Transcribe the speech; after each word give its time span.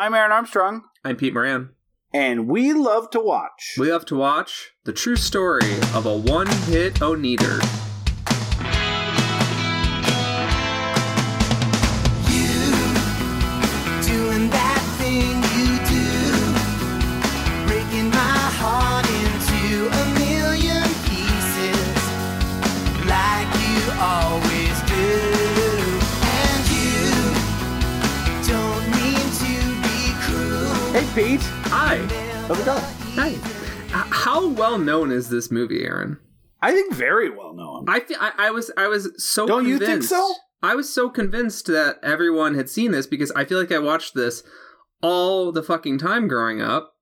I'm 0.00 0.14
Aaron 0.14 0.32
Armstrong, 0.32 0.84
I'm 1.04 1.16
Pete 1.16 1.34
Moran. 1.34 1.74
and 2.10 2.48
we 2.48 2.72
love 2.72 3.10
to 3.10 3.20
watch. 3.20 3.74
We 3.78 3.92
love 3.92 4.06
to 4.06 4.16
watch 4.16 4.70
the 4.84 4.94
true 4.94 5.14
story 5.14 5.74
of 5.94 6.06
a 6.06 6.16
one-hit 6.16 6.94
oneater. 6.94 7.89
Pete. 31.20 31.42
Hi. 31.64 31.98
How's 32.48 32.60
it 32.60 32.64
going? 32.64 32.80
Hi. 32.80 33.34
How 33.90 34.48
well 34.48 34.78
known 34.78 35.12
is 35.12 35.28
this 35.28 35.50
movie, 35.50 35.84
Aaron? 35.84 36.18
I 36.62 36.72
think 36.72 36.94
very 36.94 37.28
well 37.28 37.52
known. 37.52 37.84
I 37.88 38.00
feel 38.00 38.16
I, 38.18 38.32
I 38.38 38.50
was 38.50 38.70
I 38.74 38.86
was 38.86 39.12
so 39.22 39.46
Don't 39.46 39.68
you 39.68 39.78
think 39.78 40.02
so? 40.02 40.32
I 40.62 40.74
was 40.74 40.90
so 40.90 41.10
convinced 41.10 41.66
that 41.66 41.98
everyone 42.02 42.54
had 42.54 42.70
seen 42.70 42.92
this 42.92 43.06
because 43.06 43.30
I 43.32 43.44
feel 43.44 43.60
like 43.60 43.70
I 43.70 43.80
watched 43.80 44.14
this 44.14 44.42
all 45.02 45.52
the 45.52 45.62
fucking 45.62 45.98
time 45.98 46.26
growing 46.26 46.62
up, 46.62 46.94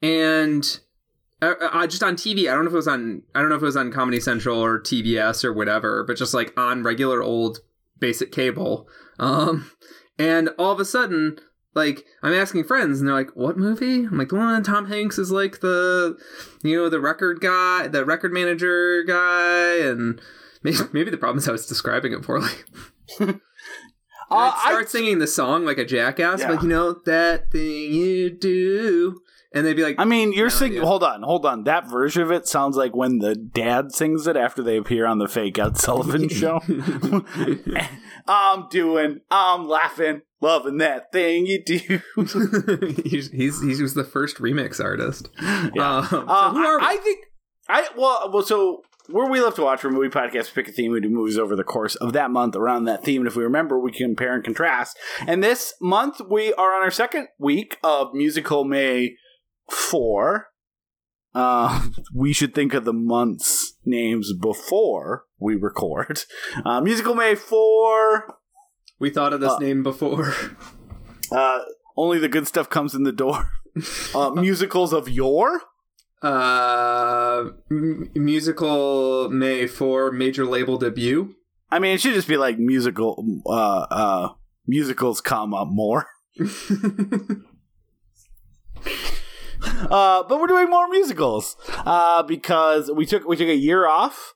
and 0.00 0.80
uh, 1.42 1.52
uh, 1.60 1.86
just 1.86 2.02
on 2.02 2.16
TV. 2.16 2.50
I 2.50 2.54
don't 2.54 2.64
know 2.64 2.68
if 2.70 2.72
it 2.72 2.76
was 2.76 2.88
on 2.88 3.24
I 3.34 3.40
don't 3.40 3.50
know 3.50 3.56
if 3.56 3.62
it 3.62 3.66
was 3.66 3.76
on 3.76 3.92
Comedy 3.92 4.20
Central 4.20 4.58
or 4.58 4.80
TBS 4.80 5.44
or 5.44 5.52
whatever, 5.52 6.02
but 6.02 6.16
just 6.16 6.32
like 6.32 6.58
on 6.58 6.82
regular 6.82 7.22
old 7.22 7.58
basic 7.98 8.32
cable. 8.32 8.88
Um, 9.18 9.70
and 10.18 10.48
all 10.58 10.72
of 10.72 10.80
a 10.80 10.86
sudden. 10.86 11.40
Like 11.74 12.04
I'm 12.22 12.32
asking 12.32 12.64
friends, 12.64 12.98
and 12.98 13.08
they're 13.08 13.14
like, 13.14 13.30
"What 13.36 13.56
movie?" 13.56 14.04
I'm 14.04 14.18
like, 14.18 14.28
"The 14.30 14.36
one 14.36 14.62
Tom 14.62 14.86
Hanks 14.88 15.18
is 15.18 15.30
like 15.30 15.60
the, 15.60 16.16
you 16.62 16.76
know, 16.76 16.88
the 16.88 17.00
record 17.00 17.40
guy, 17.40 17.86
the 17.88 18.04
record 18.04 18.32
manager 18.32 19.04
guy," 19.04 19.76
and 19.78 20.20
Maybe, 20.64 20.76
maybe 20.92 21.10
the 21.10 21.16
problem 21.18 21.38
is 21.38 21.48
I 21.48 21.52
was 21.52 21.66
describing 21.66 22.12
it 22.12 22.22
poorly. 22.22 22.50
Uh, 24.30 24.52
I'd 24.54 24.60
start 24.68 24.84
I- 24.84 24.88
singing 24.88 25.18
the 25.20 25.26
song 25.26 25.64
like 25.64 25.78
a 25.78 25.86
jackass, 25.86 26.40
Yeah. 26.40 26.50
like 26.50 26.60
you 26.62 26.68
know 26.68 26.96
that 27.06 27.50
thing 27.50 27.94
you 27.94 28.28
do, 28.28 29.20
and 29.54 29.64
they'd 29.64 29.72
be 29.72 29.82
like, 29.82 29.94
I 29.98 30.04
mean, 30.04 30.34
you're 30.34 30.46
No 30.48 30.50
singing. 30.50 30.82
Hold 30.82 31.02
on, 31.02 31.22
hold 31.22 31.46
on. 31.46 31.64
That 31.64 31.88
version 31.90 32.20
of 32.22 32.30
it 32.30 32.46
sounds 32.46 32.76
like 32.76 32.94
when 32.94 33.20
the 33.20 33.34
dad 33.34 33.90
sings 33.92 34.26
it 34.26 34.36
after 34.36 34.62
they 34.62 34.76
appear 34.76 35.06
on 35.06 35.16
the 35.16 35.28
fake 35.28 35.58
Ed 35.58 35.78
Sullivan 35.78 36.28
show. 36.28 36.60
I'm 38.28 38.68
doing, 38.68 39.20
I'm 39.30 39.66
laughing, 39.66 40.22
loving 40.40 40.78
that 40.78 41.10
thing 41.12 41.46
you 41.46 41.62
do. 41.64 42.00
he's, 43.04 43.30
he's 43.30 43.60
he 43.60 43.82
was 43.82 43.94
the 43.94 44.04
first 44.04 44.36
remix 44.36 44.82
artist. 44.82 45.28
Yeah. 45.40 45.98
Um, 45.98 46.06
so 46.08 46.20
Uh, 46.26 46.50
who 46.52 46.64
are 46.64 46.80
I, 46.80 46.92
we? 46.92 46.98
I 46.98 47.02
think 47.02 47.18
I 47.68 47.88
well 47.96 48.30
well 48.32 48.42
so 48.42 48.82
where 49.10 49.30
we 49.30 49.40
love 49.40 49.54
to 49.54 49.62
watch 49.62 49.80
for 49.80 49.90
movie 49.90 50.10
podcast, 50.10 50.52
pick 50.54 50.68
a 50.68 50.72
theme, 50.72 50.92
we 50.92 51.00
do 51.00 51.08
movies 51.08 51.38
over 51.38 51.56
the 51.56 51.64
course 51.64 51.94
of 51.96 52.12
that 52.12 52.30
month 52.30 52.54
around 52.54 52.84
that 52.84 53.04
theme. 53.04 53.22
And 53.22 53.28
if 53.28 53.36
we 53.36 53.42
remember, 53.42 53.78
we 53.80 53.90
compare 53.90 54.34
and 54.34 54.44
contrast. 54.44 54.98
And 55.26 55.42
this 55.42 55.72
month 55.80 56.20
we 56.28 56.52
are 56.54 56.74
on 56.74 56.82
our 56.82 56.90
second 56.90 57.28
week 57.38 57.78
of 57.82 58.12
musical 58.12 58.64
May 58.64 59.16
four. 59.70 60.48
Uh, 61.34 61.86
we 62.14 62.32
should 62.34 62.54
think 62.54 62.74
of 62.74 62.84
the 62.84 62.92
months 62.92 63.57
names 63.88 64.32
before 64.32 65.24
we 65.38 65.56
record. 65.56 66.20
Uh, 66.64 66.80
musical 66.80 67.14
May 67.14 67.34
four. 67.34 68.36
we 68.98 69.10
thought 69.10 69.32
of 69.32 69.40
this 69.40 69.52
uh, 69.52 69.58
name 69.58 69.82
before. 69.82 70.32
Uh, 71.30 71.58
only 71.94 72.18
the 72.18 72.26
good 72.26 72.46
stuff 72.48 72.70
comes 72.70 72.94
in 72.94 73.02
the 73.02 73.12
door. 73.12 73.50
Uh, 74.14 74.30
musicals 74.34 74.94
of 74.94 75.10
yore. 75.10 75.60
Uh, 76.22 77.50
m- 77.70 78.10
musical 78.14 79.28
May 79.28 79.66
for 79.66 80.10
major 80.10 80.46
label 80.46 80.78
debut. 80.78 81.34
I 81.70 81.80
mean, 81.80 81.94
it 81.94 82.00
should 82.00 82.14
just 82.14 82.28
be 82.28 82.38
like 82.38 82.58
musical, 82.58 83.42
uh, 83.44 83.86
uh, 83.90 84.28
musicals 84.66 85.20
come 85.20 85.52
up 85.52 85.68
more. 85.68 86.06
Uh, 89.62 90.22
but 90.28 90.40
we're 90.40 90.46
doing 90.46 90.68
more 90.68 90.88
musicals, 90.88 91.56
uh, 91.86 92.22
because 92.22 92.90
we 92.90 93.06
took, 93.06 93.26
we 93.26 93.36
took 93.36 93.48
a 93.48 93.54
year 93.54 93.86
off, 93.86 94.34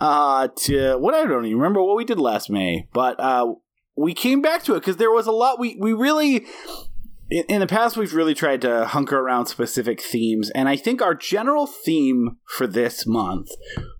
uh, 0.00 0.48
to, 0.56 0.96
what 0.96 1.14
I 1.14 1.24
don't 1.24 1.46
even 1.46 1.58
remember 1.58 1.82
what 1.82 1.96
we 1.96 2.04
did 2.04 2.18
last 2.18 2.50
May, 2.50 2.88
but, 2.92 3.18
uh, 3.20 3.54
we 3.96 4.14
came 4.14 4.42
back 4.42 4.62
to 4.64 4.74
it 4.74 4.80
because 4.80 4.96
there 4.96 5.10
was 5.10 5.26
a 5.26 5.32
lot, 5.32 5.58
we, 5.58 5.76
we 5.78 5.92
really, 5.92 6.46
in, 7.30 7.44
in 7.48 7.60
the 7.60 7.66
past, 7.66 7.96
we've 7.96 8.14
really 8.14 8.34
tried 8.34 8.60
to 8.62 8.86
hunker 8.86 9.18
around 9.18 9.46
specific 9.46 10.00
themes, 10.00 10.50
and 10.50 10.68
I 10.68 10.76
think 10.76 11.00
our 11.00 11.14
general 11.14 11.66
theme 11.66 12.36
for 12.46 12.66
this 12.66 13.06
month, 13.06 13.50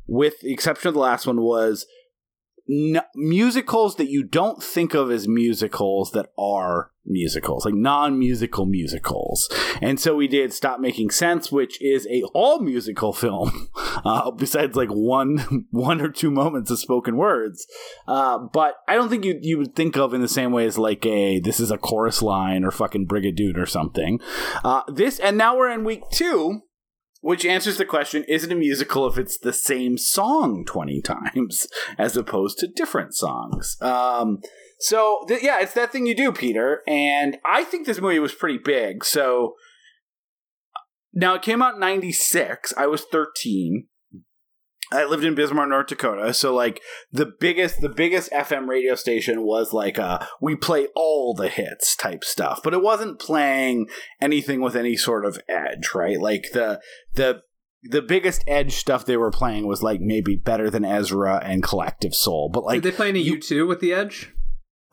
with 0.06 0.40
the 0.40 0.52
exception 0.52 0.88
of 0.88 0.94
the 0.94 1.00
last 1.00 1.26
one, 1.26 1.42
was 1.42 1.86
musicals 2.66 3.96
that 3.96 4.08
you 4.08 4.22
don't 4.22 4.62
think 4.62 4.94
of 4.94 5.10
as 5.10 5.28
musicals 5.28 6.12
that 6.12 6.30
are 6.38 6.90
musicals, 7.06 7.64
like 7.64 7.74
non-musical 7.74 8.66
musicals. 8.66 9.48
And 9.82 10.00
so 10.00 10.16
we 10.16 10.26
did 10.28 10.52
Stop 10.52 10.80
Making 10.80 11.10
Sense, 11.10 11.52
which 11.52 11.80
is 11.82 12.06
a 12.06 12.22
all 12.32 12.60
musical 12.60 13.12
film, 13.12 13.68
uh, 14.04 14.30
besides 14.30 14.76
like 14.76 14.88
one 14.88 15.66
one 15.70 16.00
or 16.00 16.08
two 16.08 16.30
moments 16.30 16.70
of 16.70 16.78
spoken 16.78 17.16
words. 17.16 17.66
Uh, 18.06 18.38
but 18.38 18.76
I 18.88 18.94
don't 18.94 19.08
think 19.08 19.24
you 19.24 19.38
you 19.42 19.58
would 19.58 19.74
think 19.74 19.96
of 19.96 20.14
in 20.14 20.20
the 20.20 20.28
same 20.28 20.52
way 20.52 20.66
as 20.66 20.78
like 20.78 21.04
a 21.06 21.40
this 21.40 21.60
is 21.60 21.70
a 21.70 21.78
chorus 21.78 22.22
line 22.22 22.64
or 22.64 22.70
fucking 22.70 23.06
Brigadoon 23.06 23.56
or 23.56 23.66
something. 23.66 24.20
Uh, 24.64 24.82
this 24.88 25.18
and 25.18 25.36
now 25.36 25.56
we're 25.56 25.70
in 25.70 25.84
week 25.84 26.02
two 26.10 26.62
which 27.24 27.46
answers 27.46 27.78
the 27.78 27.86
question 27.86 28.22
is 28.28 28.44
it 28.44 28.52
a 28.52 28.54
musical 28.54 29.06
if 29.06 29.16
it's 29.16 29.38
the 29.38 29.52
same 29.52 29.96
song 29.96 30.62
20 30.66 31.00
times 31.00 31.66
as 31.98 32.18
opposed 32.18 32.58
to 32.58 32.68
different 32.68 33.14
songs? 33.14 33.78
Um, 33.80 34.40
so 34.78 35.24
th- 35.26 35.42
yeah 35.42 35.60
it's 35.60 35.72
that 35.72 35.92
thing 35.92 36.04
you 36.04 36.14
do 36.14 36.32
peter 36.32 36.82
and 36.86 37.38
i 37.46 37.64
think 37.64 37.86
this 37.86 38.00
movie 38.00 38.18
was 38.18 38.34
pretty 38.34 38.58
big 38.58 39.04
so 39.04 39.54
now 41.12 41.34
it 41.34 41.42
came 41.42 41.62
out 41.62 41.74
in 41.74 41.80
96 41.80 42.74
i 42.76 42.86
was 42.86 43.02
13 43.04 43.86
I 44.94 45.04
lived 45.04 45.24
in 45.24 45.34
Bismarck, 45.34 45.68
North 45.68 45.88
Dakota, 45.88 46.32
so 46.32 46.54
like 46.54 46.80
the 47.12 47.26
biggest 47.26 47.80
the 47.80 47.88
biggest 47.88 48.30
FM 48.30 48.68
radio 48.68 48.94
station 48.94 49.42
was 49.42 49.72
like 49.72 49.98
uh 49.98 50.24
we 50.40 50.54
play 50.54 50.88
all 50.94 51.34
the 51.34 51.48
hits 51.48 51.96
type 51.96 52.24
stuff, 52.24 52.60
but 52.62 52.74
it 52.74 52.82
wasn't 52.82 53.18
playing 53.18 53.88
anything 54.20 54.60
with 54.60 54.76
any 54.76 54.96
sort 54.96 55.24
of 55.24 55.38
edge, 55.48 55.90
right? 55.94 56.20
Like 56.20 56.52
the 56.52 56.80
the 57.14 57.42
the 57.82 58.02
biggest 58.02 58.42
edge 58.46 58.74
stuff 58.76 59.04
they 59.04 59.16
were 59.16 59.30
playing 59.30 59.66
was 59.66 59.82
like 59.82 60.00
maybe 60.00 60.36
better 60.36 60.70
than 60.70 60.84
Ezra 60.84 61.40
and 61.44 61.62
Collective 61.62 62.14
Soul, 62.14 62.48
but 62.52 62.64
like 62.64 62.82
Did 62.82 62.92
they 62.92 62.96
play 62.96 63.08
any 63.10 63.24
U2 63.24 63.68
with 63.68 63.80
the 63.80 63.92
Edge? 63.92 64.32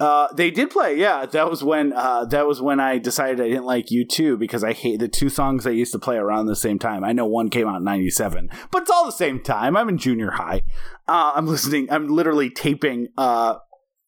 Uh, 0.01 0.27
they 0.33 0.49
did 0.49 0.71
play, 0.71 0.97
yeah. 0.97 1.27
That 1.27 1.47
was 1.47 1.63
when 1.63 1.93
uh, 1.93 2.25
that 2.25 2.47
was 2.47 2.59
when 2.59 2.79
I 2.79 2.97
decided 2.97 3.39
I 3.39 3.49
didn't 3.49 3.65
like 3.65 3.85
U2 3.85 4.39
because 4.39 4.63
I 4.63 4.73
hate 4.73 4.99
the 4.99 5.07
two 5.07 5.29
songs 5.29 5.67
I 5.67 5.69
used 5.69 5.91
to 5.91 5.99
play 5.99 6.15
around 6.17 6.47
the 6.47 6.55
same 6.55 6.79
time. 6.79 7.03
I 7.03 7.13
know 7.13 7.27
one 7.27 7.51
came 7.51 7.67
out 7.67 7.77
in 7.77 7.83
'97, 7.83 8.49
but 8.71 8.81
it's 8.81 8.89
all 8.89 9.05
the 9.05 9.11
same 9.11 9.43
time. 9.43 9.77
I'm 9.77 9.89
in 9.89 9.99
junior 9.99 10.31
high. 10.31 10.63
Uh, 11.07 11.33
I'm 11.35 11.45
listening. 11.45 11.87
I'm 11.91 12.07
literally 12.07 12.49
taping 12.49 13.09
uh, 13.15 13.57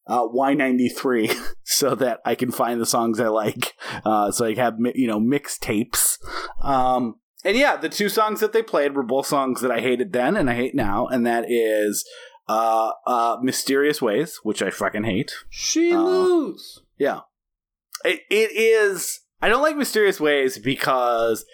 uh, 0.08 0.26
Y93 0.26 1.32
so 1.62 1.94
that 1.94 2.18
I 2.24 2.34
can 2.34 2.50
find 2.50 2.80
the 2.80 2.86
songs 2.86 3.20
I 3.20 3.28
like. 3.28 3.74
So 4.32 4.46
I 4.46 4.54
have 4.54 4.74
you 4.96 5.06
know 5.06 5.20
mixtapes. 5.20 6.18
Um, 6.60 7.20
and 7.44 7.56
yeah, 7.56 7.76
the 7.76 7.88
two 7.88 8.08
songs 8.08 8.40
that 8.40 8.52
they 8.52 8.64
played 8.64 8.96
were 8.96 9.04
both 9.04 9.26
songs 9.26 9.60
that 9.60 9.70
I 9.70 9.78
hated 9.78 10.12
then 10.12 10.36
and 10.36 10.50
I 10.50 10.54
hate 10.56 10.74
now, 10.74 11.06
and 11.06 11.24
that 11.24 11.44
is 11.48 12.04
uh, 12.48 12.90
uh, 13.06 13.36
"Mysterious 13.42 14.00
Ways," 14.02 14.38
which 14.42 14.62
I 14.62 14.70
fucking 14.70 15.04
hate. 15.04 15.32
She 15.48 15.92
Uh, 15.92 16.00
lose. 16.00 16.82
Yeah. 16.98 17.20
It, 18.04 18.20
it 18.30 18.52
is. 18.52 19.20
I 19.40 19.48
don't 19.48 19.62
like 19.62 19.76
Mysterious 19.76 20.20
Ways 20.20 20.58
because 20.58 21.44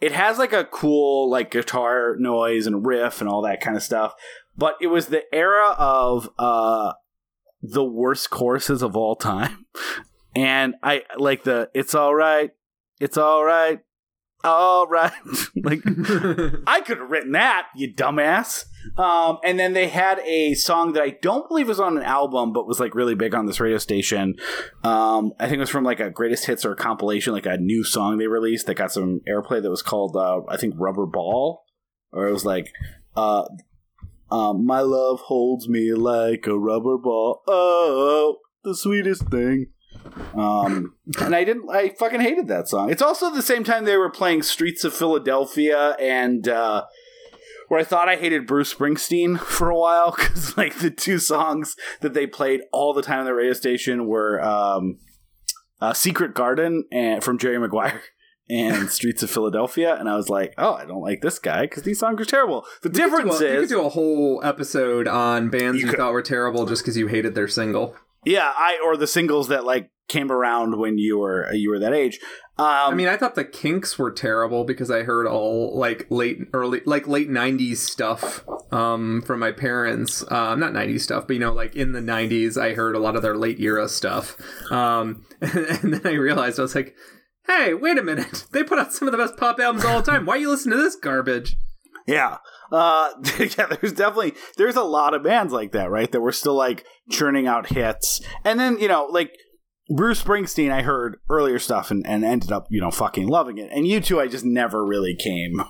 it 0.00 0.12
has 0.12 0.38
like 0.38 0.52
a 0.52 0.64
cool 0.64 1.30
like 1.30 1.50
guitar 1.50 2.16
noise 2.18 2.66
and 2.66 2.86
riff 2.86 3.20
and 3.20 3.28
all 3.28 3.42
that 3.42 3.60
kind 3.60 3.76
of 3.76 3.82
stuff. 3.82 4.14
But 4.56 4.74
it 4.80 4.88
was 4.88 5.06
the 5.06 5.22
era 5.32 5.74
of 5.78 6.28
uh 6.38 6.92
the 7.62 7.84
worst 7.84 8.30
choruses 8.30 8.82
of 8.82 8.96
all 8.96 9.16
time. 9.16 9.66
And 10.32 10.76
I 10.80 11.02
like 11.18 11.42
the 11.42 11.70
it's 11.74 11.92
all 11.92 12.14
right. 12.14 12.52
It's 13.00 13.16
all 13.16 13.44
right. 13.44 13.80
All 14.42 14.86
right. 14.86 15.12
like 15.56 15.82
I 16.66 16.80
could 16.80 16.98
have 16.98 17.10
written 17.10 17.32
that, 17.32 17.68
you 17.76 17.92
dumbass. 17.92 18.64
Um, 18.96 19.38
and 19.44 19.58
then 19.58 19.74
they 19.74 19.88
had 19.88 20.20
a 20.20 20.54
song 20.54 20.94
that 20.94 21.02
I 21.02 21.10
don't 21.20 21.46
believe 21.48 21.68
was 21.68 21.80
on 21.80 21.98
an 21.98 22.02
album, 22.02 22.52
but 22.52 22.66
was 22.66 22.80
like 22.80 22.94
really 22.94 23.14
big 23.14 23.34
on 23.34 23.44
this 23.46 23.60
radio 23.60 23.76
station. 23.76 24.36
Um, 24.82 25.32
I 25.38 25.44
think 25.44 25.56
it 25.56 25.60
was 25.60 25.70
from 25.70 25.84
like 25.84 26.00
a 26.00 26.10
greatest 26.10 26.46
hits 26.46 26.64
or 26.64 26.72
a 26.72 26.76
compilation, 26.76 27.34
like 27.34 27.46
a 27.46 27.58
new 27.58 27.84
song 27.84 28.16
they 28.16 28.26
released 28.26 28.66
that 28.66 28.74
got 28.74 28.92
some 28.92 29.20
airplay 29.28 29.62
that 29.62 29.70
was 29.70 29.82
called, 29.82 30.16
uh, 30.16 30.40
I 30.48 30.56
think 30.56 30.74
Rubber 30.78 31.06
Ball, 31.06 31.62
or 32.12 32.26
it 32.26 32.32
was 32.32 32.46
like, 32.46 32.72
uh, 33.16 33.44
um, 34.30 34.64
my 34.64 34.80
love 34.80 35.20
holds 35.20 35.68
me 35.68 35.92
like 35.92 36.46
a 36.46 36.58
rubber 36.58 36.96
ball. 36.98 37.42
Oh, 37.48 38.38
the 38.62 38.74
sweetest 38.74 39.28
thing. 39.28 39.66
Um, 40.34 40.94
and 41.20 41.34
I 41.34 41.44
didn't. 41.44 41.68
I 41.70 41.90
fucking 41.98 42.20
hated 42.20 42.48
that 42.48 42.68
song. 42.68 42.90
It's 42.90 43.02
also 43.02 43.30
the 43.30 43.42
same 43.42 43.64
time 43.64 43.84
they 43.84 43.96
were 43.96 44.10
playing 44.10 44.42
"Streets 44.42 44.84
of 44.84 44.94
Philadelphia" 44.94 45.96
and 46.00 46.46
uh, 46.48 46.84
where 47.68 47.80
I 47.80 47.84
thought 47.84 48.08
I 48.08 48.16
hated 48.16 48.46
Bruce 48.46 48.72
Springsteen 48.74 49.38
for 49.40 49.70
a 49.70 49.78
while 49.78 50.12
because 50.12 50.56
like 50.56 50.76
the 50.78 50.90
two 50.90 51.18
songs 51.18 51.76
that 52.00 52.14
they 52.14 52.26
played 52.26 52.60
all 52.72 52.92
the 52.92 53.02
time 53.02 53.20
on 53.20 53.24
the 53.24 53.34
radio 53.34 53.52
station 53.52 54.06
were 54.06 54.40
um, 54.42 54.98
uh, 55.80 55.92
"Secret 55.92 56.34
Garden" 56.34 56.84
and 56.92 57.22
from 57.24 57.38
Jerry 57.38 57.58
Maguire. 57.58 58.00
And 58.52 58.90
Streets 58.90 59.22
of 59.22 59.30
Philadelphia, 59.30 59.94
and 59.94 60.08
I 60.08 60.16
was 60.16 60.28
like, 60.28 60.54
"Oh, 60.58 60.72
I 60.74 60.84
don't 60.84 61.02
like 61.02 61.20
this 61.20 61.38
guy 61.38 61.60
because 61.66 61.84
these 61.84 62.00
songs 62.00 62.20
are 62.20 62.24
terrible." 62.24 62.64
The 62.82 62.88
You 62.88 62.90
could 62.90 62.92
do 62.94 62.98
difference 63.04 63.40
a- 63.40 63.54
you 63.54 63.60
could 63.60 63.68
do 63.68 63.86
a 63.86 63.88
whole 63.88 64.40
episode 64.42 65.06
on 65.06 65.50
bands 65.50 65.78
You 65.78 65.84
you, 65.84 65.90
could. 65.92 66.00
thought 66.00 66.12
were 66.12 66.20
terrible 66.20 66.66
just 66.66 66.82
because 66.82 66.96
you 66.96 67.06
hated 67.06 67.36
their 67.36 67.46
single. 67.46 67.94
Yeah, 68.24 68.52
I 68.56 68.80
or 68.84 68.96
the 68.96 69.06
singles 69.06 69.48
that 69.48 69.64
like 69.64 69.90
came 70.08 70.30
around 70.30 70.78
when 70.78 70.98
you 70.98 71.18
were 71.18 71.52
you 71.52 71.70
were 71.70 71.78
that 71.78 71.94
age. 71.94 72.18
Um, 72.58 72.66
I 72.66 72.94
mean, 72.94 73.08
I 73.08 73.16
thought 73.16 73.36
the 73.36 73.44
Kinks 73.44 73.98
were 73.98 74.10
terrible 74.10 74.64
because 74.64 74.90
I 74.90 75.04
heard 75.04 75.26
all 75.26 75.78
like 75.78 76.06
late 76.10 76.38
early 76.52 76.82
like 76.84 77.08
late 77.08 77.30
'90s 77.30 77.78
stuff 77.78 78.44
um, 78.70 79.22
from 79.22 79.40
my 79.40 79.52
parents. 79.52 80.22
Uh, 80.24 80.54
not 80.56 80.72
'90s 80.72 81.00
stuff, 81.00 81.26
but 81.26 81.34
you 81.34 81.40
know, 81.40 81.54
like 81.54 81.74
in 81.74 81.92
the 81.92 82.00
'90s, 82.00 82.60
I 82.60 82.74
heard 82.74 82.94
a 82.94 82.98
lot 82.98 83.16
of 83.16 83.22
their 83.22 83.36
late 83.36 83.60
era 83.60 83.88
stuff. 83.88 84.36
Um, 84.70 85.24
and 85.40 85.94
then 85.94 86.02
I 86.04 86.16
realized 86.16 86.58
I 86.58 86.62
was 86.62 86.74
like, 86.74 86.94
"Hey, 87.46 87.72
wait 87.72 87.96
a 87.96 88.02
minute! 88.02 88.44
They 88.52 88.62
put 88.62 88.78
out 88.78 88.92
some 88.92 89.08
of 89.08 89.12
the 89.12 89.18
best 89.18 89.38
pop 89.38 89.58
albums 89.58 89.86
all 89.86 90.02
the 90.02 90.10
time. 90.10 90.26
Why 90.26 90.34
are 90.34 90.40
you 90.40 90.50
listen 90.50 90.70
to 90.72 90.76
this 90.76 90.96
garbage?" 90.96 91.56
Yeah. 92.06 92.38
Uh, 92.70 93.10
yeah, 93.38 93.66
there's 93.66 93.92
definitely 93.92 94.34
there's 94.56 94.76
a 94.76 94.82
lot 94.82 95.14
of 95.14 95.22
bands 95.22 95.52
like 95.52 95.72
that, 95.72 95.90
right? 95.90 96.10
That 96.10 96.20
were 96.20 96.32
still 96.32 96.54
like 96.54 96.84
churning 97.10 97.46
out 97.46 97.68
hits. 97.68 98.20
And 98.44 98.58
then, 98.58 98.78
you 98.78 98.88
know, 98.88 99.06
like 99.10 99.32
Bruce 99.94 100.22
Springsteen, 100.22 100.70
I 100.70 100.82
heard 100.82 101.16
earlier 101.28 101.58
stuff 101.58 101.90
and, 101.90 102.06
and 102.06 102.24
ended 102.24 102.52
up, 102.52 102.66
you 102.70 102.80
know, 102.80 102.90
fucking 102.90 103.26
loving 103.26 103.58
it. 103.58 103.70
And 103.72 103.84
U2 103.84 104.20
I 104.20 104.28
just 104.28 104.44
never 104.44 104.84
really 104.84 105.16
came 105.16 105.62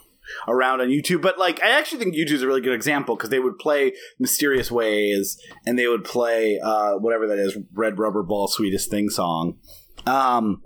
around 0.47 0.81
on 0.81 0.89
U2. 0.89 1.21
But 1.21 1.39
like 1.39 1.63
I 1.63 1.71
actually 1.71 2.03
think 2.03 2.15
U2 2.15 2.33
is 2.33 2.43
a 2.43 2.47
really 2.47 2.61
good 2.61 2.75
example 2.75 3.17
because 3.17 3.31
they 3.31 3.39
would 3.39 3.59
play 3.59 3.93
Mysterious 4.19 4.71
Ways 4.71 5.39
and 5.67 5.79
they 5.79 5.87
would 5.87 6.05
play 6.05 6.59
uh 6.63 6.95
whatever 6.95 7.27
that 7.29 7.39
is, 7.39 7.57
Red 7.73 7.99
Rubber 7.99 8.23
Ball 8.23 8.49
Sweetest 8.49 8.91
Thing 8.91 9.09
song. 9.09 9.59
Um 10.07 10.63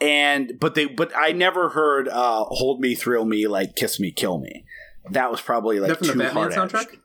and 0.00 0.52
but 0.60 0.74
they 0.74 0.86
but 0.86 1.12
I 1.16 1.32
never 1.32 1.70
heard 1.70 2.08
uh 2.08 2.44
Hold 2.48 2.80
Me, 2.80 2.94
Thrill 2.94 3.24
Me, 3.24 3.46
like 3.46 3.76
Kiss 3.76 3.98
Me, 3.98 4.12
Kill 4.12 4.38
Me. 4.38 4.64
That 5.10 5.30
was 5.30 5.40
probably 5.40 5.80
like 5.80 5.98
too 5.98 6.06
the 6.12 6.14
Batman 6.18 6.32
hard 6.32 6.52
soundtrack? 6.52 6.96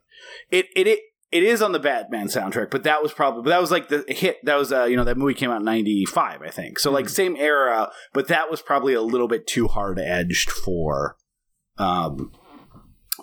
It 0.51 0.67
it 0.75 0.87
it 0.87 0.99
it 1.31 1.43
is 1.43 1.61
on 1.61 1.71
the 1.71 1.79
Batman 1.79 2.27
soundtrack, 2.27 2.69
but 2.69 2.83
that 2.83 3.01
was 3.01 3.11
probably 3.11 3.43
but 3.43 3.49
that 3.49 3.61
was 3.61 3.71
like 3.71 3.89
the 3.89 4.03
hit. 4.07 4.37
That 4.43 4.55
was 4.55 4.71
uh 4.71 4.83
you 4.85 4.95
know 4.95 5.03
that 5.03 5.17
movie 5.17 5.33
came 5.33 5.49
out 5.49 5.59
in 5.59 5.65
'95, 5.65 6.41
I 6.41 6.49
think. 6.49 6.79
So 6.79 6.89
Mm-hmm. 6.89 6.95
like 6.95 7.09
same 7.09 7.35
era, 7.37 7.91
but 8.13 8.27
that 8.27 8.51
was 8.51 8.61
probably 8.61 8.93
a 8.93 9.01
little 9.01 9.27
bit 9.27 9.47
too 9.47 9.67
hard 9.67 9.99
edged 9.99 10.51
for 10.51 11.15
um 11.77 12.31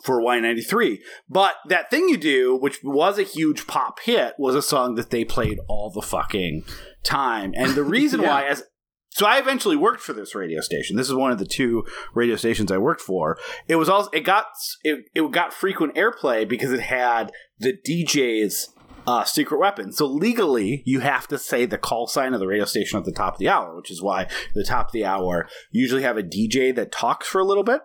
for 0.05 0.21
Y93. 0.23 0.99
But 1.29 1.55
that 1.69 1.91
thing 1.91 2.09
you 2.09 2.17
do, 2.17 2.57
which 2.57 2.79
was 2.83 3.19
a 3.19 3.23
huge 3.23 3.67
pop 3.67 4.01
hit, 4.01 4.35
was 4.39 4.55
a 4.55 4.63
song 4.63 4.95
that 4.95 5.11
they 5.11 5.25
played 5.25 5.59
all 5.69 5.91
the 5.91 6.01
fucking 6.03 6.65
time. 7.05 7.53
And 7.57 7.75
the 7.75 7.83
reason 7.85 8.21
Yeah. 8.23 8.29
why, 8.29 8.45
as 8.47 8.63
so 9.11 9.27
I 9.27 9.39
eventually 9.39 9.77
worked 9.77 10.01
for 10.01 10.13
this 10.13 10.35
radio 10.35 10.61
station. 10.61 10.97
This 10.97 11.09
is 11.09 11.15
one 11.15 11.33
of 11.33 11.39
the 11.39 11.45
two 11.45 11.85
radio 12.15 12.37
stations 12.37 12.71
I 12.71 12.79
worked 12.79 13.01
for. 13.01 13.37
It 13.67 13.77
was 13.77 13.89
also 13.89 14.11
it 14.13 14.21
got 14.21 14.47
it, 14.85 15.07
it 15.15 15.31
got 15.33 15.53
frequent 15.53 15.95
airplay 15.97 16.49
because 16.49 16.73
it 16.73 16.81
had 16.81 17.33
the 17.59 17.77
DJ's 17.87 18.73
uh, 19.07 19.25
secret 19.25 19.59
weapon. 19.59 19.93
So 19.93 20.07
legally, 20.07 20.83
you 20.87 21.01
have 21.01 21.27
to 21.29 21.39
say 21.39 21.67
the 21.67 21.79
call 21.79 22.07
sign 22.07 22.35
of 22.35 22.41
the 22.41 22.47
radio 22.47 22.65
station 22.65 22.99
at 22.99 23.05
the 23.05 23.13
top 23.13 23.35
of 23.35 23.39
the 23.41 23.49
hour, 23.49 23.77
which 23.77 23.91
is 23.91 24.01
why 24.03 24.29
the 24.55 24.65
top 24.65 24.87
of 24.87 24.93
the 24.93 25.05
hour 25.05 25.49
usually 25.71 26.03
have 26.03 26.17
a 26.17 26.23
DJ 26.23 26.75
that 26.77 26.93
talks 26.93 27.27
for 27.27 27.41
a 27.41 27.45
little 27.45 27.65
bit. 27.65 27.81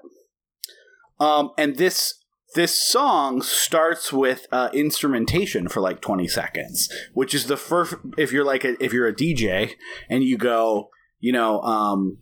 Um, 1.19 1.51
and 1.57 1.77
this 1.77 2.21
this 2.53 2.87
song 2.87 3.41
starts 3.41 4.13
with 4.13 4.47
uh, 4.51 4.69
instrumentation 4.73 5.67
for 5.67 5.81
like 5.81 6.01
20 6.01 6.27
seconds, 6.27 6.89
which 7.13 7.33
is 7.33 7.47
the 7.47 7.57
first. 7.57 7.95
If 8.17 8.31
you're 8.31 8.45
like 8.45 8.63
a, 8.63 8.81
if 8.83 8.93
you're 8.93 9.07
a 9.07 9.15
DJ 9.15 9.71
and 10.09 10.23
you 10.23 10.37
go, 10.37 10.89
you 11.25 11.31
know, 11.31 11.59
um, 11.61 12.19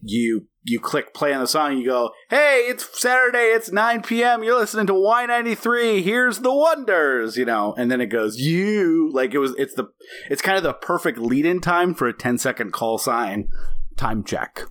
you 0.00 0.46
you 0.62 0.78
click 0.78 1.12
play 1.12 1.34
on 1.34 1.40
the 1.40 1.46
song, 1.48 1.76
you 1.76 1.84
go, 1.84 2.12
hey, 2.30 2.66
it's 2.68 2.88
Saturday, 3.00 3.46
it's 3.52 3.72
9 3.72 4.02
p.m. 4.02 4.44
You're 4.44 4.60
listening 4.60 4.86
to 4.86 4.92
Y93. 4.92 6.04
Here's 6.04 6.38
the 6.38 6.54
wonders, 6.54 7.36
you 7.36 7.44
know, 7.44 7.74
and 7.76 7.90
then 7.90 8.00
it 8.00 8.06
goes, 8.06 8.36
you 8.36 9.10
like 9.12 9.34
it 9.34 9.38
was. 9.38 9.56
It's 9.58 9.74
the 9.74 9.88
it's 10.30 10.40
kind 10.40 10.56
of 10.56 10.62
the 10.62 10.72
perfect 10.72 11.18
lead 11.18 11.46
in 11.46 11.60
time 11.60 11.94
for 11.94 12.06
a 12.06 12.12
10 12.12 12.38
second 12.38 12.72
call 12.72 12.96
sign 12.96 13.48
time 13.96 14.22
check. 14.22 14.62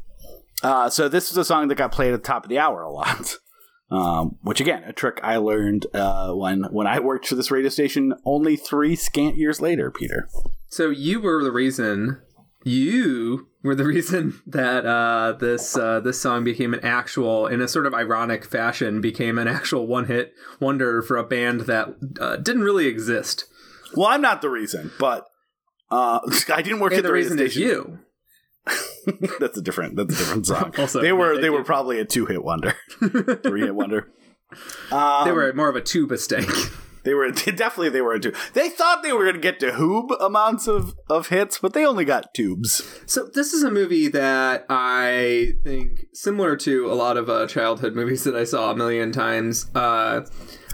Uh, 0.64 0.90
so 0.90 1.10
this 1.10 1.30
was 1.30 1.38
a 1.38 1.44
song 1.44 1.68
that 1.68 1.76
got 1.76 1.92
played 1.92 2.14
at 2.14 2.24
the 2.24 2.28
top 2.28 2.46
of 2.46 2.50
the 2.50 2.60
hour 2.60 2.84
a 2.84 2.90
lot. 2.90 3.36
Um, 3.90 4.36
which 4.42 4.60
again, 4.60 4.84
a 4.84 4.92
trick 4.92 5.22
I 5.24 5.38
learned 5.38 5.86
uh, 5.94 6.34
when 6.34 6.64
when 6.72 6.88
I 6.88 7.00
worked 7.00 7.26
for 7.26 7.36
this 7.36 7.50
radio 7.50 7.70
station 7.70 8.16
only 8.26 8.58
three 8.58 8.98
scant 8.98 9.38
years 9.38 9.62
later, 9.62 9.90
Peter. 9.90 10.28
So 10.68 10.90
you 10.90 11.22
were 11.22 11.42
the 11.42 11.54
reason. 11.54 12.20
You 12.68 13.48
were 13.64 13.76
the 13.76 13.86
reason 13.96 14.42
that 14.46 14.86
uh, 14.86 15.34
this 15.40 15.78
uh, 15.78 16.02
this 16.02 16.20
song 16.22 16.44
became 16.44 16.74
an 16.74 16.82
actual, 16.84 17.48
in 17.48 17.62
a 17.62 17.68
sort 17.68 17.86
of 17.86 17.94
ironic 17.94 18.44
fashion, 18.44 19.00
became 19.00 19.38
an 19.38 19.48
actual 19.48 19.88
one 19.88 20.06
hit 20.06 20.34
wonder 20.60 21.02
for 21.02 21.16
a 21.16 21.24
band 21.24 21.62
that 21.62 21.96
uh, 22.20 22.36
didn't 22.36 22.64
really 22.64 22.88
exist. 22.88 23.46
Well, 23.96 24.08
I'm 24.08 24.22
not 24.22 24.42
the 24.42 24.50
reason, 24.50 24.92
but 25.00 25.26
uh, 25.90 26.20
I 26.54 26.62
didn't 26.62 26.80
work 26.80 26.92
And 26.92 27.00
at 27.00 27.04
the, 27.04 27.08
the 27.08 27.14
radio 27.14 27.30
reason 27.30 27.40
is 27.40 27.54
station. 27.54 27.70
you. 27.70 28.00
that's 29.40 29.58
a 29.58 29.62
different. 29.62 29.96
That's 29.96 30.14
a 30.14 30.18
different 30.18 30.46
song. 30.46 30.74
Also, 30.78 31.02
they 31.02 31.14
were 31.14 31.36
thank 31.36 31.42
they 31.42 31.50
were 31.50 31.64
probably 31.64 32.00
a 32.00 32.06
two 32.06 32.26
hit 32.26 32.44
wonder, 32.44 32.76
three 33.44 33.62
hit 33.62 33.76
wonder. 33.76 34.12
Um, 34.92 35.26
They 35.26 35.32
were 35.32 35.54
more 35.54 35.70
of 35.70 35.78
a 35.78 35.82
tuba 35.82 36.18
stank. 36.18 36.50
They 37.08 37.14
were 37.14 37.32
definitely 37.32 37.90
they 37.90 38.02
were 38.02 38.16
a 38.16 38.20
two. 38.20 38.34
They 38.54 38.68
thought 38.70 39.02
they 39.02 39.14
were 39.14 39.24
going 39.24 39.36
to 39.36 39.42
get 39.42 39.62
to 39.62 39.72
hoob 39.72 40.12
amounts 40.20 40.68
of 40.68 40.94
of 41.10 41.30
hits, 41.30 41.58
but 41.58 41.72
they 41.74 41.86
only 41.86 42.04
got 42.04 42.34
tubes. 42.34 42.82
So 43.06 43.30
this 43.34 43.54
is 43.54 43.64
a 43.64 43.72
movie 43.72 44.10
that 44.10 44.66
I 44.70 45.54
think, 45.64 46.08
similar 46.14 46.58
to 46.58 46.92
a 46.92 46.96
lot 46.96 47.16
of 47.16 47.30
uh, 47.30 47.48
childhood 47.48 47.96
movies 47.96 48.26
that 48.26 48.36
I 48.36 48.44
saw 48.44 48.72
a 48.72 48.76
million 48.76 49.14
times, 49.14 49.72
uh, 49.74 50.26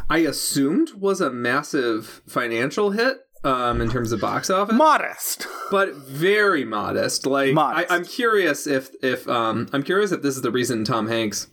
I 0.09 0.17
assumed 0.19 0.93
was 0.97 1.21
a 1.21 1.29
massive 1.29 2.23
financial 2.27 2.89
hit 2.89 3.19
um, 3.43 3.79
in 3.79 3.91
terms 3.91 4.11
of 4.11 4.19
box 4.19 4.49
office, 4.49 4.75
Modest. 4.75 5.45
but 5.69 5.93
very 5.93 6.65
modest. 6.65 7.27
Like 7.27 7.53
Modest. 7.53 7.91
I, 7.91 7.95
I'm 7.95 8.05
curious 8.05 8.65
if 8.65 8.89
if 9.03 9.27
um, 9.27 9.69
I'm 9.71 9.83
curious 9.83 10.11
if 10.11 10.23
this 10.23 10.35
is 10.35 10.41
the 10.41 10.51
reason 10.51 10.83
Tom 10.83 11.07
Hanks 11.07 11.47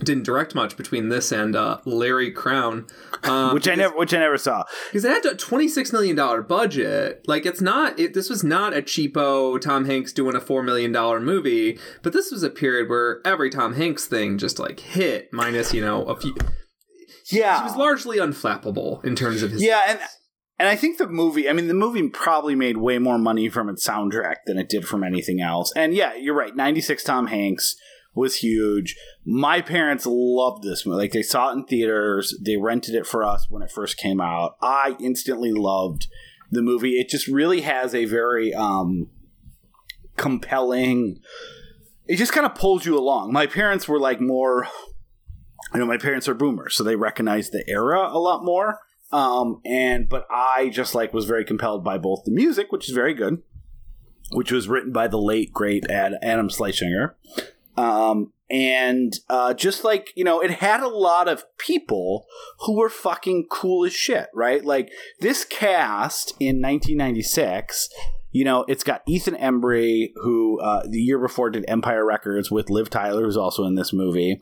didn't 0.00 0.24
direct 0.24 0.54
much 0.54 0.76
between 0.76 1.08
this 1.08 1.32
and 1.32 1.56
uh, 1.56 1.78
Larry 1.84 2.32
Crowne, 2.32 2.88
um, 3.24 3.54
which 3.54 3.68
I 3.68 3.74
never 3.74 3.96
which 3.96 4.14
I 4.14 4.18
never 4.18 4.38
saw. 4.38 4.64
because 4.88 5.04
it 5.04 5.10
had 5.10 5.24
a 5.24 5.34
twenty 5.34 5.68
six 5.68 5.92
million 5.92 6.16
dollar 6.16 6.42
budget. 6.42 7.24
Like 7.26 7.46
it's 7.46 7.60
not. 7.60 7.98
It, 7.98 8.14
this 8.14 8.28
was 8.28 8.44
not 8.44 8.76
a 8.76 8.82
cheapo 8.82 9.60
Tom 9.60 9.84
Hanks 9.84 10.12
doing 10.12 10.36
a 10.36 10.40
four 10.40 10.62
million 10.62 10.92
dollar 10.92 11.20
movie. 11.20 11.78
But 12.02 12.12
this 12.12 12.30
was 12.30 12.42
a 12.42 12.50
period 12.50 12.88
where 12.88 13.20
every 13.24 13.50
Tom 13.50 13.74
Hanks 13.74 14.06
thing 14.06 14.38
just 14.38 14.58
like 14.58 14.80
hit. 14.80 15.32
Minus 15.32 15.72
you 15.72 15.80
know 15.80 16.04
a 16.04 16.16
few. 16.18 16.34
Yeah, 17.30 17.58
He 17.58 17.64
was 17.64 17.76
largely 17.76 18.18
unflappable 18.18 19.04
in 19.04 19.16
terms 19.16 19.42
of 19.42 19.50
his. 19.50 19.62
Yeah, 19.62 19.82
and 19.88 19.98
and 20.58 20.68
I 20.68 20.76
think 20.76 20.98
the 20.98 21.06
movie. 21.08 21.48
I 21.48 21.52
mean, 21.52 21.68
the 21.68 21.74
movie 21.74 22.08
probably 22.08 22.54
made 22.54 22.76
way 22.76 22.98
more 22.98 23.18
money 23.18 23.48
from 23.48 23.68
its 23.68 23.86
soundtrack 23.86 24.36
than 24.46 24.58
it 24.58 24.68
did 24.68 24.86
from 24.86 25.02
anything 25.02 25.40
else. 25.40 25.72
And 25.76 25.92
yeah, 25.94 26.14
you're 26.14 26.36
right. 26.36 26.54
Ninety 26.54 26.80
six 26.80 27.02
Tom 27.02 27.26
Hanks 27.26 27.76
was 28.16 28.36
huge. 28.36 28.96
My 29.24 29.60
parents 29.60 30.06
loved 30.06 30.62
this 30.64 30.84
movie. 30.84 30.98
Like 30.98 31.12
they 31.12 31.22
saw 31.22 31.50
it 31.50 31.54
in 31.54 31.64
theaters. 31.64 32.36
They 32.40 32.56
rented 32.56 32.94
it 32.94 33.06
for 33.06 33.22
us 33.22 33.46
when 33.48 33.62
it 33.62 33.70
first 33.70 33.96
came 33.96 34.20
out. 34.20 34.56
I 34.60 34.96
instantly 34.98 35.52
loved 35.52 36.08
the 36.50 36.62
movie. 36.62 36.98
It 36.98 37.08
just 37.08 37.28
really 37.28 37.60
has 37.60 37.94
a 37.94 38.06
very 38.06 38.54
um 38.54 39.08
compelling. 40.16 41.20
It 42.06 42.16
just 42.16 42.32
kind 42.32 42.46
of 42.46 42.54
pulls 42.54 42.86
you 42.86 42.98
along. 42.98 43.32
My 43.32 43.46
parents 43.46 43.86
were 43.86 44.00
like 44.00 44.20
more 44.20 44.66
you 45.74 45.80
know 45.80 45.86
my 45.86 45.98
parents 45.98 46.28
are 46.28 46.34
boomers 46.34 46.74
so 46.74 46.84
they 46.84 46.96
recognize 46.96 47.50
the 47.50 47.64
era 47.68 48.08
a 48.10 48.18
lot 48.18 48.44
more 48.44 48.80
um 49.12 49.60
and 49.64 50.08
but 50.08 50.26
i 50.30 50.68
just 50.72 50.94
like 50.94 51.12
was 51.12 51.24
very 51.24 51.44
compelled 51.44 51.84
by 51.84 51.98
both 51.98 52.24
the 52.24 52.30
music 52.30 52.70
which 52.70 52.88
is 52.88 52.94
very 52.94 53.14
good 53.14 53.42
which 54.32 54.50
was 54.50 54.68
written 54.68 54.92
by 54.92 55.06
the 55.06 55.18
late 55.18 55.52
great 55.52 55.88
Ad, 55.90 56.14
adam 56.22 56.48
schlesinger 56.48 57.16
um 57.76 58.32
and 58.48 59.14
uh 59.28 59.52
just 59.52 59.82
like 59.82 60.12
you 60.14 60.22
know 60.22 60.40
it 60.40 60.50
had 60.50 60.80
a 60.80 60.88
lot 60.88 61.28
of 61.28 61.44
people 61.58 62.26
who 62.60 62.76
were 62.76 62.88
fucking 62.88 63.46
cool 63.50 63.84
as 63.84 63.92
shit 63.92 64.28
right? 64.34 64.64
Like 64.64 64.90
this 65.20 65.44
cast 65.44 66.30
in 66.38 66.62
1996 66.62 67.88
you 68.32 68.44
know, 68.44 68.64
it's 68.68 68.84
got 68.84 69.02
Ethan 69.06 69.34
Embry, 69.34 70.10
who 70.16 70.60
uh, 70.60 70.82
the 70.86 71.00
year 71.00 71.18
before 71.18 71.48
did 71.48 71.64
Empire 71.68 72.04
Records 72.04 72.50
with 72.50 72.68
Liv 72.68 72.90
Tyler, 72.90 73.24
who's 73.24 73.36
also 73.36 73.64
in 73.64 73.76
this 73.76 73.92
movie. 73.92 74.38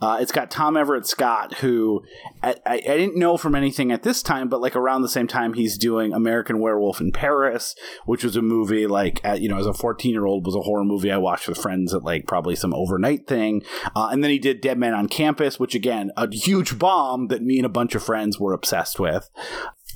Uh, 0.00 0.18
it's 0.20 0.32
got 0.32 0.50
Tom 0.50 0.76
Everett 0.76 1.06
Scott, 1.06 1.54
who 1.54 2.02
I, 2.42 2.56
I, 2.66 2.74
I 2.74 2.96
didn't 2.98 3.16
know 3.16 3.36
from 3.36 3.54
anything 3.54 3.92
at 3.92 4.02
this 4.02 4.22
time, 4.22 4.48
but 4.48 4.60
like 4.60 4.76
around 4.76 5.02
the 5.02 5.08
same 5.08 5.26
time, 5.26 5.54
he's 5.54 5.78
doing 5.78 6.12
American 6.12 6.58
Werewolf 6.58 7.00
in 7.00 7.12
Paris, 7.12 7.74
which 8.04 8.24
was 8.24 8.36
a 8.36 8.42
movie 8.42 8.86
like, 8.86 9.24
at, 9.24 9.40
you 9.40 9.48
know, 9.48 9.58
as 9.58 9.66
a 9.66 9.74
14 9.74 10.12
year 10.12 10.26
old, 10.26 10.44
was 10.44 10.56
a 10.56 10.60
horror 10.60 10.84
movie 10.84 11.10
I 11.10 11.16
watched 11.16 11.48
with 11.48 11.58
friends 11.58 11.94
at 11.94 12.02
like 12.02 12.26
probably 12.26 12.56
some 12.56 12.74
overnight 12.74 13.26
thing. 13.26 13.62
Uh, 13.96 14.08
and 14.12 14.22
then 14.22 14.30
he 14.30 14.38
did 14.38 14.60
Dead 14.60 14.78
Man 14.78 14.92
on 14.92 15.08
Campus, 15.08 15.58
which 15.58 15.74
again, 15.74 16.10
a 16.16 16.28
huge 16.30 16.78
bomb 16.78 17.28
that 17.28 17.42
me 17.42 17.58
and 17.58 17.66
a 17.66 17.70
bunch 17.70 17.94
of 17.94 18.02
friends 18.02 18.38
were 18.38 18.52
obsessed 18.52 19.00
with 19.00 19.30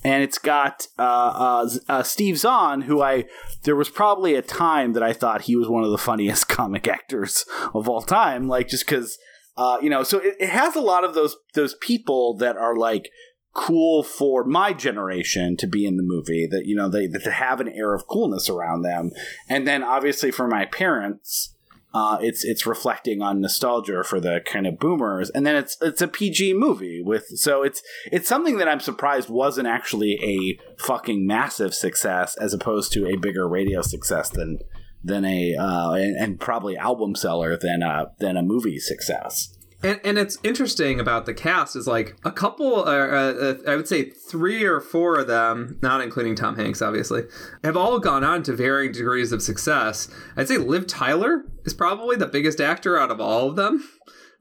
and 0.04 0.22
it's 0.22 0.38
got 0.38 0.86
uh, 0.98 1.02
uh, 1.02 1.70
uh, 1.88 2.02
Steve 2.02 2.38
Zahn, 2.38 2.82
who 2.82 3.02
I 3.02 3.24
there 3.62 3.74
was 3.74 3.88
probably 3.88 4.34
a 4.34 4.42
time 4.42 4.92
that 4.92 5.02
I 5.02 5.14
thought 5.14 5.42
he 5.42 5.56
was 5.56 5.68
one 5.68 5.82
of 5.82 5.90
the 5.90 5.98
funniest 5.98 6.48
comic 6.48 6.86
actors 6.86 7.44
of 7.74 7.88
all 7.88 8.02
time, 8.02 8.46
like 8.46 8.68
just 8.68 8.86
because 8.86 9.18
uh, 9.56 9.78
you 9.80 9.88
know. 9.88 10.02
So 10.02 10.18
it, 10.18 10.36
it 10.38 10.50
has 10.50 10.76
a 10.76 10.80
lot 10.80 11.04
of 11.04 11.14
those 11.14 11.36
those 11.54 11.74
people 11.74 12.36
that 12.36 12.56
are 12.56 12.76
like 12.76 13.08
cool 13.54 14.02
for 14.02 14.44
my 14.44 14.72
generation 14.72 15.56
to 15.56 15.66
be 15.66 15.86
in 15.86 15.96
the 15.96 16.02
movie 16.02 16.46
that 16.50 16.66
you 16.66 16.76
know 16.76 16.88
they 16.88 17.06
that 17.06 17.22
have 17.22 17.60
an 17.60 17.68
air 17.68 17.94
of 17.94 18.06
coolness 18.06 18.50
around 18.50 18.82
them, 18.82 19.10
and 19.48 19.66
then 19.66 19.82
obviously 19.82 20.30
for 20.30 20.46
my 20.46 20.66
parents 20.66 21.53
uh, 21.94 22.18
it's 22.20 22.44
it's 22.44 22.66
reflecting 22.66 23.22
on 23.22 23.40
nostalgia 23.40 24.02
for 24.02 24.20
the 24.20 24.40
kind 24.44 24.66
of 24.66 24.80
boomers, 24.80 25.30
and 25.30 25.46
then 25.46 25.54
it's 25.54 25.76
it's 25.80 26.02
a 26.02 26.08
PG 26.08 26.54
movie 26.54 27.00
with 27.00 27.26
so 27.38 27.62
it's 27.62 27.82
it's 28.10 28.28
something 28.28 28.56
that 28.58 28.68
I'm 28.68 28.80
surprised 28.80 29.28
wasn't 29.28 29.68
actually 29.68 30.18
a 30.20 30.82
fucking 30.82 31.24
massive 31.24 31.72
success 31.72 32.36
as 32.36 32.52
opposed 32.52 32.92
to 32.94 33.06
a 33.06 33.16
bigger 33.16 33.48
radio 33.48 33.80
success 33.80 34.28
than 34.28 34.58
than 35.04 35.24
a 35.24 35.54
uh, 35.54 35.92
and, 35.92 36.16
and 36.16 36.40
probably 36.40 36.76
album 36.76 37.14
seller 37.14 37.56
than 37.56 37.82
a 37.82 38.06
than 38.18 38.36
a 38.36 38.42
movie 38.42 38.80
success. 38.80 39.56
And, 39.84 40.00
and 40.02 40.18
it's 40.18 40.38
interesting 40.42 40.98
about 40.98 41.26
the 41.26 41.34
cast 41.34 41.76
is 41.76 41.86
like 41.86 42.16
a 42.24 42.32
couple, 42.32 42.88
uh, 42.88 42.90
uh, 42.90 43.54
I 43.68 43.76
would 43.76 43.86
say 43.86 44.08
three 44.08 44.64
or 44.64 44.80
four 44.80 45.18
of 45.20 45.26
them, 45.26 45.78
not 45.82 46.00
including 46.00 46.34
Tom 46.34 46.56
Hanks, 46.56 46.80
obviously, 46.80 47.24
have 47.62 47.76
all 47.76 47.98
gone 47.98 48.24
on 48.24 48.42
to 48.44 48.54
varying 48.54 48.92
degrees 48.92 49.30
of 49.30 49.42
success. 49.42 50.08
I'd 50.38 50.48
say 50.48 50.56
Liv 50.56 50.86
Tyler 50.86 51.44
is 51.66 51.74
probably 51.74 52.16
the 52.16 52.26
biggest 52.26 52.62
actor 52.62 52.98
out 52.98 53.10
of 53.10 53.20
all 53.20 53.50
of 53.50 53.56
them. 53.56 53.86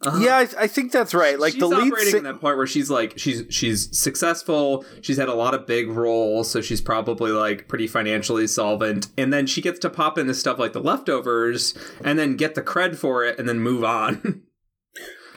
Uh, 0.01 0.17
yeah, 0.21 0.38
I, 0.38 0.47
I, 0.63 0.67
think 0.67 0.91
that's 0.91 1.13
right. 1.13 1.38
Like 1.39 1.53
she's 1.53 1.62
the 1.62 1.67
lead 1.67 1.91
operating 1.91 2.17
in 2.17 2.23
that 2.23 2.41
point 2.41 2.57
where 2.57 2.67
she's 2.67 2.89
like 2.89 3.17
she's 3.17 3.43
she's 3.50 3.97
successful. 3.97 4.83
She's 5.01 5.15
had 5.15 5.29
a 5.29 5.33
lot 5.33 5.53
of 5.53 5.65
big 5.65 5.88
roles, 5.89 6.51
so 6.51 6.59
she's 6.59 6.81
probably 6.81 7.31
like 7.31 7.69
pretty 7.69 7.88
financially 7.88 8.47
solvent. 8.47 9.07
And 9.17 9.31
then 9.31 9.47
she 9.47 9.62
gets 9.62 9.79
to 9.79 9.89
pop 9.89 10.17
into 10.17 10.33
stuff 10.33 10.59
like 10.59 10.73
The 10.73 10.81
Leftovers, 10.81 11.73
and 12.03 12.19
then 12.19 12.35
get 12.35 12.55
the 12.55 12.62
cred 12.62 12.97
for 12.97 13.23
it, 13.23 13.39
and 13.39 13.47
then 13.47 13.59
move 13.59 13.83
on. 13.85 14.43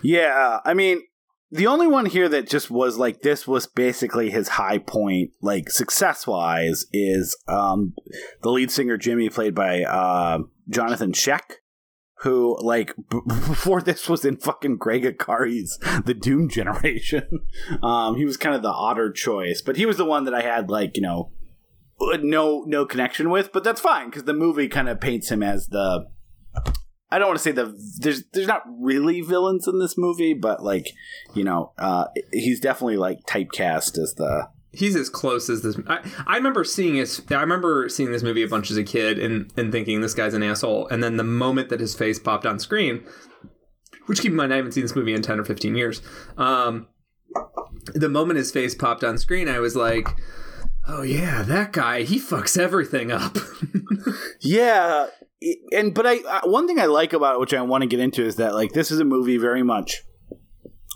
Yeah, 0.07 0.61
I 0.65 0.73
mean, 0.73 1.03
the 1.51 1.67
only 1.67 1.89
one 1.89 2.07
here 2.07 2.29
that 2.29 2.49
just 2.49 2.71
was 2.71 2.97
like 2.97 3.23
this 3.23 3.49
was 3.49 3.67
basically 3.67 4.31
his 4.31 4.51
high 4.51 4.79
point, 4.79 5.31
like 5.43 5.69
success 5.69 6.29
wise, 6.29 6.87
is 6.93 7.37
um, 7.49 7.93
the 8.43 8.51
lead 8.51 8.71
singer 8.71 8.97
Jimmy, 8.97 9.29
played 9.29 9.53
by 9.53 9.83
uh, 9.83 10.39
Jonathan 10.69 11.11
Schaech, 11.11 11.57
who 12.19 12.57
like 12.61 12.95
b- 13.11 13.19
before 13.27 13.83
this 13.83 14.09
was 14.09 14.25
in 14.25 14.37
fucking 14.37 14.77
Gregg 14.77 15.03
Araki's 15.03 15.77
The 16.05 16.15
Doom 16.15 16.49
Generation. 16.49 17.41
um, 17.83 18.15
he 18.15 18.25
was 18.25 18.37
kind 18.37 18.55
of 18.55 18.63
the 18.63 18.69
odder 18.71 19.11
choice, 19.11 19.61
but 19.61 19.77
he 19.77 19.87
was 19.87 19.97
the 19.97 20.05
one 20.05 20.23
that 20.27 20.35
I 20.35 20.43
had 20.43 20.71
like 20.71 20.97
you 20.97 21.03
know 21.03 21.33
no 22.23 22.63
no 22.65 22.87
connection 22.87 23.29
with, 23.29 23.53
but 23.53 23.65
that's 23.65 23.81
fine 23.81 24.11
because 24.11 24.23
the 24.23 24.35
movie 24.35 24.69
kind 24.69 24.89
of 24.89 25.01
paints 25.01 25.33
him 25.33 25.43
as 25.43 25.67
the 25.67 26.07
I 27.11 27.19
don't 27.19 27.29
want 27.29 27.39
to 27.39 27.43
say 27.43 27.53
the 27.53 27.77
there's 28.01 28.25
there's 28.33 28.49
not 28.49 28.63
really 28.67 29.21
villains 29.21 29.69
in 29.69 29.79
this 29.79 29.97
movie, 29.97 30.35
but 30.35 30.63
like 30.63 30.93
you 31.35 31.45
know, 31.45 31.73
uh, 31.79 32.07
he's 32.33 32.61
definitely 32.61 32.97
like 32.97 33.19
typecast 33.27 33.99
as 33.99 34.15
the. 34.17 34.49
He's 34.73 34.95
as 34.95 35.09
close 35.09 35.49
as 35.49 35.63
this. 35.63 35.79
I, 35.87 36.01
I 36.27 36.37
remember 36.37 36.63
seeing 36.63 36.97
his. 36.97 37.23
I 37.31 37.41
remember 37.41 37.89
seeing 37.89 38.13
this 38.13 38.23
movie 38.23 38.43
a 38.43 38.49
bunch 38.49 38.71
as 38.71 38.77
a 38.77 38.85
kid 38.85 39.19
and 39.19 39.51
and 39.57 39.73
thinking 39.73 40.01
this 40.01 40.13
guy's 40.13 40.35
an 40.35 40.43
asshole. 40.43 40.89
And 40.89 41.03
then 41.03 41.17
the 41.17 41.25
moment 41.25 41.71
that 41.71 41.81
his 41.81 41.95
face 41.95 42.19
popped 42.19 42.45
on 42.45 42.59
screen, 42.59 43.03
which 44.07 44.21
keep 44.21 44.33
in 44.33 44.37
mind 44.37 44.53
I 44.53 44.57
haven't 44.57 44.73
seen 44.73 44.83
this 44.83 44.97
movie 44.97 45.15
in 45.15 45.23
ten 45.23 45.41
or 45.41 45.45
fifteen 45.45 45.77
years. 45.77 46.03
Um, 46.37 46.89
the 47.95 48.09
moment 48.09 48.39
his 48.39 48.51
face 48.51 48.75
popped 48.75 49.05
on 49.05 49.17
screen, 49.17 49.49
I 49.49 49.61
was 49.61 49.77
like, 49.77 50.09
"Oh 50.87 51.03
yeah, 51.03 51.43
that 51.43 51.73
guy. 51.73 52.03
He 52.03 52.19
fucks 52.19 52.59
everything 52.59 53.11
up." 53.11 53.37
yeah, 54.41 55.07
and 55.73 55.95
but 55.95 56.07
I 56.07 56.41
one 56.45 56.67
thing 56.67 56.81
I 56.81 56.87
like 56.87 57.13
about 57.13 57.35
it, 57.35 57.41
which 57.41 57.55
I 57.55 57.63
want 57.63 57.83
to 57.83 57.89
get 57.89 58.01
into, 58.01 58.25
is 58.25 58.37
that 58.37 58.55
like 58.55 58.73
this 58.73 58.91
is 58.91 59.01
a 59.01 59.05
movie 59.05 59.37
very 59.37 59.63
much, 59.63 60.03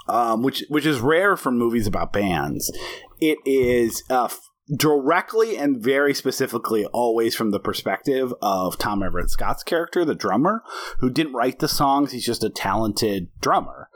um, 0.09 0.42
which 0.42 0.64
which 0.68 0.87
is 0.87 1.00
rare 1.00 1.37
for 1.37 1.50
movies 1.50 1.87
about 1.87 2.12
bands. 2.12 2.73
It 3.20 3.38
is 3.44 4.02
uh, 4.09 4.28
directly 4.75 5.59
and 5.59 5.82
very 5.82 6.14
specifically 6.14 6.87
always 6.87 7.35
from 7.35 7.50
the 7.50 7.61
perspective 7.61 8.32
of 8.40 8.78
Tom 8.78 9.02
Everett 9.02 9.30
Scott's 9.30 9.62
character, 9.62 10.04
the 10.04 10.14
drummer, 10.14 10.62
who 11.00 11.11
didn't 11.11 11.35
write 11.35 11.59
the 11.59 11.68
songs. 11.68 12.12
He's 12.12 12.26
just 12.26 12.44
a 12.44 12.50
talented 12.50 13.28
drummer, 13.40 13.88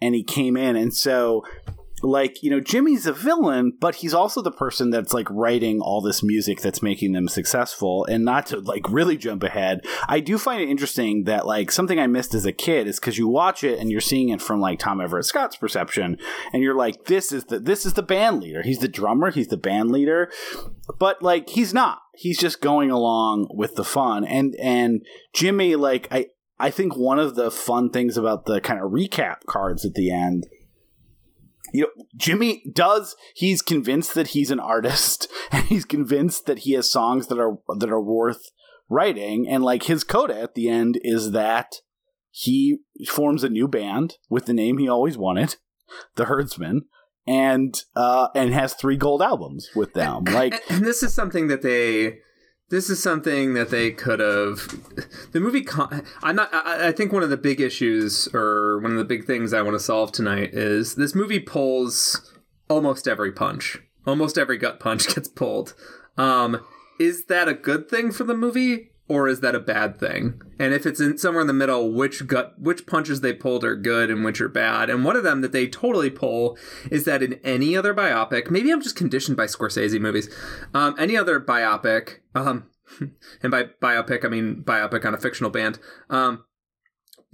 and 0.00 0.14
he 0.14 0.24
came 0.24 0.56
in, 0.56 0.74
and 0.74 0.92
so 0.92 1.42
like 2.02 2.42
you 2.42 2.50
know 2.50 2.60
jimmy's 2.60 3.06
a 3.06 3.12
villain 3.12 3.72
but 3.80 3.96
he's 3.96 4.14
also 4.14 4.42
the 4.42 4.50
person 4.50 4.90
that's 4.90 5.14
like 5.14 5.28
writing 5.30 5.80
all 5.80 6.00
this 6.00 6.22
music 6.22 6.60
that's 6.60 6.82
making 6.82 7.12
them 7.12 7.28
successful. 7.28 8.04
And 8.06 8.24
not 8.24 8.46
to 8.46 8.60
like 8.60 8.88
really 8.88 9.16
jump 9.16 9.42
ahead 9.42 9.80
i 10.08 10.20
do 10.20 10.38
find 10.38 10.60
it 10.62 10.68
interesting 10.68 11.24
that 11.24 11.46
like 11.46 11.70
something 11.70 11.98
i 11.98 12.06
missed 12.06 12.34
as 12.34 12.46
a 12.46 12.52
kid 12.52 12.86
is 12.86 12.98
because 12.98 13.18
you 13.18 13.28
watch 13.28 13.64
it 13.64 13.78
and 13.78 13.90
you're 13.90 14.00
seeing 14.00 14.28
it 14.28 14.42
from 14.42 14.60
like 14.60 14.78
tom 14.78 15.00
everett 15.00 15.24
scott's 15.24 15.56
perception 15.56 16.18
and 16.52 16.62
you're 16.62 16.74
like 16.74 17.04
this 17.04 17.32
is 17.32 17.44
the 17.44 17.58
this 17.58 17.86
is 17.86 17.94
the 17.94 18.02
band 18.02 18.40
leader. 18.40 18.62
He's 18.62 18.78
the 18.78 18.88
drummer 18.88 19.30
he's 19.30 19.48
the 19.48 19.56
band 19.56 19.90
leader. 19.90 20.30
But 20.98 21.22
like 21.22 21.48
he's 21.50 21.72
not. 21.72 22.00
He's 22.14 22.38
just 22.38 22.60
going 22.60 22.90
along 22.90 23.48
with 23.50 23.74
the 23.76 23.84
fun. 23.84 24.24
And 24.24 24.54
and 24.56 25.04
jimmy 25.32 25.76
like 25.76 26.08
i 26.10 26.26
i 26.58 26.70
think 26.70 26.96
one 26.96 27.18
of 27.18 27.34
the 27.34 27.50
fun 27.50 27.90
things 27.90 28.16
about 28.16 28.44
the 28.46 28.60
kind 28.60 28.80
of 28.80 28.90
recap 28.90 29.44
cards 29.46 29.84
at 29.84 29.94
the 29.94 30.10
end 30.10 30.46
you 31.72 31.82
know, 31.82 32.04
Jimmy 32.16 32.62
does. 32.72 33.16
He's 33.34 33.62
convinced 33.62 34.14
that 34.14 34.28
he's 34.28 34.50
an 34.50 34.60
artist, 34.60 35.28
and 35.52 35.64
he's 35.66 35.84
convinced 35.84 36.46
that 36.46 36.60
he 36.60 36.72
has 36.72 36.90
songs 36.90 37.26
that 37.28 37.38
are 37.38 37.58
that 37.78 37.90
are 37.90 38.00
worth 38.00 38.50
writing. 38.88 39.48
And 39.48 39.64
like 39.64 39.84
his 39.84 40.04
coda 40.04 40.38
at 40.38 40.54
the 40.54 40.68
end 40.68 40.98
is 41.02 41.32
that 41.32 41.76
he 42.30 42.78
forms 43.08 43.44
a 43.44 43.48
new 43.48 43.68
band 43.68 44.16
with 44.28 44.46
the 44.46 44.54
name 44.54 44.78
he 44.78 44.88
always 44.88 45.18
wanted, 45.18 45.56
the 46.16 46.26
Herdsmen, 46.26 46.82
and 47.26 47.82
uh, 47.96 48.28
and 48.34 48.52
has 48.52 48.74
three 48.74 48.96
gold 48.96 49.22
albums 49.22 49.70
with 49.74 49.94
them. 49.94 50.24
Like, 50.32 50.62
and 50.70 50.84
this 50.84 51.02
is 51.02 51.12
something 51.12 51.48
that 51.48 51.62
they 51.62 52.18
this 52.72 52.90
is 52.90 53.00
something 53.00 53.54
that 53.54 53.70
they 53.70 53.92
could 53.92 54.18
have 54.18 54.66
the 55.30 55.38
movie 55.38 55.62
con- 55.62 56.02
i'm 56.24 56.34
not 56.34 56.52
I, 56.52 56.88
I, 56.88 56.92
think 56.92 57.12
one 57.12 57.22
of 57.22 57.30
the 57.30 57.36
big 57.36 57.60
issues 57.60 58.28
or 58.34 58.80
one 58.80 58.90
of 58.90 58.98
the 58.98 59.04
big 59.04 59.24
things 59.24 59.52
i 59.52 59.62
want 59.62 59.74
to 59.74 59.80
solve 59.80 60.10
tonight 60.10 60.50
is 60.52 60.96
this 60.96 61.14
movie 61.14 61.38
pulls 61.38 62.32
almost 62.72 63.06
every 63.06 63.32
punch. 63.32 63.78
Almost 64.06 64.38
every 64.38 64.58
gut 64.58 64.80
punch 64.80 65.06
gets 65.14 65.28
pulled. 65.28 65.74
Um, 66.16 66.64
is 66.98 67.26
that 67.26 67.48
a 67.48 67.54
good 67.54 67.88
thing 67.88 68.10
for 68.10 68.24
the 68.24 68.34
movie 68.34 68.91
or 69.12 69.28
is 69.28 69.40
that 69.40 69.54
a 69.54 69.60
bad 69.60 70.00
thing? 70.00 70.40
And 70.58 70.72
if 70.72 70.86
it's 70.86 70.98
in 70.98 71.18
somewhere 71.18 71.42
in 71.42 71.46
the 71.46 71.52
middle, 71.52 71.92
which 71.92 72.26
gut 72.26 72.58
which 72.58 72.86
punches 72.86 73.20
they 73.20 73.34
pulled 73.34 73.62
are 73.62 73.76
good 73.76 74.10
and 74.10 74.24
which 74.24 74.40
are 74.40 74.48
bad? 74.48 74.88
And 74.88 75.04
one 75.04 75.16
of 75.16 75.22
them 75.22 75.42
that 75.42 75.52
they 75.52 75.68
totally 75.68 76.08
pull 76.08 76.56
is 76.90 77.04
that 77.04 77.22
in 77.22 77.34
any 77.44 77.76
other 77.76 77.92
biopic, 77.92 78.50
maybe 78.50 78.72
I'm 78.72 78.80
just 78.80 78.96
conditioned 78.96 79.36
by 79.36 79.44
Scorsese 79.44 80.00
movies. 80.00 80.34
Um, 80.72 80.94
any 80.98 81.14
other 81.14 81.38
biopic, 81.38 82.20
um, 82.34 82.70
and 83.42 83.50
by 83.50 83.64
biopic 83.82 84.24
I 84.24 84.28
mean 84.28 84.62
biopic 84.64 85.04
on 85.04 85.12
a 85.12 85.18
fictional 85.18 85.50
band. 85.50 85.78
Um, 86.08 86.44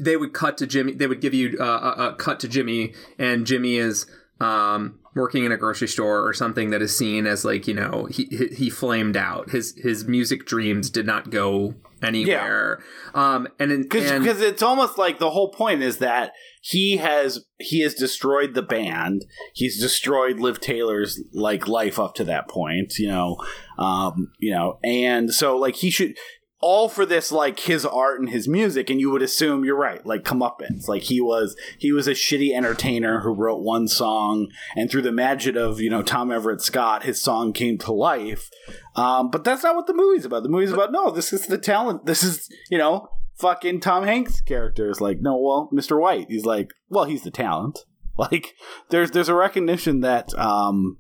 they 0.01 0.17
would 0.17 0.33
cut 0.33 0.59
to 0.59 0.67
Jimmy. 0.67 0.95
They 0.95 1.07
would 1.07 1.21
give 1.21 1.35
you 1.35 1.57
uh, 1.61 1.95
a, 1.97 2.03
a 2.09 2.15
cut 2.17 2.41
to 2.41 2.49
Jimmy, 2.49 2.93
and 3.21 3.47
Jimmy 3.47 3.77
is 3.77 4.07
um, 4.41 4.98
working 5.15 5.45
in 5.45 5.53
a 5.53 5.57
grocery 5.57 5.89
store 5.89 6.27
or 6.27 6.33
something 6.33 6.71
that 6.71 6.83
is 6.83 6.97
seen 6.97 7.27
as 7.27 7.45
like 7.45 7.67
you 7.67 7.75
know 7.75 8.07
he 8.11 8.25
he 8.53 8.71
flamed 8.71 9.17
out. 9.17 9.51
His 9.51 9.75
his 9.83 10.07
music 10.07 10.47
dreams 10.47 10.91
did 10.91 11.07
not 11.07 11.31
go 11.31 11.75
anywhere. 12.03 12.83
Yeah. 13.15 13.35
Um, 13.35 13.49
and 13.59 13.83
because 13.83 14.41
it's 14.41 14.63
almost 14.63 14.99
like 14.99 15.19
the 15.19 15.31
whole 15.31 15.51
point 15.51 15.83
is 15.83 15.99
that 15.99 16.33
he 16.63 16.99
has 16.99 17.45
he 17.59 17.81
has 17.81 17.95
destroyed 17.95 18.55
the 18.55 18.63
band. 18.63 19.25
He's 19.55 19.81
destroyed 19.81 20.39
Liv 20.39 20.61
Tyler's 20.61 21.21
like 21.33 21.69
life 21.69 21.99
up 21.99 22.15
to 22.17 22.25
that 22.25 22.49
point. 22.49 22.99
You 22.99 23.09
know, 23.09 23.37
um, 23.79 24.33
you 24.39 24.53
know, 24.53 24.79
and 24.85 25.33
so 25.33 25.57
like 25.57 25.77
he 25.77 25.91
should 25.91 26.17
all 26.61 26.89
for 26.89 27.07
this 27.07 27.31
like 27.31 27.61
his 27.61 27.87
art 27.87 28.19
and 28.19 28.31
his 28.31 28.49
music 28.49 28.91
and 28.91 29.01
you 29.01 29.11
would 29.11 29.23
assume 29.23 29.65
you're 29.65 29.77
right 29.77 30.05
like 30.05 30.25
comeuppance. 30.25 30.89
Like 30.89 31.03
he 31.03 31.21
was 31.21 31.57
he 31.79 31.93
was 31.93 32.09
a 32.09 32.13
shitty 32.13 32.53
entertainer 32.53 33.21
who 33.21 33.33
wrote 33.33 33.63
one 33.63 33.87
song 33.87 34.49
and 34.75 34.91
through 34.91 35.03
the 35.03 35.13
magic 35.13 35.55
of 35.55 35.81
you 35.81 35.89
know 35.89 36.03
tom 36.03 36.33
everett 36.33 36.61
scott 36.61 37.05
his 37.05 37.23
song 37.23 37.53
came 37.53 37.79
to 37.79 37.93
life. 37.93 38.51
Um, 38.97 39.31
but 39.31 39.45
that's 39.45 39.63
not 39.63 39.77
what 39.77 39.87
the 39.87 39.95
movie's 39.95 40.25
about. 40.25 40.43
The 40.43 40.49
movie's 40.49 40.73
about 40.73 40.93
no 40.93 41.11
this 41.11 41.33
is 41.33 41.47
the 41.47 41.59
talent 41.59 42.07
this 42.07 42.23
is 42.23 42.49
you 42.71 42.79
know 42.79 43.09
fucking 43.37 43.81
tom 43.81 44.03
hanks 44.03 44.41
character 44.41 44.91
is 44.91 45.01
like 45.01 45.19
no 45.21 45.39
well 45.39 45.71
mr 45.73 46.01
white. 46.01 46.27
He's 46.29 46.45
like 46.45 46.73
well 46.89 47.05
he's 47.05 47.23
the 47.23 47.31
talent. 47.31 47.79
Like 48.19 48.57
there's 48.91 49.13
there's 49.13 49.29
a 49.29 49.35
recognition 49.35 50.01
that 50.01 50.37
um 50.37 50.99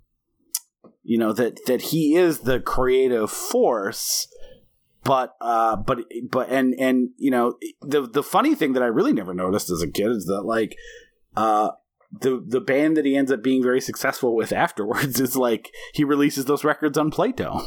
you 1.02 1.18
know 1.18 1.32
that 1.32 1.58
that 1.66 1.80
he 1.80 2.14
is 2.14 2.40
the 2.42 2.60
creative 2.60 3.28
force 3.28 4.27
but 5.08 5.34
uh 5.40 5.74
but 5.76 5.98
but 6.30 6.48
and 6.50 6.74
and 6.78 7.08
you 7.16 7.30
know 7.30 7.54
the 7.80 8.02
the 8.06 8.22
funny 8.22 8.54
thing 8.54 8.74
that 8.74 8.82
i 8.82 8.86
really 8.86 9.12
never 9.12 9.32
noticed 9.34 9.70
as 9.70 9.80
a 9.82 9.88
kid 9.88 10.10
is 10.10 10.26
that 10.26 10.42
like 10.42 10.76
uh 11.36 11.70
the 12.20 12.42
the 12.46 12.60
band 12.60 12.96
that 12.96 13.04
he 13.04 13.16
ends 13.16 13.30
up 13.30 13.42
being 13.42 13.62
very 13.62 13.80
successful 13.80 14.34
with 14.34 14.52
afterwards 14.52 15.20
is 15.20 15.36
like 15.36 15.70
he 15.92 16.04
releases 16.04 16.44
those 16.46 16.64
records 16.64 16.96
on 16.96 17.10
Playtone. 17.10 17.62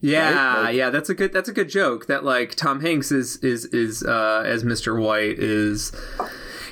Yeah, 0.00 0.32
Right? 0.32 0.62
Like- 0.62 0.76
yeah, 0.76 0.90
that's 0.90 1.10
a 1.10 1.14
good 1.14 1.32
that's 1.34 1.50
a 1.50 1.52
good 1.52 1.68
joke. 1.68 2.06
That 2.06 2.24
like 2.24 2.54
Tom 2.54 2.80
Hanks 2.80 3.12
is 3.12 3.36
is 3.38 3.66
is 3.66 4.02
uh, 4.02 4.42
as 4.46 4.64
Mr. 4.64 4.98
White 5.00 5.38
is. 5.38 5.92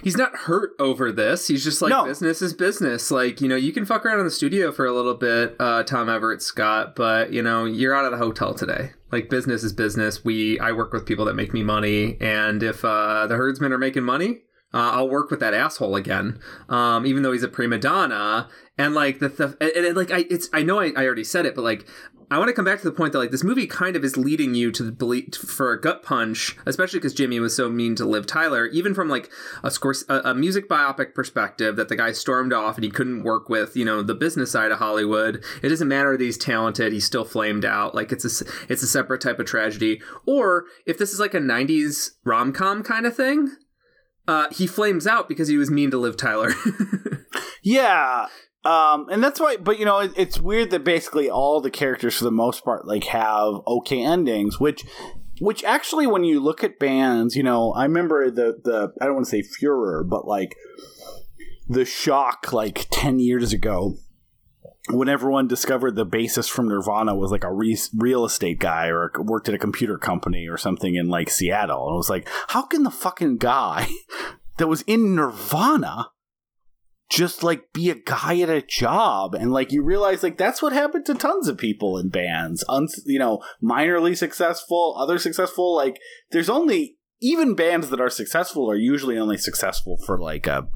He's 0.03 0.17
not 0.17 0.35
hurt 0.35 0.73
over 0.79 1.13
this. 1.13 1.47
He's 1.49 1.63
just 1.65 1.81
like 1.81 1.91
No. 1.91 2.05
business 2.05 2.43
is 2.43 2.53
business. 2.53 3.11
Like 3.11 3.41
you 3.41 3.49
know, 3.49 3.57
you 3.57 3.73
can 3.73 3.85
fuck 3.85 4.05
around 4.05 4.19
in 4.19 4.25
the 4.25 4.31
studio 4.31 4.73
for 4.73 4.85
a 4.85 4.93
little 4.93 5.15
bit, 5.15 5.55
uh, 5.61 5.83
Tom 5.85 6.09
Everett 6.09 6.43
Scott, 6.43 6.95
but 6.97 7.33
you 7.33 7.43
know, 7.43 7.65
you're 7.65 7.95
out 7.95 8.05
of 8.05 8.11
the 8.11 8.19
hotel 8.19 8.53
today. 8.55 8.91
Like 9.11 9.29
business 9.31 9.63
is 9.63 9.73
business. 9.73 10.25
We 10.25 10.59
I 10.59 10.73
work 10.73 10.93
with 10.93 11.07
people 11.07 11.25
that 11.27 11.35
make 11.35 11.53
me 11.55 11.63
money, 11.63 12.17
and 12.21 12.63
if 12.63 12.85
uh, 12.85 13.27
the 13.27 13.37
herdsmen 13.37 13.73
are 13.73 13.79
making 13.79 14.03
money, 14.05 14.41
uh, 14.75 14.93
I'll 14.93 15.09
work 15.09 15.31
with 15.31 15.41
that 15.41 15.55
asshole 15.55 15.97
again, 15.97 16.39
um, 16.69 17.07
even 17.07 17.23
though 17.23 17.33
he's 17.33 17.43
a 17.43 17.49
prima 17.49 17.79
donna. 17.79 18.49
And 18.79 18.95
like 18.95 19.19
the, 19.19 19.29
the 19.29 19.57
and, 19.61 19.87
and, 19.87 19.97
like 19.97 20.11
I 20.11 20.25
it's 20.31 20.49
I 20.53 20.63
know 20.63 20.81
I, 20.81 20.93
I 20.97 21.05
already 21.05 21.25
said 21.25 21.45
it, 21.45 21.55
but 21.55 21.63
like 21.63 21.87
I 22.33 22.39
want 22.39 22.49
to 22.49 22.55
come 22.55 22.65
back 22.65 22.79
to 22.79 22.85
the 22.87 22.97
point 22.97 23.13
that 23.13 23.19
like 23.19 23.31
this 23.31 23.45
movie 23.45 23.67
kind 23.67 23.95
of 23.95 24.03
is 24.03 24.17
leading 24.17 24.55
you 24.55 24.73
to 24.73 24.91
belief 24.91 25.35
for 25.35 25.71
a 25.71 25.79
gut 25.79 26.03
punch, 26.03 26.57
especially 26.65 26.99
because 26.99 27.13
Jimmy 27.13 27.39
was 27.39 27.55
so 27.55 27.69
mean 27.69 27.95
to 27.97 28.07
Liv 28.07 28.27
Tyler, 28.27 28.65
even 28.69 28.95
from 28.95 29.11
like 29.11 29.31
a 29.63 29.71
score 29.71 29.95
a, 30.09 30.31
a 30.31 30.35
music 30.35 30.71
biopic 30.71 31.15
perspective 31.15 31.77
that 31.77 31.91
the 31.91 31.97
guy 31.97 32.13
stormed 32.13 32.55
off 32.55 32.77
and 32.77 32.85
he 32.85 32.91
couldn't 32.91 33.25
work 33.25 33.51
with 33.51 33.77
you 33.77 33.85
know 33.85 34.03
the 34.03 34.15
business 34.15 34.51
side 34.51 34.73
of 34.73 34.79
Hollywood. 34.79 35.45
It 35.63 35.69
doesn't 35.69 35.89
matter 35.89 36.17
that 36.17 36.25
he's 36.25 36.39
talented; 36.39 36.95
he's 36.95 37.05
still 37.05 37.27
flamed 37.27 37.67
out. 37.67 37.95
Like 37.95 38.11
it's 38.11 38.25
a 38.25 38.47
it's 38.71 38.83
a 38.83 38.89
separate 38.89 39.21
type 39.21 39.39
of 39.39 39.45
tragedy. 39.45 40.01
Or 40.25 40.65
if 40.87 40.97
this 40.97 41.13
is 41.13 41.21
like 41.21 41.35
a 41.35 41.41
'90s 41.41 42.13
rom 42.25 42.55
com 42.55 42.83
kind 42.83 43.05
of 43.05 43.15
thing, 43.15 43.51
uh, 44.29 44.47
he 44.51 44.67
flames 44.67 45.07
out 45.07 45.29
because 45.29 45.49
he 45.49 45.57
was 45.57 45.71
mean 45.71 45.91
to 45.91 45.99
Liv 45.99 46.17
Tyler. 46.17 46.53
Yeah. 47.63 48.27
Um, 48.65 49.09
and 49.11 49.23
that's 49.23 49.41
why, 49.41 49.57
but 49.57 49.79
you 49.79 49.85
know, 49.85 50.01
it, 50.01 50.13
it's 50.17 50.41
weird 50.41 50.71
that 50.71 50.85
basically 50.85 51.31
all 51.31 51.61
the 51.61 51.71
characters, 51.71 52.19
for 52.19 52.25
the 52.25 52.31
most 52.31 52.65
part, 52.65 52.87
like 52.87 53.05
have 53.05 53.55
okay 53.67 54.03
endings, 54.03 54.61
which, 54.61 54.85
which 55.41 55.65
actually, 55.65 56.07
when 56.07 56.23
you 56.23 56.39
look 56.39 56.63
at 56.63 56.79
bands, 56.79 57.35
you 57.35 57.43
know, 57.43 57.73
I 57.73 57.85
remember 57.85 58.31
the 58.31 58.61
the 58.63 58.93
I 59.01 59.07
don't 59.07 59.15
want 59.15 59.27
to 59.27 59.31
say 59.31 59.43
furor, 59.43 60.05
but 60.05 60.27
like 60.29 60.55
the 61.69 61.85
shock, 61.85 62.53
like 62.53 62.87
ten 62.91 63.19
years 63.19 63.53
ago, 63.53 63.97
when 64.89 65.09
everyone 65.09 65.47
discovered 65.47 65.95
the 65.95 66.07
bassist 66.07 66.51
from 66.51 66.69
Nirvana 66.69 67.15
was 67.15 67.31
like 67.31 67.45
a 67.45 67.53
re- 67.53 67.79
real 67.97 68.25
estate 68.25 68.59
guy 68.59 68.89
or 68.89 69.13
worked 69.19 69.49
at 69.49 69.55
a 69.55 69.59
computer 69.59 69.97
company 69.97 70.49
or 70.49 70.59
something 70.59 70.97
in 70.97 71.09
like 71.09 71.31
Seattle, 71.31 71.87
and 71.87 71.95
it 71.95 71.97
was 71.97 72.11
like, 72.11 72.29
how 72.49 72.63
can 72.63 72.83
the 72.83 72.91
fucking 72.91 73.37
guy 73.37 73.89
that 74.57 74.67
was 74.67 74.83
in 74.83 75.15
Nirvana 75.15 76.09
just 77.11 77.43
like 77.43 77.73
be 77.73 77.91
a 77.91 77.95
guy 77.95 78.41
at 78.41 78.51
a 78.51 78.63
job? 78.63 79.35
And 79.35 79.53
like 79.53 79.71
you 79.71 79.85
realize 79.85 80.25
like 80.25 80.37
that's 80.37 80.61
what 80.61 80.73
happened 80.73 81.07
to 81.07 81.15
tons 81.15 81.47
of 81.47 81.59
people 81.59 81.97
in 81.97 82.09
bands 82.09 82.65
Un- 82.69 82.89
you 83.07 83.21
know 83.21 83.41
minorly 83.63 84.17
successful 84.17 84.97
other 84.99 85.19
successful 85.19 85.77
like 85.77 85.99
there's 86.33 86.51
only 86.51 86.97
even 87.23 87.55
bands 87.55 87.89
that 87.91 88.01
are 88.01 88.11
successful 88.11 88.71
are 88.71 88.77
usually 88.77 89.17
only 89.17 89.39
successful 89.39 89.97
for 90.05 90.19
like 90.19 90.47
a 90.47 90.67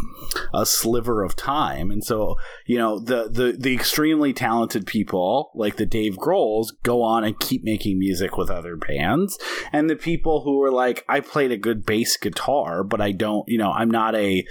a 0.55 0.65
sliver 0.65 1.23
of 1.23 1.35
time. 1.37 1.91
And 1.91 2.03
so 2.05 2.37
you 2.67 2.79
know 2.79 2.99
the 2.99 3.29
the 3.29 3.57
the 3.59 3.75
extremely 3.75 4.33
talented 4.33 4.87
people 4.87 5.51
like 5.55 5.77
the 5.77 5.85
Dave 5.87 6.17
Grohls 6.17 6.69
go 6.83 7.03
on 7.03 7.25
and 7.25 7.39
keep 7.41 7.65
making 7.65 7.99
music 7.99 8.37
with 8.39 8.49
other 8.51 8.77
bands. 8.77 9.39
And 9.73 9.91
the 9.91 9.97
people 9.97 10.43
who 10.43 10.63
are 10.63 10.71
like 10.71 11.05
I 11.09 11.21
played 11.21 11.51
a 11.53 11.57
good 11.57 11.85
bass 11.85 12.17
guitar 12.17 12.83
but 12.85 13.01
I 13.01 13.13
don't 13.13 13.49
you 13.49 13.59
know 13.59 13.73
I'm 13.73 13.91
not 13.91 14.15
a 14.15 14.45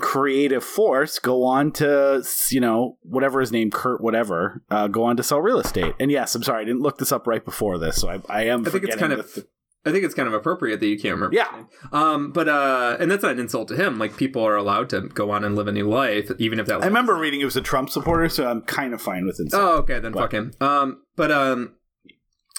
creative 0.00 0.62
force 0.62 1.18
go 1.18 1.42
on 1.44 1.72
to 1.72 2.22
you 2.50 2.60
know 2.60 2.96
whatever 3.02 3.40
his 3.40 3.50
name 3.50 3.68
kurt 3.68 4.00
whatever 4.00 4.62
uh, 4.70 4.86
go 4.86 5.02
on 5.02 5.16
to 5.16 5.24
sell 5.24 5.40
real 5.40 5.58
estate. 5.58 5.92
And 5.98 6.08
yes 6.10 6.36
i'm 6.36 6.42
sorry 6.44 6.62
i 6.62 6.64
didn't 6.64 6.82
look 6.82 6.98
this 6.98 7.10
up 7.10 7.26
right 7.26 7.44
before 7.44 7.78
this 7.78 7.96
so 7.96 8.08
i, 8.08 8.20
I 8.28 8.42
am 8.44 8.64
I 8.64 8.70
think 8.70 8.84
it's 8.84 8.94
kind 8.94 9.12
of- 9.12 9.34
the- 9.34 9.46
I 9.88 9.92
think 9.92 10.04
it's 10.04 10.14
kind 10.14 10.28
of 10.28 10.34
appropriate 10.34 10.80
that 10.80 10.86
you 10.86 10.98
can't 10.98 11.14
remember. 11.14 11.34
Yeah. 11.34 11.64
Um, 11.92 12.30
but 12.32 12.48
uh, 12.48 12.96
and 13.00 13.10
that's 13.10 13.22
not 13.22 13.32
an 13.32 13.38
insult 13.40 13.68
to 13.68 13.76
him. 13.76 13.98
Like 13.98 14.16
people 14.16 14.42
are 14.44 14.56
allowed 14.56 14.90
to 14.90 15.00
go 15.02 15.30
on 15.30 15.44
and 15.44 15.56
live 15.56 15.66
a 15.68 15.72
new 15.72 15.88
life, 15.88 16.30
even 16.38 16.60
if 16.60 16.66
that. 16.66 16.82
i 16.82 16.86
remember 16.86 17.14
reading 17.16 17.40
it 17.40 17.44
was 17.44 17.56
a 17.56 17.60
trump 17.62 17.90
supporter 17.90 18.28
so 18.28 18.46
i'm 18.48 18.62
kind 18.62 18.92
of 18.94 19.00
fine 19.02 19.24
with 19.26 19.40
it 19.40 19.48
Oh, 19.52 19.78
okay, 19.78 19.98
then 19.98 20.12
But- 20.12 20.20
fuck 20.20 20.32
him. 20.32 20.52
Um, 20.60 21.02
but 21.16 21.30
um, 21.32 21.74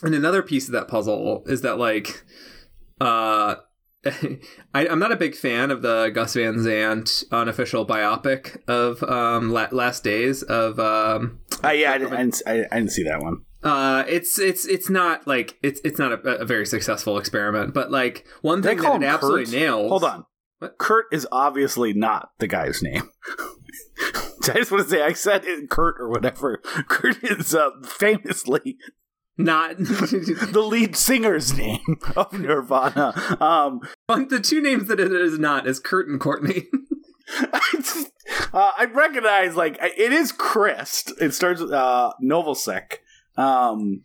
and 0.03 0.15
another 0.15 0.41
piece 0.41 0.67
of 0.67 0.71
that 0.73 0.87
puzzle 0.87 1.43
is 1.47 1.61
that 1.61 1.77
like, 1.77 2.23
uh. 2.99 3.55
I, 4.73 4.87
I'm 4.87 4.97
not 4.99 5.11
a 5.11 5.17
big 5.17 5.35
fan 5.35 5.71
of 5.71 5.81
the 5.81 6.09
Gus 6.15 6.33
Van 6.35 6.63
Sant 6.63 7.25
unofficial 7.33 7.85
biopic 7.85 8.57
of 8.65 9.03
um, 9.03 9.49
La- 9.51 9.67
Last 9.73 10.05
Days 10.05 10.41
of 10.41 10.79
um, 10.79 11.39
uh, 11.61 11.67
yeah 11.71 11.91
I 11.91 11.97
didn't, 11.97 12.13
I, 12.13 12.17
didn't, 12.23 12.41
I, 12.47 12.53
I 12.71 12.79
didn't 12.79 12.91
see 12.93 13.03
that 13.03 13.19
one 13.21 13.43
uh, 13.63 14.04
it's 14.08 14.39
it's 14.39 14.65
it's 14.65 14.89
not 14.89 15.28
like 15.28 15.58
it's 15.62 15.82
it's 15.84 16.00
not 16.00 16.12
a, 16.12 16.39
a 16.39 16.45
very 16.45 16.65
successful 16.65 17.17
experiment, 17.17 17.74
but 17.74 17.91
like 17.91 18.26
one 18.41 18.62
thing 18.63 18.78
that 18.78 19.02
it 19.02 19.06
absolutely 19.06 19.45
Kurt? 19.45 19.54
nails. 19.54 19.89
hold 19.89 20.04
on 20.04 20.26
What? 20.60 20.78
kurt 20.78 21.06
is 21.12 21.28
obviously 21.32 21.93
not 21.93 22.30
the 22.39 22.48
guy's 22.48 22.82
name 22.82 23.10
I 24.50 24.54
just 24.54 24.72
want 24.72 24.84
to 24.86 24.89
say 24.89 25.02
I 25.02 25.13
said 25.13 25.43
it, 25.45 25.69
Kurt 25.69 26.00
or 26.00 26.10
whatever. 26.10 26.58
Kurt 26.88 27.24
is 27.24 27.54
uh, 27.54 27.69
famously 27.84 28.78
not 29.38 29.78
the 29.78 30.65
lead 30.65 30.95
singer's 30.95 31.56
name 31.56 31.98
of 32.15 32.34
Nirvana. 32.34 33.13
Um, 33.39 33.82
the 34.08 34.39
two 34.39 34.62
names 34.62 34.88
that 34.88 35.00
it 35.00 35.12
is 35.12 35.38
not 35.38 35.67
is 35.67 35.80
Kurt 35.80 36.08
and 36.08 36.19
Courtney. 36.19 36.67
I 37.32 38.06
uh, 38.54 38.72
I 38.78 38.86
recognize 38.86 39.56
like 39.56 39.78
it 39.82 40.12
is 40.12 40.32
Krist. 40.32 41.12
It 41.22 41.34
starts 41.34 41.62
with 41.62 41.72
uh, 41.72 42.13
Novoselic. 42.24 42.98
Um, 43.39 44.04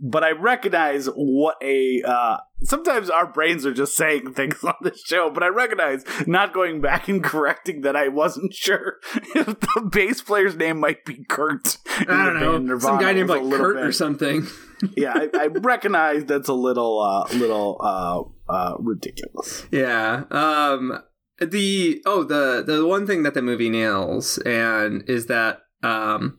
but 0.00 0.24
I 0.24 0.32
recognize 0.32 1.06
what 1.06 1.56
a. 1.62 2.02
Uh, 2.02 2.36
sometimes 2.62 3.10
our 3.10 3.26
brains 3.26 3.64
are 3.64 3.72
just 3.72 3.96
saying 3.96 4.34
things 4.34 4.62
on 4.64 4.74
this 4.82 5.02
show, 5.04 5.30
but 5.30 5.42
I 5.42 5.48
recognize 5.48 6.04
not 6.26 6.52
going 6.52 6.80
back 6.80 7.08
and 7.08 7.22
correcting 7.22 7.82
that 7.82 7.96
I 7.96 8.08
wasn't 8.08 8.54
sure 8.54 8.96
if 9.34 9.46
the 9.46 9.88
bass 9.90 10.20
player's 10.22 10.56
name 10.56 10.78
might 10.78 11.04
be 11.04 11.24
Kurt. 11.28 11.78
I 11.86 12.04
don't 12.04 12.40
know, 12.40 12.58
Nirvana 12.58 12.80
some 12.80 12.98
guy 12.98 13.12
named 13.12 13.30
like 13.30 13.42
Kurt 13.42 13.76
bit- 13.76 13.84
or 13.84 13.92
something. 13.92 14.46
yeah, 14.96 15.14
I, 15.14 15.28
I 15.34 15.46
recognize 15.46 16.24
that's 16.24 16.48
a 16.48 16.54
little, 16.54 17.00
uh, 17.00 17.32
little 17.36 17.80
uh, 17.80 18.52
uh, 18.52 18.76
ridiculous. 18.78 19.66
Yeah. 19.70 20.24
Um. 20.30 21.02
The 21.40 22.00
oh 22.06 22.22
the 22.22 22.62
the 22.64 22.86
one 22.86 23.08
thing 23.08 23.24
that 23.24 23.34
the 23.34 23.42
movie 23.42 23.68
nails 23.68 24.38
and 24.38 25.02
is 25.08 25.26
that 25.26 25.62
um 25.82 26.38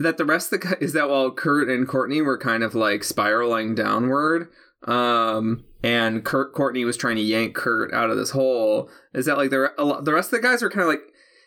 that 0.00 0.16
the 0.16 0.24
rest 0.24 0.52
of 0.52 0.60
the 0.60 0.76
is 0.80 0.92
that 0.94 1.08
while 1.08 1.30
Kurt 1.30 1.68
and 1.68 1.86
Courtney 1.86 2.20
were 2.22 2.38
kind 2.38 2.62
of 2.64 2.74
like 2.74 3.04
spiraling 3.04 3.74
downward, 3.74 4.48
um, 4.86 5.64
and 5.82 6.24
Kurt 6.24 6.52
Courtney 6.54 6.84
was 6.84 6.96
trying 6.96 7.16
to 7.16 7.22
yank 7.22 7.54
Kurt 7.54 7.92
out 7.92 8.10
of 8.10 8.16
this 8.16 8.30
hole, 8.30 8.90
is 9.14 9.26
that 9.26 9.36
like 9.36 9.50
the 9.50 9.72
a 9.78 9.84
lot- 9.84 10.04
the 10.04 10.12
rest 10.12 10.32
of 10.32 10.40
the 10.40 10.46
guys 10.46 10.62
were 10.62 10.70
kind 10.70 10.82
of 10.82 10.88
like, 10.88 11.02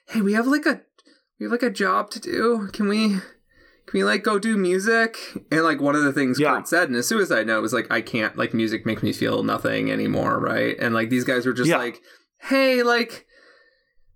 hey, 0.07 0.21
we 0.21 0.33
have 0.33 0.47
like 0.47 0.65
a 0.65 0.81
we 1.39 1.45
have 1.45 1.51
like 1.51 1.63
a 1.63 1.69
job 1.69 2.09
to 2.11 2.19
do. 2.19 2.69
Can 2.71 2.87
we? 2.87 3.17
Can 3.85 3.99
we 3.99 4.03
like 4.05 4.23
go 4.23 4.39
do 4.39 4.55
music? 4.55 5.17
And 5.51 5.63
like 5.63 5.81
one 5.81 5.95
of 5.95 6.03
the 6.03 6.13
things 6.13 6.39
Yeah. 6.39 6.55
Kurt 6.55 6.69
said 6.69 6.87
in 6.87 6.93
his 6.95 7.05
suicide 7.07 7.47
note 7.47 7.61
was 7.61 7.73
like, 7.73 7.91
I 7.91 7.99
can't 8.01 8.37
like 8.37 8.53
music 8.53 8.85
makes 8.85 9.03
me 9.03 9.11
feel 9.11 9.43
nothing 9.43 9.91
anymore, 9.91 10.39
right? 10.39 10.77
And 10.79 10.93
like 10.93 11.09
these 11.09 11.25
guys 11.25 11.45
were 11.45 11.51
just 11.53 11.69
Yeah. 11.69 11.77
like, 11.79 11.99
hey, 12.39 12.81
like 12.81 13.25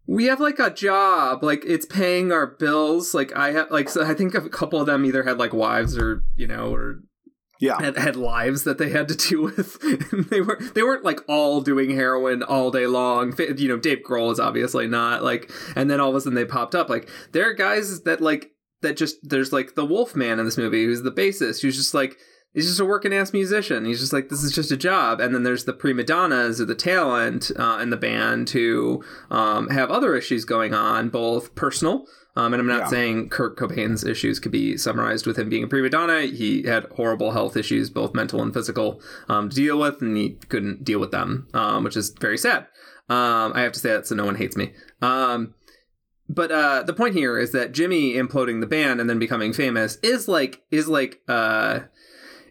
we 0.08 0.26
have 0.26 0.40
like 0.40 0.58
a 0.60 0.70
job, 0.70 1.44
like 1.44 1.64
it's 1.66 1.86
paying 1.86 2.32
our 2.32 2.48
bills. 2.48 3.14
Like 3.14 3.36
I 3.36 3.52
have 3.52 3.70
like 3.72 3.90
so 3.90 4.06
I 4.06 4.14
think 4.14 4.34
a 4.34 4.48
couple 4.50 4.80
of 4.80 4.86
them 4.88 5.06
either 5.06 5.24
had 5.24 5.38
like 5.38 5.54
wives 5.54 5.98
or 5.98 6.24
you 6.36 6.48
know 6.48 6.74
or 6.74 7.02
Yeah. 7.60 7.80
had, 7.82 7.98
had 7.98 8.16
lives 8.16 8.64
that 8.64 8.78
they 8.78 8.90
had 8.90 9.08
to 9.10 9.16
deal 9.16 9.44
with. 9.44 9.78
they 10.30 10.42
were 10.42 10.60
they 10.76 10.84
weren't 10.84 11.04
like 11.04 11.20
all 11.28 11.62
doing 11.62 11.90
heroin 11.92 12.42
all 12.44 12.72
day 12.72 12.88
long. 12.88 13.34
You 13.38 13.68
know, 13.68 13.78
Dave 13.78 14.00
Grohl 14.08 14.32
is 14.32 14.40
obviously 14.40 14.88
not 14.88 15.24
like. 15.24 15.52
And 15.76 15.90
then 15.92 16.00
all 16.00 16.10
of 16.10 16.16
a 16.16 16.22
sudden 16.22 16.36
they 16.36 16.46
popped 16.46 16.74
up. 16.76 16.90
Like 16.90 17.10
there 17.34 17.50
are 17.50 17.54
guys 17.54 18.04
that 18.04 18.22
like 18.22 18.52
that 18.82 18.96
just 18.96 19.18
there's 19.24 19.52
like 19.52 19.76
the 19.76 19.86
Wolf 19.86 20.16
Man 20.16 20.40
in 20.40 20.46
this 20.46 20.58
movie 20.58 20.86
who's 20.86 21.02
the 21.02 21.12
bassist 21.12 21.62
who's 21.62 21.76
just 21.76 21.94
like 21.94 22.16
He's 22.58 22.66
just 22.66 22.80
a 22.80 22.86
working 22.86 23.14
ass 23.14 23.34
musician. 23.34 23.86
He's 23.86 24.00
just 24.00 24.12
like, 24.14 24.30
this 24.30 24.42
is 24.44 24.52
just 24.52 24.72
a 24.72 24.78
job. 24.78 25.22
And 25.22 25.36
then 25.36 25.44
there's 25.44 25.66
the 25.66 25.74
prima 25.74 26.04
donnas 26.04 26.60
or 26.60 26.66
the 26.66 26.74
talent 26.74 27.52
uh, 27.56 27.78
in 27.80 27.92
the 27.92 27.98
band 27.98 28.50
who 28.50 29.04
um, 29.30 29.70
have 29.70 29.92
other 29.92 30.16
issues 30.16 30.44
going 30.44 30.74
on, 30.74 31.10
both 31.10 31.54
personal. 31.54 32.08
Um, 32.36 32.54
and 32.56 32.60
I'm 32.60 32.66
not 32.66 32.80
Yeah. 32.80 32.88
saying 32.88 33.30
Kurt 33.30 33.58
Cobain's 33.58 34.04
issues 34.04 34.40
could 34.40 34.52
be 34.52 34.76
summarized 34.76 35.28
with 35.28 35.38
him 35.38 35.50
being 35.50 35.66
a 35.66 35.68
prima 35.68 35.90
donna. 35.90 36.22
He 36.22 36.64
had 36.64 36.86
horrible 36.96 37.32
health 37.34 37.56
issues, 37.56 37.92
both 37.92 38.16
mental 38.16 38.42
and 38.42 38.52
physical, 38.52 39.02
um, 39.30 39.50
to 39.50 39.56
deal 39.56 39.78
with, 39.78 40.02
and 40.02 40.18
he 40.18 40.32
couldn't 40.50 40.84
deal 40.84 41.00
with 41.00 41.12
them, 41.12 41.48
um, 41.54 41.84
which 41.84 41.96
is 41.96 42.10
very 42.20 42.40
sad. 42.40 42.66
Um, 43.08 43.52
I 43.54 43.62
have 43.62 43.74
to 43.74 43.80
say 43.80 43.90
that 43.90 44.08
so 44.08 44.16
no 44.16 44.26
one 44.26 44.36
hates 44.36 44.58
me. 44.58 44.74
Um, 45.00 45.54
but 46.28 46.52
uh, 46.52 46.82
the 46.84 46.94
point 46.94 47.14
here 47.14 47.38
is 47.38 47.52
that 47.54 47.72
Jimmy 47.72 48.16
imploding 48.16 48.62
the 48.62 48.68
band 48.68 49.00
and 49.00 49.08
then 49.10 49.20
becoming 49.20 49.54
famous 49.54 49.98
is 50.04 50.28
like 50.28 50.62
is 50.72 50.88
like 50.88 51.22
uh, 51.28 51.82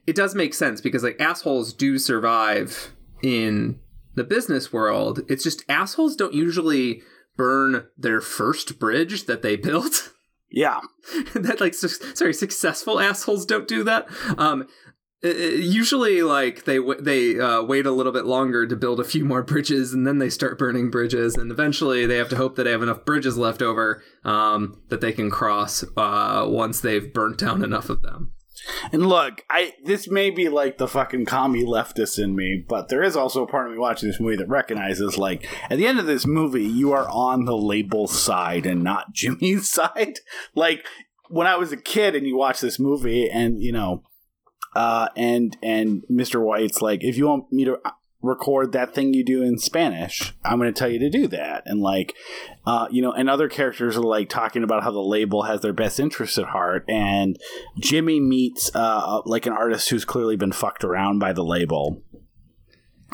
it 0.07 0.17
does 0.17 0.35
make 0.35 0.55
sense 0.55 0.81
because 0.81 1.03
like 1.03 1.21
assholes 1.21 1.73
do 1.73 1.99
survive 1.99 2.93
in 3.23 3.81
the 4.15 4.25
business 4.25 4.73
world. 4.73 5.21
It's 5.29 5.45
just 5.45 5.65
assholes 5.69 6.17
don't 6.17 6.35
usually 6.35 7.03
burn 7.37 7.87
their 7.97 8.21
first 8.21 8.79
bridge 8.79 9.27
that 9.27 9.43
they 9.43 9.57
built. 9.57 10.13
Yeah. 10.51 10.81
that 11.35 11.61
like 11.61 11.75
su- 11.75 11.89
sorry 12.15 12.35
successful 12.35 13.01
assholes 13.01 13.45
don't 13.45 13.69
do 13.69 13.85
that. 13.85 14.09
Um, 14.39 14.67
uh, 15.25 15.29
usually 15.29 16.23
like 16.23 16.65
they 16.65 16.79
they 17.01 17.41
uh, 17.41 17.63
wait 17.63 17.87
a 17.87 17.91
little 17.91 18.13
bit 18.13 18.27
longer 18.27 18.67
to 18.67 18.77
build 18.77 19.01
a 19.01 19.05
few 19.05 19.25
more 19.25 19.43
bridges 19.43 19.93
and 19.93 20.07
then 20.07 20.19
they 20.19 20.29
start 20.29 20.59
burning 20.59 20.91
bridges 20.91 21.37
and 21.37 21.51
eventually 21.51 22.07
they 22.07 22.17
have 22.17 22.29
to 22.29 22.37
hope 22.37 22.55
that 22.55 22.65
they 22.65 22.71
have 22.71 22.83
enough 22.83 23.05
bridges 23.05 23.39
left 23.39 23.63
over 23.63 24.03
um, 24.25 24.81
that 24.89 25.01
they 25.01 25.13
can 25.13 25.31
cross 25.31 25.85
uh, 25.97 26.45
once 26.47 26.81
they've 26.81 27.15
burnt 27.15 27.39
down 27.39 27.65
enough 27.65 27.89
of 27.89 28.03
them 28.03 28.33
And 28.93 29.07
look, 29.07 29.45
I 29.51 29.75
this 29.85 30.09
may 30.09 30.31
be 30.31 30.49
like 30.49 30.79
the 30.79 30.89
fucking 30.89 31.27
commie 31.27 31.65
leftist 31.65 32.23
in 32.23 32.35
me, 32.35 32.65
but 32.67 32.89
there 32.89 33.03
is 33.03 33.17
also 33.17 33.43
a 33.43 33.47
part 33.47 33.67
of 33.67 33.73
me 33.73 33.79
watching 33.79 34.09
this 34.09 34.21
movie 34.21 34.37
that 34.37 34.49
recognizes 34.49 35.19
like 35.19 35.47
at 35.71 35.79
the 35.79 35.87
end 35.87 35.99
of 35.99 36.07
this 36.07 36.27
movie, 36.27 36.65
you 36.65 36.93
are 36.93 37.09
on 37.09 37.45
the 37.45 37.57
label 37.57 38.07
side 38.07 38.67
and 38.67 38.83
not 38.83 39.13
Jimmy's 39.13 39.69
side. 39.69 40.21
Like 40.55 40.85
when 41.29 41.47
I 41.47 41.57
was 41.57 41.73
a 41.73 41.77
kid 41.77 42.15
and 42.15 42.27
you 42.27 42.37
watch 42.37 42.61
this 42.61 42.79
movie 42.79 43.29
and 43.29 43.61
you 43.63 43.73
know 43.73 44.03
uh 44.75 45.09
and 45.17 45.57
and 45.63 46.05
Mr. 46.11 46.41
White's 46.41 46.83
like 46.83 47.03
if 47.03 47.17
you 47.17 47.27
want 47.27 47.53
me 47.53 47.65
to 47.65 47.79
record 48.23 48.73
that 48.73 48.95
thing 48.95 49.15
you 49.15 49.25
do 49.25 49.43
in 49.43 49.59
Spanish, 49.59 50.35
I'm 50.45 50.59
going 50.59 50.73
to 50.73 50.79
tell 50.79 50.89
you 50.89 50.99
to 50.99 51.11
do 51.11 51.27
that. 51.29 51.63
And 51.67 51.81
like 51.81 52.15
uh, 52.67 52.89
you 52.91 53.03
know, 53.03 53.13
and 53.13 53.31
other 53.31 53.49
characters 53.49 53.97
are 53.97 54.03
like 54.03 54.29
talking 54.29 54.65
about 54.65 54.83
how 54.83 54.91
the 54.91 55.01
label 55.01 55.45
has 55.45 55.61
their 55.61 55.73
best 55.73 56.01
interests 56.01 56.39
at 56.39 56.47
heart, 56.47 56.85
and 56.89 57.39
Jimmy 57.79 58.21
meets 58.21 58.71
uh, 58.75 59.21
like 59.25 59.47
an 59.47 59.53
artist 59.53 59.91
who's 59.91 60.05
clearly 60.05 60.37
been 60.37 60.53
fucked 60.53 60.85
around 60.85 61.19
by 61.19 61.33
the 61.33 61.45
label, 61.45 62.03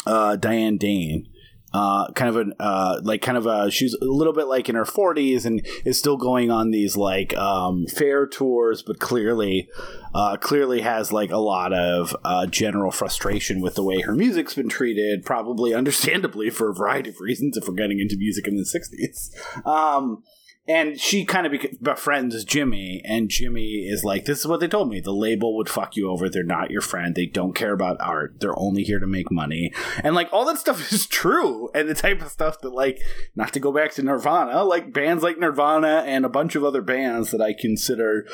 uh, 0.07 0.37
Diane 0.37 0.79
Dane. 0.79 1.29
Uh, 1.75 2.11
kind 2.13 2.29
of 2.29 2.37
an 2.37 2.53
uh, 2.61 3.01
like 3.03 3.23
kind 3.23 3.39
of 3.39 3.47
a 3.47 3.71
she's 3.71 3.95
a 3.95 4.05
little 4.05 4.33
bit 4.33 4.47
like 4.47 4.69
in 4.69 4.75
her 4.75 4.85
40s 4.85 5.47
and 5.47 5.67
is 5.85 5.99
still 5.99 6.17
going 6.17 6.51
on 6.51 6.71
these 6.71 6.97
like 6.97 7.35
um, 7.37 7.87
fair 7.87 8.27
tours, 8.27 8.83
but 8.83 8.99
clearly 8.99 9.69
uh, 10.15 10.37
clearly 10.37 10.83
has 10.83 11.13
like 11.13 11.31
a 11.31 11.39
lot 11.39 11.73
of 11.73 12.15
uh, 12.25 12.47
general 12.47 12.91
frustration 12.91 13.61
with 13.61 13.75
the 13.75 13.83
way 13.83 14.01
her 14.03 14.15
music's 14.15 14.55
been 14.55 14.69
treated, 14.69 15.25
probably 15.25 15.75
understandably 15.83 16.51
for 16.51 16.71
a 16.71 16.75
variety 16.75 17.11
of 17.11 17.21
reasons 17.21 17.57
if 17.57 17.67
we're 17.67 17.75
getting 17.75 18.01
into 18.01 18.17
music 18.17 18.47
in 18.47 18.57
the 18.57 18.65
60s. 18.65 19.67
Um, 19.67 20.23
and 20.69 20.99
she 21.01 21.25
kind 21.25 21.47
of 21.47 21.53
befriends 21.81 22.45
Jimmy, 22.45 23.03
and 23.05 23.29
Jimmy 23.29 23.85
is 23.89 24.05
like, 24.05 24.27
"This 24.27 24.41
is 24.41 24.47
what 24.47 24.61
they 24.61 24.69
told 24.69 24.89
me. 24.89 25.01
The 25.01 25.13
label 25.13 25.57
would 25.57 25.69
fuck 25.69 25.97
you 25.97 26.09
over. 26.09 26.29
They're 26.29 26.45
not 26.45 26.71
your 26.71 26.81
friend. 26.81 27.15
They 27.15 27.27
don't 27.27 27.55
care 27.55 27.73
about 27.73 27.97
art. 28.01 28.37
They're 28.39 28.59
only 28.59 28.85
here 28.85 29.01
to 29.01 29.07
make 29.07 29.33
money." 29.33 29.73
And 30.05 30.15
like 30.15 30.29
all 30.33 30.45
that 30.45 30.59
stuff 30.59 30.93
is 30.93 31.07
true, 31.07 31.69
and 31.75 31.89
the 31.89 31.95
type 31.95 32.23
of 32.23 32.31
stuff 32.31 32.61
that 32.61 32.71
like, 32.71 33.01
not 33.35 33.53
to 33.55 33.61
go 33.61 33.73
back 33.73 33.93
to 33.95 34.03
Nirvana, 34.03 34.63
like 34.63 34.93
bands 34.93 35.25
like 35.25 35.39
Nirvana 35.39 36.05
and 36.07 36.25
a 36.25 36.31
bunch 36.31 36.55
of 36.55 36.63
other 36.63 36.83
bands 36.83 37.33
that 37.33 37.41
I 37.41 37.55
consider 37.59 38.25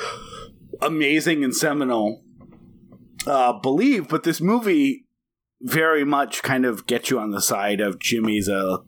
amazing 0.82 1.42
and 1.42 1.54
seminal, 1.56 2.22
uh, 3.26 3.54
believe. 3.54 4.06
But 4.08 4.24
this 4.24 4.40
movie 4.40 5.06
very 5.62 6.04
much 6.04 6.42
kind 6.42 6.66
of 6.66 6.86
gets 6.86 7.10
you 7.10 7.18
on 7.18 7.30
the 7.30 7.40
side 7.40 7.80
of 7.80 7.98
Jimmy's 7.98 8.48
a 8.48 8.80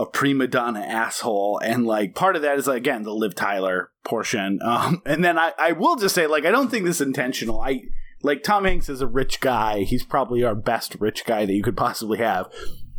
a 0.00 0.06
prima 0.06 0.46
donna 0.46 0.80
asshole. 0.80 1.60
And 1.62 1.86
like 1.86 2.14
part 2.14 2.34
of 2.34 2.42
that 2.42 2.58
is 2.58 2.66
again 2.66 3.02
the 3.02 3.14
liv 3.14 3.34
tyler 3.34 3.90
portion. 4.04 4.58
Um 4.70 5.02
and 5.04 5.24
then 5.24 5.38
i 5.38 5.52
i 5.58 5.72
will 5.72 5.96
just 5.96 6.14
say 6.14 6.26
like 6.26 6.44
i 6.44 6.50
don't 6.50 6.70
think 6.70 6.84
this 6.84 7.00
is 7.00 7.06
intentional. 7.06 7.60
I 7.60 7.82
like 8.22 8.42
tom 8.42 8.64
hanks 8.64 8.88
is 8.88 9.02
a 9.02 9.06
rich 9.06 9.40
guy. 9.40 9.82
He's 9.82 10.04
probably 10.04 10.42
our 10.42 10.54
best 10.54 10.96
rich 11.00 11.24
guy 11.24 11.44
that 11.44 11.52
you 11.52 11.62
could 11.62 11.76
possibly 11.76 12.18
have. 12.18 12.46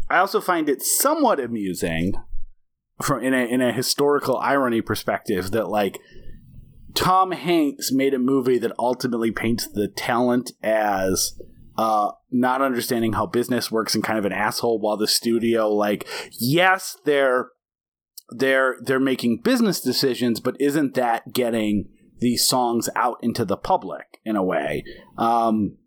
I 0.10 0.18
also 0.18 0.42
find 0.42 0.70
it 0.70 0.82
somewhat 0.82 1.40
amusing 1.40 2.14
from 3.02 3.24
in 3.24 3.34
a 3.34 3.46
in 3.46 3.62
a 3.62 3.74
historical 3.74 4.38
irony 4.38 4.82
perspective 4.82 5.52
that 5.52 5.70
like 5.70 6.00
tom 6.94 7.32
hanks 7.32 7.92
made 7.92 8.14
a 8.14 8.20
movie 8.20 8.60
that 8.60 8.74
ultimately 8.78 9.32
paints 9.32 9.68
the 9.68 9.88
talent 9.88 10.52
as 10.62 11.40
uh, 11.82 12.12
not 12.30 12.62
understanding 12.62 13.13
how 13.13 13.26
business 13.26 13.72
works 13.72 13.96
and 13.96 14.04
kind 14.04 14.20
of 14.20 14.26
an 14.26 14.32
asshole 14.32 14.80
while 14.80 14.98
the 14.98 15.08
studio 15.08 15.67
like 15.67 16.08
yes 16.39 16.96
they're 17.06 17.50
they're 18.30 18.76
they're 18.84 19.00
making 19.00 19.41
business 19.41 19.82
decisions 19.82 20.39
but 20.39 20.56
isn't 20.60 20.94
that 20.94 21.34
getting 21.34 21.89
these 22.20 22.46
songs 22.46 22.88
out 22.96 23.17
into 23.24 23.44
the 23.44 23.58
public 23.58 24.20
in 24.24 24.36
a 24.36 24.44
way? 24.44 24.84
Um 25.17 25.78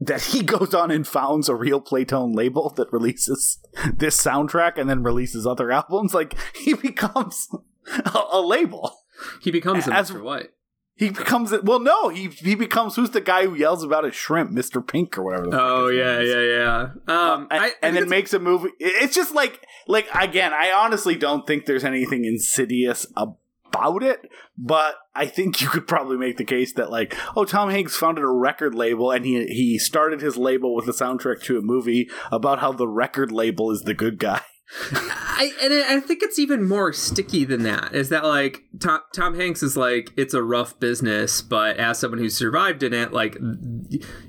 that 0.00 0.22
he 0.22 0.42
goes 0.54 0.72
on 0.72 0.90
and 0.90 1.06
founds 1.06 1.50
a 1.50 1.54
real 1.54 1.82
Playtone 1.82 2.34
label 2.34 2.70
that 2.78 2.90
releases 2.90 3.58
this 3.94 4.18
soundtrack 4.18 4.78
and 4.78 4.88
then 4.88 5.02
releases 5.02 5.46
other 5.46 5.70
albums. 5.80 6.14
Like 6.14 6.34
he 6.56 6.72
becomes 6.72 7.48
a, 8.06 8.22
a 8.32 8.40
label. 8.40 8.96
He 9.42 9.50
becomes 9.50 9.86
a 9.86 9.92
As- 9.92 10.10
mr 10.10 10.22
white 10.22 10.52
he 10.96 11.10
becomes 11.10 11.50
it. 11.52 11.64
Well, 11.64 11.80
no, 11.80 12.08
he 12.08 12.28
he 12.28 12.54
becomes 12.54 12.96
who's 12.96 13.10
the 13.10 13.20
guy 13.20 13.46
who 13.46 13.54
yells 13.54 13.82
about 13.82 14.04
his 14.04 14.14
shrimp, 14.14 14.50
Mister 14.50 14.80
Pink 14.80 15.18
or 15.18 15.24
whatever. 15.24 15.50
The 15.50 15.60
oh 15.60 15.88
yeah 15.88 16.20
yeah 16.20 16.40
yeah 16.40 16.80
um 17.08 17.48
and, 17.50 17.62
I, 17.62 17.66
I 17.66 17.72
and 17.82 17.96
then 17.96 18.08
makes 18.08 18.32
a 18.32 18.38
movie. 18.38 18.70
It's 18.78 19.14
just 19.14 19.34
like 19.34 19.66
like 19.86 20.08
again. 20.14 20.52
I 20.52 20.72
honestly 20.72 21.16
don't 21.16 21.46
think 21.46 21.66
there's 21.66 21.84
anything 21.84 22.24
insidious 22.24 23.06
about 23.16 24.04
it, 24.04 24.30
but 24.56 24.94
I 25.16 25.26
think 25.26 25.60
you 25.60 25.68
could 25.68 25.88
probably 25.88 26.16
make 26.16 26.36
the 26.36 26.44
case 26.44 26.72
that 26.74 26.90
like, 26.90 27.16
oh, 27.36 27.44
Tom 27.44 27.70
Hanks 27.70 27.96
founded 27.96 28.22
a 28.22 28.28
record 28.28 28.74
label 28.74 29.10
and 29.10 29.24
he 29.24 29.46
he 29.46 29.78
started 29.78 30.20
his 30.20 30.36
label 30.36 30.76
with 30.76 30.88
a 30.88 30.92
soundtrack 30.92 31.42
to 31.42 31.58
a 31.58 31.62
movie 31.62 32.08
about 32.30 32.60
how 32.60 32.72
the 32.72 32.86
record 32.86 33.32
label 33.32 33.72
is 33.72 33.82
the 33.82 33.94
good 33.94 34.18
guy. 34.18 34.42
I 34.90 35.52
and 35.62 35.74
I 35.74 36.00
think 36.00 36.22
it's 36.22 36.38
even 36.38 36.66
more 36.66 36.92
sticky 36.92 37.44
than 37.44 37.62
that. 37.64 37.94
Is 37.94 38.08
that 38.08 38.24
like 38.24 38.62
Tom, 38.80 39.00
Tom 39.14 39.34
Hanks 39.34 39.62
is 39.62 39.76
like 39.76 40.10
it's 40.16 40.34
a 40.34 40.42
rough 40.42 40.78
business, 40.80 41.42
but 41.42 41.76
as 41.76 41.98
someone 41.98 42.18
who 42.18 42.30
survived 42.30 42.82
in 42.82 42.92
it, 42.92 43.12
like 43.12 43.36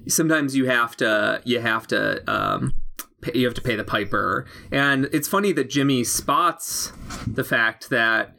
sometimes 0.08 0.56
you 0.56 0.66
have 0.66 0.96
to 0.98 1.42
you 1.46 1.60
have 1.60 1.88
to 1.88 2.22
um 2.32 2.74
pay, 3.22 3.40
you 3.40 3.46
have 3.46 3.56
to 3.56 3.62
pay 3.62 3.76
the 3.76 3.84
piper. 3.84 4.46
And 4.72 5.10
it's 5.14 5.28
funny 5.28 5.52
that 5.54 5.70
Jimmy 5.70 6.04
spots 6.04 6.92
the 7.26 7.44
fact 7.44 7.90
that 7.90 8.36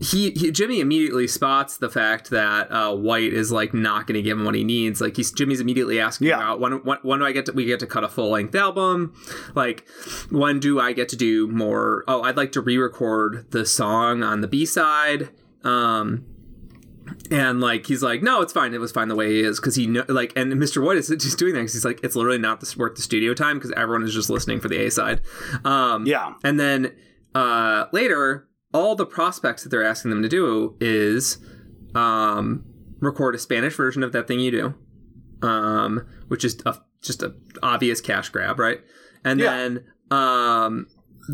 he, 0.00 0.30
he 0.30 0.50
Jimmy 0.52 0.80
immediately 0.80 1.26
spots 1.26 1.76
the 1.78 1.88
fact 1.90 2.30
that 2.30 2.70
uh, 2.70 2.94
White 2.94 3.32
is 3.32 3.50
like 3.50 3.74
not 3.74 4.06
going 4.06 4.14
to 4.14 4.22
give 4.22 4.38
him 4.38 4.44
what 4.44 4.54
he 4.54 4.62
needs. 4.64 5.00
Like 5.00 5.16
he's 5.16 5.32
Jimmy's 5.32 5.60
immediately 5.60 5.98
asking 5.98 6.28
Yeah. 6.28 6.36
about 6.36 6.60
when, 6.60 6.72
when 6.84 6.98
when 7.02 7.18
do 7.18 7.24
I 7.26 7.32
get 7.32 7.46
to 7.46 7.52
we 7.52 7.64
get 7.64 7.80
to 7.80 7.86
cut 7.86 8.04
a 8.04 8.08
full 8.08 8.30
length 8.30 8.54
album? 8.54 9.12
Like 9.54 9.86
when 10.30 10.60
do 10.60 10.78
I 10.80 10.92
get 10.92 11.08
to 11.10 11.16
do 11.16 11.48
more? 11.48 12.04
Oh, 12.06 12.22
I'd 12.22 12.36
like 12.36 12.52
to 12.52 12.60
re-record 12.60 13.50
the 13.50 13.66
song 13.66 14.22
on 14.22 14.40
the 14.40 14.48
B 14.48 14.64
side. 14.66 15.30
Um, 15.64 16.24
and 17.30 17.60
like 17.60 17.86
he's 17.86 18.02
like, 18.02 18.22
no, 18.22 18.42
it's 18.42 18.52
fine. 18.52 18.74
It 18.74 18.80
was 18.80 18.92
fine 18.92 19.08
the 19.08 19.16
way 19.16 19.38
it 19.40 19.44
is 19.46 19.58
because 19.58 19.74
he 19.76 19.86
know 19.86 20.04
like, 20.08 20.32
and 20.36 20.52
Mr. 20.52 20.84
White 20.84 20.98
is 20.98 21.08
just 21.18 21.38
doing 21.38 21.54
that 21.54 21.60
because 21.60 21.72
he's 21.74 21.84
like, 21.84 22.00
it's 22.04 22.14
literally 22.14 22.38
not 22.38 22.60
this 22.60 22.76
worth 22.76 22.96
the 22.96 23.02
studio 23.02 23.34
time 23.34 23.56
because 23.58 23.72
everyone 23.72 24.04
is 24.04 24.14
just 24.14 24.30
listening 24.30 24.60
for 24.60 24.68
the 24.68 24.84
A 24.86 24.90
side. 24.90 25.20
Um, 25.64 26.06
Yeah, 26.06 26.34
and 26.44 26.60
then 26.60 26.92
uh, 27.34 27.86
later, 27.92 28.47
all 28.72 28.94
the 28.94 29.06
prospects 29.06 29.62
that 29.62 29.68
they're 29.70 29.84
asking 29.84 30.10
them 30.10 30.22
to 30.22 30.28
do 30.28 30.76
is 30.80 31.38
um, 31.94 32.64
record 33.00 33.34
a 33.34 33.38
Spanish 33.38 33.74
version 33.74 34.02
of 34.02 34.12
that 34.12 34.26
thing 34.28 34.40
you 34.40 34.50
do, 34.50 34.74
um, 35.46 36.06
which 36.28 36.44
is 36.44 36.58
a, 36.66 36.76
just 37.02 37.22
an 37.22 37.34
obvious 37.62 38.00
cash 38.00 38.28
grab, 38.28 38.58
right? 38.58 38.80
And 39.24 39.40
Yeah. 39.40 39.56
then 39.56 39.84
um, 40.10 40.86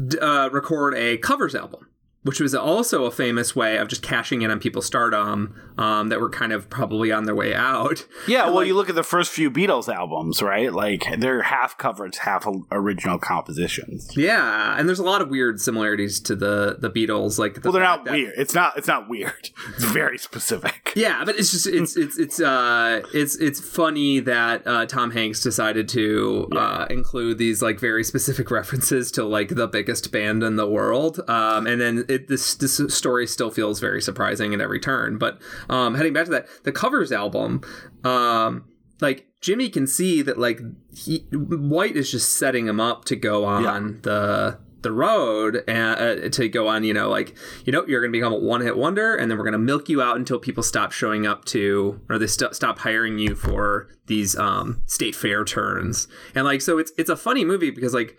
d- 0.09 0.19
uh, 0.19 0.49
record 0.51 0.95
a 0.95 1.19
covers 1.19 1.55
album. 1.55 1.89
Which 2.25 2.41
was 2.41 2.55
also 2.55 3.05
a 3.05 3.11
famous 3.11 3.55
way 3.55 3.77
of 3.79 3.87
just 3.89 4.03
cashing 4.03 4.43
in 4.43 4.51
on 4.51 4.59
people's 4.59 4.87
stardom 4.87 5.55
um, 5.79 6.09
that 6.09 6.21
were 6.21 6.29
kind 6.31 6.53
of 6.53 6.69
probably 6.69 7.13
on 7.13 7.25
their 7.25 7.35
way 7.35 7.55
out. 7.55 8.07
Yeah, 8.27 8.45
well, 8.47 8.57
like- 8.57 8.67
you 8.67 8.75
look 8.75 8.89
at 8.89 8.95
the 8.97 9.03
first 9.05 9.31
few 9.31 9.51
Beatles 9.51 9.89
albums, 9.95 10.43
right? 10.43 10.73
Like 10.73 11.05
they're 11.19 11.43
half 11.43 11.79
covers, 11.79 12.19
half 12.19 12.47
original 12.73 13.19
compositions. 13.19 14.17
Yeah, 14.17 14.77
and 14.79 14.89
there's 14.89 14.99
a 14.99 15.05
lot 15.05 15.23
of 15.23 15.29
weird 15.29 15.61
similarities 15.61 16.19
to 16.21 16.35
the 16.35 16.77
the 16.81 16.91
Beatles. 16.91 17.39
Like, 17.39 17.55
the 17.55 17.61
Well, 17.63 17.73
they're 17.73 17.83
not 17.83 18.05
that- 18.07 18.15
weird. 18.15 18.35
It's 18.37 18.55
not. 18.55 18.77
It's 18.77 18.89
not 18.89 19.09
weird. 19.09 19.51
It's 19.75 19.85
very 19.85 20.19
specific. 20.19 20.93
Yeah, 20.95 21.25
but 21.25 21.37
it's 21.37 21.51
just 21.51 21.67
it's 21.67 21.97
it's 21.97 22.17
it's 22.19 22.41
uh 22.41 23.03
it's 23.13 23.35
it's 23.37 23.59
funny 23.61 24.21
that 24.21 24.65
uh, 24.67 24.87
Tom 24.87 25.11
Hanks 25.11 25.41
decided 25.41 25.89
to 25.91 26.49
uh, 26.53 26.87
include 26.91 27.39
these 27.39 27.61
like 27.61 27.81
very 27.81 28.05
specific 28.05 28.51
references 28.61 29.11
to 29.13 29.25
like 29.25 29.49
the 29.57 29.67
biggest 29.67 30.13
band 30.13 30.43
in 30.43 30.57
the 30.57 30.67
world, 30.69 31.21
um, 31.29 31.67
and 31.67 31.81
then 31.81 32.05
it, 32.09 32.14
this 32.19 32.55
this 32.55 32.81
story 32.95 33.27
still 33.27 33.51
feels 33.51 33.81
very 33.81 34.01
surprising 34.01 34.55
at 34.55 34.61
every 34.61 34.81
turn. 34.81 35.19
But 35.19 35.41
um, 35.69 35.95
heading 35.95 36.13
back 36.13 36.27
to 36.27 36.31
that, 36.33 36.47
the 36.65 36.73
covers 36.73 37.13
album, 37.13 37.63
um, 38.03 38.65
like 39.01 39.27
Jimmy 39.41 39.69
can 39.69 39.87
see 39.87 40.23
that 40.23 40.39
like 40.39 40.61
he, 40.95 41.27
White 41.33 41.97
is 41.97 42.11
just 42.11 42.37
setting 42.37 42.67
him 42.67 42.81
up 42.81 43.05
to 43.07 43.17
go 43.17 43.45
on 43.45 43.63
the 44.03 44.59
the 44.85 44.93
road 44.93 45.65
and 45.67 46.25
uh, 46.25 46.29
to 46.29 46.49
go 46.49 46.69
on 46.69 46.85
you 46.85 46.93
know 46.93 47.09
like 47.09 47.35
you 47.65 47.73
know 47.73 47.85
you're 47.89 48.01
gonna 48.01 48.13
become 48.13 48.33
a 48.33 48.39
one-hit 48.39 48.77
wonder 48.77 49.17
and 49.17 49.31
then 49.31 49.39
we're 49.39 49.45
gonna 49.45 49.59
milk 49.59 49.89
you 49.89 50.01
out 50.01 50.17
until 50.17 50.39
people 50.39 50.63
stop 50.63 50.93
showing 50.93 51.27
up 51.27 51.45
to 51.47 52.01
or 52.09 52.19
they 52.19 52.27
st- 52.27 52.55
stop 52.55 52.79
hiring 52.79 53.19
you 53.19 53.35
for 53.35 53.89
these 54.07 54.37
um 54.37 54.83
state 54.87 55.17
fair 55.17 55.43
turns 55.43 56.07
and 56.35 56.45
like 56.45 56.61
so 56.61 56.79
it's 56.79 56.93
it's 56.99 57.09
a 57.09 57.17
funny 57.17 57.45
movie 57.45 57.71
because 57.71 57.95
like 57.95 58.17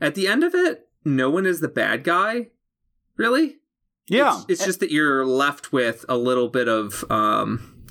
at 0.00 0.14
the 0.14 0.28
end 0.28 0.44
of 0.44 0.54
it 0.54 0.86
no 1.04 1.30
one 1.30 1.46
is 1.46 1.60
the 1.60 1.68
bad 1.68 2.04
guy 2.04 2.46
really 3.16 3.56
Yeah, 4.08 4.36
it's, 4.36 4.46
it's 4.48 4.64
just 4.64 4.80
that 4.80 4.90
you're 4.90 5.26
left 5.26 5.72
with 5.72 6.04
a 6.08 6.16
little 6.16 6.48
bit 6.48 6.68
of 6.68 7.04
um, 7.10 7.84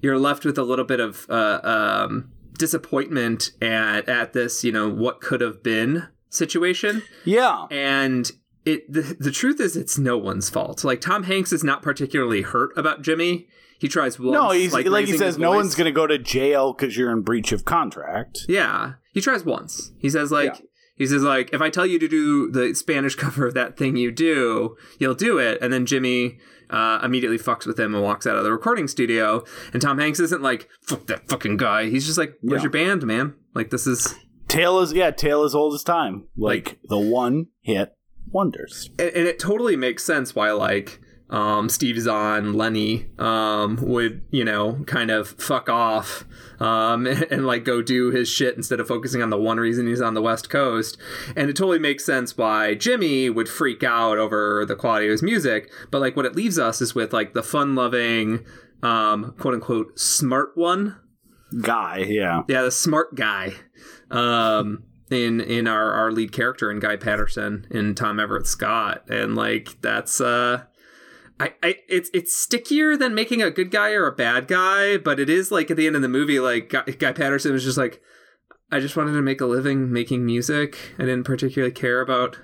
you're 0.00 0.18
left 0.18 0.44
with 0.44 0.58
a 0.58 0.62
little 0.62 0.84
bit 0.84 1.00
of 1.00 1.26
uh, 1.28 1.60
um, 1.62 2.32
disappointment 2.58 3.50
at 3.60 4.08
at 4.08 4.32
this 4.32 4.64
you 4.64 4.72
know 4.72 4.88
what 4.88 5.20
could 5.20 5.40
have 5.40 5.62
been 5.62 6.08
situation 6.30 7.02
yeah. 7.24 7.66
and 7.70 8.32
it 8.64 8.90
the, 8.92 9.16
the 9.18 9.30
truth 9.30 9.60
is 9.60 9.76
it's 9.76 9.96
no 9.96 10.18
one's 10.18 10.50
fault 10.50 10.84
like 10.84 11.00
tom 11.00 11.22
hanks 11.22 11.52
is 11.52 11.62
not 11.62 11.82
particularly 11.82 12.42
hurt 12.42 12.76
about 12.76 13.00
jimmy 13.02 13.46
he 13.78 13.88
tries 13.88 14.18
once 14.18 14.32
No, 14.32 14.50
he's 14.50 14.72
like, 14.72 14.86
he 15.06 15.16
says, 15.16 15.38
no 15.38 15.50
voice. 15.50 15.56
one's 15.56 15.74
going 15.74 15.86
to 15.86 15.92
go 15.92 16.06
to 16.06 16.18
jail 16.18 16.72
because 16.72 16.96
you're 16.96 17.12
in 17.12 17.20
breach 17.22 17.52
of 17.52 17.64
contract. 17.64 18.46
Yeah, 18.48 18.94
he 19.12 19.20
tries 19.20 19.44
once. 19.44 19.92
He 19.98 20.08
says 20.08 20.32
like 20.32 20.58
Yeah. 20.58 20.66
He 20.96 21.06
says 21.06 21.22
like 21.22 21.50
if 21.52 21.60
I 21.60 21.70
tell 21.70 21.86
you 21.86 21.98
to 21.98 22.08
do 22.08 22.50
the 22.50 22.74
Spanish 22.74 23.14
cover 23.24 23.46
of 23.46 23.54
that 23.54 23.76
thing 23.76 23.96
you 23.96 24.10
do, 24.10 24.76
you'll 24.98 25.14
do 25.14 25.38
it. 25.38 25.58
And 25.60 25.72
then 25.72 25.86
Jimmy 25.86 26.38
uh, 26.70 27.00
immediately 27.02 27.38
fucks 27.38 27.66
with 27.66 27.78
him 27.78 27.94
and 27.94 28.02
walks 28.02 28.26
out 28.26 28.36
of 28.36 28.44
the 28.44 28.50
recording 28.52 28.88
studio. 28.88 29.44
And 29.72 29.80
Tom 29.80 29.98
Hanks 29.98 30.18
isn't 30.20 30.42
like 30.42 30.68
fuck 30.82 31.06
that 31.06 31.28
fucking 31.28 31.56
guy. 31.58 31.88
He's 31.90 32.06
just 32.06 32.18
like, 32.18 32.34
"Where's 32.40 32.60
Yeah. 32.60 32.64
your 32.64 32.70
band, 32.72 33.04
man? 33.06 33.34
Like 33.54 33.70
this 33.70 33.86
is." 33.86 34.14
Tale 34.48 34.78
is 34.80 34.92
yeah, 34.92 35.10
tale 35.10 35.44
is 35.44 35.54
old 35.54 35.74
as 35.74 35.82
time. 35.82 36.24
Like, 36.36 36.78
the 36.84 36.98
one 36.98 37.48
hit 37.62 37.92
wonders. 38.30 38.90
And, 38.98 39.08
and 39.10 39.26
it 39.26 39.38
totally 39.38 39.76
makes 39.76 40.04
sense 40.04 40.34
why 40.34 40.52
like 40.52 41.00
um, 41.28 41.68
Steve 41.68 42.00
Zahn, 42.00 42.54
Lenny 42.54 43.06
um, 43.18 43.76
would 43.82 44.22
you 44.30 44.44
know 44.44 44.84
kind 44.86 45.10
of 45.10 45.28
fuck 45.30 45.68
off 45.68 46.24
um, 46.60 47.06
and, 47.06 47.22
and 47.30 47.46
like 47.46 47.64
go 47.64 47.82
do 47.82 48.10
his 48.10 48.28
shit 48.28 48.56
instead 48.56 48.80
of 48.80 48.88
focusing 48.88 49.22
on 49.22 49.30
the 49.30 49.38
one 49.38 49.58
reason 49.58 49.86
he's 49.86 50.00
on 50.00 50.14
the 50.14 50.22
West 50.22 50.50
Coast. 50.50 50.96
And 51.34 51.50
it 51.50 51.56
totally 51.56 51.78
makes 51.78 52.04
sense 52.04 52.36
why 52.36 52.74
Jimmy 52.74 53.30
would 53.30 53.48
freak 53.48 53.82
out 53.82 54.18
over 54.18 54.64
the 54.66 54.76
quality 54.76 55.06
of 55.06 55.12
his 55.12 55.22
music. 55.22 55.70
But 55.90 56.00
like 56.00 56.16
what 56.16 56.26
it 56.26 56.36
leaves 56.36 56.58
us 56.58 56.80
is 56.80 56.94
with 56.94 57.12
like 57.12 57.34
the 57.34 57.42
fun 57.42 57.74
loving, 57.74 58.44
um, 58.82 59.34
quote 59.38 59.54
unquote, 59.54 59.98
smart 59.98 60.52
one. 60.54 60.96
Guy, 61.60 61.98
yeah. 62.08 62.42
Yeah, 62.48 62.62
the 62.62 62.72
smart 62.72 63.14
guy. 63.14 63.54
Um, 64.10 64.84
in 65.08 65.40
in 65.40 65.68
our 65.68 65.92
our 65.92 66.10
lead 66.10 66.32
character 66.32 66.68
in 66.70 66.80
Guy 66.80 66.96
Patterson 66.96 67.66
in 67.70 67.94
Tom 67.94 68.18
Everett 68.18 68.46
Scott, 68.46 69.04
and 69.08 69.34
like 69.36 69.80
that's 69.80 70.20
uh. 70.20 70.64
I, 71.38 71.52
I 71.62 71.76
it's 71.88 72.10
it's 72.14 72.34
stickier 72.34 72.96
than 72.96 73.14
making 73.14 73.42
a 73.42 73.50
good 73.50 73.70
guy 73.70 73.90
or 73.92 74.06
a 74.06 74.12
bad 74.12 74.48
guy, 74.48 74.96
but 74.96 75.20
it 75.20 75.28
is 75.28 75.50
like 75.52 75.70
at 75.70 75.76
the 75.76 75.86
end 75.86 75.96
of 75.96 76.02
the 76.02 76.08
movie, 76.08 76.40
like 76.40 76.70
Guy, 76.70 76.82
guy 76.98 77.12
Patterson 77.12 77.52
was 77.52 77.64
just 77.64 77.76
like, 77.78 78.00
I 78.72 78.80
just 78.80 78.96
wanted 78.96 79.12
to 79.12 79.22
make 79.22 79.40
a 79.40 79.46
living 79.46 79.92
making 79.92 80.24
music. 80.24 80.76
I 80.98 81.02
didn't 81.02 81.24
particularly 81.24 81.72
care 81.74 82.00
about 82.00 82.38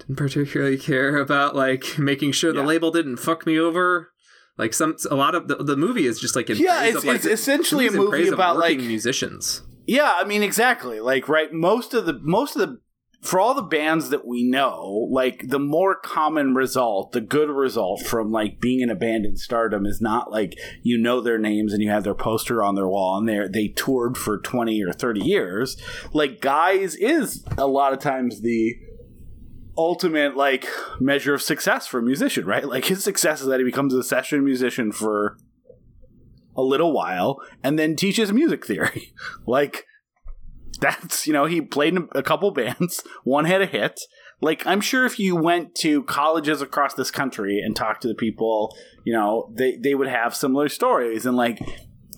didn't 0.00 0.16
particularly 0.16 0.78
care 0.78 1.16
about 1.16 1.56
like 1.56 1.98
making 1.98 2.32
sure 2.32 2.52
the 2.52 2.60
Yeah. 2.60 2.66
label 2.66 2.90
didn't 2.90 3.16
fuck 3.16 3.46
me 3.46 3.58
over. 3.58 4.10
Like 4.58 4.74
some 4.74 4.96
a 5.10 5.14
lot 5.14 5.34
of 5.34 5.48
the, 5.48 5.56
the 5.56 5.76
movie 5.76 6.04
is 6.06 6.18
just 6.20 6.36
like 6.36 6.50
in 6.50 6.56
Yeah, 6.58 6.82
it's- 6.84 6.96
of, 6.96 7.04
like, 7.04 7.16
it's 7.16 7.24
essentially 7.26 7.86
a 7.86 7.92
movie 7.92 8.28
about, 8.28 8.58
like- 8.58 8.78
musicians. 8.78 9.62
Yeah, 9.86 10.12
I 10.18 10.24
mean 10.24 10.42
exactly. 10.42 11.00
Like 11.00 11.28
right, 11.28 11.50
most 11.52 11.94
of 11.94 12.04
the 12.04 12.18
most 12.22 12.54
of 12.56 12.60
the 12.68 12.80
for 13.20 13.40
all 13.40 13.52
the 13.52 13.62
bands 13.62 14.10
that 14.10 14.26
we 14.26 14.48
know, 14.48 15.08
like 15.10 15.48
the 15.48 15.58
more 15.58 15.96
common 15.96 16.54
result, 16.54 17.12
the 17.12 17.20
good 17.20 17.50
result 17.50 18.02
from 18.02 18.30
like 18.30 18.60
being 18.60 18.80
in 18.80 18.90
a 18.90 18.94
band 18.94 19.26
in 19.26 19.36
stardom 19.36 19.86
is 19.86 20.00
not 20.00 20.30
like 20.30 20.54
you 20.82 20.96
know 20.96 21.20
their 21.20 21.38
names 21.38 21.72
and 21.72 21.82
you 21.82 21.90
have 21.90 22.04
their 22.04 22.14
poster 22.14 22.62
on 22.62 22.76
their 22.76 22.86
wall 22.86 23.18
and 23.18 23.28
they 23.28 23.48
they 23.48 23.68
toured 23.68 24.16
for 24.16 24.38
20 24.38 24.82
or 24.84 24.92
30 24.92 25.20
years. 25.20 25.76
Like 26.12 26.40
guys 26.40 26.94
is 26.94 27.44
a 27.56 27.66
lot 27.66 27.92
of 27.92 27.98
times 27.98 28.40
the 28.40 28.76
ultimate 29.76 30.36
like 30.36 30.66
measure 31.00 31.34
of 31.34 31.42
success 31.42 31.86
for 31.86 31.98
a 31.98 32.02
musician, 32.02 32.44
right? 32.44 32.66
Like 32.66 32.84
his 32.84 33.02
success 33.02 33.40
is 33.40 33.48
that 33.48 33.58
he 33.58 33.64
becomes 33.64 33.94
a 33.94 34.02
session 34.02 34.44
musician 34.44 34.92
for 34.92 35.36
a 36.56 36.62
little 36.62 36.92
while 36.92 37.40
and 37.62 37.78
then 37.78 37.96
teaches 37.96 38.32
music 38.32 38.64
theory. 38.64 39.12
like 39.46 39.86
that's 40.80 41.26
you 41.26 41.32
know 41.32 41.46
he 41.46 41.60
played 41.60 41.94
in 41.94 42.08
a 42.14 42.22
couple 42.22 42.50
bands, 42.50 43.02
one 43.24 43.44
had 43.44 43.62
a 43.62 43.66
hit. 43.66 44.00
Like 44.40 44.66
I'm 44.66 44.80
sure 44.80 45.04
if 45.04 45.18
you 45.18 45.34
went 45.34 45.74
to 45.76 46.04
colleges 46.04 46.62
across 46.62 46.94
this 46.94 47.10
country 47.10 47.60
and 47.64 47.74
talked 47.74 48.02
to 48.02 48.08
the 48.08 48.14
people, 48.14 48.76
you 49.04 49.12
know, 49.12 49.52
they 49.56 49.76
they 49.76 49.94
would 49.94 50.08
have 50.08 50.34
similar 50.34 50.68
stories 50.68 51.26
and 51.26 51.36
like 51.36 51.60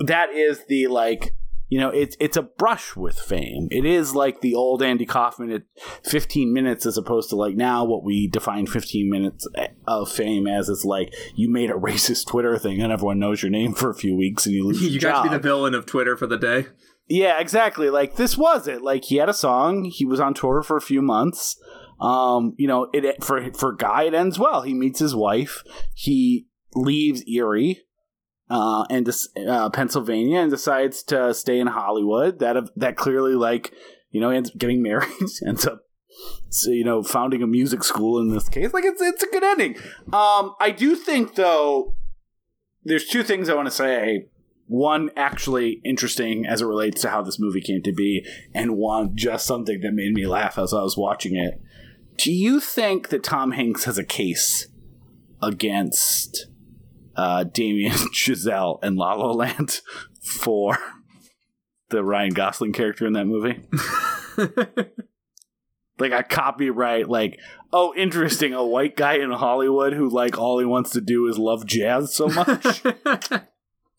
that 0.00 0.30
is 0.30 0.64
the 0.66 0.86
like 0.86 1.34
you 1.70 1.78
know 1.78 1.88
it's 1.88 2.16
it's 2.20 2.36
a 2.36 2.42
brush 2.42 2.96
with 2.96 3.18
fame. 3.18 3.68
It 3.70 3.86
is 3.86 4.14
like 4.14 4.40
the 4.40 4.54
old 4.54 4.82
Andy 4.82 5.06
Kaufman 5.06 5.50
at 5.50 5.62
15 6.04 6.52
minutes 6.52 6.84
as 6.84 6.98
opposed 6.98 7.30
to 7.30 7.36
like 7.36 7.54
now 7.54 7.84
what 7.84 8.04
we 8.04 8.26
define 8.28 8.66
15 8.66 9.08
minutes 9.08 9.46
of 9.86 10.10
fame 10.10 10.46
as 10.46 10.68
is 10.68 10.84
like 10.84 11.14
you 11.36 11.48
made 11.48 11.70
a 11.70 11.74
racist 11.74 12.26
Twitter 12.26 12.58
thing 12.58 12.82
and 12.82 12.92
everyone 12.92 13.18
knows 13.20 13.42
your 13.42 13.50
name 13.50 13.72
for 13.72 13.88
a 13.88 13.94
few 13.94 14.16
weeks 14.16 14.44
and 14.46 14.54
you 14.54 14.66
lose 14.66 14.82
you 14.82 14.90
your 14.90 15.00
got 15.00 15.22
to 15.22 15.30
be 15.30 15.34
the 15.34 15.40
villain 15.40 15.74
of 15.74 15.86
Twitter 15.86 16.16
for 16.16 16.26
the 16.26 16.36
day. 16.36 16.66
Yeah, 17.10 17.40
exactly. 17.40 17.90
Like 17.90 18.14
this 18.14 18.38
was 18.38 18.68
it. 18.68 18.82
Like 18.82 19.04
he 19.04 19.16
had 19.16 19.28
a 19.28 19.34
song. 19.34 19.84
He 19.84 20.04
was 20.04 20.20
on 20.20 20.32
tour 20.32 20.62
for 20.62 20.76
a 20.76 20.80
few 20.80 21.02
months. 21.02 21.60
Um, 22.00 22.54
you 22.56 22.68
know, 22.68 22.88
it 22.94 23.22
for 23.22 23.52
for 23.52 23.72
Guy 23.72 24.04
it 24.04 24.14
ends 24.14 24.38
well. 24.38 24.62
He 24.62 24.72
meets 24.72 25.00
his 25.00 25.14
wife. 25.14 25.64
He 25.92 26.46
leaves 26.72 27.24
Erie, 27.26 27.82
uh, 28.48 28.84
and 28.90 29.10
uh, 29.48 29.70
Pennsylvania, 29.70 30.38
and 30.38 30.52
decides 30.52 31.02
to 31.04 31.34
stay 31.34 31.58
in 31.58 31.66
Hollywood. 31.66 32.38
That 32.38 32.70
that 32.76 32.96
clearly 32.96 33.34
like 33.34 33.74
you 34.12 34.20
know 34.20 34.30
ends 34.30 34.50
up 34.50 34.58
getting 34.58 34.80
married. 34.84 35.10
ends 35.44 35.66
up 35.66 35.82
so, 36.48 36.70
you 36.70 36.84
know 36.84 37.02
founding 37.02 37.42
a 37.42 37.46
music 37.48 37.82
school 37.82 38.20
in 38.20 38.28
this 38.28 38.48
case. 38.48 38.72
Like 38.72 38.84
it's 38.84 39.02
it's 39.02 39.24
a 39.24 39.30
good 39.32 39.42
ending. 39.42 39.74
Um, 40.12 40.54
I 40.60 40.72
do 40.76 40.94
think 40.94 41.34
though. 41.34 41.96
There's 42.82 43.06
two 43.06 43.22
things 43.22 43.50
I 43.50 43.54
want 43.54 43.66
to 43.66 43.72
say 43.72 44.28
one 44.70 45.10
actually 45.16 45.80
interesting 45.84 46.46
as 46.46 46.62
it 46.62 46.66
relates 46.66 47.02
to 47.02 47.10
how 47.10 47.22
this 47.22 47.40
movie 47.40 47.60
came 47.60 47.82
to 47.82 47.92
be, 47.92 48.24
and 48.54 48.76
one 48.76 49.16
just 49.16 49.44
something 49.44 49.80
that 49.80 49.92
made 49.92 50.14
me 50.14 50.28
laugh 50.28 50.56
as 50.58 50.72
I 50.72 50.80
was 50.80 50.96
watching 50.96 51.34
it. 51.34 51.60
Do 52.16 52.32
you 52.32 52.60
think 52.60 53.08
that 53.08 53.24
Tom 53.24 53.50
Hanks 53.50 53.84
has 53.84 53.98
a 53.98 54.04
case 54.04 54.68
against 55.42 56.46
uh, 57.16 57.42
Damien 57.44 57.92
Chazelle 58.14 58.78
and 58.80 58.96
La 58.96 59.14
La 59.14 59.32
Land 59.32 59.80
for 60.22 60.78
the 61.88 62.04
Ryan 62.04 62.32
Gosling 62.32 62.72
character 62.72 63.08
in 63.08 63.14
that 63.14 63.26
movie? 63.26 63.60
like 65.98 66.12
a 66.12 66.22
copyright, 66.22 67.08
like, 67.08 67.40
oh, 67.72 67.92
interesting, 67.96 68.54
a 68.54 68.64
white 68.64 68.96
guy 68.96 69.14
in 69.14 69.32
Hollywood 69.32 69.94
who 69.94 70.08
like 70.08 70.38
all 70.38 70.60
he 70.60 70.64
wants 70.64 70.90
to 70.90 71.00
do 71.00 71.26
is 71.26 71.38
love 71.38 71.66
jazz 71.66 72.14
so 72.14 72.28
much. 72.28 72.84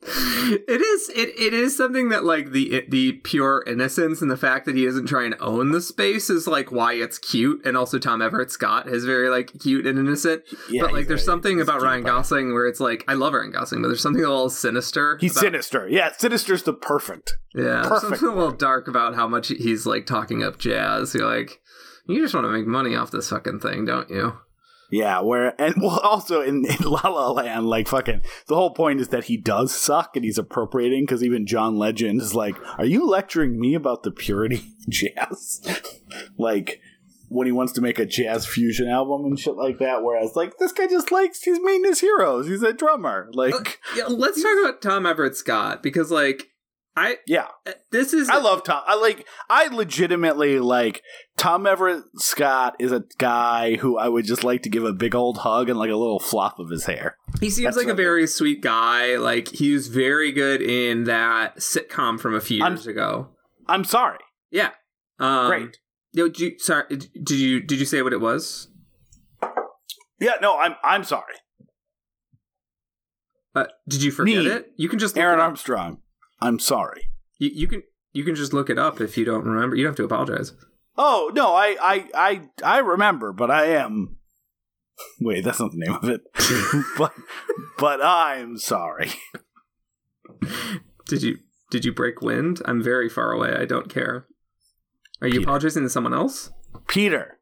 it 0.03 0.81
is 0.81 1.09
it, 1.09 1.29
it 1.39 1.53
is 1.53 1.77
something 1.77 2.09
that 2.09 2.23
like 2.23 2.51
the 2.51 2.83
the 2.89 3.13
pure 3.13 3.63
innocence 3.67 4.21
and 4.21 4.31
the 4.31 4.37
fact 4.37 4.65
that 4.65 4.75
he 4.75 4.85
doesn't 4.85 5.05
try 5.05 5.23
and 5.25 5.35
own 5.39 5.71
the 5.71 5.81
space 5.81 6.29
is 6.29 6.47
like 6.47 6.71
why 6.71 6.93
it's 6.93 7.19
cute 7.19 7.63
and 7.65 7.77
also 7.77 7.99
Tom 7.99 8.21
Everett 8.21 8.49
Scott 8.51 8.87
is 8.87 9.05
very 9.05 9.29
like 9.29 9.51
cute 9.59 9.85
and 9.85 9.99
innocent 9.99 10.43
Yeah, 10.69 10.81
but 10.83 10.93
like 10.93 11.07
there's 11.07 11.21
very- 11.21 11.25
something 11.25 11.61
about 11.61 11.81
Ryan. 11.83 12.03
Gosling 12.03 12.53
where 12.53 12.65
it's 12.67 12.79
like 12.79 13.03
I 13.07 13.13
love 13.13 13.33
Ryan 13.33 13.51
Gosling 13.51 13.81
but 13.83 13.89
there's 13.89 14.01
something 14.01 14.23
a 14.23 14.27
little 14.27 14.49
sinister 14.49 15.17
He's 15.21 15.33
about- 15.33 15.41
sinister. 15.41 15.87
Yeah, 15.87 16.11
sinister's 16.17 16.63
the 16.63 16.73
perfect. 16.73 17.37
yeah 17.53 17.83
perfect 17.83 18.01
something 18.19 18.27
a 18.29 18.33
little 18.35 18.51
dark 18.51 18.87
about 18.87 19.13
how 19.15 19.27
much 19.27 19.49
he's 19.49 19.85
like 19.85 20.05
talking 20.07 20.41
up 20.43 20.57
jazz 20.57 21.13
you're 21.13 21.27
like 21.27 21.59
you 22.07 22.19
just 22.21 22.33
want 22.33 22.45
to 22.45 22.51
make 22.51 22.65
money 22.65 22.95
off 22.95 23.11
this 23.11 23.29
fucking 23.29 23.59
thing 23.59 23.85
don't 23.85 24.09
you 24.09 24.33
Yeah, 24.91 25.21
where 25.21 25.59
and 25.59 25.75
well, 25.81 25.99
also 26.03 26.41
in, 26.41 26.65
in 26.65 26.83
La 26.83 27.07
La 27.07 27.31
Land, 27.31 27.67
like 27.67 27.87
fucking, 27.87 28.21
the 28.47 28.55
whole 28.55 28.73
point 28.73 28.99
is 28.99 29.07
that 29.07 29.25
he 29.25 29.37
does 29.37 29.73
suck 29.73 30.15
and 30.15 30.25
he's 30.25 30.37
appropriating 30.37 31.03
because 31.03 31.23
even 31.23 31.47
John 31.47 31.77
Legend 31.77 32.21
is 32.21 32.35
like, 32.35 32.55
"Are 32.77 32.85
you 32.85 33.07
lecturing 33.07 33.59
me 33.59 33.73
about 33.73 34.03
the 34.03 34.11
purity 34.11 34.57
of 34.57 34.89
jazz?" 34.89 35.61
like 36.37 36.81
when 37.31 37.47
he 37.47 37.51
wants 37.53 37.71
to 37.71 37.79
make 37.79 37.97
a 37.97 38.05
jazz 38.05 38.45
fusion 38.45 38.89
album 38.89 39.23
and 39.23 39.39
shit 39.39 39.55
like 39.55 39.79
that. 39.79 40.03
Whereas, 40.03 40.35
like, 40.35 40.57
this 40.57 40.73
guy 40.73 40.85
just 40.87 41.13
likes 41.13 41.41
he's 41.41 41.61
meeting 41.61 41.85
his 41.85 42.01
heroes. 42.01 42.45
He's 42.45 42.61
a 42.61 42.73
drummer. 42.73 43.29
Like, 43.31 43.53
uh, 43.53 43.63
Yeah, 43.95 44.07
let's 44.09 44.43
talk 44.43 44.51
about 44.61 44.81
Tom 44.81 45.05
Everett 45.05 45.37
Scott 45.37 45.81
because, 45.81 46.11
like, 46.11 46.50
I 46.95 47.17
yeah, 47.25 47.47
this 47.91 48.13
is 48.13 48.29
I 48.29 48.39
love 48.39 48.63
Tom. 48.65 48.81
I 48.85 48.95
like. 48.95 49.25
I 49.49 49.67
legitimately 49.67 50.59
like 50.59 51.01
Tom 51.37 51.65
Everett 51.65 52.03
Scott 52.17 52.75
is 52.79 52.91
a 52.91 53.03
guy 53.17 53.75
who 53.75 53.97
I 53.97 54.09
would 54.09 54.25
just 54.25 54.43
like 54.43 54.61
to 54.63 54.69
give 54.69 54.83
a 54.83 54.91
big 54.91 55.15
old 55.15 55.37
hug 55.39 55.69
and 55.69 55.79
like 55.79 55.89
a 55.89 55.95
little 55.95 56.19
flop 56.19 56.59
of 56.59 56.69
his 56.69 56.85
hair. 56.85 57.15
He 57.39 57.49
seems 57.49 57.63
That's 57.63 57.77
like 57.77 57.87
a 57.87 57.93
very 57.93 58.27
sweet 58.27 58.61
guy. 58.61 59.15
Like 59.15 59.47
he 59.47 59.71
was 59.73 59.87
very 59.87 60.33
good 60.33 60.61
in 60.61 61.05
that 61.05 61.57
sitcom 61.57 62.19
from 62.19 62.35
a 62.35 62.41
few 62.41 62.61
I'm- 62.61 62.73
years 62.73 62.87
ago. 62.87 63.29
I'm 63.67 63.85
sorry. 63.85 64.19
Yeah. 64.49 64.71
Um, 65.17 65.47
Great. 65.47 65.77
Yo, 66.11 66.27
did 66.27 66.39
you, 66.39 66.59
sorry, 66.59 66.83
did 66.89 67.29
you 67.31 67.61
did 67.61 67.79
you 67.79 67.85
say 67.85 68.01
what 68.01 68.11
it 68.11 68.19
was? 68.19 68.67
Yeah, 70.19 70.33
no, 70.41 70.57
I'm 70.59 70.75
I'm 70.83 71.05
sorry. 71.05 71.35
Uh, 73.55 73.65
did 73.87 74.03
you 74.03 74.11
forget 74.11 74.45
it? 74.45 74.71
You 74.75 74.89
can 74.89 74.99
just 74.99 75.15
look 75.15 75.23
Aaron. 75.23 75.39
Armstrong. 75.39 75.99
I'm 76.41 76.59
sorry. 76.59 77.09
You, 77.37 77.51
you 77.53 77.67
can 77.67 77.83
you 78.13 78.23
can 78.23 78.35
just 78.35 78.53
look 78.53 78.69
it 78.69 78.79
up 78.79 78.99
if 78.99 79.17
you 79.17 79.25
don't 79.25 79.45
remember. 79.45 79.75
You 79.75 79.83
don't 79.83 79.91
have 79.91 79.97
to 79.97 80.03
apologize. 80.03 80.53
Oh 80.97 81.31
no, 81.33 81.53
I 81.53 81.77
I 81.81 82.09
I 82.13 82.41
I 82.63 82.77
remember, 82.79 83.31
but 83.31 83.51
I 83.51 83.67
am. 83.67 84.17
Wait, 85.19 85.43
that's 85.43 85.59
not 85.59 85.71
the 85.71 85.77
name 85.77 85.93
of 85.93 86.09
it. 86.09 86.21
but 86.97 87.13
but 87.77 88.03
I'm 88.03 88.57
sorry. 88.57 89.11
Did 91.07 91.23
you 91.23 91.37
did 91.69 91.85
you 91.85 91.93
break 91.93 92.21
wind? 92.21 92.61
I'm 92.65 92.83
very 92.83 93.09
far 93.09 93.31
away. 93.31 93.53
I 93.53 93.65
don't 93.65 93.89
care. 93.89 94.27
Are 95.21 95.27
you 95.27 95.39
Peter. 95.39 95.43
apologizing 95.43 95.83
to 95.83 95.89
someone 95.89 96.13
else? 96.13 96.51
Peter. 96.87 97.39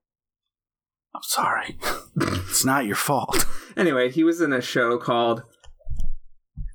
I'm 1.16 1.24
sorry. 1.24 1.78
it's 2.16 2.66
not 2.66 2.86
your 2.86 2.96
fault. 2.96 3.46
Anyway, 3.76 4.12
he 4.12 4.24
was 4.24 4.42
in 4.42 4.54
a 4.54 4.62
show 4.62 4.98
called. 4.98 5.44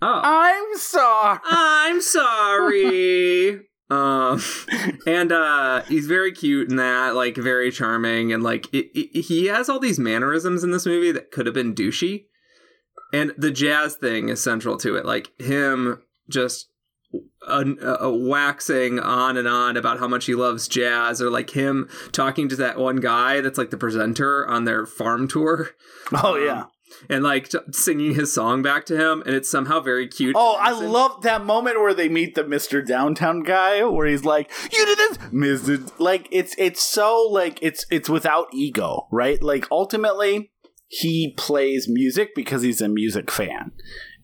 Oh, 0.06 0.20
I'm 0.22 0.76
sorry. 0.76 1.38
I'm 1.44 2.00
sorry. 2.02 3.60
um, 3.90 4.42
and 5.06 5.32
uh, 5.32 5.82
he's 5.84 6.06
very 6.06 6.30
cute 6.30 6.68
in 6.68 6.76
that, 6.76 7.14
like 7.14 7.36
very 7.36 7.70
charming, 7.70 8.30
and 8.30 8.42
like 8.42 8.66
it, 8.74 8.90
it, 8.94 9.22
he 9.22 9.46
has 9.46 9.70
all 9.70 9.78
these 9.78 9.98
mannerisms 9.98 10.62
in 10.62 10.72
this 10.72 10.84
movie 10.84 11.10
that 11.12 11.30
could 11.30 11.46
have 11.46 11.54
been 11.54 11.74
douchey. 11.74 12.26
And 13.14 13.32
the 13.38 13.50
jazz 13.50 13.94
thing 13.96 14.28
is 14.28 14.42
central 14.42 14.76
to 14.78 14.96
it, 14.96 15.06
like 15.06 15.30
him 15.40 16.02
just 16.28 16.68
uh, 17.46 17.64
uh, 17.82 18.10
waxing 18.10 18.98
on 18.98 19.38
and 19.38 19.48
on 19.48 19.78
about 19.78 20.00
how 20.00 20.08
much 20.08 20.26
he 20.26 20.34
loves 20.34 20.68
jazz, 20.68 21.22
or 21.22 21.30
like 21.30 21.50
him 21.50 21.88
talking 22.12 22.50
to 22.50 22.56
that 22.56 22.76
one 22.78 22.96
guy 22.96 23.40
that's 23.40 23.56
like 23.56 23.70
the 23.70 23.78
presenter 23.78 24.46
on 24.46 24.64
their 24.64 24.84
farm 24.84 25.28
tour 25.28 25.70
Oh 26.12 26.36
yeah. 26.36 26.64
And 27.09 27.22
like 27.22 27.48
t- 27.48 27.59
singing 27.72 28.14
his 28.14 28.33
song 28.33 28.62
back 28.62 28.87
to 28.87 28.96
him, 28.96 29.22
and 29.26 29.35
it's 29.35 29.50
somehow 29.50 29.80
very 29.80 30.09
cute. 30.09 30.37
Oh, 30.38 30.57
I 30.61 30.72
love 30.72 31.22
that 31.22 31.44
moment 31.44 31.80
where 31.80 31.94
they 31.94 32.09
meet 32.09 32.35
the 32.35 32.44
Mr. 32.44 32.87
Downtown 32.87 33.42
guy 33.42 33.85
where 33.85 34.07
he's 34.07 34.24
like, 34.24 34.50
You 34.72 34.85
did 34.87 34.98
this 34.98 35.18
Mr. 35.18 35.90
Like 35.98 36.28
it's 36.30 36.54
it's 36.59 36.83
so 36.83 37.28
like 37.30 37.59
it's 37.62 37.87
it's 37.90 38.09
without 38.09 38.46
ego, 38.52 39.07
right? 39.11 39.42
Like 39.42 39.66
ultimately 39.70 40.50
he 40.88 41.35
plays 41.37 41.88
music 41.88 42.35
because 42.35 42.62
he's 42.62 42.80
a 42.80 42.88
music 42.88 43.30
fan. 43.30 43.72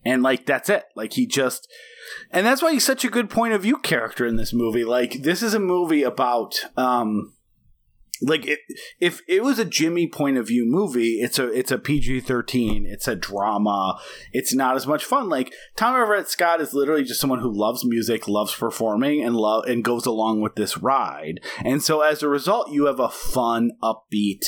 And 0.05 0.23
like 0.23 0.47
that's 0.47 0.69
it. 0.69 0.85
Like 0.97 1.15
he 1.15 1.27
just 1.27 1.69
and 2.31 2.47
that's 2.47 2.63
why 2.63 2.73
he's 2.73 2.85
such 2.85 3.05
a 3.05 3.11
good 3.11 3.31
point 3.31 3.55
of 3.55 3.63
view 3.63 3.77
character 3.79 4.27
in 4.27 4.37
this 4.37 4.53
movie. 4.53 4.85
Like 4.85 5.23
this 5.23 5.43
is 5.43 5.55
a 5.55 5.61
movie 5.61 6.03
about 6.03 6.61
um 6.77 7.35
like 8.21 8.47
it, 8.47 8.61
if 8.99 9.23
it 9.27 9.43
was 9.43 9.59
a 9.59 9.65
Jimmy 9.65 10.07
point 10.07 10.37
of 10.37 10.49
view 10.49 10.65
movie, 10.67 11.21
it's 11.21 11.39
a 11.39 11.47
it's 11.49 11.71
a 11.71 11.79
PG 11.79 12.21
thirteen. 12.21 12.87
It's 12.87 13.09
a 13.09 13.17
drama. 13.17 13.99
It's 14.33 14.55
not 14.55 14.77
as 14.77 14.87
much 14.87 15.05
fun. 15.05 15.29
Like 15.29 15.53
Tom 15.77 16.01
Everett 16.01 16.29
Scott 16.29 16.61
is 16.61 16.75
literally 16.75 17.05
just 17.05 17.21
someone 17.21 17.41
who 17.41 17.53
loves 17.53 17.85
music, 17.85 18.29
loves 18.29 18.55
performing, 18.55 19.23
and 19.23 19.37
love 19.37 19.65
and 19.67 19.85
goes 19.85 20.07
along 20.07 20.41
with 20.41 20.55
this 20.55 20.79
ride. 20.79 21.41
And 21.65 21.83
so 21.83 22.03
as 22.03 22.23
a 22.23 22.29
result, 22.29 22.71
you 22.71 22.87
have 22.87 23.01
a 23.01 23.09
fun, 23.09 23.73
upbeat 23.83 24.45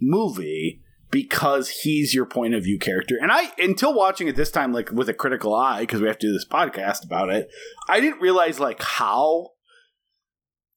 movie 0.00 0.82
because 1.10 1.68
he's 1.68 2.14
your 2.14 2.26
point 2.26 2.54
of 2.54 2.64
view 2.64 2.78
character. 2.78 3.16
And 3.20 3.30
I 3.30 3.52
until 3.58 3.94
watching 3.94 4.28
it 4.28 4.36
this 4.36 4.50
time, 4.50 4.72
like 4.72 4.90
with 4.90 5.08
a 5.08 5.14
critical 5.14 5.54
eye, 5.54 5.80
because 5.80 6.00
we 6.00 6.08
have 6.08 6.18
to 6.18 6.26
do 6.28 6.32
this 6.32 6.46
podcast 6.46 7.04
about 7.04 7.30
it, 7.30 7.48
I 7.88 8.00
didn't 8.00 8.20
realize 8.20 8.58
like 8.58 8.82
how 8.82 9.50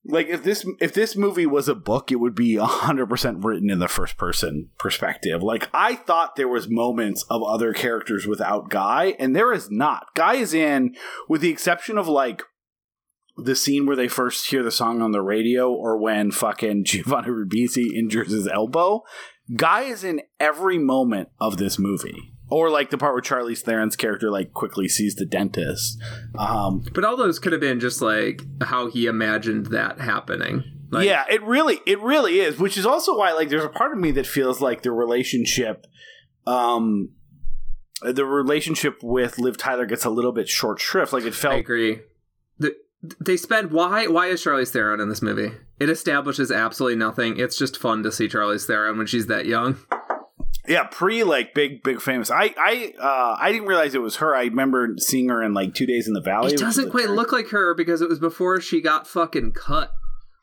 like 0.08 0.28
if 0.28 0.44
this 0.44 0.65
if 0.80 0.94
this 0.94 1.15
movie 1.15 1.46
was 1.46 1.68
a 1.68 1.76
book 1.76 2.12
it 2.12 2.20
would 2.20 2.36
be 2.36 2.56
100% 2.56 3.44
written 3.44 3.70
in 3.70 3.80
the 3.80 3.88
first 3.88 4.18
person 4.18 4.70
perspective. 4.78 5.41
Like 5.41 5.70
i 5.74 5.96
thought 5.96 6.36
there 6.36 6.48
was 6.48 6.70
moments 6.70 7.24
of 7.30 7.44
other 7.44 7.74
characters 7.74 8.28
without 8.28 8.70
guy 8.70 9.15
and 9.20 9.36
there 9.36 9.54
is 9.54 9.70
not. 9.72 10.08
Guy 10.15 10.36
is 10.36 10.54
in 10.54 10.96
with 11.28 11.41
the 11.41 11.50
exception 11.50 11.98
of 11.98 12.08
like 12.08 12.44
the 13.38 13.56
scene 13.56 13.86
where 13.86 13.98
they 13.98 14.08
first 14.08 14.50
hear 14.50 14.63
the 14.63 14.72
song 14.72 15.02
on 15.02 15.12
the 15.12 15.22
radio 15.22 15.72
or 15.72 15.98
when 15.98 16.32
fucking 16.32 16.84
giovanni 16.86 17.30
ribisi 17.30 17.94
injures 17.94 18.32
his 18.32 18.48
elbow. 18.48 19.04
Guy 19.56 19.82
is 19.82 20.04
in 20.04 20.22
every 20.39 20.78
moment 20.78 21.30
of 21.39 21.58
this 21.58 21.78
movie 21.78 22.35
or 22.50 22.70
like 22.70 22.90
the 22.90 22.98
part 22.98 23.14
where 23.14 23.22
Charlize 23.22 23.62
Theron's 23.62 23.96
character 23.96 24.30
like 24.30 24.54
quickly 24.54 24.88
sees 24.88 25.16
the 25.16 25.26
dentist. 25.26 26.02
Um, 26.38 26.84
But 26.94 27.04
all 27.04 27.18
those 27.18 27.40
could 27.40 27.52
have 27.52 27.62
been 27.62 27.80
just 27.80 28.02
like 28.02 28.42
how 28.62 28.88
he 28.88 29.08
imagined 29.08 29.68
that 29.68 30.00
happening. 30.00 30.64
Like, 30.92 31.08
yeah, 31.08 31.26
it 31.30 31.42
really, 31.44 31.80
it 31.86 32.00
really 32.02 32.40
is. 32.40 32.60
Which 32.60 32.78
is 32.78 32.86
also 32.86 33.18
why, 33.18 33.34
like, 33.34 33.50
there's 33.50 33.64
a 33.64 33.70
part 33.70 33.92
of 33.92 33.98
me 33.98 34.12
that 34.12 34.28
feels 34.28 34.62
like 34.62 34.84
the 34.84 34.92
relationship, 34.92 35.88
um, 36.46 37.10
the 38.02 38.24
relationship 38.26 39.00
with 39.02 39.40
Liv 39.40 39.58
Tyler 39.58 39.88
gets 39.88 40.06
a 40.06 40.10
little 40.10 40.32
bit 40.32 40.48
short 40.48 40.80
shrift. 40.80 41.12
Like, 41.12 41.24
it 41.24 41.34
felt. 41.34 41.56
I 41.56 41.58
agree. 41.58 42.02
The, 42.60 42.76
they 43.20 43.36
spend 43.36 43.72
why 43.72 44.08
why 44.08 44.28
is 44.28 44.44
Charlize 44.44 44.72
Theron 44.72 45.00
in 45.00 45.10
this 45.10 45.22
movie? 45.22 45.52
It 45.80 45.90
establishes 45.90 46.52
absolutely 46.52 46.98
nothing. 46.98 47.40
It's 47.40 47.58
just 47.58 47.78
fun 47.78 48.04
to 48.04 48.12
see 48.12 48.28
Charlize 48.28 48.66
Theron 48.66 48.98
when 48.98 49.08
she's 49.08 49.28
that 49.28 49.46
young. 49.46 49.78
yeah, 50.67 50.84
pre 50.84 51.23
like 51.23 51.54
big, 51.54 51.84
big 51.84 52.01
famous. 52.01 52.32
I, 52.32 52.54
I, 52.58 52.93
uh, 52.99 53.38
I 53.39 53.51
didn't 53.51 53.67
realize 53.67 53.95
it 53.95 54.01
was 54.01 54.17
her. 54.17 54.36
I 54.36 54.43
remember 54.45 54.95
seeing 54.97 55.30
her 55.30 55.43
in 55.43 55.54
like 55.54 55.73
Two 55.73 55.86
Days 55.86 56.08
in 56.08 56.13
the 56.13 56.21
Valley. 56.21 56.54
It 56.54 56.60
doesn't 56.60 56.91
quite 56.91 57.10
look 57.10 57.32
like 57.32 57.49
her 57.49 57.73
because 57.73 58.01
it 58.01 58.10
was 58.10 58.19
before 58.19 58.60
she 58.62 58.82
got 58.82 59.08
fucking 59.08 59.54
cut. 59.54 59.91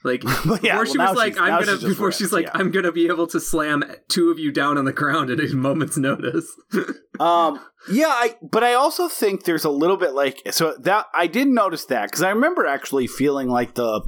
Like 0.04 0.20
before 0.22 0.58
yeah, 0.62 0.82
she 0.84 0.98
was 0.98 1.16
like, 1.16 1.38
I'm 1.38 1.64
gonna. 1.64 1.78
she's 1.78 1.88
Before 1.88 2.06
ripped, 2.06 2.18
she's 2.18 2.32
like, 2.32 2.46
yeah. 2.46 2.52
I'm 2.54 2.70
gonna 2.70 2.92
be 2.92 3.06
able 3.06 3.26
to 3.28 3.40
slam 3.40 3.84
two 4.08 4.30
of 4.30 4.38
you 4.38 4.50
down 4.52 4.78
on 4.78 4.84
the 4.84 4.92
ground 4.92 5.30
at 5.30 5.40
a 5.40 5.54
moment's 5.54 5.96
notice. 5.96 6.46
um 7.20 7.60
yeah 7.90 8.08
i 8.08 8.36
but 8.42 8.64
i 8.64 8.72
also 8.72 9.06
think 9.08 9.44
there's 9.44 9.64
a 9.64 9.70
little 9.70 9.96
bit 9.96 10.14
like 10.14 10.40
so 10.50 10.74
that 10.78 11.06
i 11.12 11.26
did 11.26 11.46
notice 11.46 11.84
that 11.84 12.04
because 12.06 12.22
i 12.22 12.30
remember 12.30 12.64
actually 12.64 13.06
feeling 13.06 13.48
like 13.48 13.74
the 13.74 14.00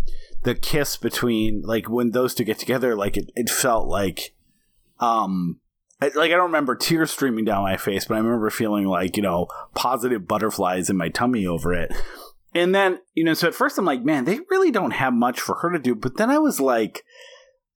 the 0.44 0.54
kiss 0.54 0.96
between 0.96 1.60
like 1.62 1.88
when 1.88 2.12
those 2.12 2.34
two 2.34 2.44
get 2.44 2.58
together 2.58 2.94
like 2.94 3.16
it, 3.16 3.30
it 3.34 3.50
felt 3.50 3.88
like 3.88 4.34
um 5.00 5.60
Like 6.14 6.30
i 6.30 6.34
don't 6.34 6.46
remember 6.46 6.74
tears 6.74 7.10
streaming 7.10 7.44
down 7.44 7.62
my 7.62 7.76
face 7.76 8.04
but 8.06 8.14
i 8.14 8.18
remember 8.18 8.50
feeling 8.50 8.86
like 8.86 9.16
you 9.16 9.22
know 9.22 9.46
positive 9.74 10.26
butterflies 10.26 10.90
in 10.90 10.96
my 10.96 11.08
tummy 11.08 11.46
over 11.46 11.72
it. 11.72 11.92
And 12.54 12.74
then 12.74 13.00
you 13.14 13.24
know 13.24 13.34
so 13.34 13.48
at 13.48 13.54
first 13.54 13.78
i'm 13.78 13.84
like 13.84 14.04
man 14.04 14.24
they 14.24 14.40
really 14.50 14.70
don't 14.70 14.92
have 14.92 15.12
much 15.12 15.40
for 15.40 15.56
her 15.56 15.72
to 15.72 15.78
do. 15.78 15.94
But 15.94 16.16
then 16.16 16.30
i 16.30 16.38
was 16.38 16.60
like 16.60 17.02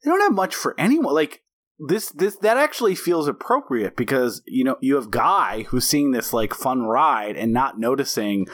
they 0.04 0.10
don't 0.10 0.20
have 0.20 0.32
much 0.32 0.54
for 0.54 0.74
anyone. 0.78 1.14
Like 1.14 1.42
this 1.78 2.10
this 2.10 2.36
that 2.36 2.56
actually 2.56 2.94
feels 2.94 3.28
appropriate 3.28 3.96
because 3.96 4.42
you 4.46 4.64
know 4.64 4.76
you 4.80 4.96
have 4.96 5.10
guy 5.10 5.62
who's 5.68 5.84
seeing 5.84 6.10
this 6.10 6.32
like 6.32 6.52
fun 6.52 6.82
ride 6.82 7.36
and 7.36 7.52
not 7.52 7.78
noticing 7.78 8.46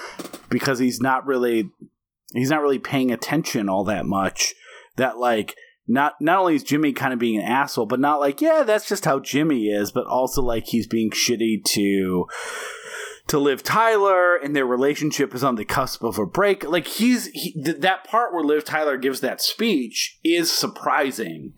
because 0.51 0.79
he's 0.79 1.01
not 1.01 1.27
really 1.27 1.71
he's 2.35 2.51
not 2.51 2.61
really 2.61 2.79
paying 2.79 3.11
attention 3.11 3.69
all 3.69 3.85
that 3.85 4.05
much 4.05 4.55
that 4.97 5.17
like 5.19 5.57
not 5.87 6.15
not 6.21 6.39
only 6.41 6.55
is 6.55 6.63
Jimmy 6.63 6.93
kind 6.93 7.13
of 7.13 7.19
being 7.19 7.39
an 7.39 7.45
asshole 7.45 7.87
but 7.87 8.01
not 8.01 8.21
like 8.21 8.41
yeah 8.41 8.63
that's 8.63 8.89
just 8.89 9.05
how 9.05 9.21
Jimmy 9.21 9.67
is 9.67 9.93
but 9.93 10.07
also 10.07 10.43
like 10.43 10.67
he's 10.67 10.87
being 10.87 11.11
shitty 11.11 11.63
to 11.65 12.27
to 13.27 13.39
Liv 13.39 13.63
Tyler 13.63 14.37
and 14.37 14.55
their 14.55 14.67
relationship 14.67 15.35
is 15.35 15.43
on 15.43 15.55
the 15.55 15.65
cusp 15.65 16.03
of 16.03 16.19
a 16.19 16.27
break. 16.27 16.65
Like 16.65 16.87
he's 16.87 17.27
he, 17.29 17.53
th- 17.53 17.81
that 17.81 18.05
part 18.05 18.35
where 18.35 18.45
Liv 18.45 18.65
Tyler 18.65 18.97
gives 18.99 19.21
that 19.21 19.41
speech 19.41 20.19
is 20.23 20.53
surprising 20.53 21.55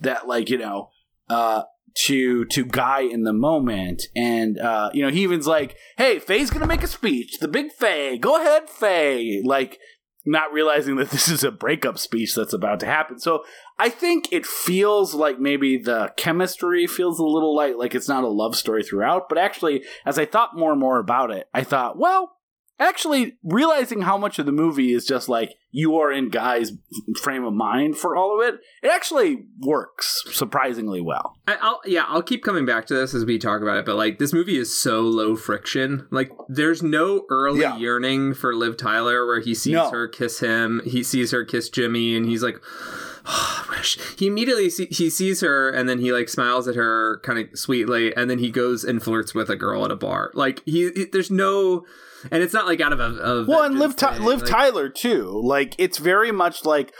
that 0.00 0.26
like 0.26 0.48
you 0.48 0.58
know 0.58 0.90
uh 1.28 1.62
to 2.06 2.44
to 2.46 2.64
guy 2.64 3.00
in 3.00 3.24
the 3.24 3.32
moment. 3.32 4.04
And 4.16 4.58
uh 4.58 4.90
you 4.94 5.02
know 5.02 5.10
he 5.10 5.24
even's 5.24 5.46
like 5.46 5.76
hey 5.98 6.18
faye's 6.18 6.50
gonna 6.50 6.66
make 6.66 6.82
a 6.82 6.88
speech 6.88 7.38
the 7.38 7.48
big 7.48 7.72
faye 7.72 8.16
go 8.18 8.40
ahead 8.40 8.70
faye. 8.70 9.42
Like 9.44 9.78
not 10.24 10.52
realizing 10.52 10.96
that 10.96 11.10
this 11.10 11.28
is 11.28 11.44
a 11.44 11.50
breakup 11.50 11.98
speech 11.98 12.34
that's 12.34 12.52
about 12.52 12.80
to 12.80 12.86
happen. 12.86 13.18
So 13.18 13.44
I 13.78 13.88
think 13.88 14.28
it 14.32 14.46
feels 14.46 15.14
like 15.14 15.38
maybe 15.38 15.76
the 15.76 16.12
chemistry 16.16 16.86
feels 16.86 17.18
a 17.18 17.24
little 17.24 17.54
light, 17.54 17.78
like 17.78 17.94
it's 17.94 18.08
not 18.08 18.24
a 18.24 18.28
love 18.28 18.56
story 18.56 18.82
throughout. 18.82 19.28
But 19.28 19.38
actually, 19.38 19.84
as 20.06 20.18
I 20.18 20.24
thought 20.24 20.56
more 20.56 20.72
and 20.72 20.80
more 20.80 20.98
about 20.98 21.30
it, 21.30 21.48
I 21.52 21.62
thought, 21.62 21.98
well, 21.98 22.36
actually 22.78 23.36
realizing 23.42 24.02
how 24.02 24.16
much 24.18 24.38
of 24.38 24.46
the 24.46 24.52
movie 24.52 24.92
is 24.92 25.04
just 25.06 25.28
like 25.28 25.54
you 25.70 25.96
are 25.96 26.12
in 26.12 26.28
Guy's 26.28 26.72
frame 27.20 27.44
of 27.44 27.52
mind 27.52 27.96
for 27.96 28.16
all 28.16 28.40
of 28.40 28.46
it, 28.46 28.60
it 28.82 28.88
actually 28.88 29.44
works 29.60 30.22
surprisingly 30.30 31.00
well. 31.00 31.36
I, 31.48 31.56
I'll 31.60 31.80
yeah, 31.84 32.04
I'll 32.08 32.22
keep 32.22 32.42
coming 32.44 32.64
back 32.66 32.86
to 32.86 32.94
this 32.94 33.14
as 33.14 33.24
we 33.24 33.38
talk 33.38 33.60
about 33.62 33.78
it. 33.78 33.84
But 33.86 33.96
like, 33.96 34.18
this 34.18 34.32
movie 34.32 34.56
is 34.56 34.74
so 34.76 35.00
low 35.02 35.34
friction. 35.36 36.06
Like, 36.10 36.30
there's 36.48 36.82
no 36.82 37.24
early 37.30 37.60
Yeah. 37.60 37.76
yearning 37.76 38.34
for 38.34 38.54
Liv 38.54 38.76
Tyler 38.76 39.26
where 39.26 39.40
he 39.40 39.54
sees 39.54 39.74
No. 39.74 39.90
her 39.90 40.06
kiss 40.08 40.40
him, 40.40 40.80
he 40.84 41.02
sees 41.02 41.30
her 41.32 41.44
kiss 41.44 41.68
Jimmy, 41.68 42.16
and 42.16 42.26
he's 42.26 42.42
like. 42.42 42.60
Ah, 43.26 43.64
"Oh, 43.66 43.72
I 43.72 43.78
wish 43.78 43.98
he 44.18 44.26
immediately 44.26 44.68
see, 44.68 44.84
he 44.90 45.08
sees 45.08 45.40
her 45.40 45.70
and 45.70 45.88
then 45.88 45.98
he 45.98 46.12
like 46.12 46.28
smiles 46.28 46.68
at 46.68 46.74
her 46.74 47.20
kind 47.24 47.38
of 47.38 47.58
sweetly 47.58 48.14
and 48.14 48.28
then 48.28 48.38
he 48.38 48.50
goes 48.50 48.84
and 48.84 49.02
flirts 49.02 49.32
with 49.34 49.48
a 49.48 49.56
girl 49.56 49.82
at 49.86 49.90
a 49.90 49.96
bar 49.96 50.30
like 50.34 50.60
he, 50.66 50.90
he- 50.94 51.06
there's 51.10 51.30
no 51.30 51.86
and 52.30 52.42
it's 52.42 52.54
not 52.54 52.66
like 52.66 52.80
out 52.80 52.92
of 52.92 53.00
a, 53.00 53.22
a 53.22 53.44
Well, 53.46 53.62
and 53.62 53.78
Liv, 53.78 53.96
Ty- 53.96 54.18
Liv 54.18 54.42
like- 54.42 54.50
Tyler 54.50 54.88
too. 54.88 55.40
Like 55.44 55.74
it's 55.78 55.98
very 55.98 56.32
much 56.32 56.64
like, 56.64 56.92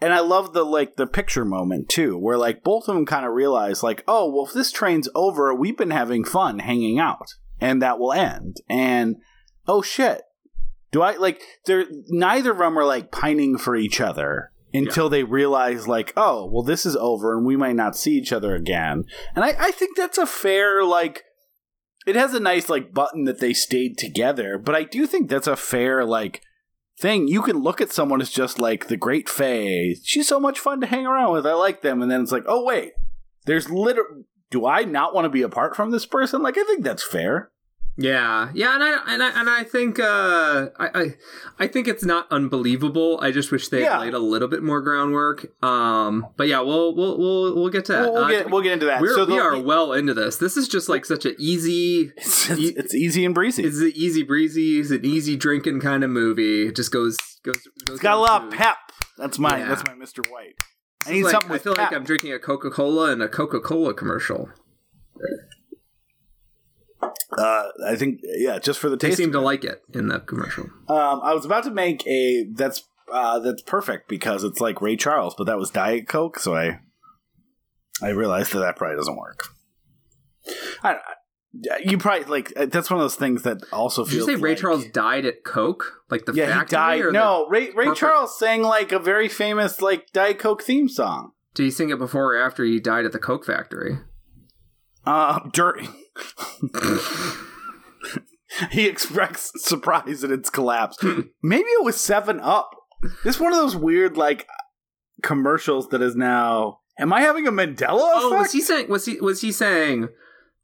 and 0.00 0.12
I 0.14 0.20
love 0.20 0.52
the 0.52 0.64
like 0.64 0.96
the 0.96 1.06
picture 1.06 1.44
moment 1.44 1.88
too, 1.88 2.16
where 2.18 2.38
like 2.38 2.62
both 2.62 2.88
of 2.88 2.94
them 2.94 3.06
kind 3.06 3.26
of 3.26 3.32
realize 3.32 3.82
like, 3.82 4.02
oh, 4.08 4.30
well, 4.30 4.46
if 4.46 4.52
this 4.52 4.72
train's 4.72 5.08
over, 5.14 5.54
we've 5.54 5.76
been 5.76 5.90
having 5.90 6.24
fun 6.24 6.58
hanging 6.60 6.98
out, 6.98 7.34
and 7.60 7.82
that 7.82 7.98
will 7.98 8.12
end. 8.12 8.58
And 8.68 9.16
oh 9.66 9.82
shit, 9.82 10.22
do 10.90 11.02
I 11.02 11.16
like? 11.16 11.42
They're 11.66 11.86
neither 12.08 12.52
of 12.52 12.58
them 12.58 12.78
are 12.78 12.84
like 12.84 13.10
pining 13.12 13.58
for 13.58 13.76
each 13.76 14.00
other 14.00 14.52
until 14.72 15.08
they 15.08 15.24
realize 15.24 15.88
like, 15.88 16.12
oh, 16.16 16.46
well, 16.46 16.62
this 16.62 16.86
is 16.86 16.96
over, 16.96 17.36
and 17.36 17.44
we 17.44 17.56
might 17.56 17.76
not 17.76 17.96
see 17.96 18.12
each 18.12 18.32
other 18.32 18.54
again. 18.54 19.04
And 19.34 19.44
I, 19.44 19.54
I 19.58 19.70
think 19.72 19.96
that's 19.96 20.18
a 20.18 20.26
fair 20.26 20.84
like 20.84 21.24
it 22.06 22.16
has 22.16 22.34
a 22.34 22.40
nice 22.40 22.68
like 22.68 22.94
button 22.94 23.24
that 23.24 23.40
they 23.40 23.52
stayed 23.52 23.98
together 23.98 24.58
but 24.58 24.74
i 24.74 24.82
do 24.82 25.06
think 25.06 25.28
that's 25.28 25.46
a 25.46 25.56
fair 25.56 26.04
like 26.04 26.42
thing. 27.00 27.28
You 27.28 27.42
can 27.42 27.62
look 27.62 27.80
at 27.80 27.90
someone 27.90 28.20
as 28.20 28.30
just 28.30 28.58
like 28.58 28.86
the 28.86 28.96
great 28.96 29.28
faye 29.28 29.96
she's 30.04 30.28
so 30.28 30.38
much 30.38 30.58
fun 30.58 30.80
to 30.80 30.86
hang 30.86 31.06
around 31.06 31.32
with. 31.32 31.46
I 31.46 31.54
like 31.54 31.82
them. 31.82 32.02
And 32.02 32.10
then 32.10 32.20
it's 32.20 32.32
like 32.32 32.44
oh 32.46 32.64
wait. 32.64 32.92
There's 33.46 33.70
literally 33.70 34.24
do 34.50 34.66
i 34.66 34.82
not 34.84 35.14
want 35.14 35.24
to 35.24 35.30
be 35.30 35.42
apart 35.42 35.74
from 35.74 35.90
this 35.90 36.06
person? 36.06 36.42
Like 36.42 36.58
i 36.58 36.62
think 36.64 36.84
that's 36.84 37.02
fair 37.02 37.50
Yeah, 37.96 38.50
yeah, 38.54 38.74
and 38.74 38.82
I 38.82 39.02
and 39.14 39.22
I 39.22 39.40
and 39.40 39.50
I 39.50 39.62
think 39.64 39.98
uh, 39.98 40.68
I, 40.78 40.88
I 40.94 41.14
I 41.58 41.66
think 41.66 41.86
it's 41.86 42.04
not 42.04 42.26
unbelievable. 42.30 43.18
I 43.20 43.30
just 43.30 43.52
wish 43.52 43.68
they 43.68 43.82
Yeah. 43.82 43.94
had 43.94 44.00
laid 44.00 44.14
a 44.14 44.18
little 44.18 44.48
bit 44.48 44.62
more 44.62 44.80
groundwork. 44.80 45.46
Um, 45.62 46.26
but 46.38 46.48
yeah, 46.48 46.60
we'll 46.60 46.94
we'll 46.94 47.18
we'll 47.18 47.54
we'll 47.56 47.68
get 47.68 47.84
to 47.86 47.92
that. 47.92 48.02
we'll, 48.04 48.12
we'll 48.14 48.24
Uh, 48.24 48.28
get 48.30 48.50
we'll 48.50 48.62
get 48.62 48.72
into 48.72 48.86
that 48.86 49.02
we're, 49.02 49.14
so 49.14 49.26
we 49.26 49.38
are 49.38 49.58
well 49.60 49.92
into 49.92 50.14
this. 50.14 50.36
This 50.38 50.56
is 50.56 50.66
just 50.66 50.88
like 50.88 51.04
such 51.04 51.26
an 51.26 51.34
easy. 51.38 52.12
it's, 52.16 52.48
it's, 52.48 52.60
it's 52.78 52.94
easy 52.94 53.24
and 53.26 53.34
breezy 53.34 53.64
It's 53.64 53.80
an 53.80 53.92
easy 53.94 54.22
breezy. 54.22 54.80
It's 54.80 54.90
an 54.90 55.04
easy 55.04 55.36
drinking 55.36 55.80
kind 55.80 56.02
of 56.02 56.08
movie. 56.10 56.68
It 56.68 56.76
just 56.76 56.92
goes 56.92 57.18
goes. 57.42 57.56
goes 57.86 57.96
it's 57.96 58.00
got 58.00 58.16
a 58.16 58.20
lot 58.20 58.44
of 58.44 58.52
pep 58.52 58.76
that's 59.18 59.38
my 59.38 59.58
Yeah. 59.58 59.68
that's 59.68 59.82
my 59.86 59.94
mr 59.94 60.26
white 60.30 60.54
i 61.06 61.10
need 61.12 61.24
like- 61.24 61.32
something 61.32 61.50
I 61.50 61.52
with 61.54 61.62
feel 61.64 61.74
pep. 61.74 61.90
like 61.90 61.96
I'm 62.00 62.04
drinking 62.04 62.32
a 62.32 62.38
Coca 62.38 62.70
Cola 62.70 63.10
and 63.12 63.22
a 63.22 63.28
Coca 63.28 63.60
Cola 63.60 63.92
commercial. 63.94 64.48
Uh, 67.38 67.64
i 67.86 67.96
think 67.96 68.20
yeah 68.22 68.58
just 68.58 68.78
for 68.78 68.88
the 68.88 68.96
taste. 68.96 69.16
They 69.18 69.24
seem 69.24 69.32
to 69.32 69.40
like 69.40 69.64
it 69.64 69.82
in 69.94 70.08
the 70.08 70.20
commercial. 70.20 70.64
Um, 70.88 71.20
I 71.22 71.34
was 71.34 71.44
about 71.44 71.64
to 71.64 71.70
make 71.70 72.06
a 72.06 72.46
that's 72.52 72.84
uh, 73.12 73.38
that's 73.40 73.62
perfect 73.62 74.08
because 74.08 74.44
it's 74.44 74.60
like 74.60 74.80
Ray 74.80 74.96
Charles, 74.96 75.34
but 75.36 75.44
that 75.44 75.58
was 75.58 75.70
Diet 75.70 76.06
Coke, 76.08 76.38
so 76.38 76.54
I 76.54 76.78
I 78.02 78.10
realized 78.10 78.52
that 78.52 78.60
that 78.60 78.76
probably 78.76 78.96
doesn't 78.96 79.16
work. 79.16 79.48
I, 80.82 80.96
you 81.84 81.98
probably 81.98 82.24
like 82.26 82.52
uh, 82.56 82.66
that's 82.66 82.88
one 82.90 82.98
of 83.00 83.04
those 83.04 83.16
things 83.16 83.42
that 83.42 83.58
also 83.72 84.04
Did 84.04 84.12
you 84.12 84.18
feels. 84.26 84.26
say 84.28 84.34
Ray 84.36 84.50
like- 84.50 84.58
Charles 84.58 84.86
died 84.86 85.24
at 85.26 85.42
Coke? 85.44 86.02
Like 86.08 86.24
the 86.24 86.32
Yeah, 86.32 86.46
he 86.46 86.52
factory? 86.52 87.02
died. 87.02 87.12
No, 87.12 87.46
Ray 87.48 87.66
Ray 87.70 87.86
corporate- 87.86 87.96
Charles 87.98 88.38
sang 88.38 88.62
like 88.62 88.92
a 88.92 88.98
very 89.00 89.28
famous 89.28 89.80
like 89.82 90.12
Diet 90.12 90.38
Coke 90.38 90.62
theme 90.62 90.88
song. 90.88 91.32
Did 91.54 91.64
he 91.64 91.70
sing 91.72 91.90
it 91.90 91.98
before 91.98 92.34
or 92.36 92.40
after 92.40 92.64
he 92.64 92.78
died 92.78 93.04
at 93.04 93.12
the 93.12 93.18
Coke 93.18 93.44
factory? 93.44 93.98
Uh, 95.04 95.40
during. 95.52 95.88
he 98.70 98.86
expressed 98.86 99.58
surprise 99.60 100.24
at 100.24 100.30
its 100.30 100.50
collapse. 100.50 100.96
Maybe 101.42 101.68
it 101.68 101.84
was 101.84 101.96
Seven 102.00 102.40
Up. 102.40 102.70
This 103.24 103.36
is 103.36 103.40
one 103.40 103.52
of 103.52 103.58
those 103.58 103.76
weird 103.76 104.16
like 104.16 104.46
commercials 105.22 105.88
that 105.88 106.02
is 106.02 106.16
now. 106.16 106.80
Am 106.98 107.12
I 107.12 107.20
having 107.22 107.46
a 107.46 107.52
Mandela 107.52 107.98
Oh, 108.00 108.28
effect? 108.28 108.40
was 108.42 108.52
he 108.52 108.60
saying? 108.60 108.88
Was 108.88 109.04
he? 109.06 109.20
Was 109.20 109.40
he 109.40 109.52
saying? 109.52 110.08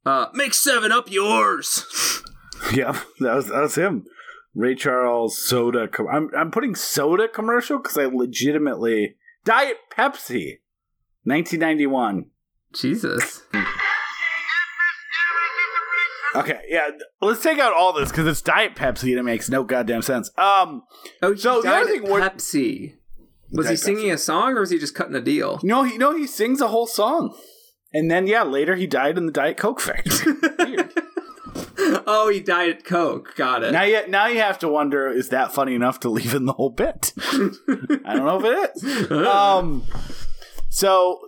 Uh, 0.04 0.26
make 0.34 0.52
Seven 0.54 0.92
Up 0.92 1.11
yours. 1.11 2.22
Yeah, 2.72 2.98
that 3.20 3.34
was 3.34 3.48
that 3.48 3.61
was 3.61 3.74
him. 3.74 4.07
Ray 4.54 4.74
Charles 4.74 5.36
soda. 5.38 5.86
Com- 5.88 6.09
I'm 6.09 6.30
I'm 6.34 6.50
putting 6.50 6.74
soda 6.74 7.28
commercial 7.28 7.76
because 7.78 7.98
I 7.98 8.07
legitimately 8.07 9.16
Diet 9.44 9.76
Pepsi, 9.92 10.61
1991. 11.24 12.30
Jesus. 12.72 13.42
Okay, 16.41 16.61
yeah. 16.68 16.89
Let's 17.20 17.43
take 17.43 17.59
out 17.59 17.72
all 17.72 17.93
this 17.93 18.11
because 18.11 18.26
it's 18.26 18.43
Diet 18.43 18.74
Pepsi 18.74 19.11
and 19.11 19.18
it 19.18 19.22
makes 19.24 19.49
no 19.49 19.64
goddamn 19.64 20.03
sense. 20.03 20.30
Um, 20.39 20.82
Oh, 21.22 21.34
So 21.34 21.62
the 21.62 21.72
other 21.72 21.87
thing, 21.91 22.03
Pepsi. 22.03 22.95
Was 23.53 23.68
he 23.68 23.76
singing 23.76 24.11
a 24.11 24.18
song 24.18 24.53
or 24.57 24.61
was 24.61 24.70
he 24.70 24.78
just 24.78 24.95
cutting 24.95 25.14
a 25.14 25.20
deal? 25.20 25.61
no, 25.62 25.84
he 25.84 25.97
no, 25.99 26.16
he 26.16 26.26
sings 26.26 26.61
a 26.61 26.68
whole 26.68 26.87
song, 26.89 27.37
and 27.93 28.11
then 28.11 28.26
yeah, 28.26 28.43
later 28.43 28.74
he 28.74 28.87
died 28.89 29.16
in 29.16 29.26
the 29.26 29.32
Diet 29.32 29.57
Coke 29.57 29.80
factory. 29.80 30.34
Oh, 32.09 32.28
he 32.30 32.41
died 32.41 32.70
at 32.70 32.84
Coke. 32.84 33.34
Got 33.37 33.62
it. 33.62 33.72
now 33.72 33.82
you 33.82 34.07
now 34.09 34.26
you 34.26 34.41
have 34.41 34.59
to 34.61 34.68
wonder: 34.68 35.09
is 35.09 35.28
that 35.30 35.53
funny 35.53 35.74
enough 35.74 36.01
to 36.01 36.09
leave 36.09 36.34
in 36.34 36.45
the 36.45 36.53
whole 36.55 36.70
bit? 36.70 37.12
I 37.18 38.14
don't 38.14 38.26
know 38.26 38.41
if 38.43 38.45
it 38.45 39.11
is. 39.11 39.11
Um, 39.12 39.84
so 40.68 41.20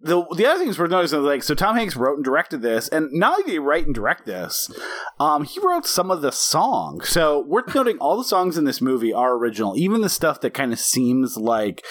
the 0.00 0.24
the 0.36 0.46
other 0.46 0.62
things 0.62 0.78
we're 0.78 0.86
noticing 0.86 1.18
is 1.18 1.24
like 1.24 1.42
so 1.42 1.54
Tom 1.54 1.76
Hanks 1.76 1.96
wrote 1.96 2.16
and 2.16 2.24
directed 2.24 2.62
this, 2.62 2.88
and 2.88 3.10
not 3.12 3.32
only 3.32 3.44
did 3.44 3.52
he 3.52 3.58
write 3.58 3.86
and 3.86 3.94
direct 3.94 4.26
this, 4.26 4.70
um, 5.18 5.44
he 5.44 5.58
wrote 5.60 5.86
some 5.86 6.10
of 6.10 6.22
the 6.22 6.30
songs. 6.30 7.08
So 7.08 7.40
worth 7.40 7.74
noting, 7.74 7.98
all 7.98 8.16
the 8.16 8.24
songs 8.24 8.56
in 8.56 8.64
this 8.64 8.80
movie 8.80 9.12
are 9.12 9.34
original, 9.34 9.76
even 9.76 10.00
the 10.00 10.08
stuff 10.08 10.40
that 10.42 10.54
kind 10.54 10.72
of 10.72 10.78
seems 10.78 11.36
like. 11.36 11.84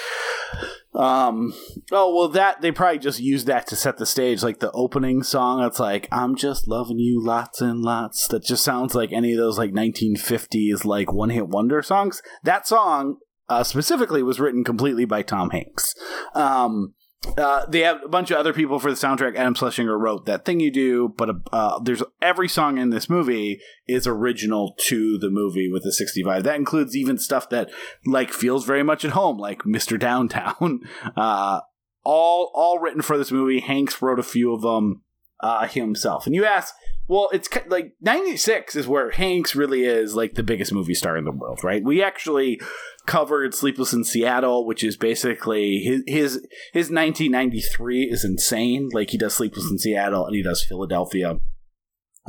Um. 0.95 1.53
Oh 1.91 2.16
well, 2.16 2.30
that 2.30 2.62
they 2.62 2.72
probably 2.72 2.97
just 2.97 3.20
used 3.20 3.45
that 3.47 3.68
to 3.68 3.76
set 3.76 3.97
the 3.97 4.05
stage, 4.05 4.41
like 4.41 4.60
the 4.60 4.72
opening 4.72 5.22
song. 5.22 5.62
That's 5.62 5.80
like 5.80 6.08
"I'm 6.12 6.36
just 6.36 6.68
loving 6.68 6.99
you 6.99 7.22
lots 7.22 7.62
and 7.62 7.82
lots." 7.82 8.28
That 8.30 8.43
just 8.43 8.64
sounds 8.64 8.95
like 8.95 9.12
any 9.12 9.34
of 9.34 9.38
those 9.38 9.58
like 9.58 9.74
1950s 9.74 10.86
like 10.86 11.12
one 11.12 11.30
hit 11.30 11.49
wonder 11.49 11.82
songs. 11.84 12.22
That 12.43 12.68
song 12.68 13.18
uh, 13.49 13.64
specifically 13.64 14.24
was 14.24 14.39
written 14.39 14.64
completely 14.64 15.05
by 15.05 15.22
Tom 15.22 15.49
Hanks. 15.51 15.93
Um, 16.34 16.93
uh, 17.38 17.66
they 17.68 17.82
have 17.82 18.04
a 18.04 18.08
bunch 18.08 18.32
of 18.32 18.38
other 18.38 18.54
people 18.54 18.80
for 18.80 18.90
the 18.90 18.98
soundtrack. 18.98 19.36
Adam 19.36 19.54
Schlesinger 19.54 19.98
wrote 19.98 20.26
that 20.26 20.46
thing 20.46 20.60
you 20.60 20.72
do, 20.72 21.14
but 21.18 21.30
uh, 21.52 21.80
there's 21.80 22.04
every 22.22 22.48
song 22.48 22.78
in 22.78 22.90
this 22.90 23.10
movie 23.10 23.60
is 23.88 24.08
original 24.08 24.76
to 24.86 25.18
the 25.18 25.30
movie 25.30 25.70
with 25.72 25.84
the 25.84 25.92
65. 25.92 26.44
That 26.44 26.56
includes 26.56 26.96
even 26.96 27.18
stuff 27.18 27.50
that 27.50 27.70
like 28.06 28.32
feels 28.32 28.66
very 28.66 28.84
much 28.84 29.04
at 29.04 29.12
home, 29.12 29.38
like 29.38 29.60
Mr. 29.64 30.00
Downtown. 30.00 30.82
Uh, 31.16 31.62
all 32.04 32.52
all 32.54 32.80
written 32.80 33.02
for 33.02 33.18
this 33.18 33.32
movie. 33.32 33.60
Hanks 33.60 34.02
wrote 34.02 34.20
a 34.20 34.24
few 34.24 34.54
of 34.54 34.62
them 34.62 35.02
uh, 35.40 35.68
himself. 35.68 36.26
And 36.26 36.36
you 36.36 36.46
ask, 36.46 36.74
well, 37.08 37.30
it's 37.32 37.50
like 37.68 37.94
96 38.02 38.76
is 38.76 38.88
where 38.88 39.12
Hanks 39.12 39.56
really 39.56 39.86
is 39.86 40.16
like 40.16 40.34
the 40.34 40.44
biggest 40.44 40.74
movie 40.74 40.94
star 40.94 41.18
in 41.18 41.26
the 41.26 41.32
world, 41.32 41.64
right? 41.64 41.84
We 41.84 42.04
actually 42.04 42.60
covered 43.08 43.55
Sleepless 43.55 43.93
in 43.93 44.03
Seattle, 44.03 44.68
which 44.68 44.84
is 44.84 44.97
basically 44.97 45.80
his 45.80 46.03
his 46.05 46.34
his 46.74 46.91
1993 46.91 48.03
is 48.03 48.24
insane. 48.24 48.89
Like 48.93 49.10
he 49.10 49.18
does 49.18 49.34
Sleepless 49.34 49.72
in 49.72 49.80
Seattle 49.80 50.28
and 50.28 50.36
he 50.36 50.43
does 50.43 50.64
Philadelphia. 50.64 51.39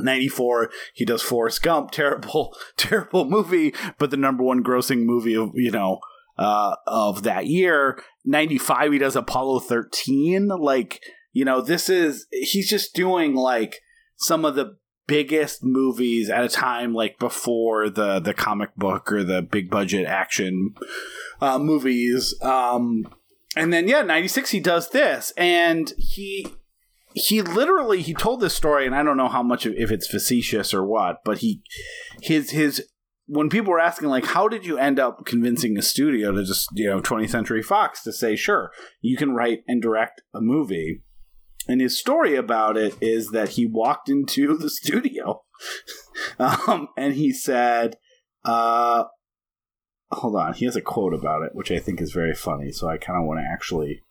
94 0.01 0.71
he 0.93 1.03
does 1.03 1.21
Forrest 1.21 1.61
Gump 1.61 1.91
terrible 1.91 2.55
terrible 2.77 3.25
movie 3.25 3.73
but 3.97 4.11
the 4.11 4.15
number 4.15 4.41
one 4.43 4.63
grossing 4.63 5.03
movie 5.03 5.35
of 5.35 5.51
you 5.55 5.71
know 5.71 5.99
uh 6.37 6.73
of 6.87 7.23
that 7.23 7.47
year 7.47 8.01
95 8.23 8.93
he 8.93 8.97
does 8.97 9.17
Apollo 9.17 9.59
13 9.59 10.47
like 10.47 11.01
you 11.33 11.43
know 11.43 11.59
this 11.59 11.89
is 11.89 12.27
he's 12.31 12.69
just 12.69 12.95
doing 12.95 13.35
like 13.35 13.81
some 14.15 14.45
of 14.45 14.55
the 14.55 14.77
biggest 15.09 15.63
movies 15.63 16.29
at 16.29 16.43
a 16.43 16.49
time 16.49 16.93
like 16.93 17.17
before 17.19 17.89
the 17.89 18.19
the 18.19 18.33
comic 18.33 18.73
book 18.75 19.11
or 19.11 19.23
the 19.23 19.41
big 19.41 19.69
budget 19.69 20.05
action 20.05 20.75
uh 21.41 21.57
movies 21.57 22.33
um 22.41 23.03
and 23.55 23.73
then 23.73 23.87
yeah 23.87 24.03
96 24.03 24.51
he 24.51 24.59
does 24.59 24.89
this 24.91 25.33
and 25.35 25.93
he 25.97 26.47
he 27.13 27.41
literally 27.41 28.01
he 28.03 28.13
told 28.13 28.39
this 28.39 28.55
story 28.55 28.85
and 28.85 28.95
i 28.95 29.01
don't 29.01 29.17
know 29.17 29.27
how 29.27 29.43
much 29.43 29.65
of, 29.65 29.73
if 29.75 29.91
it's 29.91 30.07
facetious 30.07 30.73
or 30.73 30.85
what 30.85 31.21
but 31.25 31.39
he 31.39 31.61
his 32.21 32.51
his 32.51 32.83
when 33.25 33.49
people 33.49 33.71
were 33.71 33.79
asking 33.79 34.09
like 34.09 34.25
how 34.25 34.47
did 34.47 34.65
you 34.65 34.77
end 34.77 34.99
up 34.99 35.25
convincing 35.25 35.73
the 35.73 35.81
studio 35.81 36.31
to 36.31 36.43
just 36.43 36.69
you 36.73 36.87
know 36.87 37.01
20th 37.01 37.29
century 37.29 37.63
fox 37.63 38.03
to 38.03 38.13
say 38.13 38.35
sure 38.35 38.71
you 39.01 39.17
can 39.17 39.33
write 39.33 39.63
and 39.67 39.81
direct 39.81 40.21
a 40.33 40.41
movie 40.41 41.01
and 41.69 41.81
his 41.81 41.97
story 41.97 42.35
about 42.35 42.75
it 42.75 42.95
is 42.99 43.29
that 43.29 43.49
he 43.49 43.65
walked 43.65 44.09
into 44.09 44.57
the 44.57 44.69
studio 44.69 45.43
um, 46.39 46.89
and 46.97 47.13
he 47.13 47.31
said 47.31 47.97
uh, 48.43 49.05
hold 50.11 50.35
on 50.35 50.53
he 50.53 50.65
has 50.65 50.75
a 50.75 50.81
quote 50.81 51.13
about 51.13 51.43
it 51.43 51.51
which 51.53 51.71
i 51.71 51.79
think 51.79 52.01
is 52.01 52.11
very 52.11 52.33
funny 52.33 52.71
so 52.71 52.89
i 52.89 52.97
kind 52.97 53.19
of 53.19 53.25
want 53.25 53.39
to 53.39 53.49
actually 53.49 54.01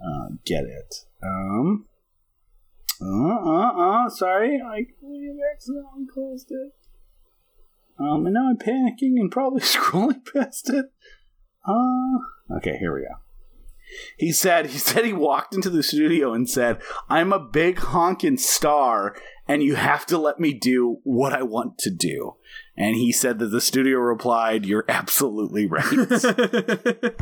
uh, 0.00 0.28
get 0.46 0.64
it 0.64 0.94
um, 1.22 1.86
uh, 3.02 3.06
uh, 3.06 4.04
uh, 4.06 4.08
sorry 4.08 4.60
i 4.64 4.86
accidentally 5.52 6.06
closed 6.12 6.50
it 6.50 6.72
um, 7.98 8.26
and 8.26 8.34
now 8.34 8.50
I'm 8.50 8.56
panicking 8.56 9.20
and 9.20 9.30
probably 9.30 9.60
scrolling 9.62 10.22
past 10.32 10.70
it. 10.70 10.86
Uh, 11.66 12.56
okay, 12.56 12.76
here 12.78 12.94
we 12.94 13.02
go. 13.02 13.23
He 14.16 14.32
said 14.32 14.66
he 14.66 14.78
said 14.78 15.04
he 15.04 15.12
walked 15.12 15.54
into 15.54 15.70
the 15.70 15.82
studio 15.82 16.32
and 16.32 16.48
said, 16.48 16.80
"I'm 17.08 17.32
a 17.32 17.38
big 17.38 17.76
honkin' 17.76 18.38
star, 18.38 19.16
and 19.46 19.62
you 19.62 19.74
have 19.74 20.06
to 20.06 20.18
let 20.18 20.40
me 20.40 20.52
do 20.52 20.98
what 21.04 21.32
I 21.32 21.42
want 21.42 21.78
to 21.78 21.90
do." 21.90 22.36
And 22.76 22.96
he 22.96 23.12
said 23.12 23.38
that 23.38 23.48
the 23.48 23.60
studio 23.60 23.98
replied, 23.98 24.66
"You're 24.66 24.84
absolutely 24.88 25.66
right." 25.66 27.14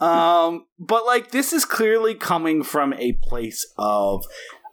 um, 0.04 0.66
but 0.78 1.06
like 1.06 1.30
this 1.30 1.52
is 1.52 1.64
clearly 1.64 2.14
coming 2.14 2.62
from 2.62 2.92
a 2.94 3.12
place 3.12 3.72
of 3.78 4.24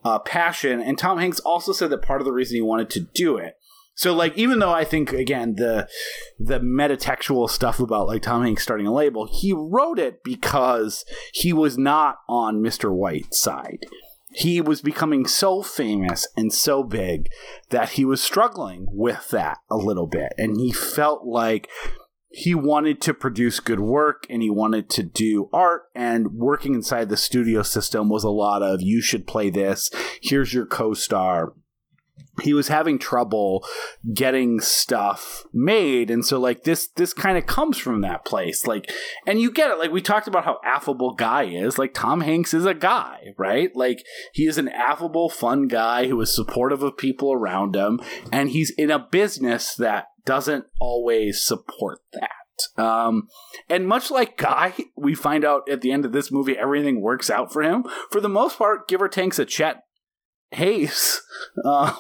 uh, 0.03 0.19
passion, 0.19 0.81
and 0.81 0.97
Tom 0.97 1.19
Hanks 1.19 1.39
also 1.41 1.73
said 1.73 1.89
that 1.89 2.01
part 2.01 2.21
of 2.21 2.25
the 2.25 2.33
reason 2.33 2.55
he 2.55 2.61
wanted 2.61 2.89
to 2.91 3.01
do 3.01 3.37
it 3.37 3.58
so 3.99 4.13
like 4.13 4.37
even 4.37 4.59
though 4.59 4.71
I 4.71 4.85
think 4.85 5.11
again 5.11 5.55
the 5.55 5.85
the 6.39 6.61
metatextual 6.61 7.49
stuff 7.49 7.81
about 7.81 8.07
like 8.07 8.21
Tom 8.21 8.43
Hanks 8.43 8.63
starting 8.63 8.87
a 8.87 8.93
label, 8.93 9.27
he 9.29 9.51
wrote 9.51 9.99
it 9.99 10.23
because 10.23 11.03
he 11.33 11.51
was 11.51 11.77
not 11.77 12.19
on 12.29 12.63
Mr. 12.63 12.89
White's 12.89 13.41
side. 13.41 13.85
He 14.31 14.61
was 14.61 14.81
becoming 14.81 15.27
so 15.27 15.61
famous 15.61 16.25
and 16.37 16.53
so 16.53 16.81
big 16.81 17.27
that 17.71 17.89
he 17.89 18.05
was 18.05 18.23
struggling 18.23 18.85
with 18.89 19.27
that 19.31 19.57
a 19.69 19.75
little 19.75 20.07
bit 20.07 20.31
and 20.37 20.57
he 20.57 20.71
felt 20.71 21.25
like 21.25 21.67
he 22.29 22.55
wanted 22.55 23.01
to 23.01 23.13
produce 23.13 23.59
good 23.59 23.81
work 23.81 24.25
and 24.29 24.41
he 24.41 24.49
wanted 24.49 24.89
to 24.91 25.03
do 25.03 25.49
art 25.51 25.89
and 25.93 26.35
working 26.35 26.73
inside 26.73 27.09
the 27.09 27.17
studio 27.17 27.63
system 27.63 28.07
was 28.07 28.23
a 28.23 28.29
lot 28.29 28.63
of 28.63 28.81
you 28.81 29.01
should 29.01 29.27
play 29.27 29.49
this 29.49 29.89
here's 30.21 30.53
your 30.53 30.65
co-star 30.65 31.53
he 32.39 32.53
was 32.53 32.67
having 32.67 32.99
trouble 32.99 33.65
getting 34.13 34.59
stuff 34.59 35.43
made. 35.53 36.11
And 36.11 36.25
so 36.25 36.39
like 36.39 36.63
this 36.63 36.87
this 36.87 37.13
kind 37.13 37.37
of 37.37 37.45
comes 37.45 37.77
from 37.77 38.01
that 38.01 38.25
place. 38.25 38.67
Like 38.67 38.91
and 39.25 39.39
you 39.39 39.51
get 39.51 39.71
it. 39.71 39.79
Like 39.79 39.91
we 39.91 40.01
talked 40.01 40.27
about 40.27 40.45
how 40.45 40.59
affable 40.63 41.13
guy 41.13 41.43
is. 41.43 41.77
Like 41.77 41.93
tom 41.93 42.21
hanks 42.21 42.53
is 42.53 42.65
a 42.65 42.73
guy 42.73 43.33
right? 43.37 43.75
Like 43.75 44.03
he 44.33 44.45
is 44.45 44.57
an 44.57 44.69
affable 44.69 45.29
fun 45.29 45.67
guy 45.67 46.07
who 46.07 46.19
is 46.21 46.35
supportive 46.35 46.83
of 46.83 46.97
people 46.97 47.33
around 47.33 47.75
him. 47.75 47.99
And 48.31 48.49
he's 48.49 48.71
in 48.71 48.91
a 48.91 48.99
business 48.99 49.75
that 49.75 50.07
doesn't 50.25 50.65
always 50.79 51.41
support 51.43 51.99
that. 52.13 52.29
Um, 52.77 53.27
and 53.69 53.87
much 53.87 54.11
like 54.11 54.37
Guy, 54.37 54.73
we 54.97 55.15
find 55.15 55.45
out 55.45 55.69
at 55.69 55.81
the 55.81 55.91
end 55.91 56.05
of 56.05 56.11
this 56.11 56.31
movie 56.31 56.57
everything 56.57 57.01
works 57.01 57.29
out 57.29 57.53
for 57.53 57.61
him. 57.61 57.85
For 58.11 58.19
the 58.19 58.29
most 58.29 58.57
part, 58.57 58.87
give 58.87 59.01
or 59.01 59.07
takes 59.07 59.39
a 59.39 59.45
Chet 59.45 59.83
Hayes. 60.51 61.21
Uh, 61.63 61.95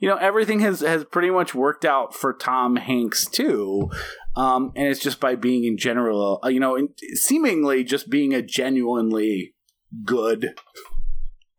you 0.00 0.08
know 0.08 0.16
everything 0.16 0.60
has 0.60 0.80
has 0.80 1.04
pretty 1.04 1.30
much 1.30 1.54
worked 1.54 1.84
out 1.84 2.14
for 2.14 2.32
Tom 2.32 2.76
Hanks 2.76 3.26
too. 3.26 3.90
Um, 4.36 4.72
and 4.76 4.86
it's 4.86 5.00
just 5.00 5.18
by 5.18 5.34
being 5.34 5.64
in 5.64 5.76
general, 5.76 6.38
uh, 6.44 6.48
you 6.48 6.60
know, 6.60 6.76
in, 6.76 6.90
seemingly 7.14 7.82
just 7.82 8.08
being 8.08 8.32
a 8.32 8.40
genuinely 8.40 9.54
good, 10.04 10.54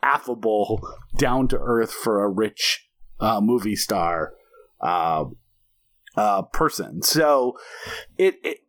affable, 0.02 0.80
down 1.18 1.50
to 1.50 1.58
earth 1.58 1.92
for 1.92 2.24
a 2.24 2.30
rich 2.30 2.88
uh, 3.20 3.42
movie 3.42 3.76
star 3.76 4.34
uh, 4.80 5.26
uh, 6.16 6.44
person. 6.44 7.02
So 7.02 7.58
it, 8.18 8.36
it 8.44 8.60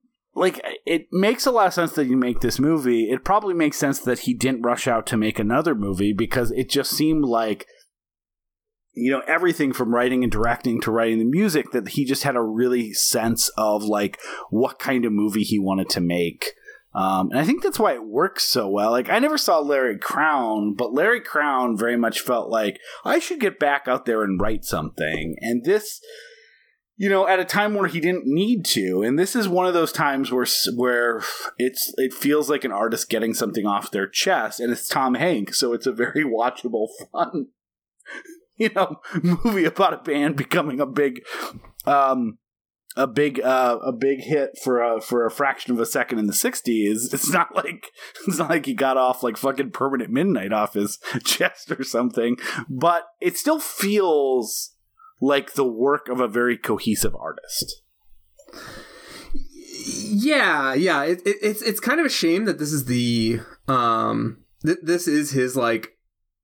like 0.41 0.61
it 0.87 1.07
makes 1.13 1.45
a 1.45 1.51
lot 1.51 1.67
of 1.67 1.75
sense 1.75 1.93
that 1.93 2.07
you 2.07 2.17
make 2.17 2.41
this 2.41 2.59
movie. 2.59 3.11
It 3.11 3.25
probably 3.25 3.55
makes 3.55 3.77
sense 3.77 4.01
that 4.01 4.21
he 4.21 4.35
didn't 4.35 4.63
rush 4.63 4.89
out 4.89 5.07
to 5.09 5.17
make 5.17 5.39
another 5.39 5.75
movie 5.75 6.13
because 6.13 6.51
it 6.53 6.71
just 6.71 6.93
seemed 6.93 7.25
like 7.25 7.67
you 8.95 9.11
know 9.11 9.23
everything 9.27 9.73
from 9.73 9.95
writing 9.95 10.25
and 10.25 10.33
directing 10.33 10.81
to 10.81 10.91
writing 10.91 11.19
the 11.19 11.25
music 11.25 11.73
that 11.73 11.91
he 11.91 12.05
just 12.05 12.23
had 12.23 12.37
a 12.37 12.43
really 12.43 12.93
sense 12.93 13.51
of 13.57 13.85
like 13.85 14.19
what 14.49 14.79
kind 14.79 15.05
of 15.05 15.13
movie 15.13 15.45
he 15.45 15.59
wanted 15.59 15.89
to 15.91 16.01
make 16.01 16.55
um, 16.93 17.31
and 17.31 17.39
I 17.39 17.45
think 17.45 17.63
that's 17.63 17.79
why 17.79 17.93
it 17.95 18.05
works 18.05 18.43
so 18.43 18.69
well. 18.69 18.91
Like 18.91 19.09
I 19.09 19.21
never 19.21 19.39
saw 19.39 19.61
Larry 19.61 19.97
Crowne, 19.97 20.77
but 20.77 20.93
Larry 20.93 21.21
Crowne 21.21 21.79
very 21.79 21.97
much 21.97 22.21
felt 22.21 22.51
like 22.51 22.81
I 23.05 23.21
should 23.21 23.39
get 23.39 23.61
back 23.61 23.87
out 23.87 24.07
there 24.07 24.25
and 24.25 24.41
write 24.41 24.65
something. 24.65 25.37
And 25.41 25.65
this, 25.65 26.01
you 27.01 27.09
know, 27.09 27.27
at 27.27 27.41
a 27.41 27.47
time 27.47 27.73
where 27.73 27.89
he 27.89 27.99
didn't 27.99 28.27
need 28.27 28.63
to. 28.63 29.03
And 29.03 29.19
this 29.19 29.35
is 29.35 29.49
one 29.49 29.67
of 29.67 29.73
those 29.73 29.91
times 29.91 30.31
where 30.31 30.45
where 30.77 31.23
it's 31.57 31.95
it 31.97 32.13
feels 32.13 32.51
like 32.51 32.63
an 32.63 32.73
artist 32.73 33.09
getting 33.09 33.33
something 33.33 33.65
off 33.65 33.91
their 33.91 34.07
chest, 34.07 34.61
and 34.61 34.71
it's 34.71 34.87
Tom 34.87 35.15
Hanks, 35.15 35.59
so 35.59 35.73
it's 35.73 35.87
a 35.87 35.93
very 35.93 36.25
watchable, 36.25 36.89
fun 37.11 37.47
you 38.57 38.69
know 38.77 38.97
movie 39.23 39.65
about 39.65 39.95
a 39.95 39.97
band 39.97 40.37
becoming 40.37 40.79
a 40.79 40.85
big 40.85 41.23
um 41.87 42.37
a 42.97 43.07
big 43.07 43.41
uh, 43.41 43.79
a 43.83 43.93
big 43.93 44.21
hit 44.21 44.51
for 44.63 44.83
a 44.83 45.01
for 45.01 45.25
a 45.25 45.31
fraction 45.31 45.73
of 45.73 45.81
a 45.81 45.87
second 45.87 46.19
in 46.19 46.27
the 46.27 46.33
60s 46.33 47.15
it's 47.15 47.31
not 47.31 47.55
like 47.55 47.87
it's 48.27 48.37
not 48.37 48.51
like 48.51 48.67
he 48.67 48.75
got 48.75 48.99
off 48.99 49.23
like 49.23 49.37
fucking 49.37 49.71
permanent 49.71 50.11
midnight 50.11 50.53
off 50.53 50.75
his 50.75 50.99
chest 51.25 51.71
or 51.71 51.85
something 51.85 52.37
but 52.69 53.05
it 53.21 53.39
still 53.39 53.61
feels 53.61 54.75
like 55.21 55.55
the 55.55 55.65
work 55.65 56.09
of 56.09 56.21
a 56.21 56.29
very 56.29 56.57
cohesive 56.57 57.15
artist. 57.15 57.83
Yeah 60.13 60.75
yeah. 60.75 61.05
It, 61.05 61.27
it, 61.27 61.37
it's 61.43 61.63
it's 61.63 61.81
kind 61.81 62.01
of 62.01 62.07
a 62.07 62.11
shame 62.11 62.45
that 62.47 62.59
this 62.59 62.73
is 62.73 62.87
the 62.87 63.41
um 63.69 64.45
th- 64.65 64.79
this 64.83 65.07
is 65.07 65.31
his 65.31 65.57
like 65.57 65.97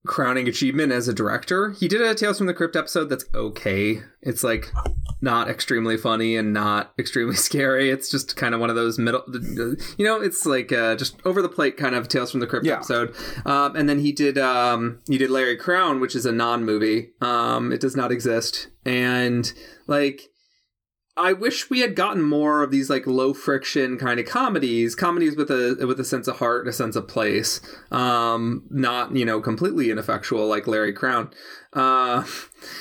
crowning 0.07 0.49
achievement 0.49 0.93
as 0.93 1.09
a 1.09 1.13
director. 1.15 1.71
He 1.73 1.89
did 1.89 2.01
a 2.01 2.15
Tales 2.15 2.39
from 2.39 2.47
the 2.47 2.55
Crypt 2.55 2.77
episode 2.77 3.07
that's 3.11 3.25
okay. 3.35 4.01
It's 4.23 4.43
like 4.45 4.73
not 5.21 5.49
extremely 5.49 5.97
funny 5.97 6.37
and 6.37 6.53
not 6.53 6.93
extremely 6.99 7.35
scary. 7.49 7.91
It's 7.91 8.11
just 8.11 8.37
kind 8.37 8.55
of 8.55 8.61
one 8.61 8.71
of 8.71 8.77
those 8.77 8.99
middle, 8.99 9.23
you 9.99 10.05
know, 10.05 10.21
it's 10.21 10.47
like 10.47 10.73
uh, 10.73 10.95
just 10.97 11.17
over 11.25 11.43
the 11.43 11.49
plate 11.49 11.77
kind 11.77 11.95
of 11.95 12.09
Tales 12.09 12.31
from 12.31 12.41
the 12.41 12.47
Crypt 12.47 12.67
Yeah. 12.67 12.75
episode. 12.77 13.15
Um, 13.45 13.77
and 13.77 13.89
then 13.89 13.99
he 14.01 14.13
did 14.13 14.39
um, 14.39 15.01
he 15.09 15.19
did 15.19 15.31
Larry 15.31 15.57
Crowne, 15.59 16.01
which 16.01 16.15
is 16.15 16.27
a 16.27 16.33
non 16.33 16.65
movie. 16.65 17.11
Um, 17.21 17.73
it 17.73 17.81
does 17.81 17.97
not 17.97 18.11
exist, 18.13 18.69
and 18.85 19.53
like. 19.87 20.31
I 21.19 21.33
wish 21.33 21.71
we 21.71 21.81
had 21.81 21.95
gotten 21.97 22.23
more 22.23 22.63
of 22.63 22.71
these 22.71 22.91
like 22.91 23.07
low 23.07 23.33
friction 23.33 23.97
kind 23.97 24.21
of 24.21 24.27
comedies, 24.27 24.95
comedies 24.95 25.35
with 25.35 25.51
a 25.51 25.85
with 25.87 25.99
a 25.99 26.05
sense 26.05 26.29
of 26.29 26.37
heart, 26.39 26.61
and 26.63 26.69
a 26.69 26.73
sense 26.73 26.95
of 26.95 27.09
place, 27.09 27.61
um, 27.91 28.65
not 28.71 29.17
you 29.17 29.25
know 29.25 29.41
completely 29.41 29.91
ineffectual 29.91 30.47
like 30.47 30.67
Larry 30.67 30.93
Crowne. 30.93 31.33
Uh, 31.73 32.25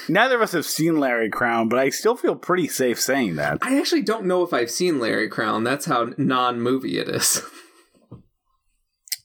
neither 0.09 0.35
of 0.35 0.41
us 0.41 0.53
have 0.53 0.65
seen 0.65 0.97
larry 1.01 1.29
crowne 1.29 1.67
but 1.67 1.77
i 1.77 1.89
still 1.89 2.15
feel 2.15 2.33
pretty 2.33 2.65
safe 2.65 2.97
saying 2.97 3.35
that 3.35 3.57
I 3.61 3.77
actually 3.77 4.03
don't 4.03 4.25
know 4.25 4.41
if 4.41 4.53
I've 4.53 4.71
seen 4.71 4.99
Larry 4.99 5.29
Crowne. 5.29 5.65
That's 5.65 5.85
how 5.85 6.13
non 6.17 6.61
movie 6.61 6.97
it 6.97 7.09
is. 7.09 7.41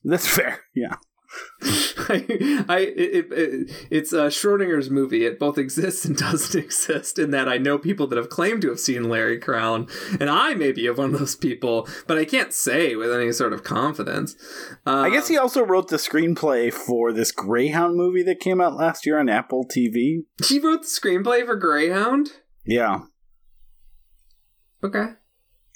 that's 0.02 0.26
fair 0.36 0.60
yeah 0.74 0.96
I, 1.62 2.64
I 2.68 2.78
it, 2.96 3.32
it, 3.32 3.86
it's 3.90 4.12
uh, 4.12 4.26
Schrodinger's 4.26 4.90
movie. 4.90 5.24
It 5.24 5.38
both 5.38 5.58
exists 5.58 6.04
and 6.04 6.16
doesn't 6.16 6.58
exist. 6.58 7.18
In 7.18 7.30
that 7.30 7.48
I 7.48 7.56
know 7.58 7.78
people 7.78 8.06
that 8.08 8.16
have 8.16 8.28
claimed 8.28 8.62
to 8.62 8.68
have 8.68 8.80
seen 8.80 9.08
Larry 9.08 9.38
Crowne, 9.38 9.88
and 10.20 10.28
I 10.28 10.54
may 10.54 10.72
be 10.72 10.88
one 10.90 11.14
of 11.14 11.18
those 11.18 11.36
people, 11.36 11.88
but 12.06 12.18
I 12.18 12.24
can't 12.24 12.52
say 12.52 12.96
with 12.96 13.12
any 13.12 13.30
sort 13.32 13.52
of 13.52 13.62
confidence. 13.62 14.34
Uh, 14.86 15.00
I 15.00 15.10
guess 15.10 15.28
he 15.28 15.38
also 15.38 15.64
wrote 15.64 15.88
the 15.88 15.96
screenplay 15.96 16.72
for 16.72 17.12
this 17.12 17.30
Greyhound 17.30 17.96
movie 17.96 18.24
that 18.24 18.40
came 18.40 18.60
out 18.60 18.74
last 18.74 19.06
year 19.06 19.18
on 19.18 19.28
Apple 19.28 19.64
TV. 19.64 20.24
he 20.44 20.58
wrote 20.58 20.82
the 20.82 20.88
screenplay 20.88 21.46
for 21.46 21.56
Greyhound. 21.56 22.30
Yeah. 22.66 23.02
Okay. 24.82 25.10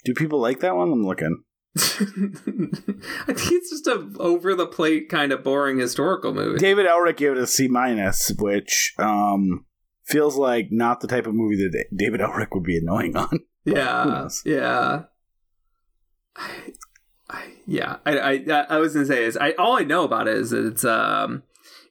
Do 0.03 0.13
people 0.13 0.39
like 0.39 0.59
that 0.59 0.75
one? 0.75 0.91
I'm 0.91 1.05
looking. 1.05 1.44
I 1.77 3.33
think 3.33 3.51
it's 3.51 3.69
just 3.69 3.87
a 3.87 4.07
over 4.17 4.55
the 4.55 4.65
plate 4.65 5.09
kind 5.09 5.33
of 5.33 5.43
boring 5.43 5.77
historical 5.77 6.33
movie. 6.33 6.57
David 6.57 6.85
Ehrlich 6.85 7.17
gave 7.17 7.33
it 7.33 7.37
a 7.37 7.45
C 7.45 7.67
minus, 7.67 8.31
which 8.37 8.93
um, 8.97 9.65
feels 10.05 10.37
like 10.37 10.67
not 10.71 11.01
the 11.01 11.07
type 11.07 11.27
of 11.27 11.35
movie 11.35 11.57
that 11.57 11.85
David 11.93 12.21
Ehrlich 12.21 12.53
would 12.53 12.63
be 12.63 12.77
annoying 12.77 13.17
on. 13.17 13.39
yeah, 13.65 14.27
yeah. 14.45 15.03
I, 16.37 16.49
I, 17.29 17.43
yeah, 17.65 17.97
I, 18.05 18.19
I, 18.19 18.65
I 18.69 18.77
was 18.77 18.93
gonna 18.93 19.05
say 19.05 19.25
is 19.25 19.35
I 19.35 19.51
all 19.53 19.77
I 19.77 19.83
know 19.83 20.05
about 20.05 20.29
it 20.29 20.37
is 20.37 20.51
that 20.51 20.65
it's 20.65 20.85
um, 20.85 21.43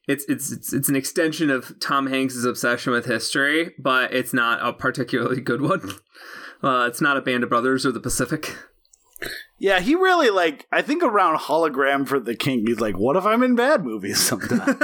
it's 0.08 0.24
it's 0.30 0.50
it's 0.50 0.72
it's 0.72 0.88
an 0.88 0.96
extension 0.96 1.50
of 1.50 1.78
Tom 1.78 2.06
Hanks's 2.06 2.46
obsession 2.46 2.92
with 2.94 3.04
history, 3.04 3.74
but 3.78 4.14
it's 4.14 4.32
not 4.32 4.66
a 4.66 4.72
particularly 4.72 5.40
good 5.40 5.60
one. 5.60 5.92
Uh, 6.62 6.86
it's 6.86 7.02
not 7.02 7.18
a 7.18 7.20
band 7.20 7.42
of 7.42 7.50
brothers 7.50 7.84
or 7.84 7.92
the 7.92 8.00
Pacific. 8.00 8.56
Yeah, 9.58 9.80
he 9.80 9.94
really 9.94 10.30
like. 10.30 10.66
I 10.72 10.82
think 10.82 11.02
around 11.02 11.38
hologram 11.38 12.06
for 12.06 12.18
the 12.18 12.34
king, 12.34 12.64
he's 12.66 12.80
like, 12.80 12.96
"What 12.96 13.16
if 13.16 13.24
I'm 13.24 13.42
in 13.42 13.54
bad 13.54 13.84
movies 13.84 14.18
sometimes?" 14.20 14.60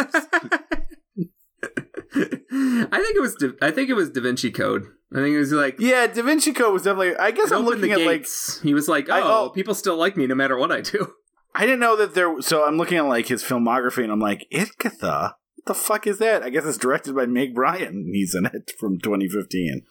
I 2.13 3.03
think 3.03 3.17
it 3.17 3.21
was. 3.21 3.35
Da- 3.37 3.59
I 3.61 3.71
think 3.71 3.89
it 3.91 3.95
was 3.95 4.11
Da 4.11 4.21
Vinci 4.21 4.51
Code. 4.51 4.85
I 5.13 5.17
think 5.17 5.35
it 5.35 5.39
was 5.39 5.53
like. 5.53 5.77
yeah, 5.81 6.07
Da 6.07 6.23
Vinci 6.23 6.53
Code 6.53 6.73
was 6.73 6.83
definitely. 6.83 7.17
I 7.17 7.31
guess 7.31 7.51
I'm 7.51 7.65
looking 7.65 7.91
at 7.93 8.01
like. 8.01 8.27
he 8.63 8.75
was 8.75 8.89
like, 8.89 9.09
oh, 9.09 9.13
I- 9.13 9.23
oh. 9.23 9.51
people 9.51 9.75
still 9.75 9.97
like 9.97 10.17
me 10.17 10.27
no 10.27 10.35
matter 10.35 10.57
what 10.57 10.73
I 10.73 10.81
do. 10.81 11.15
I 11.55 11.63
didn't 11.63 11.81
know 11.81 11.97
that 11.97 12.15
there. 12.15 12.41
So 12.41 12.65
I'm 12.67 12.77
looking 12.77 12.99
at 12.99 13.07
like 13.07 13.27
his 13.27 13.43
filmography, 13.43 14.03
and 14.05 14.13
I'm 14.13 14.21
like, 14.21 14.47
Ithaca. 14.51 15.37
What 15.57 15.67
the 15.67 15.75
fuck 15.75 16.07
is 16.07 16.19
that? 16.19 16.43
I 16.43 16.49
guess 16.49 16.65
it's 16.65 16.79
directed 16.79 17.15
by 17.15 17.27
Meg 17.27 17.57
Ryan. 17.59 18.11
He's 18.15 18.35
in 18.35 18.47
it 18.47 18.73
from 18.79 18.99
2015. 18.99 19.83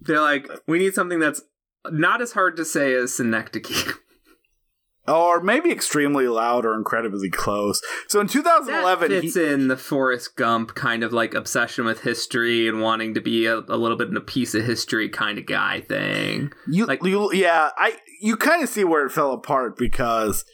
They're 0.00 0.20
like, 0.20 0.48
we 0.66 0.78
need 0.78 0.94
something 0.94 1.18
that's 1.18 1.42
not 1.90 2.22
as 2.22 2.32
hard 2.32 2.56
to 2.56 2.64
say 2.64 2.94
as 2.94 3.14
synecdoche. 3.14 3.94
Or 5.06 5.42
maybe 5.42 5.70
extremely 5.70 6.28
loud 6.28 6.64
or 6.64 6.74
incredibly 6.74 7.28
close. 7.28 7.82
So 8.08 8.20
in 8.20 8.26
that 8.26 8.32
2011, 8.32 9.10
he, 9.10 9.20
fits 9.20 9.36
in 9.36 9.68
the 9.68 9.76
Forrest 9.76 10.34
Gump 10.34 10.74
kind 10.74 11.04
of 11.04 11.12
like 11.12 11.34
obsession 11.34 11.84
with 11.84 12.00
history 12.00 12.66
and 12.66 12.80
wanting 12.80 13.12
to 13.12 13.20
be 13.20 13.44
a, 13.44 13.58
a 13.58 13.76
little 13.76 13.98
bit 13.98 14.08
in 14.08 14.16
a 14.16 14.22
piece 14.22 14.54
of 14.54 14.64
history 14.64 15.10
kind 15.10 15.38
of 15.38 15.44
guy 15.44 15.82
thing. 15.82 16.52
You, 16.66 16.86
Like- 16.86 17.02
you, 17.04 17.30
yeah, 17.34 17.68
I 17.76 17.98
you 18.22 18.38
kind 18.38 18.62
of 18.62 18.70
see 18.70 18.84
where 18.84 19.04
it 19.04 19.12
fell 19.12 19.32
apart 19.32 19.76
because 19.76 20.46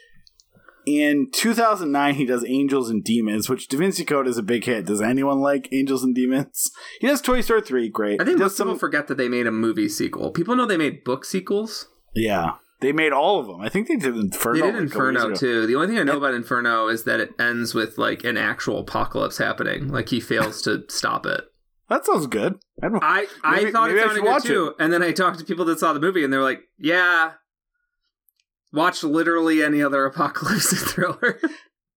in 0.86 1.28
2009 1.32 2.14
he 2.14 2.24
does 2.24 2.44
Angels 2.46 2.90
and 2.90 3.02
Demons, 3.04 3.48
which 3.48 3.68
Da 3.68 3.76
Vinci 3.78 4.04
Code 4.04 4.26
is 4.28 4.38
a 4.38 4.42
big 4.42 4.64
hit. 4.64 4.86
Does 4.86 5.00
anyone 5.00 5.40
like 5.40 5.68
Angels 5.72 6.02
and 6.04 6.14
Demons? 6.14 6.70
He 7.00 7.06
does 7.06 7.20
Toy 7.20 7.40
Story 7.40 7.62
3, 7.62 7.88
great. 7.88 8.20
I 8.20 8.24
think 8.24 8.38
most 8.38 8.50
does 8.50 8.56
some, 8.56 8.68
people 8.68 8.78
forget 8.78 9.06
that 9.08 9.16
they 9.16 9.28
made 9.28 9.46
a 9.46 9.50
movie 9.52 9.88
sequel. 9.88 10.30
People 10.30 10.56
know 10.56 10.66
they 10.66 10.76
made 10.76 11.04
book 11.04 11.24
sequels. 11.24 11.88
yeah, 12.14 12.52
they 12.80 12.92
made 12.92 13.12
all 13.12 13.38
of 13.40 13.46
them. 13.46 13.60
I 13.60 13.68
think 13.68 13.88
they 13.88 13.96
did 13.96 14.16
Inferno. 14.16 14.60
They 14.60 14.72
did 14.72 14.80
Inferno 14.80 15.34
too. 15.34 15.66
The 15.66 15.74
only 15.76 15.88
thing 15.88 15.98
I 15.98 16.02
know 16.02 16.16
about 16.16 16.34
Inferno 16.34 16.88
is 16.88 17.04
that 17.04 17.20
it 17.20 17.30
ends 17.38 17.74
with 17.74 17.98
like 17.98 18.24
an 18.24 18.36
actual 18.36 18.78
apocalypse 18.80 19.38
happening. 19.38 19.88
Like 19.88 20.08
he 20.08 20.20
fails 20.20 20.62
to 20.62 20.84
stop 20.88 21.26
it. 21.26 21.44
That 21.90 22.06
sounds 22.06 22.26
good. 22.28 22.54
I 22.82 22.88
don't, 22.88 23.02
I 23.02 23.26
I 23.42 23.56
Maybe- 23.56 23.70
thought 23.72 23.88
maybe 23.88 24.00
it 24.00 24.06
sounded 24.06 24.22
good 24.24 24.42
too, 24.44 24.74
and 24.78 24.92
then 24.92 25.02
I 25.02 25.12
talked 25.12 25.38
to 25.40 25.44
people 25.44 25.64
that 25.66 25.78
saw 25.80 25.92
the 25.92 26.00
movie, 26.00 26.22
and 26.24 26.32
they 26.32 26.36
were 26.36 26.42
like, 26.44 26.60
"Yeah, 26.78 27.32
watch 28.72 29.02
literally 29.02 29.62
any 29.62 29.82
other 29.82 30.04
apocalypse 30.06 30.72
thriller." 30.92 31.40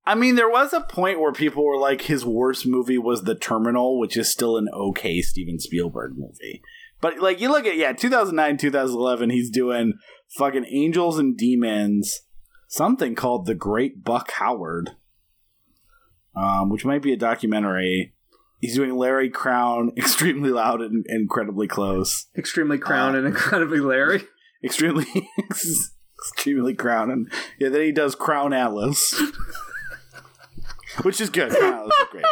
I 0.06 0.16
mean, 0.16 0.36
there 0.36 0.50
was 0.50 0.74
a 0.74 0.82
point 0.82 1.22
where 1.22 1.32
people 1.32 1.64
were 1.66 1.78
like, 1.78 2.02
his 2.02 2.26
worst 2.26 2.66
movie 2.68 2.98
was 2.98 3.24
The 3.24 3.36
Terminal, 3.36 3.98
which 4.00 4.18
is 4.18 4.30
still 4.30 4.58
an 4.58 4.68
okay 4.74 5.22
Steven 5.22 5.60
Spielberg 5.60 6.14
movie. 6.18 6.62
But 7.00 7.20
like, 7.20 7.40
you 7.40 7.50
look 7.50 7.66
at 7.66 7.78
yeah, 7.78 7.94
2009, 7.94 8.58
2011, 8.58 9.30
he's 9.30 9.50
doing 9.50 9.94
fucking 10.38 10.66
Angels 10.66 11.18
and 11.18 11.38
Demons, 11.38 12.20
something 12.68 13.16
called 13.16 13.46
The 13.46 13.56
Great 13.56 14.04
Buck 14.04 14.32
Howard, 14.32 14.90
um, 16.36 16.70
which 16.70 16.84
might 16.84 17.02
be 17.02 17.14
a 17.14 17.18
documentary. 17.18 18.14
He's 18.60 18.76
doing 18.76 18.96
Larry 18.96 19.30
Crowne, 19.30 19.90
extremely 19.98 20.50
loud 20.50 20.82
and 20.82 21.06
incredibly 21.08 21.68
close, 21.68 22.28
Extremely 22.38 22.78
Crown 22.78 23.16
Uh, 23.16 23.20
and 23.20 23.28
incredibly 23.28 23.80
Larry. 23.80 24.24
extremely, 24.64 25.06
extremely 26.32 26.74
Crown, 26.74 27.12
and 27.12 27.32
yeah, 27.60 27.70
then 27.70 27.82
he 27.82 27.92
does 27.92 28.16
Crown 28.16 28.54
Atlas, 28.54 29.20
which 31.04 31.20
is 31.22 31.30
good. 31.30 31.52
Crown 31.52 31.74
Atlas 31.74 31.94
is 32.00 32.08
great. 32.12 32.26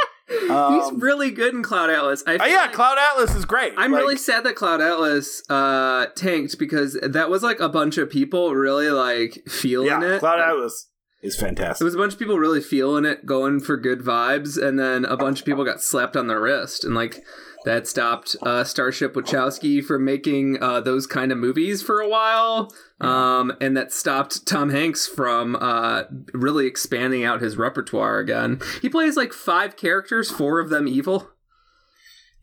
Um, 0.50 0.76
He's 0.76 1.02
really 1.02 1.30
good 1.32 1.54
in 1.54 1.62
Cloud 1.62 1.90
Atlas. 1.90 2.24
I 2.26 2.38
Oh 2.38 2.46
yeah, 2.46 2.62
like- 2.62 2.74
Cloud 2.74 2.98
Atlas 2.98 3.36
is 3.36 3.44
great. 3.46 3.74
I'm 3.78 3.92
Like, 3.92 4.02
really 4.02 4.18
sad 4.18 4.46
that 4.46 4.56
Cloud 4.56 4.80
Atlas 4.82 5.44
uh, 5.50 6.06
tanked 6.16 6.58
because 6.58 6.98
that 7.02 7.30
was 7.30 7.44
like 7.44 7.60
a 7.60 7.68
bunch 7.68 7.98
of 7.98 8.10
people 8.10 8.54
really 8.56 8.90
like 8.90 9.40
feeling 9.50 9.88
yeah. 9.88 10.02
it. 10.16 10.20
Cloud 10.20 10.40
Atlas 10.40 10.88
is 11.22 11.36
fantastic. 11.36 11.82
It 11.82 11.86
was 11.86 11.96
a 11.96 11.98
bunch 11.98 12.14
of 12.14 12.20
people 12.20 12.38
really 12.40 12.62
feeling 12.62 13.06
it, 13.06 13.26
going 13.26 13.60
for 13.60 13.78
good 13.78 14.00
vibes, 14.00 14.62
and 14.62 14.80
then 14.80 15.06
a 15.06 15.18
bunch 15.18 15.40
of 15.40 15.46
people 15.46 15.64
got 15.66 15.82
slapped 15.82 16.16
on 16.18 16.28
the 16.28 16.40
wrist, 16.40 16.84
and 16.84 16.96
like 16.96 17.24
that 17.64 17.88
stopped 17.88 18.36
uh, 18.42 18.64
Starship 18.64 19.14
Wachowski 19.14 19.84
from 19.86 20.04
making 20.04 20.58
uh, 20.64 20.82
those 20.82 21.06
kind 21.06 21.32
of 21.32 21.38
movies 21.38 21.84
for 21.84 22.00
a 22.00 22.10
while, 22.10 22.74
um, 23.00 23.54
and 23.62 23.78
that 23.78 23.94
stopped 23.94 24.48
Tom 24.48 24.72
Hanks 24.72 25.08
from 25.08 25.56
uh, 25.58 26.04
really 26.34 26.66
expanding 26.66 27.24
out 27.24 27.42
his 27.42 27.58
repertoire 27.58 28.18
again. 28.18 28.60
He 28.82 28.90
plays 28.90 29.16
like 29.16 29.32
five 29.32 29.78
characters, 29.78 30.32
four 30.32 30.60
of 30.60 30.70
them 30.70 30.88
evil. 30.88 31.30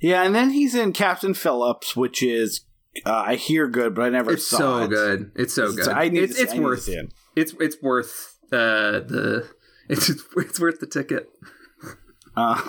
yeah, 0.01 0.23
and 0.23 0.35
then 0.35 0.51
he's 0.51 0.75
in 0.77 0.93
Captain 0.93 1.35
Phillips, 1.35 1.97
which 1.97 2.23
is 2.23 2.61
uh, 3.05 3.13
I 3.27 3.35
hear 3.35 3.67
good, 3.69 3.95
but 3.97 4.03
I 4.03 4.09
never 4.11 4.35
It's 4.35 4.47
saw 4.47 4.57
so 4.59 4.79
it. 4.85 4.89
good. 4.89 5.33
It's 5.35 5.55
so 5.55 5.67
good. 5.71 5.79
It's 5.79 5.87
so 5.87 5.93
I 5.93 6.09
need 6.09 6.23
it's 6.23 6.37
to, 6.37 6.43
it's 6.43 6.53
I 6.55 6.59
worth 6.61 6.89
it. 6.89 7.13
it's 7.35 7.55
it's 7.61 7.77
worth 7.83 8.38
uh, 8.53 9.01
the 9.01 9.49
it's 9.89 10.09
it's 10.09 10.61
worth 10.61 10.81
the 10.81 10.87
ticket. 10.87 11.29
Uh, 12.37 12.63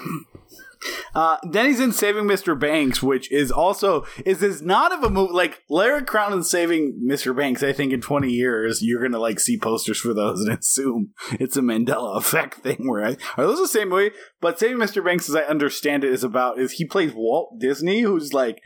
uh, 1.15 1.37
then 1.43 1.65
he's 1.67 1.79
in 1.79 1.91
Saving 1.91 2.25
Mr. 2.25 2.59
Banks, 2.59 3.03
which 3.03 3.31
is 3.31 3.51
also 3.51 4.05
is 4.25 4.41
is 4.41 4.61
not 4.61 4.91
of 4.91 5.03
a 5.03 5.09
movie 5.09 5.33
like 5.33 5.63
Larry 5.69 6.03
Crown 6.03 6.33
and 6.33 6.45
Saving 6.45 7.01
Mr. 7.05 7.35
Banks. 7.35 7.61
I 7.61 7.73
think 7.73 7.93
in 7.93 8.01
twenty 8.01 8.31
years 8.31 8.81
you're 8.81 9.01
gonna 9.01 9.19
like 9.19 9.39
see 9.39 9.57
posters 9.57 9.99
for 9.99 10.13
those 10.13 10.41
and 10.41 10.57
assume 10.59 11.11
it's 11.33 11.57
a 11.57 11.61
Mandela 11.61 12.17
effect 12.17 12.55
thing. 12.55 12.87
Where 12.87 13.05
I, 13.05 13.17
are 13.37 13.45
those 13.45 13.59
the 13.59 13.67
same 13.67 13.89
movie? 13.89 14.15
But 14.41 14.59
Saving 14.59 14.77
Mr. 14.77 15.03
Banks, 15.03 15.29
as 15.29 15.35
I 15.35 15.43
understand 15.43 16.03
it, 16.03 16.13
is 16.13 16.23
about 16.23 16.59
is 16.59 16.73
he 16.73 16.85
plays 16.85 17.13
Walt 17.13 17.59
Disney, 17.59 18.01
who's 18.01 18.33
like 18.33 18.61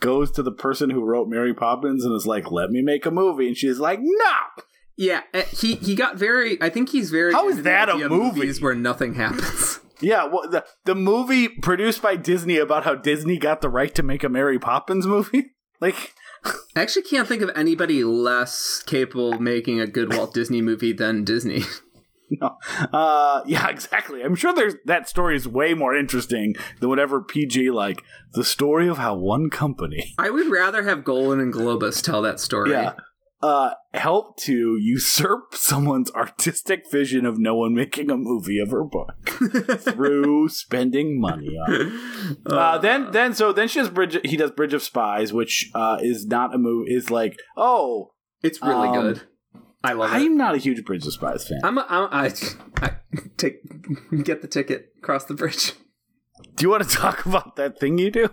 goes 0.00 0.30
to 0.32 0.42
the 0.42 0.52
person 0.52 0.90
who 0.90 1.04
wrote 1.04 1.28
Mary 1.28 1.54
Poppins 1.54 2.04
and 2.04 2.14
is 2.14 2.26
like, 2.26 2.50
"Let 2.50 2.70
me 2.70 2.82
make 2.82 3.06
a 3.06 3.10
movie," 3.10 3.46
and 3.46 3.56
she's 3.56 3.78
like, 3.78 4.00
"No." 4.02 4.64
Yeah, 5.00 5.22
uh, 5.32 5.44
he 5.50 5.76
he 5.76 5.94
got 5.94 6.16
very. 6.18 6.60
I 6.60 6.68
think 6.68 6.90
he's 6.90 7.10
very. 7.10 7.32
How 7.32 7.48
is 7.48 7.62
that 7.62 7.88
a 7.88 7.96
movie? 7.96 8.40
Movies 8.40 8.60
where 8.60 8.74
nothing 8.74 9.14
happens. 9.14 9.80
Yeah, 10.02 10.24
well, 10.24 10.48
the 10.48 10.64
the 10.86 10.94
movie 10.94 11.46
produced 11.46 12.00
by 12.00 12.16
Disney 12.16 12.56
about 12.56 12.84
how 12.84 12.94
Disney 12.94 13.36
got 13.36 13.60
the 13.60 13.68
right 13.68 13.94
to 13.94 14.02
make 14.02 14.24
a 14.24 14.30
Mary 14.30 14.58
Poppins 14.58 15.06
movie. 15.06 15.50
Like, 15.78 16.12
I 16.44 16.82
actually 16.82 17.04
can't 17.04 17.26
think 17.26 17.40
of 17.40 17.50
anybody 17.54 18.04
less 18.04 18.82
capable 18.82 19.32
of 19.32 19.40
making 19.40 19.80
a 19.80 19.86
good 19.86 20.14
Walt 20.14 20.34
Disney 20.34 20.60
movie 20.60 20.92
than 20.92 21.24
Disney. 21.24 21.62
no, 22.30 22.56
uh, 22.92 23.42
yeah, 23.46 23.66
exactly. 23.68 24.22
I'm 24.22 24.34
sure 24.34 24.54
there's 24.54 24.74
that 24.84 25.08
story 25.08 25.36
is 25.36 25.48
way 25.48 25.72
more 25.72 25.96
interesting 25.96 26.54
than 26.80 26.90
whatever 26.90 27.22
PG 27.22 27.70
like 27.70 28.02
the 28.32 28.44
story 28.44 28.88
of 28.88 28.98
how 28.98 29.14
one 29.14 29.48
company, 29.48 30.14
I 30.18 30.28
would 30.28 30.50
rather 30.50 30.82
have 30.82 31.04
Golan 31.04 31.40
and 31.40 31.52
Globus 31.52 32.02
tell 32.02 32.20
that 32.22 32.40
story. 32.40 32.72
yeah, 32.72 32.92
uh, 33.42 33.70
helped 33.94 34.42
to 34.44 34.76
usurp 34.80 35.40
someone's 35.54 36.10
artistic 36.12 36.90
vision 36.90 37.24
of 37.24 37.38
no 37.38 37.54
one 37.56 37.74
making 37.74 38.10
a 38.10 38.16
movie 38.16 38.58
of 38.58 38.70
her 38.70 38.84
book 38.84 39.14
through 39.80 40.48
spending 40.50 41.20
money 41.20 41.48
on. 41.56 41.72
it. 41.72 42.36
Uh, 42.46 42.78
then, 42.78 43.10
then, 43.12 43.34
so 43.34 43.52
then 43.52 43.66
she 43.68 43.78
does 43.80 43.88
Bridge. 43.90 44.16
He 44.24 44.36
does 44.36 44.50
Bridge 44.52 44.72
of 44.74 44.82
Spies, 44.82 45.32
which 45.32 45.70
uh, 45.74 45.98
is 46.00 46.26
not 46.26 46.54
a 46.54 46.58
movie. 46.58 46.92
Is 46.92 47.10
like, 47.10 47.36
oh, 47.56 48.12
it's 48.42 48.60
really 48.62 48.88
Um, 48.88 48.94
good. 48.94 49.22
I 49.82 49.94
love 49.94 50.12
it. 50.12 50.16
I'm 50.16 50.36
not 50.36 50.54
a 50.54 50.58
huge 50.58 50.84
Bridge 50.84 51.06
of 51.06 51.12
Spies 51.12 51.48
fan. 51.48 51.60
I'm, 51.64 51.78
a, 51.78 51.86
I'm 51.88 52.08
I, 52.12 52.32
I 52.82 52.96
take 53.36 53.56
get 54.24 54.42
the 54.42 54.48
ticket, 54.48 54.92
cross 55.02 55.24
the 55.24 55.34
bridge. 55.34 55.72
Do 56.56 56.64
you 56.64 56.70
want 56.70 56.88
to 56.88 56.96
talk 56.96 57.24
about 57.26 57.56
that 57.56 57.78
thing 57.80 57.98
you 57.98 58.10
do? 58.10 58.26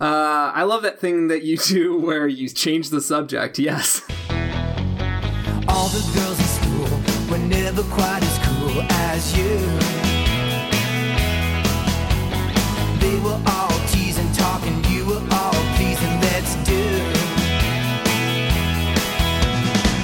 Uh, 0.00 0.50
I 0.54 0.64
love 0.64 0.82
that 0.82 0.98
thing 1.00 1.28
that 1.28 1.44
you 1.44 1.56
do 1.56 2.00
where 2.00 2.26
you 2.26 2.48
change 2.48 2.90
the 2.90 3.00
subject. 3.00 3.58
Yes. 3.58 4.02
All 5.74 5.88
the 5.88 6.04
girls 6.14 6.38
in 6.38 6.46
school 6.46 6.88
were 7.28 7.44
never 7.46 7.82
quite 7.90 8.22
as 8.22 8.38
cool 8.46 8.80
as 9.10 9.36
you. 9.36 9.58
They 13.02 13.18
were 13.18 13.40
all 13.44 13.74
teasing, 13.90 14.30
talking, 14.32 14.84
you 14.84 15.04
were 15.04 15.22
all 15.34 15.58
pleasing, 15.74 16.14
let's 16.22 16.54
do. 16.62 16.78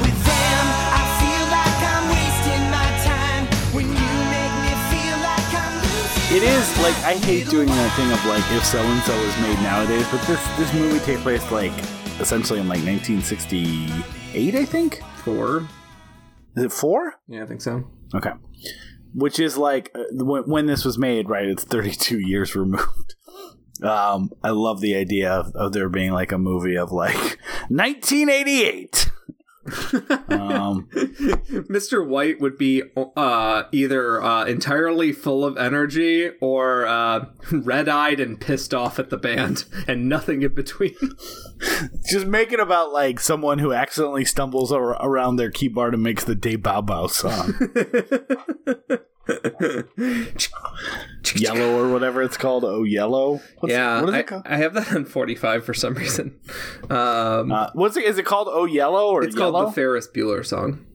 With 0.03 0.19
them, 0.27 0.65
I 0.91 1.03
feel 1.23 1.45
like 1.55 1.79
I'm 1.95 2.07
wasting 2.19 2.65
my 2.75 2.89
time. 3.07 3.47
When 3.71 3.87
you 3.87 4.13
make 4.35 4.55
me 4.67 4.75
feel 4.91 5.17
like 5.23 5.51
I'm 5.55 5.75
losing. 5.87 6.37
It 6.37 6.43
is 6.43 6.67
like 6.83 6.99
I 7.07 7.15
hate 7.15 7.49
doing 7.49 7.69
that 7.69 7.95
thing 7.95 8.11
of 8.11 8.19
like 8.27 8.45
if 8.59 8.65
so 8.65 8.83
and 8.83 9.03
so 9.05 9.15
is 9.15 9.37
made 9.39 9.63
nowadays, 9.63 10.07
but 10.11 10.21
this 10.27 10.43
this 10.59 10.75
movie 10.75 10.99
takes 11.07 11.23
place 11.23 11.49
like 11.53 11.73
essentially 12.19 12.59
in 12.59 12.67
like 12.67 12.83
1968, 12.83 14.57
I 14.57 14.65
think. 14.65 15.01
Four. 15.25 15.69
Is 16.57 16.65
it 16.65 16.73
four? 16.73 17.15
Yeah, 17.29 17.43
I 17.43 17.47
think 17.47 17.61
so. 17.61 17.85
Okay, 18.15 18.33
which 19.15 19.39
is 19.39 19.57
like 19.57 19.91
uh, 19.95 20.05
when, 20.13 20.43
when 20.45 20.67
this 20.67 20.85
was 20.85 20.99
made, 20.99 21.29
right? 21.29 21.47
It's 21.47 21.65
32 21.65 22.19
years 22.27 22.55
removed. 22.55 23.15
Um, 23.83 24.31
I 24.45 24.51
love 24.51 24.81
the 24.81 24.95
idea 24.95 25.33
of, 25.33 25.55
of 25.55 25.73
there 25.73 25.89
being 25.89 26.13
like 26.13 26.33
a 26.33 26.39
movie 26.39 26.77
of 26.77 26.93
like 26.93 27.15
1988. 27.69 29.10
Um, 30.29 30.89
Mr. 31.69 32.07
White 32.07 32.41
would 32.41 32.57
be 32.57 32.83
uh, 33.17 33.65
either 33.73 34.23
uh, 34.23 34.45
entirely 34.45 35.13
full 35.13 35.45
of 35.45 35.57
energy 35.57 36.31
or 36.41 36.87
uh, 36.87 37.27
red-eyed 37.53 38.21
and 38.21 38.41
pissed 38.41 38.75
off 38.75 38.99
at 38.99 39.11
the 39.11 39.17
band, 39.17 39.65
and 39.89 40.09
nothing 40.09 40.43
in 40.43 40.55
between. 40.55 40.97
just 42.11 42.27
make 42.27 42.53
it 42.53 42.61
about 42.61 42.93
like 42.93 43.21
someone 43.21 43.59
who 43.59 43.73
accidentally 43.73 44.25
stumbles 44.25 44.73
ar- 44.73 45.01
around 45.05 45.37
their 45.37 45.51
keyboard 45.51 45.95
and 45.95 46.03
makes 46.03 46.25
the 46.25 46.35
Day 46.35 46.57
Bow 46.57 46.81
Bow 46.81 47.07
song, 47.07 47.55
Yellow 51.37 51.79
or 51.79 51.93
whatever 51.93 52.23
it's 52.23 52.37
called. 52.37 52.65
Oh, 52.65 52.85
Yellow. 52.85 53.41
What's, 53.59 53.73
yeah, 53.73 54.03
what 54.03 54.15
I? 54.15 54.25
I 54.45 54.57
have 54.57 54.75
that 54.75 54.93
on 54.93 55.05
45 55.05 55.65
for 55.65 55.75
some 55.75 55.95
reason. 55.95 56.39
Um, 56.89 57.53
Uh, 57.53 57.71
what's 57.75 57.97
it? 57.97 58.05
Is 58.05 58.19
it 58.19 58.25
called 58.27 58.49
Oh 58.51 58.65
Yellow 58.65 59.11
or 59.11 59.23
it's 59.23 59.37
Yellow? 59.37 59.53
called 59.53 59.69
the 59.69 59.73
Ferris 59.73 60.09
Bueller 60.15 60.45
song. 60.45 60.87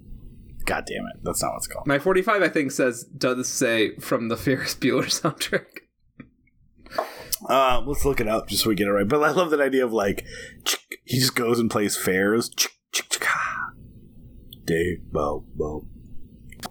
God 0.66 0.86
damn 0.88 1.06
it, 1.06 1.18
that's 1.24 1.44
not 1.44 1.50
what 1.52 1.58
it's 1.58 1.68
called. 1.68 1.86
My 1.86 2.00
45, 2.00 2.42
I 2.42 2.50
think, 2.50 2.72
says 2.72 3.04
does 3.04 3.48
say 3.48 3.96
from 3.98 4.30
the 4.30 4.38
Ferris 4.38 4.74
Bueller 4.76 5.06
soundtrack. 5.06 5.66
Uh, 7.48 7.82
let's 7.86 8.04
look 8.06 8.20
it 8.20 8.28
up 8.28 8.48
just 8.48 8.64
so 8.64 8.70
we 8.70 8.76
get 8.76 8.88
it 8.88 8.92
right. 8.92 9.08
But 9.08 9.22
I 9.22 9.30
love 9.32 9.52
that 9.52 9.62
idea 9.62 9.86
of 9.86 9.94
like 9.94 10.26
he 11.04 11.20
just 11.20 11.36
goes 11.36 11.60
and 11.60 11.70
plays 11.70 11.96
fairs. 11.96 12.50
Day 14.66 14.98
Bow 15.12 15.46
Bow. 15.56 15.86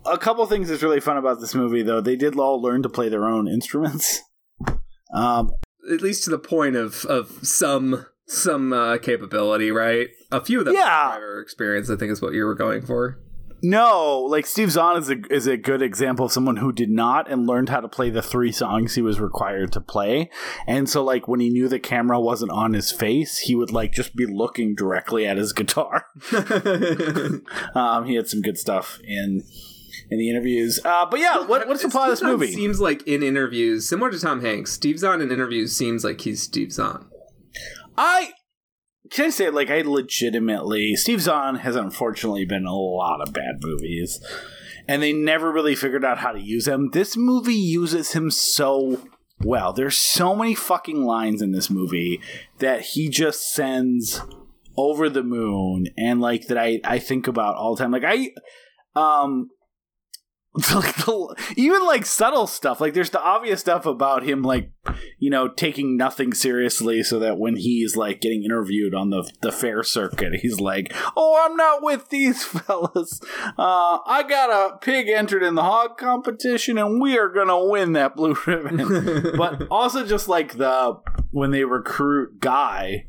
A 0.07 0.19
couple 0.19 0.45
things 0.47 0.69
that's 0.69 0.83
really 0.83 1.01
fun 1.01 1.17
about 1.17 1.41
this 1.41 1.55
movie, 1.55 1.83
though, 1.83 2.01
they 2.01 2.17
did 2.17 2.39
all 2.39 2.61
learn 2.61 2.83
to 2.83 2.89
play 2.89 3.09
their 3.09 3.25
own 3.27 3.49
instruments. 3.49 4.21
Um, 5.15 5.53
At 5.93 6.01
least 6.01 6.25
to 6.25 6.31
the 6.31 6.41
point 6.41 6.75
of 6.75 7.05
of 7.05 7.47
some 7.47 8.05
some 8.27 8.73
uh, 8.73 8.99
capability, 8.99 9.71
right? 9.71 10.09
A 10.33 10.41
few 10.41 10.59
of 10.59 10.65
them 10.65 10.75
Yeah. 10.75 11.11
prior 11.13 11.41
experience, 11.41 11.89
I 11.89 11.95
think, 11.95 12.11
is 12.11 12.21
what 12.21 12.33
you 12.33 12.45
were 12.45 12.57
going 12.57 12.83
for. 12.85 13.21
No, 13.63 14.19
like 14.29 14.45
Steve 14.45 14.73
Zahn 14.73 14.97
is 14.99 15.09
a 15.09 15.17
is 15.33 15.47
a 15.47 15.57
good 15.57 15.83
example 15.83 16.27
of 16.27 16.33
someone 16.33 16.57
who 16.57 16.73
did 16.73 16.91
not 16.91 17.31
and 17.31 17.47
learned 17.47 17.69
how 17.69 17.79
to 17.81 17.87
play 17.89 18.11
the 18.11 18.23
three 18.23 18.51
songs 18.51 18.97
he 18.97 19.03
was 19.03 19.21
required 19.21 19.71
to 19.73 19.81
play. 19.81 20.31
And 20.67 20.89
so 20.89 21.05
like 21.05 21.29
when 21.29 21.39
he 21.39 21.49
knew 21.49 21.69
the 21.69 21.79
camera 21.79 22.21
wasn't 22.21 22.51
on 22.51 22.73
his 22.73 22.91
face, 22.91 23.39
he 23.39 23.55
would 23.55 23.71
like 23.71 23.93
just 23.93 24.17
be 24.17 24.27
looking 24.27 24.75
directly 24.75 25.27
at 25.29 25.37
his 25.37 25.53
guitar. 25.53 26.07
Um, 27.75 28.07
he 28.07 28.15
had 28.17 28.29
some 28.29 28.43
good 28.43 28.59
stuff 28.59 28.99
in 29.05 29.43
in 30.11 30.19
the 30.19 30.31
interviews. 30.31 30.81
Uh, 30.85 31.07
but 31.07 31.21
yeah, 31.21 31.45
what, 31.47 31.67
what's 31.67 31.83
the 31.83 31.89
plot 31.89 32.09
of 32.09 32.13
this 32.13 32.19
Steve 32.19 32.29
Zahn 32.29 32.39
movie? 32.39 32.53
Seems 32.53 32.81
like 32.81 33.07
in 33.07 33.23
interviews, 33.23 33.89
similar 33.89 34.11
to 34.11 34.19
Tom 34.19 34.41
Hanks, 34.41 34.73
Steve 34.73 34.99
Zahn 34.99 35.21
in 35.21 35.31
interviews 35.31 35.75
seems 35.77 36.05
like 36.05 36.21
he's 36.21 36.43
Steve 36.43 36.73
Zahn. 36.73 37.07
I 37.97 38.33
can 39.11 39.27
I 39.27 39.31
say 39.31 39.51
like 39.51 39.71
I 39.71 39.83
legitimately 39.83 40.97
Steve 40.97 41.21
Zahn 41.21 41.57
has 41.57 41.77
unfortunately 41.77 42.45
been 42.45 42.63
in 42.63 42.67
a 42.67 42.75
lot 42.75 43.21
of 43.21 43.33
bad 43.33 43.57
movies, 43.61 44.21
and 44.89 45.03
they 45.03 45.13
never 45.13 45.53
really 45.53 45.75
figured 45.75 46.05
out 46.05 46.19
how 46.19 46.33
to 46.33 46.41
use 46.41 46.67
him. 46.67 46.91
This 46.91 47.17
movie 47.17 47.55
uses 47.55 48.13
him 48.13 48.31
so 48.31 49.03
well. 49.41 49.73
There's 49.73 49.97
so 49.97 50.35
many 50.35 50.55
fucking 50.55 51.05
lines 51.05 51.43
in 51.43 51.53
this 51.53 51.71
movie 51.71 52.21
that 52.59 52.81
he 52.81 53.09
just 53.09 53.53
sends 53.53 54.21
over 54.77 55.09
the 55.09 55.23
moon, 55.23 55.87
and 55.97 56.21
like 56.21 56.47
that 56.49 56.59
I 56.59 56.81
I 56.85 56.99
think 56.99 57.29
about 57.29 57.57
all 57.57 57.75
the 57.75 57.83
time. 57.83 57.93
Like 57.93 58.05
I 58.05 58.31
um 58.97 59.51
like 60.55 60.95
the, 60.97 61.53
even 61.57 61.85
like 61.85 62.07
subtle 62.07 62.47
stuff 62.47 62.81
like 62.81 62.95
there's 62.95 63.11
the 63.11 63.21
obvious 63.21 63.61
stuff 63.61 63.87
about 63.87 64.23
him 64.23 64.43
like 64.43 64.71
you 65.19 65.29
know 65.29 65.49
taking 65.49 65.97
nothing 65.97 66.33
seriously 66.33 67.03
so 67.03 67.19
that 67.19 67.39
when 67.39 67.57
he's 67.57 67.97
like 67.97 68.21
getting 68.21 68.45
interviewed 68.45 68.95
on 68.95 69.11
the 69.11 69.29
the 69.43 69.51
fair 69.51 69.83
circuit 69.83 70.35
he's 70.43 70.61
like 70.61 70.95
oh 71.17 71.45
i'm 71.45 71.57
not 71.57 71.83
with 71.83 72.09
these 72.11 72.45
fellas. 72.45 73.21
Uh 73.59 73.99
i 74.07 74.25
got 74.29 74.51
a 74.51 74.77
pig 74.79 75.09
entered 75.09 75.43
in 75.43 75.57
the 75.57 75.63
hog 75.63 75.99
competition 75.99 76.79
and 76.79 77.01
we 77.01 77.19
are 77.19 77.29
gonna 77.29 77.65
win 77.65 77.93
that 77.95 78.15
blue 78.15 78.37
ribbon. 78.47 79.37
But 79.37 79.67
also 79.71 80.07
just 80.07 80.29
like 80.29 80.57
the 80.57 81.01
when 81.31 81.51
they 81.51 81.65
recruit 81.65 82.39
guy 82.41 83.09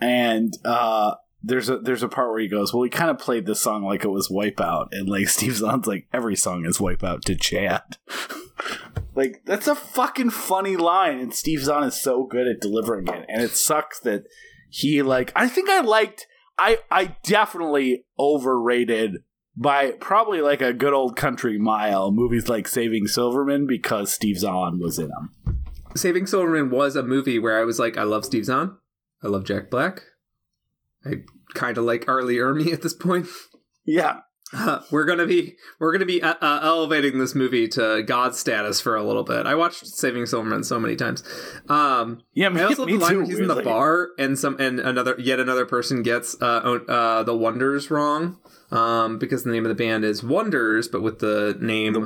and 0.00 0.52
uh 0.64 1.14
there's 1.42 1.68
a 1.68 1.78
there's 1.78 2.02
a 2.02 2.08
part 2.08 2.30
where 2.30 2.40
he 2.40 2.48
goes, 2.48 2.72
well, 2.72 2.82
we 2.82 2.90
kind 2.90 3.10
of 3.10 3.18
played 3.18 3.46
this 3.46 3.60
song 3.60 3.82
like 3.82 4.04
it 4.04 4.10
was 4.10 4.28
Wipeout, 4.28 4.88
and 4.92 5.08
like 5.08 5.28
Steve 5.28 5.56
Zahn's 5.56 5.86
like 5.86 6.06
every 6.12 6.36
song 6.36 6.66
is 6.66 6.78
Wipeout 6.78 7.22
to 7.22 7.34
Chad. 7.34 7.98
like 9.14 9.42
that's 9.44 9.66
a 9.66 9.74
fucking 9.74 10.30
funny 10.30 10.76
line, 10.76 11.18
and 11.18 11.34
Steve 11.34 11.60
Zahn 11.60 11.84
is 11.84 12.00
so 12.00 12.24
good 12.24 12.46
at 12.46 12.60
delivering 12.60 13.08
it, 13.08 13.26
and 13.28 13.42
it 13.42 13.52
sucks 13.52 14.00
that 14.00 14.24
he 14.68 15.02
like. 15.02 15.32
I 15.34 15.48
think 15.48 15.70
I 15.70 15.80
liked. 15.80 16.26
I 16.58 16.78
I 16.90 17.16
definitely 17.22 18.04
overrated 18.18 19.22
by 19.56 19.92
probably 19.92 20.40
like 20.40 20.60
a 20.60 20.72
good 20.72 20.92
old 20.92 21.16
country 21.16 21.58
mile 21.58 22.12
movies 22.12 22.48
like 22.48 22.68
Saving 22.68 23.06
Silverman 23.06 23.66
because 23.66 24.12
Steve 24.12 24.38
Zahn 24.38 24.78
was 24.78 24.98
in 24.98 25.08
them. 25.08 25.64
Saving 25.96 26.26
Silverman 26.26 26.70
was 26.70 26.96
a 26.96 27.02
movie 27.02 27.38
where 27.38 27.58
I 27.58 27.64
was 27.64 27.78
like, 27.78 27.96
I 27.96 28.04
love 28.04 28.24
Steve 28.24 28.44
Zahn, 28.44 28.76
I 29.22 29.28
love 29.28 29.44
Jack 29.44 29.70
Black, 29.70 30.02
I 31.04 31.22
kind 31.54 31.78
of 31.78 31.84
like 31.84 32.08
R. 32.08 32.22
Lee 32.22 32.36
Ermey 32.36 32.72
at 32.72 32.82
this 32.82 32.94
point. 32.94 33.26
Yeah, 33.84 34.20
Uh, 34.52 34.80
we're 34.90 35.04
gonna 35.04 35.26
be 35.26 35.56
we're 35.78 35.92
gonna 35.92 36.04
be 36.04 36.20
uh, 36.20 36.34
uh, 36.40 36.60
elevating 36.62 37.18
this 37.18 37.36
movie 37.36 37.68
to 37.68 38.02
god 38.02 38.34
status 38.34 38.80
for 38.80 38.96
a 38.96 39.02
little 39.02 39.22
bit. 39.22 39.46
I 39.46 39.54
watched 39.54 39.86
Saving 39.86 40.26
Silverman 40.26 40.64
so 40.64 40.80
many 40.80 40.96
times. 40.96 41.22
Um, 41.68 42.22
yeah. 42.34 42.48
Me, 42.48 42.60
I 42.60 42.64
also 42.64 42.84
me 42.84 42.98
too. 42.98 43.24
he's 43.24 43.38
in 43.38 43.46
the 43.46 43.62
bar 43.62 44.08
and 44.18 44.36
some 44.36 44.56
and 44.58 44.80
another 44.80 45.14
yet 45.18 45.38
another 45.38 45.66
person 45.66 46.02
gets 46.02 46.36
uh, 46.42 46.78
uh 46.88 47.22
the 47.22 47.36
Wonders 47.36 47.90
wrong. 47.90 48.38
Um, 48.72 49.18
because 49.18 49.42
the 49.42 49.50
name 49.50 49.64
of 49.64 49.68
the 49.68 49.74
band 49.74 50.04
is 50.04 50.22
Wonders, 50.22 50.86
but 50.86 51.02
with 51.02 51.18
the 51.18 51.56
name 51.60 51.92
The 51.92 52.00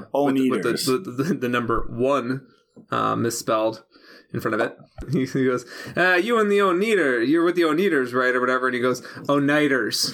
with, 0.51 0.63
the, 0.63 0.73
with 0.73 0.87
the, 0.87 0.99
the, 0.99 1.23
the, 1.23 1.35
the 1.35 1.49
number 1.49 1.87
one 1.91 2.47
uh, 2.91 3.17
misspelled 3.17 3.85
in 4.35 4.41
front 4.41 4.61
of 4.61 4.61
it. 4.61 4.77
He, 5.13 5.25
he 5.39 5.47
goes, 5.47 5.65
uh, 5.97 6.15
"You 6.15 6.39
and 6.39 6.51
the 6.51 6.59
Oneater, 6.59 7.27
you're 7.27 7.45
with 7.45 7.55
the 7.55 7.63
Oneaters, 7.63 8.13
right, 8.13 8.35
or 8.35 8.41
whatever?" 8.41 8.67
And 8.67 8.75
he 8.75 8.81
goes, 8.81 9.01
"Onighters." 9.29 10.13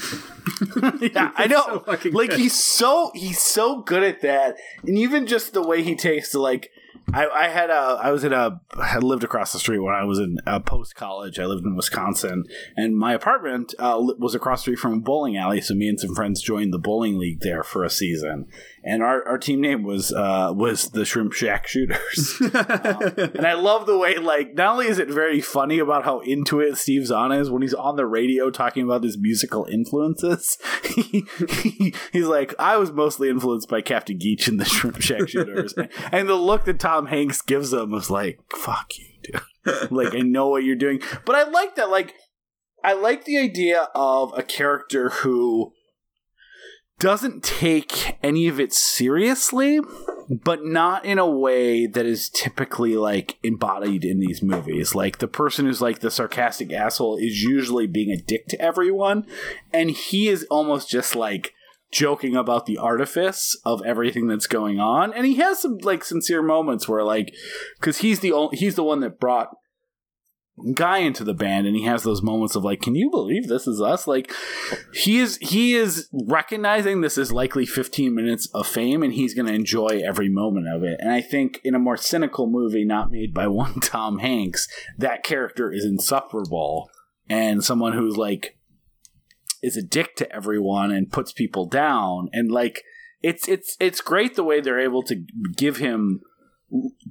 yeah, 1.15 1.33
I 1.37 1.47
know. 1.47 1.83
so 1.87 2.09
like 2.11 2.31
good. 2.31 2.39
he's 2.39 2.63
so 2.63 3.11
he's 3.15 3.41
so 3.41 3.81
good 3.81 4.05
at 4.05 4.21
that, 4.21 4.57
and 4.87 4.97
even 4.97 5.27
just 5.27 5.55
the 5.55 5.63
way 5.63 5.83
he 5.83 5.97
takes 5.97 6.31
to 6.33 6.41
like. 6.41 6.71
I, 7.13 7.27
I 7.27 7.49
had 7.49 7.71
a 7.71 7.99
I 8.01 8.13
was 8.13 8.23
in 8.23 8.33
a 8.33 8.61
I 8.79 8.87
had 8.87 9.03
lived 9.03 9.25
across 9.25 9.53
the 9.53 9.59
street 9.59 9.81
when 9.81 9.95
I 9.95 10.05
was 10.05 10.21
in 10.21 10.39
uh, 10.47 10.61
post 10.61 10.95
college. 10.95 11.41
I 11.41 11.45
lived 11.45 11.65
in 11.65 11.75
Wisconsin, 11.75 12.45
and 12.77 12.97
my 12.97 13.15
apartment 13.15 13.75
uh, 13.81 13.97
was 13.99 14.37
across 14.37 14.61
the 14.61 14.63
street 14.63 14.79
from 14.79 14.93
a 14.93 15.01
bowling 15.01 15.37
alley. 15.37 15.61
So 15.61 15.75
me 15.75 15.89
and 15.89 15.99
some 15.99 16.15
friends 16.15 16.41
joined 16.41 16.73
the 16.73 16.79
bowling 16.79 17.19
league 17.19 17.41
there 17.41 17.65
for 17.65 17.83
a 17.83 17.91
season, 17.91 18.47
and 18.83 19.03
our, 19.03 19.27
our 19.29 19.39
team 19.39 19.61
name 19.61 19.83
was 19.83 20.13
uh, 20.13 20.53
was 20.55 20.91
the 20.91 21.05
Shrimp 21.05 21.33
Shack 21.33 21.67
Shooters. 21.67 22.37
and 22.41 23.47
I 23.47 23.53
love 23.55 23.87
the 23.87 23.99
way, 23.99 24.17
like, 24.17 24.55
not 24.55 24.73
only 24.73 24.87
is 24.87 24.99
it 24.99 25.09
very 25.09 25.41
funny 25.41 25.79
about 25.79 26.05
how 26.05 26.21
into 26.21 26.61
it 26.61 26.77
Steve 26.77 27.07
Zahn 27.07 27.33
is 27.33 27.51
when 27.51 27.63
he's 27.63 27.75
on 27.75 27.97
the 27.97 28.07
radio 28.07 28.51
talking 28.51 28.85
about 28.85 29.03
his 29.03 29.19
musical 29.19 29.67
influences. 29.67 30.57
he, 30.85 31.25
he- 31.63 31.95
he's 32.13 32.27
like, 32.27 32.55
I 32.59 32.77
was 32.79 32.91
mostly 32.91 33.29
influenced 33.29 33.69
by 33.69 33.83
Captain 33.83 34.19
Geech 34.19 34.49
and 34.49 34.59
the 34.59 34.65
Shrimp 34.65 35.01
Shack 35.01 35.29
Shooters. 35.29 35.75
and 36.13 36.29
the 36.29 36.35
look 36.35 36.65
that 36.65 36.79
Tom 36.79 37.07
Hanks 37.07 37.43
gives 37.43 37.73
him 37.73 37.91
was 37.91 38.11
like, 38.11 38.41
fuck 38.51 38.91
you, 38.99 39.07
dude. 39.23 39.91
like, 39.93 40.15
I 40.15 40.21
know 40.21 40.49
what 40.49 40.65
you're 40.65 40.77
doing. 40.77 41.03
But 41.27 41.37
I 41.37 41.45
like 41.45 41.77
that, 41.77 41.91
like, 41.91 42.15
I 42.83 42.95
like 42.95 43.25
the 43.27 43.37
idea 43.39 43.89
of 43.95 44.33
a 44.37 44.43
character 44.43 45.11
who 45.11 45.73
doesn't 47.01 47.43
take 47.43 48.19
any 48.23 48.47
of 48.47 48.61
it 48.61 48.73
seriously, 48.73 49.81
but 50.29 50.65
not 50.65 51.05
in 51.05 51.19
a 51.19 51.29
way 51.29 51.87
that 51.87 52.07
is 52.07 52.29
typically 52.29 52.95
like 52.97 53.39
embodied 53.43 54.05
in 54.05 54.21
these 54.21 54.43
movies. 54.43 54.95
Like 54.95 55.19
the 55.19 55.27
person 55.27 55.67
who's 55.67 55.81
like 55.81 56.01
the 56.01 56.11
sarcastic 56.11 56.73
asshole 56.73 57.17
is 57.17 57.43
usually 57.43 57.87
being 57.87 58.11
a 58.11 58.21
dick 58.21 58.47
to 58.49 58.61
everyone, 58.61 59.27
and 59.73 59.91
he 59.91 60.29
is 60.29 60.47
almost 60.51 60.89
just 60.89 61.17
like 61.17 61.55
joking 61.91 62.37
about 62.37 62.67
the 62.67 62.79
artifice 62.79 63.59
of 63.65 63.83
everything 63.85 64.29
that's 64.29 64.47
going 64.47 64.79
on 64.79 65.13
and 65.13 65.27
he 65.27 65.35
has 65.35 65.61
some 65.61 65.77
like 65.79 66.05
sincere 66.05 66.41
moments 66.41 66.89
where 66.89 67.03
like 67.03 67.35
because 67.81 67.99
he's 67.99 68.21
the 68.21 68.31
only 68.31 68.57
he's 68.57 68.77
the 68.77 68.85
one 68.85 69.01
that 69.01 69.19
brought 69.19 69.49
guy 70.75 70.99
into 70.99 71.25
the 71.25 71.35
band 71.35 71.67
and 71.67 71.77
he 71.77 71.85
has 71.85 72.03
those 72.03 72.23
moments 72.23 72.55
of 72.55 72.65
like 72.65 72.81
can 72.81 72.95
you 72.95 73.11
believe 73.11 73.49
this 73.49 73.67
is 73.67 73.81
us? 73.81 74.07
Like 74.07 74.33
he 74.93 75.19
is 75.19 75.39
he 75.41 75.75
is 75.75 76.09
recognizing 76.13 77.01
this 77.01 77.19
is 77.19 77.33
likely 77.33 77.67
15 77.67 78.15
minutes 78.15 78.49
of 78.55 78.67
fame 78.67 79.03
and 79.03 79.13
he's 79.13 79.35
going 79.35 79.47
to 79.47 79.55
enjoy 79.55 80.03
every 80.05 80.29
moment 80.29 80.69
of 80.69 80.83
it. 80.83 80.99
And 81.01 81.13
i 81.13 81.21
think 81.21 81.61
in 81.65 81.75
a 81.75 81.79
more 81.79 81.97
cynical 81.97 82.49
movie 82.49 82.85
not 82.85 83.11
made 83.11 83.33
by 83.35 83.47
one 83.61 83.81
tom 83.81 84.19
hanks 84.19 84.69
that 84.99 85.23
character 85.23 85.73
is 85.73 85.85
insufferable. 85.85 86.91
And 87.29 87.63
someone 87.63 87.93
who's 87.93 88.17
like 88.17 88.59
is 89.63 89.77
a 89.77 89.83
dick 89.83 90.17
to 90.17 90.33
everyone 90.35 90.91
and 90.91 91.13
puts 91.13 91.33
people 91.33 91.67
down. 91.67 92.29
And 92.33 92.51
like 92.51 92.83
it's 93.23 93.49
it's 93.49 93.77
it's 93.81 94.01
great 94.01 94.37
the 94.37 94.45
way 94.45 94.61
they're 94.61 94.81
able 94.81 95.03
to 95.05 95.25
give 95.57 95.77
him 95.77 96.21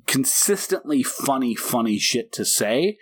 consistently 0.08 1.04
funny 1.04 1.54
funny 1.54 2.00
shit 2.00 2.32
to 2.32 2.46
say 2.46 2.98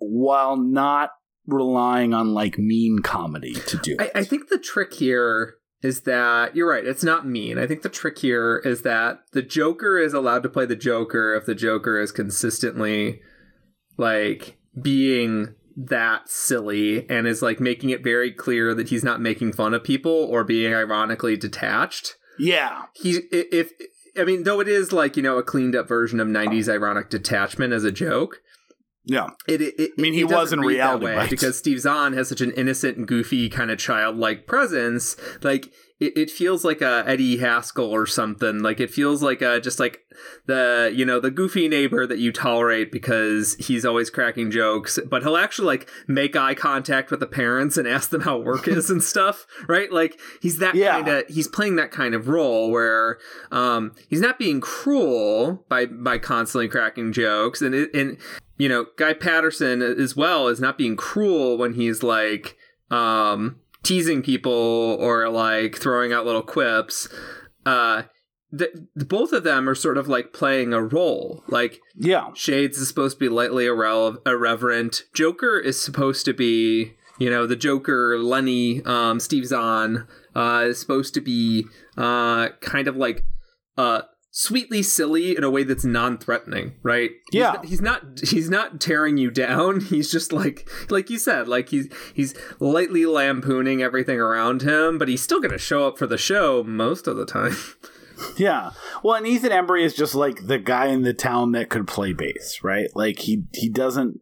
while 0.00 0.56
not 0.56 1.10
relying 1.46 2.14
on 2.14 2.34
like 2.34 2.58
mean 2.58 3.00
comedy 3.00 3.54
to 3.54 3.76
do 3.78 3.96
it. 3.98 4.10
I, 4.14 4.20
I 4.20 4.24
think 4.24 4.48
the 4.48 4.58
trick 4.58 4.94
here 4.94 5.54
is 5.82 6.02
that 6.02 6.54
you're 6.54 6.68
right. 6.68 6.84
It's 6.84 7.04
not 7.04 7.26
mean. 7.26 7.58
I 7.58 7.66
think 7.66 7.82
the 7.82 7.88
trick 7.88 8.18
here 8.18 8.60
is 8.64 8.82
that 8.82 9.20
the 9.32 9.42
Joker 9.42 9.98
is 9.98 10.12
allowed 10.12 10.42
to 10.42 10.48
play 10.48 10.66
the 10.66 10.76
Joker 10.76 11.34
if 11.34 11.46
the 11.46 11.54
Joker 11.54 11.98
is 11.98 12.12
consistently 12.12 13.20
like 13.96 14.58
being 14.80 15.54
that 15.76 16.28
silly 16.28 17.08
and 17.08 17.26
is 17.26 17.42
like 17.42 17.60
making 17.60 17.90
it 17.90 18.04
very 18.04 18.30
clear 18.30 18.74
that 18.74 18.88
he's 18.88 19.04
not 19.04 19.20
making 19.20 19.52
fun 19.52 19.72
of 19.72 19.84
people 19.84 20.12
or 20.12 20.44
being 20.44 20.74
ironically 20.74 21.36
detached. 21.36 22.16
yeah. 22.38 22.84
He 22.94 23.20
if 23.32 23.72
I 24.18 24.24
mean 24.24 24.42
though 24.42 24.60
it 24.60 24.68
is 24.68 24.92
like, 24.92 25.16
you 25.16 25.22
know, 25.22 25.38
a 25.38 25.42
cleaned 25.42 25.74
up 25.74 25.88
version 25.88 26.20
of 26.20 26.28
90s 26.28 26.68
ironic 26.68 27.08
detachment 27.08 27.72
as 27.72 27.84
a 27.84 27.92
joke. 27.92 28.42
Yeah. 29.10 29.30
It, 29.48 29.60
it, 29.60 29.74
it 29.76 29.90
I 29.98 30.00
mean, 30.00 30.12
he 30.12 30.22
was 30.22 30.52
in 30.52 30.60
reality, 30.60 31.28
because 31.28 31.58
Steve 31.58 31.80
Zahn 31.80 32.12
has 32.12 32.28
such 32.28 32.40
an 32.40 32.52
innocent 32.52 32.96
and 32.96 33.08
goofy 33.08 33.48
kind 33.48 33.72
of 33.72 33.78
childlike 33.78 34.46
presence. 34.46 35.16
Like 35.42 35.72
it, 36.00 36.16
it 36.16 36.30
feels 36.30 36.64
like 36.64 36.80
a 36.80 37.04
Eddie 37.06 37.36
Haskell 37.38 37.84
or 37.90 38.06
something. 38.06 38.60
Like 38.60 38.80
it 38.80 38.90
feels 38.90 39.22
like 39.22 39.42
a 39.42 39.60
just 39.60 39.78
like 39.78 40.00
the 40.46 40.92
you 40.94 41.04
know 41.04 41.20
the 41.20 41.30
goofy 41.30 41.68
neighbor 41.68 42.06
that 42.06 42.18
you 42.18 42.32
tolerate 42.32 42.90
because 42.90 43.54
he's 43.56 43.84
always 43.84 44.10
cracking 44.10 44.50
jokes, 44.50 44.98
but 45.08 45.22
he'll 45.22 45.36
actually 45.36 45.66
like 45.66 45.88
make 46.08 46.34
eye 46.36 46.54
contact 46.54 47.10
with 47.10 47.20
the 47.20 47.26
parents 47.26 47.76
and 47.76 47.86
ask 47.86 48.10
them 48.10 48.22
how 48.22 48.38
work 48.38 48.66
is 48.66 48.90
and 48.90 49.02
stuff. 49.02 49.46
Right? 49.68 49.92
Like 49.92 50.18
he's 50.42 50.58
that 50.58 50.74
Yeah. 50.74 50.92
kind 50.92 51.08
of 51.08 51.24
he's 51.28 51.48
playing 51.48 51.76
that 51.76 51.90
kind 51.90 52.14
of 52.14 52.28
role 52.28 52.70
where 52.70 53.18
um 53.52 53.92
he's 54.08 54.20
not 54.20 54.38
being 54.38 54.60
cruel 54.60 55.64
by 55.68 55.86
by 55.86 56.18
constantly 56.18 56.68
cracking 56.68 57.12
jokes 57.12 57.60
and 57.62 57.74
it, 57.74 57.94
and 57.94 58.16
you 58.58 58.68
know, 58.68 58.86
Guy 58.96 59.14
Patterson 59.14 59.80
as 59.80 60.14
well 60.16 60.48
is 60.48 60.60
not 60.60 60.76
being 60.76 60.96
cruel 60.96 61.56
when 61.56 61.74
he's 61.74 62.02
like 62.02 62.56
um 62.90 63.59
teasing 63.82 64.22
people 64.22 64.52
or 64.52 65.28
like 65.28 65.76
throwing 65.76 66.12
out 66.12 66.26
little 66.26 66.42
quips. 66.42 67.08
Uh 67.66 68.02
both 68.96 69.32
of 69.32 69.44
them 69.44 69.68
are 69.68 69.76
sort 69.76 69.96
of 69.96 70.08
like 70.08 70.32
playing 70.32 70.72
a 70.72 70.82
role. 70.82 71.44
Like 71.48 71.80
Yeah. 71.94 72.30
Shades 72.34 72.78
is 72.78 72.88
supposed 72.88 73.16
to 73.18 73.20
be 73.20 73.28
lightly 73.28 73.66
irrele- 73.66 74.18
irreverent. 74.26 75.04
Joker 75.14 75.58
is 75.58 75.80
supposed 75.80 76.24
to 76.24 76.32
be, 76.32 76.94
you 77.18 77.30
know, 77.30 77.46
the 77.46 77.54
Joker, 77.54 78.18
Lenny, 78.18 78.82
um, 78.84 79.20
Steve 79.20 79.46
Zahn, 79.46 80.08
uh, 80.34 80.64
is 80.66 80.80
supposed 80.80 81.14
to 81.14 81.20
be 81.20 81.66
uh, 81.96 82.48
kind 82.60 82.88
of 82.88 82.96
like 82.96 83.24
uh, 83.78 84.02
sweetly 84.32 84.82
silly 84.82 85.36
in 85.36 85.42
a 85.44 85.50
way 85.50 85.64
that's 85.64 85.84
non-threatening, 85.84 86.74
right? 86.82 87.10
He's 87.32 87.40
Yeah. 87.40 87.52
not- 87.52 87.64
he's 87.66 87.80
not 87.80 88.20
he's 88.28 88.48
not 88.50 88.80
tearing 88.80 89.16
you 89.16 89.30
down. 89.30 89.80
He's 89.90 90.10
just 90.10 90.32
like 90.32 90.68
like 90.88 91.10
you 91.10 91.18
said, 91.18 91.48
like 91.48 91.68
he's 91.70 91.88
he's 92.14 92.34
lightly 92.60 93.06
lampooning 93.06 93.82
everything 93.82 94.20
around 94.20 94.62
him, 94.62 94.98
but 94.98 95.08
he's 95.08 95.22
still 95.22 95.40
going 95.40 95.50
to 95.52 95.58
show 95.58 95.86
up 95.86 95.98
for 95.98 96.06
the 96.06 96.18
show 96.18 96.62
most 96.64 97.06
of 97.06 97.16
the 97.16 97.26
time. 97.26 97.56
Yeah. 98.36 98.72
Well, 99.02 99.14
and 99.14 99.26
Ethan 99.26 99.50
Embry 99.50 99.82
is 99.82 99.94
just 99.94 100.14
like 100.14 100.46
the 100.46 100.58
guy 100.58 100.88
in 100.88 101.04
the 101.04 101.14
town 101.14 101.52
that 101.52 101.70
could 101.70 101.88
play 101.88 102.12
bass, 102.12 102.60
right? 102.62 102.88
Like 102.94 103.20
he 103.20 103.44
he 103.54 103.70
doesn't 103.70 104.20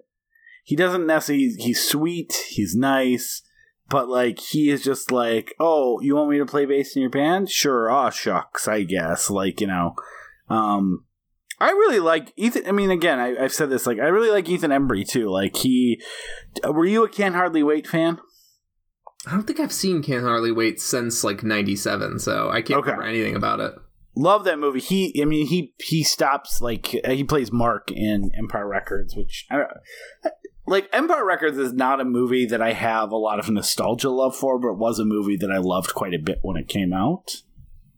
he 0.63 0.77
doesn't 0.77 1.05
necessarily 1.05 1.47
he's, 1.47 1.57
he's 1.57 1.89
sweet, 1.89 2.33
he's 2.49 2.77
nice, 2.77 3.43
but 3.91 4.09
like 4.09 4.39
he 4.39 4.71
is 4.71 4.83
just 4.83 5.11
like, 5.11 5.55
"Oh, 5.59 6.01
you 6.01 6.17
want 6.17 6.31
me 6.31 6.39
to 6.39 6.47
play 6.47 6.65
bass 6.67 6.95
in 6.97 7.03
your 7.03 7.11
band? 7.11 7.51
Sure. 7.51 7.91
Oh, 7.91 8.11
shucks, 8.11 8.67
I 8.69 8.83
guess." 8.83 9.31
Like, 9.31 9.61
you 9.61 9.67
know, 9.67 9.95
um 10.49 11.05
I 11.61 11.71
really 11.71 11.99
like 11.99 12.33
Ethan. 12.37 12.63
I 12.69 12.73
mean, 12.73 12.91
again, 12.93 13.19
I, 13.19 13.37
I've 13.37 13.53
said 13.53 13.69
this. 13.69 13.85
Like, 13.87 13.99
I 13.99 14.07
really 14.07 14.31
like 14.31 14.49
Ethan 14.49 14.71
Embry 14.71 15.05
too. 15.07 15.29
Like, 15.29 15.57
he 15.57 16.01
were 16.65 16.87
you 16.87 17.05
a 17.05 17.09
Can't 17.09 17.35
Hardly 17.35 17.63
Wait 17.65 17.87
fan? 17.87 18.21
I 19.27 19.33
don't 19.33 19.43
think 19.43 19.59
I've 19.59 19.73
seen 19.73 20.01
Can't 20.03 20.23
Hardly 20.23 20.53
Wait 20.53 20.81
since 20.81 21.25
like 21.25 21.43
97, 21.43 22.21
so 22.21 22.49
I 22.51 22.63
can't 22.63 22.79
Okay. 22.79 22.91
remember 22.93 23.09
anything 23.09 23.35
about 23.35 23.59
it. 23.59 23.75
love 24.15 24.45
that 24.45 24.61
movie. 24.61 24.79
He, 24.81 25.21
I 25.21 25.25
mean, 25.25 25.49
he 25.49 25.75
he 25.81 26.05
stops 26.05 26.61
like 26.61 26.95
uh, 27.05 27.11
he 27.11 27.25
plays 27.25 27.51
Mark 27.51 27.91
in 27.91 28.31
Empire 28.39 28.69
Records, 28.69 29.17
which 29.17 29.45
I 29.51 29.57
don't, 29.57 29.71
like 30.69 30.89
Empire 30.93 31.25
Records 31.25 31.59
is 31.59 31.73
not 31.73 32.01
a 32.01 32.05
movie 32.05 32.47
that 32.47 32.63
I 32.63 32.73
have 32.73 33.11
a 33.11 33.17
lot 33.17 33.39
of 33.39 33.49
nostalgia 33.49 34.11
love 34.11 34.37
for, 34.37 34.59
but 34.59 34.73
it 34.73 34.79
was 34.79 34.99
a 34.99 35.05
movie 35.05 35.37
that 35.37 35.51
I 35.51 35.59
loved 35.59 35.95
quite 35.95 36.15
a 36.15 36.19
bit 36.19 36.39
when 36.43 36.57
it 36.57 36.69
came 36.69 36.93
out. 36.93 37.43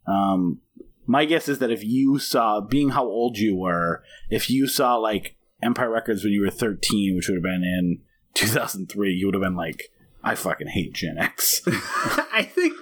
Um, 0.07 0.61
my 1.07 1.25
guess 1.25 1.49
is 1.49 1.59
that 1.59 1.71
if 1.71 1.85
you 1.85 2.19
saw, 2.19 2.61
being 2.61 2.91
how 2.91 3.05
old 3.05 3.39
you 3.39 3.57
were, 3.57 4.03
if 4.31 4.49
you 4.49 4.69
saw 4.69 4.97
like 4.97 5.37
Empire 5.63 5.91
Records 5.91 6.23
when 6.23 6.33
you 6.33 6.43
were 6.43 6.51
thirteen, 6.51 7.17
which 7.17 7.29
would 7.29 7.37
have 7.37 7.43
been 7.43 7.65
in 7.65 8.01
two 8.35 8.47
thousand 8.47 8.89
three, 8.89 9.13
you 9.13 9.27
would 9.27 9.35
have 9.35 9.43
been 9.43 9.57
like, 9.57 9.91
I 10.23 10.35
fucking 10.35 10.69
hate 10.69 10.93
Gen 10.95 11.19
X. 11.19 11.63
I 11.67 12.43
think, 12.43 12.75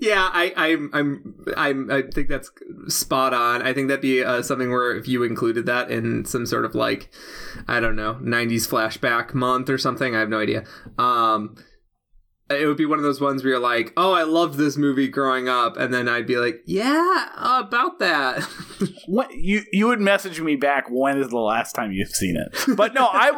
yeah, 0.00 0.30
I, 0.32 0.52
I'm, 0.56 0.90
I'm, 0.92 1.44
I'm, 1.56 1.90
I 1.90 2.02
think 2.02 2.28
that's 2.28 2.50
spot 2.88 3.34
on. 3.34 3.62
I 3.62 3.72
think 3.72 3.88
that'd 3.88 4.00
be 4.00 4.22
uh, 4.22 4.42
something 4.42 4.70
where 4.70 4.96
if 4.96 5.08
you 5.08 5.22
included 5.22 5.66
that 5.66 5.90
in 5.90 6.24
some 6.24 6.46
sort 6.46 6.64
of 6.64 6.74
like, 6.74 7.10
I 7.68 7.80
don't 7.80 7.96
know, 7.96 8.14
'90s 8.14 8.68
flashback 8.68 9.34
month 9.34 9.68
or 9.68 9.78
something, 9.78 10.14
I 10.14 10.20
have 10.20 10.28
no 10.28 10.40
idea. 10.40 10.64
Um, 10.98 11.56
it 12.50 12.66
would 12.66 12.76
be 12.76 12.84
one 12.84 12.98
of 12.98 13.04
those 13.04 13.20
ones 13.20 13.42
where 13.42 13.52
you're 13.52 13.60
like, 13.60 13.92
"Oh, 13.96 14.12
I 14.12 14.24
loved 14.24 14.58
this 14.58 14.76
movie 14.76 15.08
growing 15.08 15.48
up," 15.48 15.76
and 15.76 15.94
then 15.94 16.08
I'd 16.08 16.26
be 16.26 16.36
like, 16.36 16.62
"Yeah, 16.66 17.28
about 17.36 17.98
that." 18.00 18.46
What 19.06 19.34
you 19.34 19.62
you 19.72 19.86
would 19.88 20.00
message 20.00 20.40
me 20.40 20.56
back? 20.56 20.86
When 20.90 21.18
is 21.18 21.28
the 21.28 21.38
last 21.38 21.74
time 21.74 21.92
you've 21.92 22.08
seen 22.08 22.36
it? 22.36 22.76
But 22.76 22.94
no, 22.94 23.06
I 23.06 23.30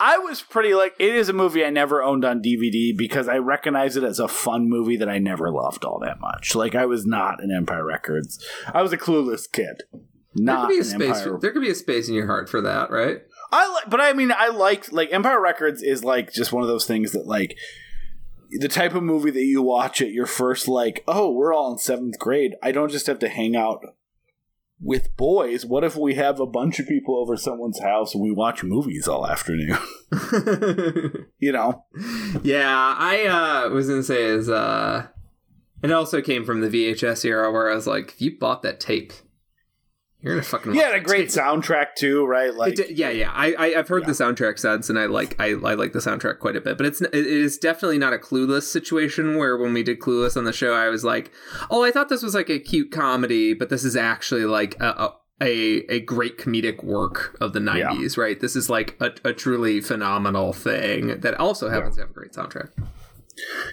I 0.00 0.18
was 0.18 0.42
pretty 0.42 0.74
like 0.74 0.94
it 0.98 1.14
is 1.14 1.28
a 1.28 1.32
movie 1.32 1.64
I 1.64 1.70
never 1.70 2.02
owned 2.02 2.24
on 2.24 2.42
DVD 2.42 2.96
because 2.96 3.28
I 3.28 3.36
recognize 3.38 3.96
it 3.96 4.02
as 4.04 4.18
a 4.18 4.26
fun 4.28 4.68
movie 4.68 4.96
that 4.96 5.08
I 5.08 5.18
never 5.18 5.50
loved 5.50 5.84
all 5.84 6.00
that 6.00 6.20
much. 6.20 6.54
Like 6.54 6.74
I 6.74 6.84
was 6.86 7.06
not 7.06 7.42
an 7.42 7.52
Empire 7.56 7.84
Records. 7.86 8.44
I 8.72 8.82
was 8.82 8.92
a 8.92 8.98
clueless 8.98 9.50
kid. 9.50 9.82
there 9.92 10.00
Not 10.34 10.68
could 10.68 10.74
be 10.74 10.80
a 10.80 10.84
space. 10.84 11.16
Empire. 11.18 11.38
there 11.40 11.52
could 11.52 11.62
be 11.62 11.70
a 11.70 11.74
space 11.76 12.08
in 12.08 12.14
your 12.14 12.26
heart 12.26 12.48
for 12.48 12.60
that, 12.60 12.90
right? 12.90 13.18
I 13.52 13.72
like, 13.72 13.88
but 13.88 14.00
I 14.00 14.12
mean, 14.14 14.32
I 14.36 14.48
like 14.48 14.90
like 14.92 15.12
Empire 15.12 15.40
Records 15.40 15.80
is 15.82 16.02
like 16.02 16.32
just 16.32 16.52
one 16.52 16.62
of 16.64 16.68
those 16.68 16.86
things 16.86 17.12
that 17.12 17.26
like 17.26 17.56
the 18.50 18.68
type 18.68 18.94
of 18.94 19.02
movie 19.02 19.30
that 19.30 19.44
you 19.44 19.62
watch 19.62 20.02
at 20.02 20.10
your 20.10 20.26
first 20.26 20.66
like, 20.66 21.04
oh, 21.06 21.30
we're 21.30 21.54
all 21.54 21.72
in 21.72 21.78
seventh 21.78 22.18
grade. 22.18 22.54
I 22.62 22.72
don't 22.72 22.90
just 22.90 23.06
have 23.06 23.20
to 23.20 23.28
hang 23.28 23.54
out 23.54 23.84
with 24.80 25.16
boys. 25.16 25.64
What 25.64 25.84
if 25.84 25.96
we 25.96 26.14
have 26.14 26.40
a 26.40 26.46
bunch 26.46 26.78
of 26.78 26.86
people 26.86 27.16
over 27.16 27.36
someone's 27.36 27.80
house 27.80 28.14
and 28.14 28.22
we 28.22 28.32
watch 28.32 28.62
movies 28.62 29.08
all 29.08 29.26
afternoon? 29.26 29.78
you 31.38 31.52
know? 31.52 31.84
Yeah, 32.42 32.94
I 32.98 33.26
uh, 33.26 33.70
was 33.70 33.88
gonna 33.88 34.02
say 34.02 34.24
is 34.24 34.48
uh, 34.48 35.06
it 35.82 35.92
also 35.92 36.20
came 36.20 36.44
from 36.44 36.60
the 36.60 36.68
VHS 36.68 37.24
era 37.24 37.50
where 37.52 37.70
I 37.70 37.74
was 37.74 37.86
like, 37.86 38.12
if 38.12 38.22
you 38.22 38.38
bought 38.38 38.62
that 38.62 38.80
tape, 38.80 39.12
you're 40.24 40.34
gonna 40.34 40.42
fucking 40.42 40.74
Yeah, 40.74 40.94
a 40.96 41.00
great 41.00 41.28
soundtrack 41.28 41.94
too, 41.96 42.24
right? 42.26 42.52
Like, 42.54 42.78
yeah, 42.90 43.10
yeah. 43.10 43.30
I, 43.32 43.52
I 43.52 43.78
I've 43.78 43.88
heard 43.88 44.02
Yeah. 44.04 44.08
the 44.08 44.12
soundtrack 44.14 44.58
since, 44.58 44.88
and 44.88 44.98
I 44.98 45.04
like 45.06 45.38
I, 45.38 45.50
I 45.50 45.74
like 45.74 45.92
the 45.92 45.98
soundtrack 46.00 46.38
quite 46.40 46.56
a 46.56 46.60
bit. 46.60 46.76
But 46.76 46.86
it's 46.86 47.00
it 47.00 47.14
is 47.14 47.58
definitely 47.58 47.98
not 47.98 48.12
a 48.14 48.18
Clueless 48.18 48.62
situation 48.62 49.36
where 49.36 49.56
when 49.56 49.72
we 49.74 49.82
did 49.82 50.00
Clueless 50.00 50.36
on 50.36 50.44
the 50.44 50.52
show, 50.52 50.74
I 50.74 50.88
was 50.88 51.04
like, 51.04 51.30
oh, 51.70 51.84
I 51.84 51.90
thought 51.90 52.08
this 52.08 52.22
was 52.22 52.34
like 52.34 52.48
a 52.48 52.58
cute 52.58 52.90
comedy, 52.90 53.54
but 53.54 53.68
this 53.68 53.84
is 53.84 53.94
actually 53.96 54.46
like 54.46 54.74
a. 54.80 54.86
a 54.86 55.14
a, 55.42 55.80
a 55.92 55.98
great 56.00 56.38
comedic 56.38 56.84
work 56.84 57.36
of 57.40 57.52
the 57.54 57.58
90s, 57.58 58.16
right? 58.16 58.38
This 58.38 58.54
is 58.54 58.70
like 58.70 58.96
a, 59.00 59.10
a 59.24 59.32
truly 59.32 59.80
phenomenal 59.80 60.52
thing 60.52 61.18
that 61.20 61.34
also 61.34 61.68
happens 61.68 61.96
to 61.96 62.02
have 62.02 62.10
a 62.10 62.12
great 62.14 62.32
soundtrack. 62.32 62.70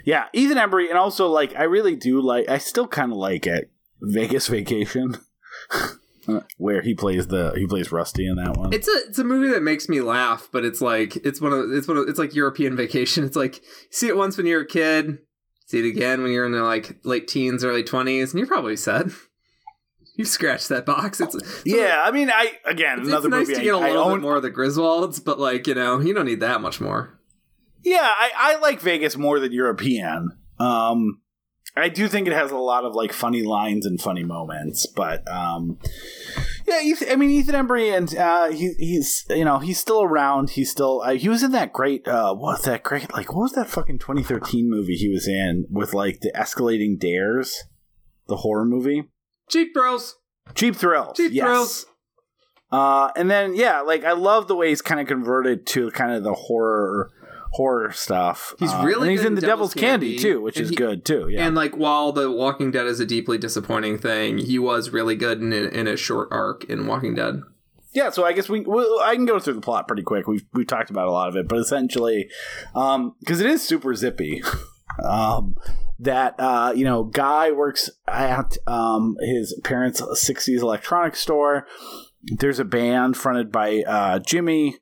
yeah, 0.04 0.26
Ethan 0.34 0.58
Embry, 0.58 0.90
and 0.90 0.98
also 0.98 1.28
like 1.28 1.56
I 1.56 1.64
really 1.64 1.96
do 1.96 2.20
like. 2.20 2.50
I 2.50 2.58
still 2.58 2.88
kind 2.88 3.12
of 3.12 3.20
like 3.20 3.46
it. 3.46 3.70
Vegas 4.02 4.48
Vacation, 4.48 5.18
where 6.58 6.82
he 6.82 6.94
plays 6.94 7.28
the 7.28 7.54
he 7.56 7.66
plays 7.68 7.92
Rusty 7.92 8.28
in 8.28 8.36
that 8.36 8.58
one. 8.58 8.74
It's 8.74 8.88
a 8.88 9.10
it's 9.10 9.20
a 9.20 9.24
movie 9.24 9.52
that 9.54 9.64
makes 9.64 9.90
me 9.90 10.02
laugh, 10.02 10.50
but 10.52 10.64
it's 10.66 10.82
like 10.82 11.16
it's 11.18 11.42
one 11.42 11.54
of 11.54 11.72
it's 11.72 11.88
one 11.88 11.98
of 11.98 12.08
it's 12.08 12.20
like 12.20 12.36
European 12.36 12.76
Vacation. 12.78 13.24
It's 13.24 13.36
like 13.36 13.62
see 13.90 14.08
it 14.08 14.18
once 14.18 14.38
when 14.38 14.46
you're 14.46 14.62
a 14.62 14.68
kid, 14.68 15.20
see 15.68 15.80
it 15.80 15.90
again 15.90 16.22
when 16.24 16.32
you're 16.32 16.46
in 16.46 16.52
the 16.52 16.64
like 16.64 17.00
late 17.04 17.28
teens, 17.28 17.64
early 17.64 17.84
twenties, 17.84 18.32
and 18.32 18.40
you're 18.40 18.48
probably 18.48 18.76
set. 18.78 19.08
You've 20.16 20.28
scratched 20.28 20.68
that 20.70 20.86
box. 20.86 21.22
It's 21.22 21.36
yeah, 21.66 22.02
I 22.04 22.12
mean, 22.12 22.30
I 22.30 22.52
again 22.66 23.00
It's, 23.00 23.08
another 23.08 23.30
it's 23.30 23.32
nice 23.38 23.48
movie 23.48 23.60
to 23.60 23.64
get 23.64 23.74
a 23.74 23.78
I, 23.78 23.82
I 23.82 23.88
little 23.92 24.04
own. 24.04 24.18
bit 24.20 24.22
more 24.22 24.36
of 24.36 24.44
the 24.44 24.52
Griswolds, 24.52 25.24
but 25.24 25.40
like 25.40 25.68
you 25.68 25.74
know, 25.74 26.00
you 26.00 26.14
don't 26.14 26.26
need 26.26 26.42
that 26.42 26.62
much 26.62 26.82
more. 26.82 27.18
Yeah, 27.84 28.02
I, 28.04 28.30
I 28.36 28.60
like 28.60 28.82
Vegas 28.82 29.16
more 29.18 29.40
than 29.40 29.54
European. 29.54 30.38
Um, 30.60 31.21
I 31.76 31.88
do 31.88 32.08
think 32.10 32.28
it 32.28 32.34
has 32.34 32.52
a 32.52 32.58
lot 32.58 32.84
of 32.84 32.94
like 32.96 33.14
funny 33.14 33.44
lines 33.44 33.86
and 33.86 34.00
funny 34.00 34.24
moments, 34.24 34.86
but 34.88 35.26
um, 35.32 35.80
yeah, 36.68 36.82
Ethan, 36.82 37.10
I 37.10 37.16
mean 37.16 37.30
Ethan 37.32 37.56
Embry 37.56 37.96
and 37.96 38.14
uh, 38.16 38.52
he, 38.52 38.74
he's 38.78 39.26
you 39.30 39.46
know 39.46 39.60
he's 39.60 39.80
still 39.80 40.04
around. 40.04 40.52
He's 40.52 40.70
still 40.70 41.02
uh, 41.02 41.14
he 41.14 41.30
was 41.30 41.44
in 41.44 41.54
that 41.54 41.72
great 41.72 42.08
uh, 42.08 42.34
what's 42.36 42.66
that 42.66 42.84
great 42.84 43.14
like 43.14 43.34
what 43.34 43.44
was 43.44 43.54
that 43.54 43.70
fucking 43.70 44.00
2013 44.00 44.70
movie 44.70 44.96
he 44.96 45.08
was 45.08 45.28
in 45.28 45.66
with 45.70 45.94
like 45.94 46.20
the 46.20 46.32
escalating 46.36 47.00
dares, 47.00 47.64
the 48.28 48.38
horror 48.38 48.66
movie. 48.66 49.06
Cheap 49.50 49.70
thrills, 49.74 50.18
Cheap 50.54 50.76
Thrills. 50.76 51.16
cheap 51.16 51.32
yes. 51.32 51.46
thrills. 51.46 51.86
Uh, 52.72 53.12
and 53.16 53.30
then 53.30 53.56
yeah, 53.56 53.82
like 53.82 54.04
I 54.04 54.12
love 54.14 54.48
the 54.48 54.56
way 54.56 54.70
he's 54.70 54.82
kind 54.82 55.00
of 55.00 55.08
converted 55.08 55.66
to 55.68 55.92
kind 55.92 56.14
of 56.14 56.24
the 56.24 56.34
horror 56.34 57.12
horror 57.52 57.92
stuff. 57.92 58.54
He's 58.60 58.72
Uh, 58.72 58.84
really 58.86 59.10
and 59.10 59.12
he's 59.18 59.26
in 59.26 59.36
the 59.36 59.42
Devil's 59.42 59.74
Candy, 59.74 60.18
too, 60.18 60.42
which 60.42 60.58
is 60.60 60.70
he- 60.70 60.76
good 60.76 61.04
too. 61.06 61.28
Yeah, 61.30 61.46
And 61.46 61.56
like, 61.56 61.76
while 61.76 62.12
The 62.12 62.32
Walking 62.32 62.72
Dead 62.72 62.88
is 62.88 63.00
a 63.00 63.06
deeply 63.06 63.38
disappointing 63.38 63.98
thing, 64.00 64.38
he 64.38 64.58
was 64.60 64.90
really 64.92 65.16
good 65.16 65.42
in 65.42 65.52
a, 65.52 65.64
in 65.68 65.88
a 65.88 65.98
short 65.98 66.30
arc 66.32 66.64
in 66.66 66.88
Walking 66.88 67.16
Dead. 67.16 67.42
yeah. 67.94 68.10
So 68.10 68.24
I 68.26 68.32
guess 68.34 68.48
we 68.48 68.62
well, 68.62 69.00
I 69.04 69.16
can 69.16 69.26
go 69.26 69.38
through 69.40 69.56
the 69.56 69.62
plot 69.62 69.88
pretty 69.88 70.04
quick. 70.04 70.28
We've 70.28 70.46
we 70.54 70.64
talked 70.66 70.90
about 70.90 71.08
a 71.08 71.12
lot 71.12 71.28
of 71.28 71.36
it, 71.36 71.48
but 71.50 71.58
essentially, 71.60 72.30
because 72.74 73.42
it 73.42 73.48
is 73.48 73.62
super 73.62 73.94
zippy. 73.96 74.42
um, 75.04 75.56
that 76.00 76.36
uh, 76.40 76.74
you 76.76 76.86
know, 76.86 77.04
guy 77.04 77.52
works 77.52 77.90
at 78.08 78.58
um, 78.66 79.18
his 79.22 79.60
parents' 79.64 80.02
'60s 80.02 80.62
electronics 80.62 81.20
store. 81.20 81.68
There's 82.24 82.60
a 82.60 82.66
band 82.66 83.18
fronted 83.18 83.52
by 83.52 83.82
uh, 83.86 84.20
Jimmy, 84.20 84.78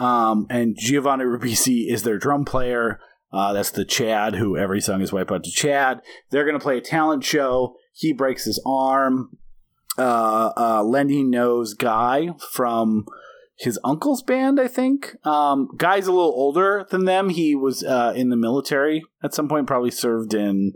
um, 0.00 0.46
and 0.50 0.76
Giovanni 0.76 1.24
Ribisi 1.24 1.92
is 1.92 2.02
their 2.02 2.18
drum 2.18 2.44
player. 2.44 2.98
Uh, 3.32 3.52
that's 3.52 3.70
the 3.70 3.84
Chad 3.84 4.34
who 4.34 4.56
every 4.56 4.80
song 4.80 5.02
is 5.02 5.12
wiped 5.12 5.30
out 5.30 5.44
to 5.44 5.50
Chad. 5.50 6.00
They're 6.30 6.44
going 6.44 6.58
to 6.58 6.62
play 6.62 6.78
a 6.78 6.80
talent 6.80 7.22
show. 7.22 7.76
He 7.92 8.12
breaks 8.12 8.44
his 8.44 8.60
arm. 8.66 9.36
Uh, 9.96 10.52
uh, 10.56 10.82
Lenny 10.82 11.22
knows 11.22 11.74
Guy 11.74 12.30
from 12.52 13.04
his 13.58 13.78
uncle's 13.84 14.22
band, 14.22 14.58
I 14.58 14.66
think. 14.66 15.14
Um, 15.24 15.68
Guy's 15.76 16.06
a 16.06 16.12
little 16.12 16.32
older 16.34 16.86
than 16.90 17.04
them. 17.04 17.28
He 17.28 17.54
was 17.54 17.84
uh, 17.84 18.14
in 18.16 18.30
the 18.30 18.36
military 18.36 19.04
at 19.22 19.34
some 19.34 19.48
point, 19.48 19.66
probably 19.66 19.90
served 19.90 20.32
in 20.32 20.72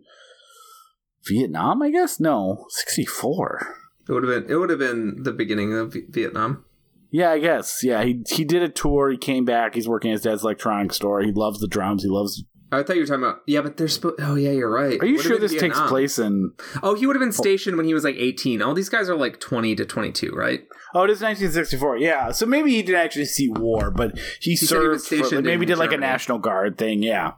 Vietnam, 1.27 1.83
I 1.83 1.91
guess? 1.91 2.21
No, 2.21 2.67
64. 2.69 3.75
It 4.07 4.13
would 4.13 4.25
have 4.25 4.43
been 4.43 4.53
it 4.53 4.57
would 4.57 4.69
have 4.69 4.79
been 4.79 5.23
the 5.23 5.33
beginning 5.33 5.73
of 5.73 5.97
Vietnam. 6.11 6.67
Yeah, 7.15 7.31
I 7.31 7.39
guess. 7.39 7.85
Yeah, 7.85 8.03
he 8.03 8.25
he 8.29 8.45
did 8.45 8.65
a 8.65 8.69
tour. 8.69 9.09
He 9.09 9.17
came 9.17 9.45
back. 9.45 9.77
He's 9.77 9.87
working 9.87 10.11
at 10.11 10.15
his 10.15 10.23
dad's 10.23 10.43
electronics 10.43 10.97
store. 10.97 11.21
He 11.21 11.31
loves 11.31 11.61
the 11.61 11.69
drums. 11.69 12.03
He 12.03 12.09
loves. 12.09 12.43
I 12.73 12.83
thought 12.83 12.97
you 12.97 13.03
were 13.03 13.07
talking 13.07 13.23
about 13.23 13.43
yeah, 13.47 13.61
but 13.61 13.77
they're 13.77 13.87
supposed. 13.87 14.17
Oh 14.19 14.35
yeah, 14.35 14.51
you're 14.51 14.69
right. 14.69 15.01
Are 15.01 15.07
you 15.07 15.15
Would 15.15 15.23
sure 15.23 15.33
been 15.35 15.43
this 15.43 15.53
takes 15.53 15.77
Vietnam. 15.77 15.89
place 15.89 16.19
in? 16.19 16.51
Oh, 16.83 16.97
he 16.97 17.07
would 17.07 17.15
have 17.15 17.21
been 17.21 17.31
stationed 17.31 17.77
when 17.77 17.87
he 17.87 17.95
was 17.95 18.03
like 18.03 18.17
18. 18.17 18.61
All 18.63 18.75
these 18.75 18.89
guys 18.89 19.09
are 19.09 19.15
like 19.15 19.39
20 19.39 19.77
to 19.77 19.85
22, 19.85 20.33
right? 20.33 20.63
Oh, 20.97 21.03
it 21.03 21.11
is 21.11 21.21
1964. 21.21 21.97
Yeah, 21.97 22.31
so 22.31 22.47
maybe 22.47 22.71
he 22.71 22.83
didn't 22.83 23.01
actually 23.01 23.25
see 23.25 23.49
war, 23.49 23.91
but 23.91 24.17
he, 24.39 24.51
he 24.51 24.57
served. 24.57 25.01
For, 25.01 25.07
stationed 25.07 25.45
maybe 25.45 25.67
did 25.67 25.77
like 25.77 25.93
a 25.93 25.97
National 25.97 26.39
Guard 26.39 26.79
thing. 26.79 27.03
Yeah. 27.03 27.33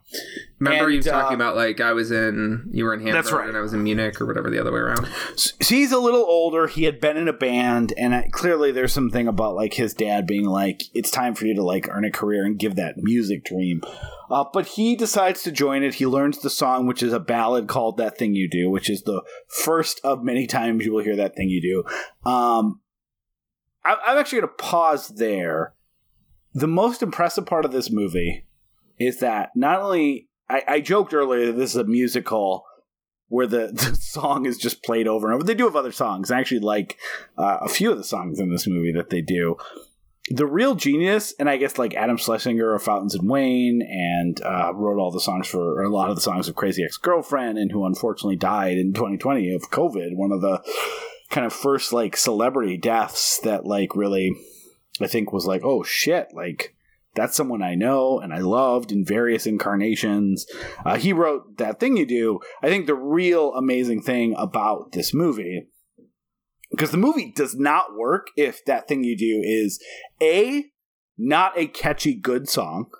Remember 0.58 0.90
you 0.90 0.98
And, 0.98 1.06
talking 1.06 1.32
uh, 1.32 1.36
about 1.36 1.56
like 1.56 1.80
I 1.80 1.92
was 1.92 2.10
in 2.10 2.68
you 2.70 2.84
were 2.84 2.92
in 2.92 3.00
Hamburg 3.00 3.14
That's 3.14 3.32
right. 3.32 3.48
and 3.48 3.56
I 3.56 3.60
was 3.60 3.72
in 3.72 3.82
Munich 3.82 4.20
or 4.20 4.26
whatever 4.26 4.50
the 4.50 4.58
other 4.58 4.72
way 4.72 4.80
around. 4.80 5.06
So 5.36 5.54
he's 5.60 5.92
a 5.92 5.98
little 5.98 6.24
older. 6.24 6.66
He 6.66 6.84
had 6.84 7.00
been 7.00 7.16
in 7.16 7.28
a 7.28 7.32
band, 7.32 7.94
and 7.96 8.14
I, 8.14 8.28
clearly 8.30 8.72
there's 8.72 8.92
something 8.92 9.26
about 9.26 9.54
like 9.54 9.74
his 9.74 9.94
dad 9.94 10.26
being 10.26 10.44
like, 10.44 10.82
"It's 10.94 11.10
time 11.10 11.34
for 11.34 11.46
you 11.46 11.54
to 11.54 11.62
like 11.62 11.88
earn 11.90 12.04
a 12.04 12.10
career 12.10 12.44
and 12.44 12.58
give 12.58 12.76
that 12.76 12.96
music 12.98 13.44
dream." 13.44 13.82
Uh, 14.30 14.44
but 14.52 14.66
he 14.66 14.96
decides 14.96 15.42
to 15.44 15.52
join 15.52 15.82
it. 15.82 15.94
He 15.94 16.06
learns 16.06 16.40
the 16.40 16.50
song, 16.50 16.86
which 16.86 17.02
is 17.02 17.12
a 17.12 17.20
ballad 17.20 17.68
called 17.68 17.96
"That 17.96 18.18
Thing 18.18 18.34
You 18.34 18.48
Do," 18.48 18.70
which 18.70 18.90
is 18.90 19.02
the 19.02 19.22
first 19.48 20.00
of 20.04 20.22
many 20.22 20.46
times 20.46 20.84
you 20.84 20.92
will 20.92 21.04
hear 21.04 21.16
"That 21.16 21.36
Thing 21.36 21.48
You 21.48 21.62
Do." 21.62 22.30
Um, 22.30 22.80
I'm 23.86 24.18
actually 24.18 24.40
going 24.40 24.50
to 24.50 24.62
pause 24.62 25.08
there. 25.08 25.74
The 26.54 26.66
most 26.66 27.02
impressive 27.02 27.46
part 27.46 27.64
of 27.64 27.72
this 27.72 27.90
movie 27.90 28.46
is 28.98 29.20
that 29.20 29.50
not 29.54 29.80
only 29.80 30.28
I, 30.48 30.62
I 30.66 30.80
joked 30.80 31.12
earlier 31.12 31.46
that 31.46 31.56
this 31.56 31.70
is 31.70 31.76
a 31.76 31.84
musical 31.84 32.64
where 33.28 33.46
the, 33.46 33.68
the 33.72 33.96
song 33.96 34.46
is 34.46 34.58
just 34.58 34.82
played 34.82 35.08
over 35.08 35.26
and 35.26 35.34
over. 35.34 35.44
They 35.44 35.54
do 35.54 35.64
have 35.64 35.76
other 35.76 35.92
songs. 35.92 36.30
I 36.30 36.40
actually 36.40 36.60
like 36.60 36.98
uh, 37.36 37.58
a 37.60 37.68
few 37.68 37.90
of 37.90 37.98
the 37.98 38.04
songs 38.04 38.40
in 38.40 38.50
this 38.50 38.66
movie 38.66 38.92
that 38.92 39.10
they 39.10 39.20
do. 39.20 39.56
The 40.28 40.46
real 40.46 40.74
genius, 40.74 41.34
and 41.38 41.48
I 41.48 41.56
guess 41.56 41.78
like 41.78 41.94
Adam 41.94 42.16
Schlesinger 42.16 42.74
of 42.74 42.82
Fountains 42.82 43.14
of 43.14 43.24
Wayne, 43.24 43.80
and 43.80 44.42
uh, 44.42 44.72
wrote 44.74 44.98
all 44.98 45.12
the 45.12 45.20
songs 45.20 45.46
for 45.46 45.80
or 45.80 45.84
a 45.84 45.88
lot 45.88 46.10
of 46.10 46.16
the 46.16 46.22
songs 46.22 46.48
of 46.48 46.56
Crazy 46.56 46.82
Ex 46.82 46.96
Girlfriend, 46.96 47.58
and 47.58 47.70
who 47.70 47.86
unfortunately 47.86 48.34
died 48.34 48.76
in 48.76 48.92
2020 48.92 49.54
of 49.54 49.70
COVID. 49.70 50.16
One 50.16 50.32
of 50.32 50.40
the 50.40 50.64
kind 51.30 51.46
of 51.46 51.52
first 51.52 51.92
like 51.92 52.16
celebrity 52.16 52.76
deaths 52.76 53.40
that 53.44 53.66
like 53.66 53.94
really, 53.96 54.32
I 55.00 55.06
think 55.06 55.32
was 55.32 55.46
like, 55.46 55.62
oh 55.64 55.82
shit, 55.82 56.28
like 56.34 56.74
that's 57.14 57.36
someone 57.36 57.62
I 57.62 57.74
know 57.74 58.20
and 58.20 58.32
I 58.32 58.38
loved 58.38 58.92
in 58.92 59.04
various 59.04 59.46
incarnations. 59.46 60.46
Uh, 60.84 60.96
he 60.96 61.12
wrote 61.12 61.58
that 61.58 61.80
thing 61.80 61.96
you 61.96 62.06
do. 62.06 62.40
I 62.62 62.68
think 62.68 62.86
the 62.86 62.94
real 62.94 63.54
amazing 63.54 64.02
thing 64.02 64.34
about 64.36 64.92
this 64.92 65.14
movie, 65.14 65.66
because 66.70 66.90
the 66.90 66.98
movie 66.98 67.32
does 67.34 67.54
not 67.56 67.96
work 67.96 68.28
if 68.36 68.64
that 68.66 68.86
thing 68.86 69.02
you 69.02 69.16
do 69.16 69.40
is 69.42 69.82
a 70.22 70.66
not 71.16 71.58
a 71.58 71.66
catchy 71.66 72.14
good 72.14 72.48
song, 72.48 72.90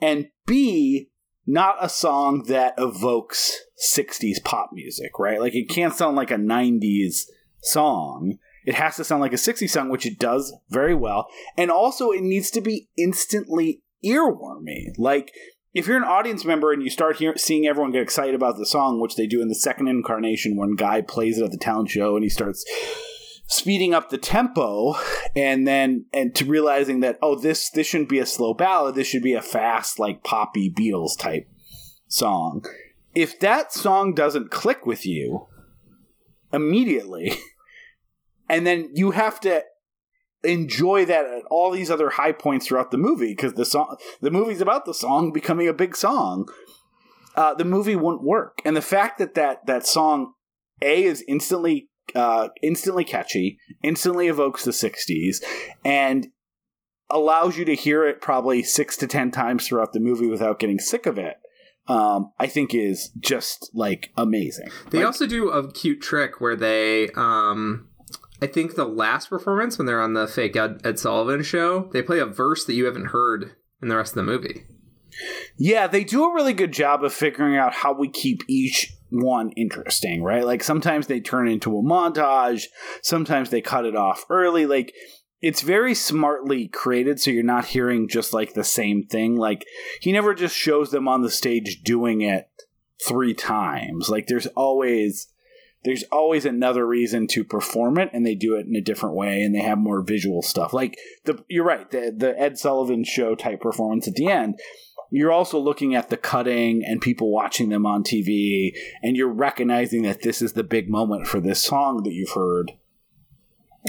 and 0.00 0.28
b 0.46 1.10
not 1.46 1.76
a 1.80 1.88
song 1.88 2.44
that 2.48 2.74
evokes 2.76 3.60
60s 3.94 4.42
pop 4.42 4.70
music, 4.72 5.18
right? 5.18 5.40
Like 5.40 5.54
it 5.54 5.68
can't 5.68 5.94
sound 5.94 6.16
like 6.16 6.30
a 6.30 6.36
90s 6.36 7.26
song. 7.62 8.38
It 8.64 8.74
has 8.74 8.96
to 8.96 9.04
sound 9.04 9.20
like 9.20 9.32
a 9.32 9.36
60s 9.36 9.70
song, 9.70 9.88
which 9.88 10.06
it 10.06 10.18
does 10.18 10.52
very 10.68 10.94
well. 10.94 11.28
And 11.56 11.70
also, 11.70 12.10
it 12.10 12.22
needs 12.22 12.50
to 12.50 12.60
be 12.60 12.88
instantly 12.98 13.82
earwormy. 14.04 14.88
Like, 14.98 15.30
if 15.72 15.86
you're 15.86 15.96
an 15.96 16.02
audience 16.02 16.44
member 16.44 16.72
and 16.72 16.82
you 16.82 16.90
start 16.90 17.16
hear- 17.16 17.36
seeing 17.36 17.66
everyone 17.66 17.92
get 17.92 18.02
excited 18.02 18.34
about 18.34 18.56
the 18.56 18.66
song, 18.66 19.00
which 19.00 19.14
they 19.14 19.26
do 19.26 19.40
in 19.40 19.48
the 19.48 19.54
second 19.54 19.86
incarnation 19.86 20.56
when 20.56 20.74
Guy 20.74 21.00
plays 21.00 21.38
it 21.38 21.44
at 21.44 21.52
the 21.52 21.58
talent 21.58 21.90
show 21.90 22.16
and 22.16 22.24
he 22.24 22.28
starts 22.28 22.64
speeding 23.48 23.94
up 23.94 24.10
the 24.10 24.18
tempo 24.18 24.96
and 25.36 25.66
then 25.66 26.04
and 26.12 26.34
to 26.34 26.44
realizing 26.44 27.00
that 27.00 27.18
oh 27.22 27.36
this 27.36 27.70
this 27.70 27.86
shouldn't 27.86 28.08
be 28.08 28.18
a 28.18 28.26
slow 28.26 28.54
ballad. 28.54 28.94
This 28.94 29.06
should 29.06 29.22
be 29.22 29.34
a 29.34 29.42
fast 29.42 29.98
like 29.98 30.24
poppy 30.24 30.70
beatles 30.70 31.18
type 31.18 31.48
song. 32.08 32.64
If 33.14 33.38
that 33.40 33.72
song 33.72 34.14
doesn't 34.14 34.50
click 34.50 34.84
with 34.84 35.06
you 35.06 35.46
immediately 36.52 37.32
and 38.48 38.66
then 38.66 38.90
you 38.94 39.12
have 39.12 39.40
to 39.40 39.62
enjoy 40.44 41.04
that 41.04 41.24
at 41.24 41.42
all 41.50 41.70
these 41.70 41.90
other 41.90 42.10
high 42.10 42.32
points 42.32 42.66
throughout 42.66 42.90
the 42.90 42.98
movie 42.98 43.32
because 43.32 43.54
the 43.54 43.64
song 43.64 43.96
the 44.20 44.30
movie's 44.30 44.60
about 44.60 44.84
the 44.84 44.94
song 44.94 45.32
becoming 45.32 45.66
a 45.66 45.72
big 45.72 45.96
song 45.96 46.46
uh, 47.36 47.52
the 47.54 47.64
movie 47.64 47.96
wouldn't 47.96 48.24
work. 48.24 48.60
And 48.64 48.76
the 48.76 48.82
fact 48.82 49.18
that 49.18 49.34
that 49.34 49.66
that 49.66 49.86
song 49.86 50.32
a 50.82 51.04
is 51.04 51.22
instantly 51.28 51.88
uh, 52.14 52.48
instantly 52.62 53.04
catchy 53.04 53.58
instantly 53.82 54.28
evokes 54.28 54.64
the 54.64 54.70
60s 54.70 55.36
and 55.84 56.28
allows 57.10 57.56
you 57.56 57.64
to 57.64 57.74
hear 57.74 58.06
it 58.06 58.20
probably 58.20 58.62
six 58.62 58.96
to 58.96 59.06
ten 59.06 59.30
times 59.30 59.66
throughout 59.66 59.92
the 59.92 60.00
movie 60.00 60.26
without 60.28 60.58
getting 60.58 60.78
sick 60.78 61.06
of 61.06 61.18
it 61.18 61.36
um, 61.88 62.32
i 62.38 62.46
think 62.46 62.74
is 62.74 63.10
just 63.20 63.70
like 63.74 64.10
amazing 64.16 64.68
They 64.90 64.98
Like, 64.98 65.06
also 65.06 65.26
do 65.26 65.50
a 65.50 65.70
cute 65.72 66.00
trick 66.00 66.40
where 66.40 66.56
they, 66.56 67.10
um, 67.16 67.88
I 68.42 68.46
think 68.46 68.74
the 68.74 68.84
last 68.84 69.30
performance 69.30 69.78
when 69.78 69.86
they're 69.86 70.00
on 70.00 70.12
the 70.14 70.26
fake 70.26 70.56
Ed, 70.56 70.80
Ed 70.84 70.98
Sullivan 70.98 71.42
show, 71.42 71.88
they 71.92 72.02
play 72.02 72.18
a 72.18 72.26
verse 72.26 72.64
that 72.66 72.74
you 72.74 72.84
haven't 72.84 73.06
heard 73.06 73.52
in 73.80 73.88
the 73.88 73.96
rest 73.96 74.12
of 74.12 74.16
the 74.16 74.30
movie. 74.30 74.64
Yeah, 75.56 75.86
they 75.86 76.04
do 76.04 76.24
a 76.24 76.34
really 76.34 76.52
good 76.52 76.72
job 76.72 77.02
of 77.02 77.14
figuring 77.14 77.56
out 77.56 77.72
how 77.72 77.94
we 77.94 78.08
keep 78.10 78.42
each 78.48 78.92
one 79.10 79.50
interesting, 79.52 80.22
right? 80.22 80.44
Like 80.44 80.62
sometimes 80.62 81.06
they 81.06 81.20
turn 81.20 81.48
into 81.48 81.76
a 81.76 81.82
montage, 81.82 82.64
sometimes 83.02 83.50
they 83.50 83.60
cut 83.60 83.84
it 83.84 83.96
off 83.96 84.24
early. 84.30 84.66
Like 84.66 84.94
it's 85.40 85.62
very 85.62 85.94
smartly 85.94 86.68
created 86.68 87.20
so 87.20 87.30
you're 87.30 87.42
not 87.42 87.66
hearing 87.66 88.08
just 88.08 88.32
like 88.32 88.54
the 88.54 88.64
same 88.64 89.04
thing. 89.04 89.36
Like 89.36 89.64
he 90.00 90.12
never 90.12 90.34
just 90.34 90.56
shows 90.56 90.90
them 90.90 91.08
on 91.08 91.22
the 91.22 91.30
stage 91.30 91.82
doing 91.82 92.20
it 92.22 92.48
three 93.06 93.34
times. 93.34 94.08
Like 94.08 94.26
there's 94.26 94.46
always 94.48 95.28
there's 95.84 96.02
always 96.10 96.44
another 96.44 96.84
reason 96.84 97.28
to 97.28 97.44
perform 97.44 97.96
it 97.98 98.10
and 98.12 98.26
they 98.26 98.34
do 98.34 98.56
it 98.56 98.66
in 98.66 98.74
a 98.74 98.80
different 98.80 99.14
way 99.14 99.42
and 99.42 99.54
they 99.54 99.60
have 99.60 99.78
more 99.78 100.02
visual 100.02 100.42
stuff. 100.42 100.72
Like 100.72 100.98
the 101.24 101.44
you're 101.48 101.64
right, 101.64 101.88
the 101.90 102.12
the 102.16 102.38
Ed 102.40 102.58
Sullivan 102.58 103.04
show 103.04 103.34
type 103.34 103.60
performance 103.60 104.08
at 104.08 104.14
the 104.14 104.26
end 104.26 104.58
you're 105.10 105.32
also 105.32 105.58
looking 105.58 105.94
at 105.94 106.10
the 106.10 106.16
cutting 106.16 106.82
and 106.84 107.00
people 107.00 107.30
watching 107.30 107.68
them 107.68 107.86
on 107.86 108.02
TV, 108.02 108.72
and 109.02 109.16
you're 109.16 109.32
recognizing 109.32 110.02
that 110.02 110.22
this 110.22 110.42
is 110.42 110.54
the 110.54 110.64
big 110.64 110.88
moment 110.88 111.26
for 111.26 111.40
this 111.40 111.62
song 111.62 112.02
that 112.04 112.12
you've 112.12 112.32
heard. 112.34 112.72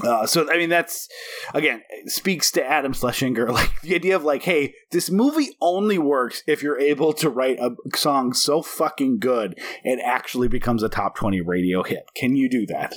Uh, 0.04 0.26
so 0.26 0.48
I 0.52 0.58
mean 0.58 0.70
that's 0.70 1.10
again 1.54 1.82
speaks 2.06 2.52
to 2.52 2.64
Adam 2.64 2.94
Schlesinger 2.94 3.48
like 3.52 3.82
the 3.82 3.96
idea 3.96 4.16
of 4.16 4.24
like 4.24 4.44
hey 4.44 4.76
this 4.92 5.10
movie 5.10 5.58
only 5.60 5.98
works 5.98 6.44
if 6.46 6.62
you're 6.62 6.80
able 6.80 7.14
to 7.14 7.30
write 7.30 7.60
a 7.60 7.72
song 7.96 8.34
so 8.34 8.62
fucking 8.62 9.20
good 9.20 9.58
it 9.84 10.00
actually 10.04 10.48
becomes 10.48 10.84
a 10.84 10.90
top 10.90 11.16
20 11.16 11.42
radio 11.42 11.84
hit. 11.84 12.06
Can 12.16 12.36
you 12.36 12.50
do 12.50 12.66
that? 12.68 12.96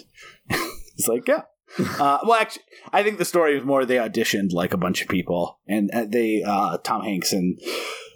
It's 0.98 1.08
like 1.08 1.28
yeah. 1.28 1.42
Uh, 1.78 2.18
well 2.24 2.34
actually 2.34 2.64
I 2.92 3.02
think 3.02 3.16
the 3.16 3.24
story 3.24 3.56
is 3.56 3.64
more 3.64 3.86
they 3.86 3.96
auditioned 3.96 4.52
like 4.52 4.74
a 4.74 4.76
bunch 4.76 5.00
of 5.00 5.08
people 5.08 5.60
and 5.66 5.90
uh, 5.94 6.04
they 6.06 6.42
uh, 6.46 6.76
Tom 6.78 7.02
Hanks 7.02 7.32
and 7.32 7.58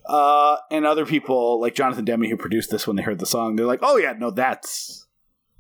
uh, 0.07 0.57
and 0.71 0.85
other 0.85 1.07
people 1.07 1.61
like 1.61 1.75
Jonathan 1.75 2.05
Demme 2.05 2.25
who 2.25 2.37
produced 2.37 2.71
this 2.71 2.87
when 2.87 2.97
they 2.97 3.03
heard 3.03 3.19
the 3.19 3.27
song, 3.27 3.57
they're 3.57 3.67
like, 3.67 3.81
"Oh 3.83 3.97
yeah, 3.97 4.15
no, 4.17 4.31
that's 4.31 5.07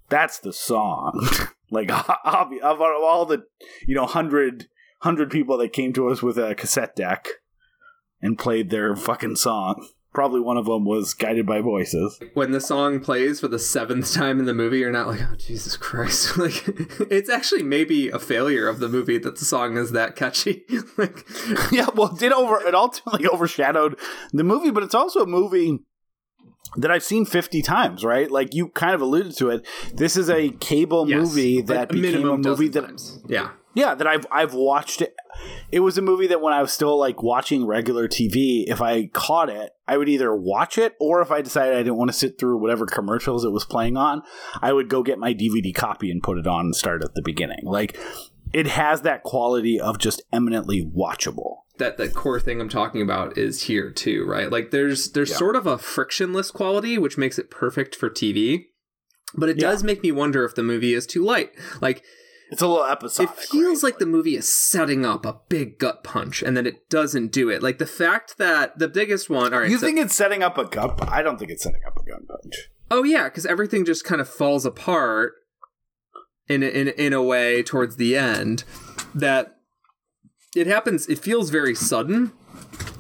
that's 0.09 0.39
the 0.39 0.53
song." 0.53 1.27
like 1.71 1.91
of 2.25 2.81
all 2.81 3.27
the 3.27 3.45
you 3.87 3.95
know 3.95 4.07
hundred 4.07 4.69
hundred 5.01 5.31
people 5.31 5.59
that 5.59 5.73
came 5.73 5.93
to 5.93 6.09
us 6.09 6.23
with 6.23 6.39
a 6.39 6.55
cassette 6.55 6.97
deck 6.97 7.29
and 8.21 8.39
played 8.39 8.71
their 8.71 8.97
fucking 8.97 9.37
song. 9.37 9.87
Probably 10.15 10.41
one 10.41 10.57
of 10.57 10.67
them 10.67 10.85
was 10.85 11.13
Guided 11.13 11.45
by 11.45 11.61
Voices. 11.61 12.21
when 12.35 12.53
the 12.53 12.61
song 12.61 13.01
plays 13.01 13.41
for 13.41 13.49
the 13.49 13.59
seventh 13.59 14.15
time 14.15 14.39
in 14.39 14.47
the 14.47 14.55
movie, 14.55 14.79
you're 14.79 14.93
not 14.93 15.09
like, 15.09 15.21
oh 15.21 15.35
Jesus 15.37 15.77
Christ! 15.77 16.37
Like, 16.45 16.65
it's 17.11 17.31
actually 17.31 17.63
maybe 17.63 18.11
a 18.11 18.19
failure 18.19 18.69
of 18.69 18.79
the 18.79 18.89
movie 18.89 19.19
that 19.19 19.37
the 19.37 19.45
song 19.45 19.77
is 19.77 19.93
that 19.93 20.15
catchy. 20.15 20.65
like, 20.97 21.27
yeah, 21.73 21.87
well, 21.95 22.13
it 22.13 22.19
did 22.19 22.33
over 22.33 22.65
it 22.67 22.75
ultimately 22.75 23.27
overshadowed 23.27 23.99
the 24.33 24.45
movie, 24.45 24.71
but 24.71 24.83
it's 24.83 24.95
also 24.95 25.21
a 25.21 25.27
movie 25.27 25.81
that 26.77 26.91
I've 26.91 27.03
seen 27.03 27.25
50 27.25 27.63
times, 27.63 28.05
right? 28.05 28.31
Like 28.31 28.55
you 28.55 28.69
kind 28.69 28.95
of 28.95 29.01
alluded 29.01 29.37
to 29.39 29.51
it. 29.51 29.67
This 29.95 30.17
is 30.17 30.29
a 30.29 30.51
cable 30.51 31.09
yes, 31.09 31.19
movie 31.19 31.61
that 31.63 31.91
a 31.91 31.93
became 31.95 32.29
a 32.29 32.37
movie 32.37 32.69
dozen 32.69 32.71
that 32.71 32.89
times. 32.89 33.23
yeah, 33.29 33.51
yeah, 33.75 33.95
that 33.95 34.07
I've 34.07 34.27
I've 34.31 34.55
watched 34.55 35.01
it. 35.03 35.15
It 35.71 35.81
was 35.81 35.99
a 35.99 36.03
movie 36.03 36.27
that 36.29 36.41
when 36.41 36.53
I 36.53 36.63
was 36.63 36.73
still 36.73 36.97
like 36.99 37.23
watching 37.23 37.67
regular 37.67 38.09
TV, 38.09 38.65
if 38.69 38.81
I 38.81 39.07
caught 39.07 39.49
it, 39.51 39.73
I 39.89 39.97
would 39.97 40.09
either 40.09 40.35
watch 40.35 40.79
it 40.79 40.95
or 41.01 41.21
if 41.21 41.31
I 41.31 41.43
decided 41.43 41.75
I 41.75 41.79
didn't 41.79 41.97
want 41.97 42.11
to 42.11 42.17
sit 42.17 42.39
through 42.39 42.59
whatever 42.59 42.87
commercials 42.87 43.45
it 43.45 43.51
was 43.53 43.65
playing 43.65 43.97
on, 43.97 44.23
I 44.63 44.73
would 44.73 44.89
go 44.89 45.03
get 45.03 45.19
my 45.19 45.35
DVD 45.35 45.75
copy 45.75 46.11
and 46.11 46.23
put 46.23 46.39
it 46.39 46.47
on 46.47 46.67
and 46.67 46.77
start 46.77 47.03
at 47.05 47.15
the 47.15 47.23
beginning. 47.23 47.61
Like 47.65 47.99
it 48.53 48.67
has 48.69 49.03
that 49.03 49.25
quality 49.25 49.81
of 49.81 49.99
just 49.99 50.23
eminently 50.33 50.85
watchable. 50.85 51.57
that 51.79 51.97
that 51.97 52.15
core 52.15 52.39
thing 52.39 52.61
I'm 52.61 52.69
talking 52.69 53.03
about 53.03 53.37
is 53.37 53.63
here 53.65 53.91
too, 53.91 54.25
right? 54.25 54.49
Like, 54.49 54.71
there's 54.71 55.11
there's 55.11 55.31
Yeah. 55.31 55.37
sort 55.39 55.57
of 55.57 55.67
a 55.67 55.77
frictionless 55.77 56.53
quality 56.53 56.97
which 56.99 57.19
makes 57.19 57.37
it 57.37 57.51
perfect 57.51 57.97
for 57.97 58.09
TV. 58.09 58.67
But 59.37 59.49
it 59.49 59.57
Yeah. 59.57 59.71
does 59.73 59.83
make 59.83 60.01
me 60.01 60.13
wonder 60.13 60.45
if 60.45 60.55
the 60.55 60.63
movie 60.63 60.95
is 60.95 61.05
too 61.05 61.25
light. 61.25 61.51
Like, 61.81 62.05
It's 62.55 62.63
a 62.63 62.67
little 62.67 62.87
episodic. 62.87 63.31
it 63.31 63.39
feels 63.49 63.83
right? 63.83 63.89
like 63.91 63.99
the 63.99 64.07
movie 64.07 64.37
is 64.37 64.49
setting 64.49 65.05
up 65.05 65.27
a 65.27 65.39
big 65.49 65.79
gut 65.79 66.03
punch 66.03 66.43
and 66.43 66.57
then 66.57 66.67
it 66.67 66.89
doesn't 66.89 67.33
do 67.33 67.51
it. 67.51 67.63
Like 67.63 67.79
the 67.79 67.87
fact 67.87 68.39
that 68.39 68.79
the 68.79 68.89
biggest 68.89 69.29
one, 69.29 69.53
all 69.53 69.61
right, 69.61 69.71
You 69.71 69.79
so- 69.79 69.87
think 69.87 69.99
it's 69.99 70.15
setting 70.15 70.43
up 70.43 70.57
a 70.57 70.65
gun? 70.65 70.93
I 71.03 71.23
don't 71.23 71.39
think 71.39 71.51
it's 71.51 71.63
setting 71.63 71.83
up 71.87 71.97
a 71.97 72.03
gut 72.11 72.27
punch. 72.27 72.55
Oh 72.91 73.03
yeah, 73.05 73.25
because 73.25 73.45
everything 73.47 73.85
just 73.85 74.05
kind 74.05 74.21
of 74.21 74.29
falls 74.29 74.65
apart 74.65 75.33
in 76.49 76.63
a, 76.63 76.67
in 76.67 76.89
in 76.89 77.13
a 77.13 77.23
way 77.23 77.63
towards 77.63 77.97
the 77.97 78.17
end 78.17 78.65
that 79.15 79.57
it 80.55 80.67
happens. 80.67 81.07
It 81.09 81.19
feels 81.19 81.51
very 81.51 81.75
sudden. 81.75 82.33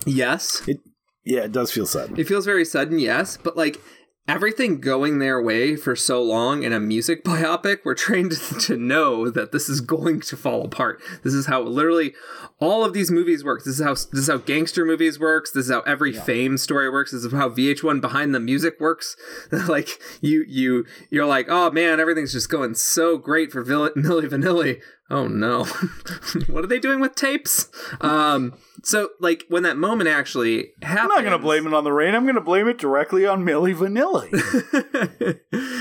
Yes, 0.06 0.62
It, 0.66 0.80
Yeah, 1.24 1.44
it 1.44 1.52
does 1.52 1.70
feel 1.70 1.86
sudden. 1.86 2.18
it 2.18 2.26
feels 2.26 2.44
very 2.44 2.64
sudden. 2.64 2.98
Yes, 2.98 3.36
but 3.36 3.56
like 3.56 3.80
everything 4.26 4.80
going 4.80 5.18
their 5.18 5.40
way 5.40 5.76
for 5.76 5.94
so 5.94 6.22
long 6.22 6.62
in 6.62 6.72
a 6.72 6.80
music 6.80 7.24
biopic, 7.24 7.78
we're 7.84 7.94
trained 7.94 8.32
to 8.60 8.76
know 8.76 9.30
that 9.30 9.52
this 9.52 9.68
is 9.68 9.80
going 9.80 10.20
to 10.20 10.36
fall 10.36 10.64
apart. 10.64 11.00
This 11.22 11.34
is 11.34 11.46
how 11.46 11.62
literally 11.62 12.14
all 12.58 12.84
of 12.84 12.92
these 12.92 13.10
movies 13.10 13.44
work. 13.44 13.64
This 13.64 13.78
is 13.78 13.84
how 13.84 13.92
this 13.94 14.12
is 14.12 14.28
how 14.28 14.38
gangster 14.38 14.84
movies 14.84 15.18
works. 15.18 15.50
This 15.50 15.66
is 15.66 15.72
how 15.72 15.80
every 15.80 16.12
fame 16.12 16.56
story 16.56 16.90
works. 16.90 17.12
This 17.12 17.24
is 17.24 17.32
how 17.32 17.48
VH1 17.48 18.00
behind 18.00 18.34
the 18.34 18.40
music 18.40 18.80
works. 18.80 19.16
like 19.68 19.88
you 20.20 20.44
you 20.48 20.86
you're 21.10 21.26
like, 21.26 21.46
oh 21.48 21.70
man, 21.70 22.00
everything's 22.00 22.32
just 22.32 22.48
going 22.48 22.74
so 22.74 23.18
great 23.18 23.52
for 23.52 23.62
Vill- 23.62 23.90
Milli 23.90 24.28
Vanilli. 24.28 24.80
Oh 25.10 25.28
no, 25.28 25.64
what 26.46 26.64
are 26.64 26.66
they 26.66 26.78
doing 26.78 26.98
with 26.98 27.14
tapes? 27.14 27.68
Um, 28.00 28.54
so 28.82 29.10
like 29.20 29.44
when 29.48 29.62
that 29.64 29.76
moment 29.76 30.08
actually 30.08 30.70
happens, 30.80 31.00
I'm 31.02 31.08
not 31.08 31.20
going 31.20 31.32
to 31.32 31.38
blame 31.38 31.66
it 31.66 31.74
on 31.74 31.84
the 31.84 31.92
rain. 31.92 32.14
I'm 32.14 32.22
going 32.22 32.36
to 32.36 32.40
blame 32.40 32.68
it 32.68 32.78
directly 32.78 33.26
on 33.26 33.44
Milli 33.44 33.74
Vanilli. 33.74 34.30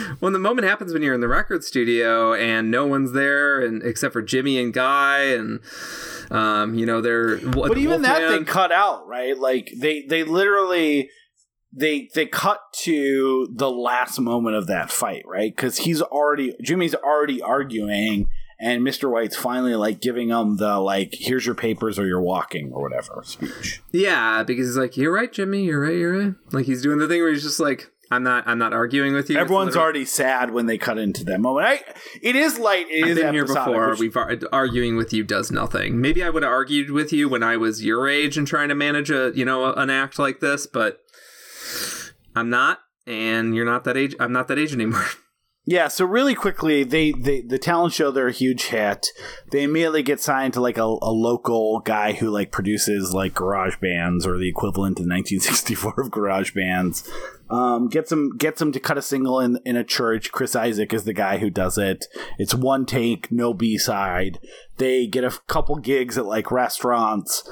when 0.19 0.33
the 0.33 0.39
moment 0.39 0.67
happens 0.67 0.91
when 0.91 1.01
you're 1.01 1.13
in 1.13 1.21
the 1.21 1.29
record 1.29 1.63
studio 1.63 2.33
and 2.33 2.69
no 2.69 2.85
one's 2.85 3.13
there 3.13 3.61
and 3.61 3.81
except 3.83 4.11
for 4.11 4.21
Jimmy 4.21 4.59
and 4.59 4.73
Guy 4.73 5.23
and 5.23 5.61
um 6.29 6.75
you 6.75 6.85
know 6.85 6.99
they're 6.99 7.37
but 7.37 7.77
even 7.77 8.01
that 8.01 8.29
they 8.29 8.43
cut 8.43 8.73
out, 8.73 9.07
right? 9.07 9.37
Like 9.37 9.71
they 9.77 10.01
they 10.01 10.25
literally 10.25 11.09
they 11.71 12.09
they 12.13 12.25
cut 12.25 12.59
to 12.73 13.47
the 13.53 13.71
last 13.71 14.19
moment 14.19 14.55
of 14.55 14.67
that 14.67 14.91
fight, 14.91 15.23
right? 15.25 15.55
Because 15.55 15.77
he's 15.77 16.01
already 16.01 16.55
Jimmy's 16.61 16.93
already 16.93 17.41
arguing, 17.41 18.27
and 18.59 18.83
Mister 18.83 19.09
White's 19.09 19.35
finally 19.35 19.75
like 19.75 20.01
giving 20.01 20.29
him 20.29 20.57
the 20.57 20.79
like, 20.79 21.13
"Here's 21.17 21.45
your 21.45 21.55
papers, 21.55 21.97
or 21.99 22.05
you're 22.05 22.21
walking, 22.21 22.71
or 22.73 22.81
whatever" 22.81 23.21
speech. 23.25 23.81
yeah 23.91 24.43
because 24.43 24.67
he's 24.67 24.77
like 24.77 24.95
you're 24.97 25.13
right 25.13 25.31
Jimmy 25.31 25.63
you're 25.63 25.81
right 25.81 25.95
you're 25.95 26.17
right 26.17 26.33
like 26.51 26.65
he's 26.65 26.81
doing 26.81 26.97
the 26.99 27.07
thing 27.07 27.21
where 27.21 27.31
he's 27.31 27.43
just 27.43 27.59
like 27.59 27.89
I'm 28.11 28.21
not 28.21 28.47
I'm 28.47 28.59
not 28.59 28.73
arguing 28.73 29.13
with 29.13 29.29
you 29.29 29.37
Everyone's 29.39 29.75
already 29.75 30.05
sad 30.05 30.51
when 30.51 30.67
they 30.67 30.77
cut 30.77 30.99
into 30.99 31.23
that 31.25 31.39
moment. 31.39 31.65
I, 31.67 31.79
it 32.21 32.35
is 32.35 32.59
light. 32.59 32.85
It 32.89 33.05
I've 33.05 33.09
is 33.11 33.17
been 33.19 33.33
here 33.33 33.45
before. 33.45 33.89
which- 33.91 33.99
We've 33.99 34.15
ar- 34.17 34.37
arguing 34.51 34.97
with 34.97 35.13
you 35.13 35.23
does 35.23 35.51
nothing. 35.51 35.99
Maybe 35.99 36.21
I 36.23 36.29
would 36.29 36.43
have 36.43 36.51
argued 36.51 36.91
with 36.91 37.11
you 37.11 37.27
when 37.27 37.41
I 37.41 37.57
was 37.57 37.83
your 37.83 38.07
age 38.07 38.37
and 38.37 38.45
trying 38.45 38.69
to 38.69 38.75
manage 38.75 39.09
a 39.09 39.31
you 39.33 39.45
know 39.45 39.73
an 39.73 39.89
act 39.89 40.19
like 40.19 40.41
this, 40.41 40.67
but 40.67 40.99
I'm 42.35 42.49
not, 42.51 42.79
and 43.07 43.55
you're 43.55 43.65
not 43.65 43.83
that 43.85 43.97
age. 43.97 44.15
I'm 44.19 44.31
not 44.33 44.47
that 44.49 44.59
age 44.59 44.73
anymore. 44.73 45.05
Yeah, 45.65 45.87
so 45.87 46.03
really 46.03 46.35
quickly, 46.35 46.83
they, 46.83 47.13
they 47.13 47.39
the 47.39 47.57
talent 47.57 47.93
show 47.93 48.11
they're 48.11 48.27
a 48.27 48.33
huge 48.33 48.65
hit. 48.65 49.07
They 49.51 49.63
immediately 49.63 50.03
get 50.03 50.19
signed 50.19 50.53
to 50.53 50.61
like 50.61 50.77
a, 50.77 50.83
a 50.83 51.13
local 51.13 51.79
guy 51.79 52.11
who 52.11 52.29
like 52.29 52.51
produces 52.51 53.13
like 53.13 53.33
garage 53.33 53.77
bands 53.77 54.27
or 54.27 54.37
the 54.37 54.49
equivalent 54.49 54.99
in 54.99 55.07
1964 55.07 55.93
of 56.01 56.11
garage 56.11 56.53
bands. 56.53 57.09
Um, 57.49 57.87
gets 57.87 58.11
him 58.11 58.35
gets 58.37 58.61
him 58.61 58.73
to 58.73 58.79
cut 58.79 58.97
a 58.97 59.01
single 59.01 59.39
in 59.39 59.57
in 59.63 59.77
a 59.77 59.85
church. 59.85 60.33
Chris 60.33 60.53
Isaak 60.53 60.93
is 60.93 61.05
the 61.05 61.13
guy 61.13 61.37
who 61.37 61.49
does 61.49 61.77
it. 61.77 62.07
It's 62.37 62.53
one 62.53 62.85
take, 62.85 63.31
no 63.31 63.53
B 63.53 63.77
side. 63.77 64.39
They 64.77 65.07
get 65.07 65.23
a 65.23 65.39
couple 65.47 65.77
gigs 65.77 66.17
at 66.17 66.25
like 66.25 66.51
restaurants. 66.51 67.49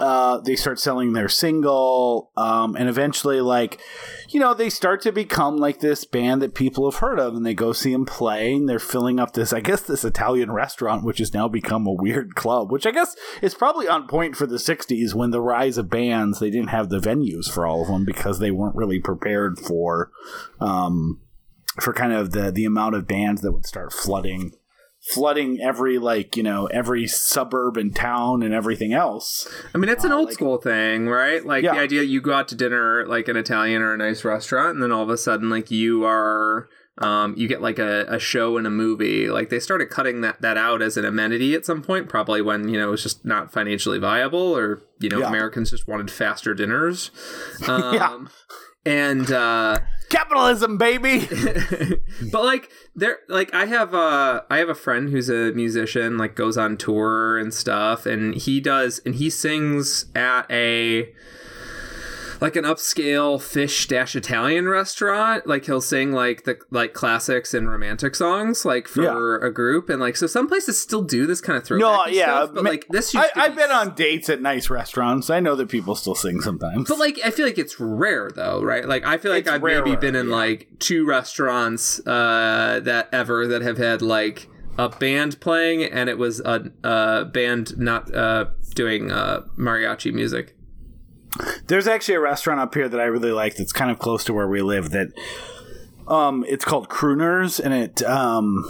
Uh, 0.00 0.38
they 0.40 0.56
start 0.56 0.80
selling 0.80 1.12
their 1.12 1.28
single, 1.28 2.32
um, 2.36 2.74
and 2.74 2.88
eventually, 2.88 3.40
like, 3.40 3.80
you 4.28 4.40
know, 4.40 4.52
they 4.52 4.68
start 4.68 5.00
to 5.00 5.12
become 5.12 5.56
like 5.56 5.78
this 5.78 6.04
band 6.04 6.42
that 6.42 6.52
people 6.52 6.90
have 6.90 6.98
heard 6.98 7.20
of, 7.20 7.36
and 7.36 7.46
they 7.46 7.54
go 7.54 7.72
see 7.72 7.92
them 7.92 8.04
play, 8.04 8.54
and 8.54 8.68
they're 8.68 8.80
filling 8.80 9.20
up 9.20 9.34
this, 9.34 9.52
I 9.52 9.60
guess, 9.60 9.82
this 9.82 10.04
Italian 10.04 10.50
restaurant, 10.50 11.04
which 11.04 11.18
has 11.18 11.32
now 11.32 11.46
become 11.46 11.86
a 11.86 11.92
weird 11.92 12.34
club, 12.34 12.72
which 12.72 12.86
I 12.86 12.90
guess 12.90 13.14
is 13.40 13.54
probably 13.54 13.86
on 13.86 14.08
point 14.08 14.34
for 14.34 14.46
the 14.46 14.56
'60s 14.56 15.14
when 15.14 15.30
the 15.30 15.40
rise 15.40 15.78
of 15.78 15.90
bands, 15.90 16.40
they 16.40 16.50
didn't 16.50 16.70
have 16.70 16.88
the 16.88 16.98
venues 16.98 17.48
for 17.48 17.64
all 17.64 17.82
of 17.82 17.88
them 17.88 18.04
because 18.04 18.40
they 18.40 18.50
weren't 18.50 18.74
really 18.74 18.98
prepared 18.98 19.60
for, 19.60 20.10
um, 20.58 21.20
for 21.80 21.92
kind 21.92 22.12
of 22.12 22.32
the 22.32 22.50
the 22.50 22.64
amount 22.64 22.96
of 22.96 23.06
bands 23.06 23.42
that 23.42 23.52
would 23.52 23.66
start 23.66 23.92
flooding 23.92 24.54
flooding 25.12 25.60
every 25.60 25.98
like 25.98 26.36
you 26.36 26.42
know 26.42 26.66
every 26.66 27.06
suburb 27.06 27.76
and 27.76 27.94
town 27.94 28.42
and 28.42 28.54
everything 28.54 28.92
else 28.94 29.46
I 29.74 29.78
mean, 29.78 29.90
it's 29.90 30.04
an 30.04 30.12
Uh, 30.12 30.16
old 30.16 30.26
like- 30.26 30.34
school 30.34 30.56
thing, 30.58 31.08
right? 31.08 31.44
Like 31.44 31.62
Yeah. 31.64 31.74
the 31.74 31.80
idea 31.80 32.02
you 32.02 32.20
go 32.20 32.32
out 32.32 32.48
to 32.48 32.54
dinner 32.54 33.06
like 33.06 33.28
an 33.28 33.36
Italian 33.36 33.82
or 33.82 33.92
a 33.92 33.98
nice 33.98 34.24
restaurant, 34.24 34.70
and 34.74 34.82
then 34.82 34.92
all 34.92 35.02
of 35.02 35.10
a 35.10 35.16
sudden, 35.16 35.50
like 35.50 35.70
you 35.70 36.04
are. 36.04 36.68
Um, 36.98 37.34
you 37.36 37.48
get 37.48 37.60
like 37.60 37.80
a, 37.80 38.06
a 38.08 38.20
show 38.20 38.56
in 38.56 38.66
a 38.66 38.70
movie. 38.70 39.28
Like 39.28 39.48
they 39.50 39.58
started 39.58 39.90
cutting 39.90 40.20
that, 40.20 40.40
that 40.42 40.56
out 40.56 40.80
as 40.80 40.96
an 40.96 41.04
amenity 41.04 41.52
at 41.56 41.66
some 41.66 41.82
point, 41.82 42.08
probably 42.08 42.40
when, 42.40 42.68
you 42.68 42.78
know, 42.78 42.86
it 42.86 42.90
was 42.92 43.02
just 43.02 43.24
not 43.24 43.52
financially 43.52 43.98
viable 43.98 44.56
or, 44.56 44.80
you 45.00 45.08
know, 45.08 45.18
Yeah. 45.18 45.26
Americans 45.28 45.72
just 45.72 45.88
wanted 45.88 46.08
faster 46.08 46.54
dinners. 46.54 47.10
Um, 47.68 47.94
Yeah. 47.94 48.18
And, 48.86 49.32
uh, 49.32 49.80
capitalism 50.14 50.78
baby. 50.78 51.28
But 52.30 52.44
like 52.44 52.70
there 52.94 53.18
like 53.28 53.52
i 53.52 53.66
have 53.66 53.92
uh 53.94 54.42
i 54.48 54.58
have 54.58 54.68
a 54.68 54.74
friend 54.74 55.10
who's 55.10 55.28
a 55.28 55.52
musician 55.52 56.16
like 56.16 56.34
goes 56.34 56.56
on 56.56 56.76
tour 56.76 57.38
and 57.38 57.52
stuff 57.52 58.06
and 58.06 58.34
he 58.34 58.60
does 58.60 59.00
and 59.04 59.16
he 59.16 59.30
sings 59.30 60.06
at 60.14 60.50
a 60.50 61.12
like 62.40 62.56
an 62.56 62.64
upscale 62.64 63.40
fish 63.40 63.86
dash 63.86 64.14
italian 64.14 64.68
restaurant 64.68 65.46
like 65.46 65.64
he'll 65.66 65.80
sing 65.80 66.12
like 66.12 66.44
the 66.44 66.58
like 66.70 66.92
classics 66.92 67.54
and 67.54 67.68
romantic 67.68 68.14
songs 68.14 68.64
like 68.64 68.88
for 68.88 69.38
a 69.38 69.52
group 69.52 69.88
and 69.88 70.00
like 70.00 70.16
so 70.16 70.26
some 70.26 70.46
places 70.46 70.80
still 70.80 71.02
do 71.02 71.26
this 71.26 71.40
kind 71.40 71.56
of 71.56 71.64
throwback 71.64 71.80
no 71.80 72.06
yeah 72.06 72.44
stuff, 72.44 72.54
but 72.54 72.64
like 72.64 72.86
this 72.88 73.14
I, 73.14 73.28
i've 73.36 73.56
be 73.56 73.62
been 73.62 73.70
on 73.70 73.94
dates 73.94 74.28
at 74.28 74.40
nice 74.40 74.70
restaurants 74.70 75.30
i 75.30 75.40
know 75.40 75.54
that 75.56 75.68
people 75.68 75.94
still 75.94 76.14
sing 76.14 76.40
sometimes 76.40 76.88
But 76.88 76.98
like, 76.98 77.18
I 77.24 77.30
feel 77.30 77.46
like 77.46 77.58
it's 77.58 77.78
rare 77.80 78.30
though, 78.34 78.62
right? 78.62 78.86
Like, 78.86 79.04
I 79.04 79.18
feel 79.18 79.30
like 79.32 79.46
It's 79.46 79.50
I've 79.50 79.62
maybe 79.62 79.96
been 79.96 80.16
in 80.16 80.28
yeah. 80.28 80.34
like 80.34 80.68
two 80.78 81.06
restaurants 81.06 82.00
uh, 82.06 82.80
that 82.84 83.08
ever 83.12 83.46
that 83.46 83.62
have 83.62 83.78
had 83.78 84.02
like 84.02 84.48
a 84.78 84.88
band 84.88 85.40
playing, 85.40 85.84
and 85.84 86.08
it 86.08 86.18
was 86.18 86.40
a, 86.40 86.70
a 86.82 87.24
band 87.24 87.78
not 87.78 88.12
uh, 88.14 88.46
doing 88.74 89.10
uh, 89.10 89.42
mariachi 89.56 90.12
music. 90.12 90.56
There's 91.66 91.86
actually 91.86 92.14
a 92.14 92.20
restaurant 92.20 92.60
up 92.60 92.74
here 92.74 92.88
that 92.88 93.00
I 93.00 93.04
really 93.04 93.32
like 93.32 93.56
that's 93.56 93.72
kind 93.72 93.90
of 93.90 93.98
close 93.98 94.24
to 94.24 94.32
where 94.32 94.48
we 94.48 94.62
live 94.62 94.90
that 94.90 95.08
um 96.06 96.44
it's 96.46 96.64
called 96.64 96.88
Crooners 96.88 97.58
and 97.58 97.72
it 97.72 98.02
um 98.02 98.64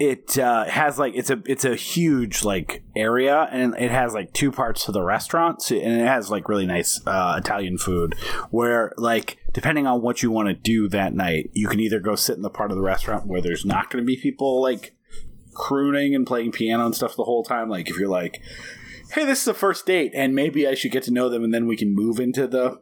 it 0.00 0.38
uh, 0.38 0.64
has 0.64 0.98
like 0.98 1.14
it's 1.16 1.30
a 1.30 1.42
it's 1.44 1.64
a 1.64 1.74
huge 1.74 2.44
like 2.44 2.82
area 2.94 3.48
and 3.50 3.74
it 3.78 3.90
has 3.90 4.14
like 4.14 4.32
two 4.32 4.52
parts 4.52 4.84
to 4.84 4.92
the 4.92 5.02
restaurant 5.02 5.62
so, 5.62 5.74
and 5.74 6.00
it 6.00 6.06
has 6.06 6.30
like 6.30 6.48
really 6.48 6.66
nice 6.66 7.00
uh, 7.06 7.34
Italian 7.38 7.78
food 7.78 8.14
where 8.50 8.92
like 8.96 9.38
depending 9.52 9.86
on 9.86 10.00
what 10.00 10.22
you 10.22 10.30
want 10.30 10.48
to 10.48 10.54
do 10.54 10.88
that 10.88 11.14
night 11.14 11.50
you 11.52 11.66
can 11.66 11.80
either 11.80 11.98
go 11.98 12.14
sit 12.14 12.36
in 12.36 12.42
the 12.42 12.50
part 12.50 12.70
of 12.70 12.76
the 12.76 12.82
restaurant 12.82 13.26
where 13.26 13.40
there's 13.40 13.64
not 13.64 13.90
going 13.90 14.02
to 14.02 14.06
be 14.06 14.16
people 14.16 14.62
like 14.62 14.94
crooning 15.52 16.14
and 16.14 16.26
playing 16.26 16.52
piano 16.52 16.86
and 16.86 16.94
stuff 16.94 17.16
the 17.16 17.24
whole 17.24 17.42
time 17.42 17.68
like 17.68 17.90
if 17.90 17.98
you're 17.98 18.08
like 18.08 18.40
hey, 19.12 19.24
this 19.24 19.42
is 19.42 19.48
a 19.48 19.54
first 19.54 19.86
date, 19.86 20.12
and 20.14 20.34
maybe 20.34 20.66
I 20.66 20.74
should 20.74 20.92
get 20.92 21.02
to 21.04 21.10
know 21.12 21.28
them, 21.28 21.44
and 21.44 21.52
then 21.52 21.66
we 21.66 21.76
can 21.76 21.94
move 21.94 22.18
into 22.20 22.46
the 22.46 22.80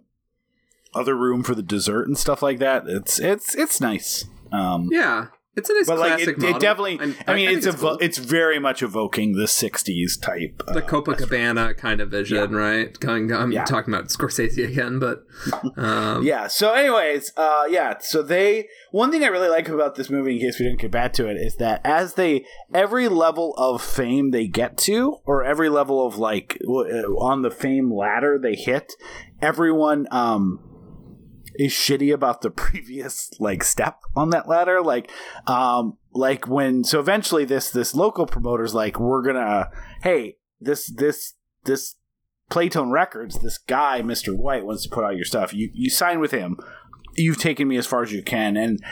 other 0.95 1.15
room 1.15 1.43
for 1.43 1.55
the 1.55 1.63
dessert 1.63 2.07
and 2.07 2.17
stuff 2.17 2.43
like 2.43 2.59
that. 2.59 2.85
It's 2.87 3.19
it's 3.19 3.55
it's 3.55 3.81
nice. 3.81 4.25
Um, 4.53 4.89
Yeah, 4.91 5.29
it's 5.57 5.71
a 5.71 5.75
nice 5.75 5.87
but 5.87 5.99
like 5.99 6.09
classic 6.17 6.29
it, 6.29 6.39
model. 6.39 6.57
it 6.57 6.61
definitely. 6.61 7.01
I'm- 7.01 7.15
I 7.27 7.35
mean, 7.35 7.47
think 7.49 7.59
it's 7.59 7.67
evo- 7.67 7.81
cool. 7.81 7.99
it's 8.01 8.19
very 8.19 8.59
much 8.59 8.83
evoking 8.83 9.33
the 9.33 9.45
'60s 9.47 10.21
type. 10.21 10.63
the 10.69 10.85
uh, 10.85 10.87
Copacabana 10.89 11.77
kind 11.77 12.01
of 12.01 12.11
vision, 12.11 12.55
right? 12.55 12.99
Going, 13.01 13.33
I'm 13.33 13.53
Yeah. 13.53 13.65
talking 13.65 13.93
about 13.93 14.09
Scorsese 14.09 14.63
again, 14.69 14.99
but 14.99 15.25
um, 15.77 16.23
yeah. 16.25 16.47
So, 16.47 16.73
anyways, 16.75 17.33
uh, 17.37 17.65
yeah. 17.69 17.95
So 18.01 18.23
they 18.23 18.69
one 18.93 19.11
thing 19.11 19.25
I 19.25 19.29
really 19.29 19.49
like 19.49 19.69
about 19.69 19.95
this 19.97 20.09
movie, 20.11 20.35
in 20.37 20.41
case 20.41 20.59
we 20.59 20.67
didn't 20.67 20.81
get 20.81 20.91
back 20.91 21.13
to 21.15 21.27
it, 21.29 21.37
is 21.37 21.57
that 21.57 21.81
as 21.85 22.15
they 22.15 22.45
every 22.75 23.09
level 23.09 23.55
of 23.57 23.83
fame 23.83 24.31
they 24.31 24.47
get 24.47 24.77
to, 24.79 25.17
or 25.25 25.45
every 25.45 25.69
level 25.69 26.07
of 26.07 26.17
like 26.19 26.59
uh, 26.67 26.73
on 27.19 27.43
the 27.43 27.51
fame 27.51 27.93
ladder 27.93 28.39
they 28.39 28.55
hit, 28.55 28.93
everyone 29.41 30.07
um 30.11 30.61
is 31.59 31.73
shitty 31.73 32.13
about 32.13 32.43
the 32.43 32.51
previous 32.67 33.31
like 33.41 33.63
step 33.63 34.01
on 34.15 34.31
that 34.31 34.49
ladder 34.49 34.83
like 34.83 35.11
um 35.47 35.97
like 36.13 36.47
when 36.49 36.85
so 36.85 37.01
eventually 37.01 37.45
this 37.45 37.71
this 37.71 37.95
local 37.95 38.27
promoter's 38.27 38.75
like 38.75 38.99
we're 38.99 39.23
gonna 39.23 39.71
hey 40.03 40.37
this 40.61 40.87
this 40.87 41.35
this 41.65 41.97
Playtone 42.51 42.93
Records, 42.93 43.41
this 43.41 43.59
guy, 43.59 44.03
Mr. 44.03 44.37
White, 44.37 44.65
wants 44.65 44.85
to 44.85 44.89
put 44.89 45.05
out 45.05 45.17
your 45.17 45.25
stuff. 45.25 45.53
You 45.53 45.71
you 45.75 45.91
sign 45.91 46.21
with 46.21 46.31
him. 46.31 46.59
You've 47.17 47.39
taken 47.39 47.67
me 47.67 47.77
as 47.77 47.87
far 47.87 48.03
as 48.03 48.13
you 48.13 48.23
can. 48.23 48.57
And 48.57 48.83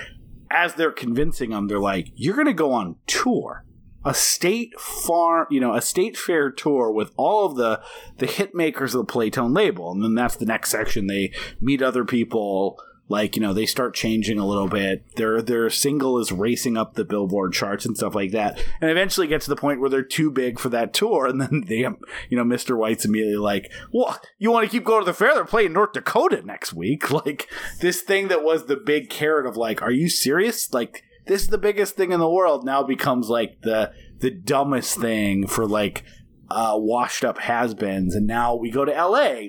as 0.51 0.75
they're 0.75 0.91
convincing 0.91 1.53
him, 1.53 1.69
they're 1.69 1.79
like, 1.79 2.09
You're 2.15 2.37
gonna 2.37 2.53
go 2.53 2.73
on 2.73 2.97
tour. 3.07 3.65
A 4.05 4.15
state 4.15 4.79
farm 4.79 5.47
you 5.51 5.61
know, 5.61 5.75
a 5.75 5.83
state 5.83 6.17
fair 6.17 6.51
tour 6.51 6.91
with 6.91 7.13
all 7.17 7.47
of 7.47 7.57
the 7.57 7.81
the 8.19 8.27
hit 8.27 8.55
makers 8.55 8.95
of 8.95 9.07
the 9.07 9.13
Playtone 9.13 9.55
label. 9.55 9.91
And 9.93 10.03
then 10.03 10.15
that's 10.15 10.37
the 10.37 10.47
next 10.47 10.71
section. 10.71 11.07
They 11.07 11.33
meet 11.61 11.83
other 11.83 12.05
people 12.05 12.79
like 13.09 13.37
you 13.37 13.43
know 13.43 13.53
they 13.53 13.67
start 13.67 13.95
changing 13.95 14.39
a 14.39 14.47
little 14.47 14.69
bit. 14.69 15.05
Their 15.17 15.43
their 15.43 15.69
single 15.71 16.19
is 16.19 16.33
racing 16.33 16.77
up 16.77 16.95
the 16.95 17.05
billboard 17.05 17.53
charts 17.53 17.85
and 17.85 17.97
stuff 17.97 18.15
like 18.15 18.33
that. 18.33 18.63
And 18.81 18.91
eventually 18.91 19.27
get 19.27 19.43
to 19.43 19.51
the 19.51 19.57
point 19.57 19.81
where 19.81 19.91
they're 19.91 20.03
too 20.03 20.31
big 20.31 20.59
for 20.59 20.69
that 20.71 20.95
tour. 20.95 21.27
And 21.27 21.41
then 21.41 21.65
they 21.67 21.79
you 21.79 21.97
know 22.37 22.45
mr 22.45 22.77
white's 22.77 23.05
immediately 23.05 23.37
like 23.37 23.71
well 23.93 24.19
you 24.39 24.51
want 24.51 24.65
to 24.65 24.71
keep 24.71 24.85
going 24.85 25.01
to 25.01 25.07
the 25.07 25.15
fair? 25.15 25.35
They're 25.35 25.45
playing 25.45 25.73
north 25.73 25.93
dakota 25.93 26.43
next 26.45 26.73
week. 26.73 27.05
Like 27.25 27.49
this 27.81 28.03
thing 28.03 28.29
that 28.29 28.43
was 28.43 28.67
the 28.67 28.77
big 28.77 29.09
carrot 29.09 29.47
of 29.47 29.57
like 29.57 29.81
are 29.83 29.91
you 29.91 30.09
serious? 30.09 30.75
Like 30.75 31.05
this 31.27 31.43
is 31.43 31.49
the 31.49 31.59
biggest 31.59 31.97
thing 31.97 32.13
in 32.13 32.21
the 32.21 32.31
world 32.31 32.65
now 32.65 32.83
becomes 32.83 33.29
like 33.29 33.61
the 33.63 33.93
the 34.19 34.31
dumbest 34.31 34.99
thing 34.99 35.47
for 35.47 35.67
like 35.67 36.05
uh 36.51 36.75
washed 36.77 37.25
up 37.25 37.39
has-beens 37.39 38.15
and 38.15 38.27
now 38.27 38.55
we 38.55 38.71
go 38.71 38.85
to 38.85 38.93
la 38.93 39.49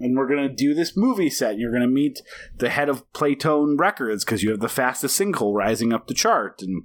and 0.00 0.16
we're 0.16 0.28
going 0.28 0.48
to 0.48 0.54
do 0.54 0.74
this 0.74 0.96
movie 0.96 1.30
set. 1.30 1.58
You're 1.58 1.70
going 1.72 1.82
to 1.82 1.88
meet 1.88 2.22
the 2.56 2.70
head 2.70 2.88
of 2.88 3.10
Playtone 3.12 3.78
Records 3.78 4.24
because 4.24 4.42
you 4.42 4.50
have 4.50 4.60
the 4.60 4.68
fastest 4.68 5.16
single 5.16 5.54
rising 5.54 5.92
up 5.92 6.06
the 6.06 6.14
chart. 6.14 6.62
And 6.62 6.84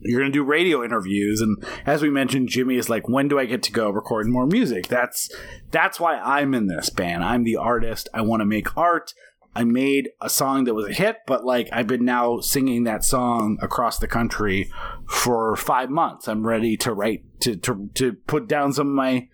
you're 0.00 0.20
going 0.20 0.32
to 0.32 0.38
do 0.38 0.44
radio 0.44 0.84
interviews. 0.84 1.40
And 1.40 1.64
as 1.86 2.02
we 2.02 2.10
mentioned, 2.10 2.48
Jimmy 2.48 2.76
is 2.76 2.90
like, 2.90 3.08
when 3.08 3.28
do 3.28 3.38
I 3.38 3.46
get 3.46 3.62
to 3.64 3.72
go 3.72 3.90
record 3.90 4.26
more 4.26 4.46
music? 4.46 4.88
That's, 4.88 5.30
that's 5.70 6.00
why 6.00 6.18
I'm 6.18 6.54
in 6.54 6.66
this 6.66 6.90
band. 6.90 7.24
I'm 7.24 7.44
the 7.44 7.56
artist. 7.56 8.08
I 8.12 8.22
want 8.22 8.40
to 8.40 8.46
make 8.46 8.76
art. 8.76 9.14
I 9.54 9.64
made 9.64 10.10
a 10.20 10.28
song 10.28 10.64
that 10.64 10.74
was 10.74 10.88
a 10.88 10.92
hit, 10.92 11.18
but 11.26 11.44
like 11.44 11.68
I've 11.72 11.86
been 11.86 12.04
now 12.04 12.40
singing 12.40 12.84
that 12.84 13.04
song 13.04 13.58
across 13.62 13.98
the 13.98 14.08
country 14.08 14.70
for 15.08 15.56
five 15.56 15.90
months. 15.90 16.28
I'm 16.28 16.46
ready 16.46 16.76
to 16.78 16.92
write 16.92 17.24
to 17.40 17.56
to 17.56 17.90
to 17.94 18.12
put 18.12 18.48
down 18.48 18.72
some 18.72 18.88
of 18.88 18.94
my 18.94 19.28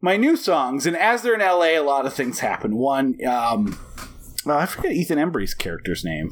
my 0.00 0.16
new 0.16 0.36
songs. 0.36 0.86
And 0.86 0.96
as 0.96 1.22
they're 1.22 1.34
in 1.34 1.40
LA, 1.40 1.78
a 1.78 1.80
lot 1.80 2.06
of 2.06 2.14
things 2.14 2.40
happen. 2.40 2.76
One, 2.76 3.16
um, 3.26 3.78
well, 4.44 4.58
I 4.58 4.66
forget 4.66 4.92
Ethan 4.92 5.18
Embry's 5.18 5.54
character's 5.54 6.04
name. 6.04 6.30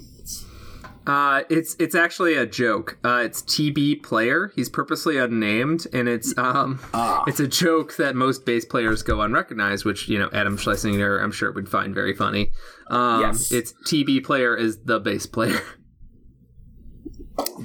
Uh, 1.07 1.43
it's 1.49 1.77
it's 1.79 1.95
actually 1.95 2.35
a 2.35 2.45
joke. 2.47 2.99
Uh, 3.05 3.23
it's 3.25 3.43
TB 3.43 4.03
player. 4.03 4.51
He's 4.57 4.69
purposely 4.69 5.19
unnamed, 5.19 5.87
and 5.93 6.09
it's 6.09 6.37
um, 6.37 6.81
Ah. 6.93 7.23
it's 7.29 7.39
a 7.39 7.47
joke 7.47 7.97
that 7.97 8.17
most 8.17 8.45
bass 8.45 8.65
players 8.65 9.03
go 9.03 9.21
unrecognized, 9.21 9.85
which 9.85 10.09
you 10.09 10.19
know 10.19 10.29
Adam 10.33 10.57
Schlesinger, 10.57 11.19
I'm 11.19 11.31
sure 11.33 11.53
would 11.53 11.69
find 11.69 11.95
very 11.95 12.15
funny. 12.15 12.51
Um, 12.91 13.21
Yes. 13.21 13.53
it's 13.53 13.73
TB 13.87 14.25
player 14.25 14.57
is 14.57 14.79
the 14.85 14.99
bass 14.99 15.27
player. 15.27 15.61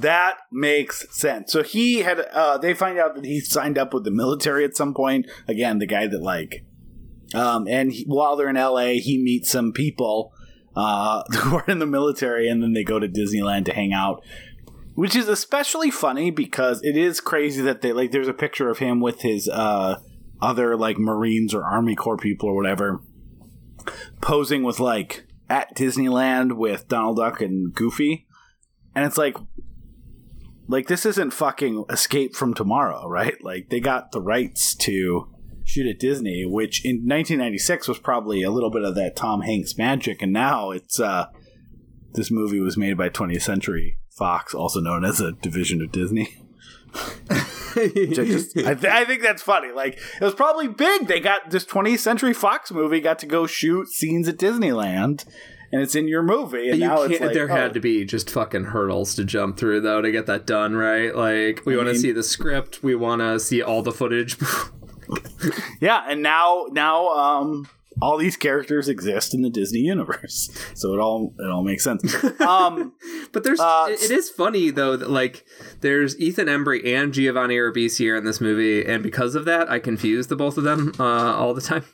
That 0.00 0.36
makes 0.50 1.06
sense. 1.16 1.50
So 1.52 1.62
he 1.62 2.00
had, 2.00 2.20
uh, 2.20 2.58
they 2.58 2.74
find 2.74 2.98
out 2.98 3.14
that 3.14 3.24
he 3.24 3.40
signed 3.40 3.78
up 3.78 3.94
with 3.94 4.04
the 4.04 4.10
military 4.10 4.64
at 4.64 4.76
some 4.76 4.92
point. 4.92 5.26
Again, 5.48 5.78
the 5.78 5.86
guy 5.86 6.06
that 6.06 6.20
like, 6.22 6.66
um, 7.34 7.66
and 7.68 7.90
he, 7.92 8.04
while 8.06 8.36
they're 8.36 8.50
in 8.50 8.56
LA, 8.56 8.98
he 9.00 9.18
meets 9.22 9.50
some 9.50 9.72
people, 9.72 10.32
uh, 10.74 11.22
who 11.32 11.56
are 11.56 11.64
in 11.66 11.78
the 11.78 11.86
military 11.86 12.48
and 12.48 12.62
then 12.62 12.72
they 12.72 12.84
go 12.84 12.98
to 12.98 13.08
Disneyland 13.08 13.64
to 13.66 13.74
hang 13.74 13.92
out. 13.92 14.24
Which 14.94 15.16
is 15.16 15.26
especially 15.26 15.90
funny 15.90 16.30
because 16.30 16.82
it 16.82 16.98
is 16.98 17.20
crazy 17.20 17.62
that 17.62 17.80
they 17.80 17.94
like. 17.94 18.10
There's 18.10 18.28
a 18.28 18.34
picture 18.34 18.68
of 18.68 18.76
him 18.76 19.00
with 19.00 19.22
his 19.22 19.48
uh, 19.48 20.00
other 20.42 20.76
like 20.76 20.98
Marines 20.98 21.54
or 21.54 21.64
Army 21.64 21.94
Corps 21.94 22.18
people 22.18 22.50
or 22.50 22.54
whatever, 22.54 23.00
posing 24.20 24.62
with 24.62 24.80
like 24.80 25.24
at 25.48 25.74
Disneyland 25.74 26.58
with 26.58 26.88
Donald 26.88 27.16
Duck 27.16 27.40
and 27.40 27.72
Goofy, 27.72 28.26
and 28.94 29.06
it's 29.06 29.16
like, 29.16 29.38
like 30.68 30.88
this 30.88 31.06
isn't 31.06 31.30
fucking 31.30 31.86
Escape 31.88 32.36
from 32.36 32.52
Tomorrow, 32.52 33.08
right? 33.08 33.42
Like 33.42 33.70
they 33.70 33.80
got 33.80 34.12
the 34.12 34.20
rights 34.20 34.74
to 34.74 35.31
shoot 35.72 35.86
at 35.86 35.98
Disney, 35.98 36.44
which 36.44 36.84
in 36.84 36.96
1996 36.96 37.88
was 37.88 37.98
probably 37.98 38.42
a 38.42 38.50
little 38.50 38.70
bit 38.70 38.82
of 38.82 38.94
that 38.94 39.16
Tom 39.16 39.40
Hanks 39.40 39.78
magic, 39.78 40.20
and 40.20 40.32
now 40.32 40.70
it's 40.70 41.00
uh, 41.00 41.26
this 42.12 42.30
movie 42.30 42.60
was 42.60 42.76
made 42.76 42.98
by 42.98 43.08
20th 43.08 43.42
Century 43.42 43.96
Fox, 44.10 44.54
also 44.54 44.80
known 44.80 45.02
as 45.04 45.20
a 45.20 45.32
division 45.32 45.80
of 45.80 45.90
Disney. 45.90 46.28
I, 46.94 48.10
just, 48.12 48.54
I, 48.58 48.74
th- 48.74 48.84
I 48.84 49.06
think 49.06 49.22
that's 49.22 49.40
funny. 49.40 49.72
Like 49.72 49.94
it 49.94 50.24
was 50.24 50.34
probably 50.34 50.68
big. 50.68 51.06
They 51.06 51.20
got 51.20 51.50
this 51.50 51.64
20th 51.64 52.00
Century 52.00 52.34
Fox 52.34 52.70
movie 52.70 53.00
got 53.00 53.18
to 53.20 53.26
go 53.26 53.46
shoot 53.46 53.88
scenes 53.88 54.28
at 54.28 54.36
Disneyland, 54.36 55.24
and 55.72 55.80
it's 55.80 55.94
in 55.94 56.06
your 56.06 56.22
movie. 56.22 56.68
And 56.68 56.80
You 56.80 56.88
now 56.88 57.02
it's 57.04 57.18
like 57.18 57.32
there 57.32 57.50
oh, 57.50 57.54
had 57.54 57.72
to 57.72 57.80
be 57.80 58.04
just 58.04 58.28
fucking 58.28 58.64
hurdles 58.64 59.14
to 59.14 59.24
jump 59.24 59.56
through 59.56 59.80
though 59.80 60.02
to 60.02 60.12
get 60.12 60.26
that 60.26 60.46
done 60.46 60.76
right. 60.76 61.16
Like 61.16 61.62
we 61.64 61.78
want 61.78 61.88
to 61.88 61.98
see 61.98 62.12
the 62.12 62.22
script, 62.22 62.82
we 62.82 62.94
want 62.94 63.22
to 63.22 63.40
see 63.40 63.62
all 63.62 63.80
the 63.80 63.92
footage. 63.92 64.36
yeah. 65.80 66.04
And 66.08 66.22
now 66.22 66.66
now 66.70 67.08
um 67.08 67.68
all 68.00 68.16
these 68.16 68.36
characters 68.36 68.88
exist 68.88 69.34
in 69.34 69.42
the 69.42 69.50
Disney 69.50 69.80
universe, 69.80 70.50
so 70.74 70.94
it 70.94 70.98
all 70.98 71.34
it 71.38 71.50
all 71.50 71.62
makes 71.62 71.84
sense. 71.84 72.02
Um, 72.40 72.94
But 73.32 73.44
there's 73.44 73.60
Uh, 73.60 73.86
it, 73.90 74.02
it 74.04 74.10
is 74.10 74.28
funny 74.30 74.70
though 74.70 74.96
that 74.96 75.10
like 75.10 75.44
there's 75.80 76.18
Ethan 76.18 76.46
Embry 76.48 76.84
and 76.86 77.12
Giovanni 77.12 77.56
Ribisi 77.56 77.98
here 77.98 78.16
in 78.16 78.24
this 78.24 78.40
movie, 78.40 78.84
and 78.84 79.02
because 79.02 79.34
of 79.34 79.44
that, 79.46 79.70
I 79.70 79.78
confuse 79.78 80.26
the 80.28 80.36
both 80.36 80.56
of 80.58 80.64
them 80.64 80.92
uh, 80.98 81.34
all 81.34 81.54
the 81.54 81.60
time. 81.60 81.84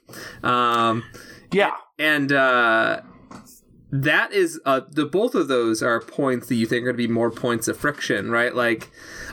Um, 0.43 1.05
yeah. 1.53 1.75
and 1.99 2.33
uh, 2.33 3.01
that 3.91 4.33
is 4.33 4.61
uh, 4.67 4.83
the 4.91 5.07
both 5.07 5.35
of 5.35 5.49
those 5.49 5.83
are 5.83 6.01
points 6.01 6.49
that 6.49 6.57
you 6.57 6.67
think 6.67 6.83
are 6.83 6.93
going 6.93 6.97
to 6.97 7.09
be 7.09 7.13
more 7.13 7.31
points 7.31 7.69
of 7.69 7.77
friction, 7.77 8.31
right? 8.31 8.55
Like, 8.55 8.91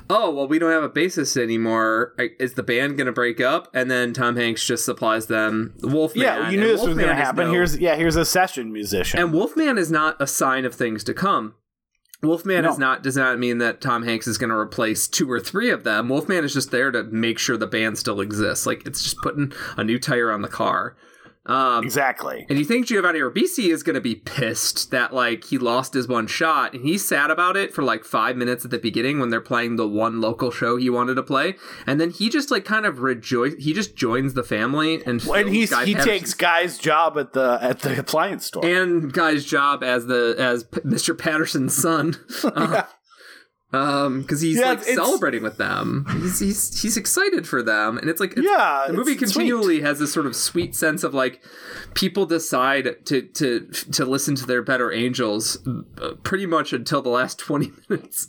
oh 0.09 0.31
well, 0.31 0.47
we 0.47 0.59
don't 0.59 0.71
have 0.71 0.83
a 0.83 0.89
bassist 0.89 1.41
anymore. 1.41 2.13
Is 2.39 2.53
the 2.53 2.63
band 2.63 2.97
going 2.97 3.07
to 3.07 3.11
break 3.13 3.39
up? 3.41 3.67
And 3.73 3.89
then 3.89 4.13
Tom 4.13 4.35
Hanks 4.35 4.65
just 4.65 4.85
supplies 4.85 5.27
them 5.27 5.73
Wolfman. 5.81 6.23
Yeah, 6.23 6.49
you 6.49 6.57
knew 6.57 6.69
and 6.69 6.77
this 6.79 6.85
was 6.85 6.95
going 6.95 7.07
to 7.09 7.15
happen. 7.15 7.45
no- 7.47 7.51
Here's 7.51 7.77
yeah, 7.77 7.95
here's 7.95 8.15
a 8.15 8.25
session 8.25 8.71
musician. 8.71 9.19
and 9.19 9.33
Wolfman 9.33 9.77
is 9.77 9.91
not 9.91 10.21
a 10.21 10.27
sign 10.27 10.65
of 10.65 10.73
things 10.75 11.03
to 11.05 11.13
come. 11.13 11.55
Wolfman 12.23 12.63
No. 12.63 12.71
is 12.71 12.77
not 12.79 13.03
does 13.03 13.17
not 13.17 13.37
mean 13.39 13.57
that 13.59 13.81
Tom 13.81 14.03
Hanks 14.03 14.25
is 14.25 14.37
going 14.37 14.49
to 14.49 14.55
replace 14.55 15.07
two 15.07 15.29
or 15.29 15.39
three 15.39 15.69
of 15.69 15.83
them. 15.83 16.09
Wolfman 16.09 16.43
is 16.45 16.53
just 16.53 16.71
there 16.71 16.89
to 16.91 17.03
make 17.03 17.37
sure 17.37 17.57
the 17.57 17.67
band 17.67 17.97
still 17.97 18.21
exists. 18.21 18.65
Like 18.65 18.85
it's 18.87 19.03
just 19.03 19.17
putting 19.17 19.51
a 19.77 19.83
new 19.83 19.99
tire 19.99 20.31
on 20.31 20.41
the 20.41 20.47
car. 20.47 20.95
Um, 21.47 21.83
exactly. 21.83 22.45
and 22.49 22.57
you 22.57 22.65
think 22.65 22.87
Giovanni 22.87 23.19
Ribisi 23.19 23.71
is 23.71 23.83
going 23.83 23.93
to 23.93 24.01
be 24.01 24.15
pissed 24.15 24.89
that 24.91 25.13
like 25.13 25.43
he 25.45 25.57
lost 25.59 25.93
his 25.93 26.07
one 26.07 26.25
shot, 26.27 26.73
and 26.73 26.83
he's 26.83 27.07
sad 27.07 27.29
about 27.29 27.55
it 27.55 27.73
for 27.73 27.83
like 27.83 28.03
five 28.03 28.35
minutes 28.35 28.65
at 28.65 28.71
the 28.71 28.79
beginning 28.79 29.19
when 29.19 29.29
they're 29.29 29.39
playing 29.41 29.75
the 29.75 29.87
one 29.87 30.19
local 30.21 30.49
show 30.49 30.77
he 30.77 30.89
wanted 30.89 31.15
to 31.15 31.23
play, 31.23 31.55
and 31.85 32.01
then 32.01 32.09
he 32.09 32.29
just 32.29 32.49
like 32.49 32.65
kind 32.65 32.85
of 32.85 32.99
rejoice. 32.99 33.53
He 33.59 33.73
just 33.73 33.95
joins 33.95 34.33
the 34.33 34.43
family 34.43 34.95
and 35.05 35.07
And 35.07 35.21
fills 35.21 35.47
he's 35.49 35.69
Guy 35.69 35.85
he 35.85 35.93
takes 35.93 36.33
Guy's 36.33 36.77
job 36.79 37.17
at 37.17 37.33
the 37.33 37.59
at 37.61 37.79
the 37.81 37.99
appliance 37.99 38.45
store. 38.47 38.65
and 38.65 39.13
guy's 39.13 39.45
job 39.45 39.83
as 39.83 40.07
the 40.07 40.35
as 40.39 40.63
P- 40.63 40.81
Mr. 40.81 41.17
Patterson's 41.17 41.75
son. 41.75 42.15
Uh, 42.43 42.83
Um, 43.73 44.21
because 44.21 44.39
he's 44.41 44.57
Yeah, 44.59 44.69
like 44.69 44.83
celebrating 44.83 45.43
with 45.43 45.57
them. 45.57 46.05
He's, 46.21 46.39
he's 46.39 46.81
he's 46.81 46.97
excited 46.97 47.47
for 47.47 47.61
them, 47.61 47.97
and 47.97 48.09
it's 48.09 48.21
like 48.21 48.33
it's, 48.33 48.41
Yeah, 48.43 48.85
the 48.87 48.93
movie 48.93 49.13
it's 49.13 49.19
sweet. 49.33 49.43
continually 49.43 49.81
has 49.81 49.99
this 49.99 50.13
sort 50.13 50.27
of 50.27 50.35
sweet 50.35 50.75
sense 50.75 51.03
of 51.03 51.13
like 51.13 51.41
people 51.93 52.25
decide 52.25 53.05
to 53.05 53.21
to 53.23 53.67
to 53.91 54.05
listen 54.05 54.35
to 54.35 54.45
their 54.45 54.61
better 54.61 54.93
angels 54.93 55.57
uh, 56.01 56.11
pretty 56.23 56.45
much 56.45 56.71
until 56.73 57.01
the 57.01 57.09
last 57.09 57.37
twenty 57.47 57.71
minutes. 57.89 58.27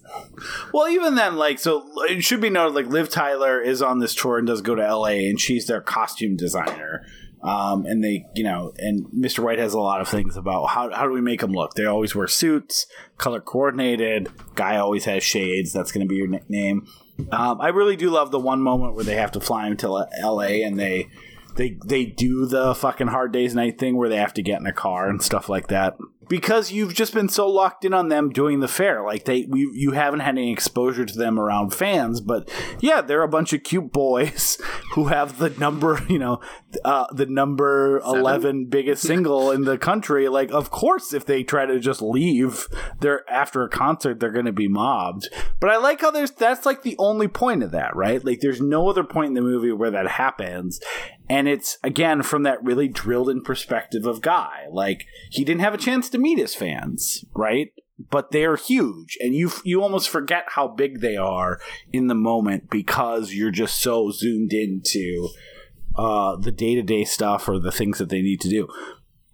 Well, 0.72 0.88
even 0.88 1.14
then, 1.14 1.36
like, 1.36 1.58
so 1.58 1.86
it 2.08 2.22
should 2.24 2.40
be 2.40 2.50
noted, 2.50 2.74
like, 2.74 2.86
Liv 2.86 3.08
Tyler 3.08 3.60
is 3.60 3.82
on 3.82 3.98
this 4.00 4.14
tour 4.14 4.38
and 4.38 4.46
does 4.46 4.62
go 4.62 4.74
to 4.74 4.82
LA, 4.82 5.28
and 5.28 5.38
she's 5.38 5.66
their 5.66 5.80
costume 5.80 6.36
designer. 6.36 7.04
Um, 7.46 7.86
and 7.86 8.02
they, 8.02 8.26
you 8.34 8.42
know, 8.42 8.72
and 8.76 9.06
Mr. 9.06 9.38
White 9.38 9.60
has 9.60 9.72
a 9.72 9.78
lot 9.78 10.00
of 10.00 10.08
things 10.08 10.36
about 10.36 10.66
how, 10.66 10.92
how 10.92 11.06
do 11.06 11.12
we 11.12 11.20
make 11.20 11.40
them 11.40 11.52
look? 11.52 11.74
They 11.74 11.84
always 11.84 12.12
wear 12.12 12.26
suits, 12.26 12.86
color 13.18 13.40
coordinated. 13.40 14.28
Guy 14.56 14.76
always 14.76 15.04
has 15.04 15.22
shades. 15.22 15.72
That's 15.72 15.92
going 15.92 16.04
to 16.04 16.08
be 16.08 16.16
your 16.16 16.26
nickname. 16.26 16.88
Um, 17.30 17.60
I 17.60 17.68
really 17.68 17.94
do 17.94 18.10
love 18.10 18.32
the 18.32 18.40
one 18.40 18.60
moment 18.60 18.94
where 18.94 19.04
they 19.04 19.14
have 19.14 19.30
to 19.32 19.40
fly 19.40 19.68
him 19.68 19.76
to 19.78 19.88
LA 19.88 20.64
and 20.66 20.78
they, 20.78 21.08
they, 21.54 21.78
they 21.86 22.04
do 22.04 22.46
the 22.46 22.74
fucking 22.74 23.06
hard 23.06 23.32
days 23.32 23.54
night 23.54 23.78
thing 23.78 23.96
where 23.96 24.08
they 24.08 24.18
have 24.18 24.34
to 24.34 24.42
get 24.42 24.60
in 24.60 24.66
a 24.66 24.72
car 24.72 25.08
and 25.08 25.22
stuff 25.22 25.48
like 25.48 25.68
that 25.68 25.96
because 26.28 26.72
you've 26.72 26.94
just 26.94 27.14
been 27.14 27.28
so 27.28 27.48
locked 27.48 27.84
in 27.84 27.94
on 27.94 28.08
them 28.08 28.30
doing 28.30 28.60
the 28.60 28.68
fair. 28.68 29.04
Like 29.04 29.24
they 29.24 29.46
we, 29.48 29.70
you 29.72 29.92
haven't 29.92 30.20
had 30.20 30.36
any 30.36 30.52
exposure 30.52 31.04
to 31.04 31.16
them 31.16 31.38
around 31.38 31.70
fans 31.70 32.20
but 32.20 32.50
yeah 32.80 33.00
they're 33.00 33.22
a 33.22 33.28
bunch 33.28 33.52
of 33.52 33.62
cute 33.62 33.92
boys 33.92 34.60
who 34.94 35.06
have 35.06 35.38
the 35.38 35.50
number 35.50 36.00
you 36.08 36.18
know 36.18 36.40
uh, 36.84 37.06
the 37.12 37.26
number 37.26 38.00
11 38.04 38.66
biggest 38.66 39.02
single 39.02 39.50
in 39.50 39.62
the 39.64 39.78
country. 39.78 40.28
Like 40.28 40.50
of 40.50 40.70
course 40.70 41.12
if 41.12 41.24
they 41.26 41.42
try 41.42 41.66
to 41.66 41.78
just 41.78 42.02
leave 42.02 42.66
they're 43.00 43.28
after 43.30 43.62
a 43.62 43.68
concert 43.68 44.20
they're 44.20 44.30
going 44.30 44.46
to 44.46 44.52
be 44.52 44.68
mobbed. 44.68 45.28
But 45.60 45.70
i 45.70 45.76
like 45.76 46.00
how 46.00 46.10
there's 46.10 46.30
that's 46.30 46.66
like 46.66 46.82
the 46.82 46.96
only 46.98 47.28
point 47.28 47.62
of 47.62 47.70
that 47.72 47.94
right? 47.96 48.24
Like 48.24 48.40
there's 48.40 48.60
no 48.60 48.88
other 48.88 49.04
point 49.04 49.28
in 49.28 49.34
the 49.34 49.42
movie 49.42 49.72
where 49.72 49.90
that 49.90 50.08
happens 50.08 50.80
and 51.28 51.48
it's 51.48 51.78
again 51.82 52.22
from 52.22 52.42
that 52.44 52.62
really 52.62 52.88
drilled 52.88 53.28
in 53.28 53.42
perspective 53.42 54.06
of 54.06 54.20
guy 54.20 54.66
like 54.70 55.06
he 55.30 55.44
didn't 55.44 55.60
have 55.60 55.74
a 55.74 55.78
chance 55.78 56.08
to 56.08 56.18
meet 56.18 56.38
his 56.38 56.54
fans 56.54 57.24
right 57.34 57.72
but 58.10 58.30
they're 58.30 58.56
huge 58.56 59.16
and 59.20 59.34
you 59.34 59.50
you 59.64 59.82
almost 59.82 60.08
forget 60.08 60.44
how 60.48 60.68
big 60.68 61.00
they 61.00 61.16
are 61.16 61.60
in 61.92 62.08
the 62.08 62.14
moment 62.14 62.70
because 62.70 63.32
you're 63.32 63.50
just 63.50 63.80
so 63.80 64.10
zoomed 64.10 64.52
into 64.52 65.28
uh, 65.96 66.36
the 66.36 66.52
day-to-day 66.52 67.04
stuff 67.04 67.48
or 67.48 67.58
the 67.58 67.72
things 67.72 67.96
that 67.96 68.10
they 68.10 68.20
need 68.20 68.38
to 68.38 68.50
do 68.50 68.68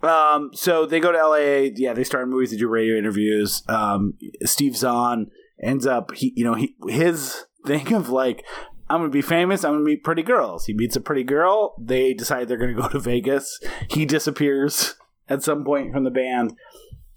um, 0.02 0.50
so 0.52 0.84
they 0.84 1.00
go 1.00 1.12
to 1.12 1.18
LA. 1.18 1.70
Yeah, 1.74 1.92
they 1.92 2.04
start 2.04 2.28
movies. 2.28 2.50
They 2.50 2.56
do 2.56 2.68
radio 2.68 2.98
interviews. 2.98 3.62
Um, 3.68 4.14
Steve 4.44 4.76
Zahn 4.76 5.30
ends 5.62 5.86
up. 5.86 6.14
He, 6.14 6.32
you 6.34 6.44
know, 6.44 6.54
he 6.54 6.74
his 6.88 7.44
thing 7.66 7.92
of 7.92 8.08
like, 8.08 8.44
I'm 8.88 9.00
gonna 9.00 9.10
be 9.10 9.22
famous. 9.22 9.64
I'm 9.64 9.72
gonna 9.72 9.84
meet 9.84 10.04
pretty 10.04 10.22
girls. 10.22 10.66
He 10.66 10.74
meets 10.74 10.96
a 10.96 11.00
pretty 11.00 11.24
girl. 11.24 11.74
They 11.78 12.14
decide 12.14 12.48
they're 12.48 12.56
gonna 12.56 12.74
go 12.74 12.88
to 12.88 12.98
Vegas. 12.98 13.58
He 13.88 14.04
disappears 14.04 14.96
at 15.28 15.42
some 15.42 15.64
point 15.64 15.92
from 15.92 16.04
the 16.04 16.10
band 16.10 16.54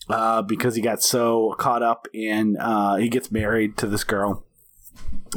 uh, 0.09 0.41
because 0.41 0.75
he 0.75 0.81
got 0.81 1.01
so 1.01 1.55
caught 1.57 1.83
up 1.83 2.07
in. 2.13 2.57
Uh, 2.57 2.95
he 2.95 3.09
gets 3.09 3.31
married 3.31 3.77
to 3.77 3.87
this 3.87 4.03
girl. 4.03 4.45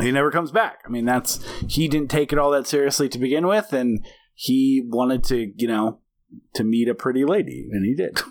He 0.01 0.13
never 0.13 0.31
comes 0.31 0.53
back. 0.53 0.81
I 0.87 0.89
mean, 0.89 1.05
that's 1.05 1.45
he 1.67 1.89
didn't 1.89 2.11
take 2.11 2.33
it 2.33 2.39
all 2.39 2.51
that 2.53 2.67
seriously 2.67 3.09
to 3.09 3.19
begin 3.19 3.47
with, 3.47 3.73
and 3.73 4.05
he 4.35 4.83
wanted 4.87 5.25
to, 5.25 5.53
you 5.57 5.67
know, 5.67 5.99
to 6.55 6.63
meet 6.63 6.89
a 6.89 6.95
pretty 6.95 7.25
lady, 7.25 7.69
and 7.73 7.85
he 7.85 7.95
did. 7.95 8.21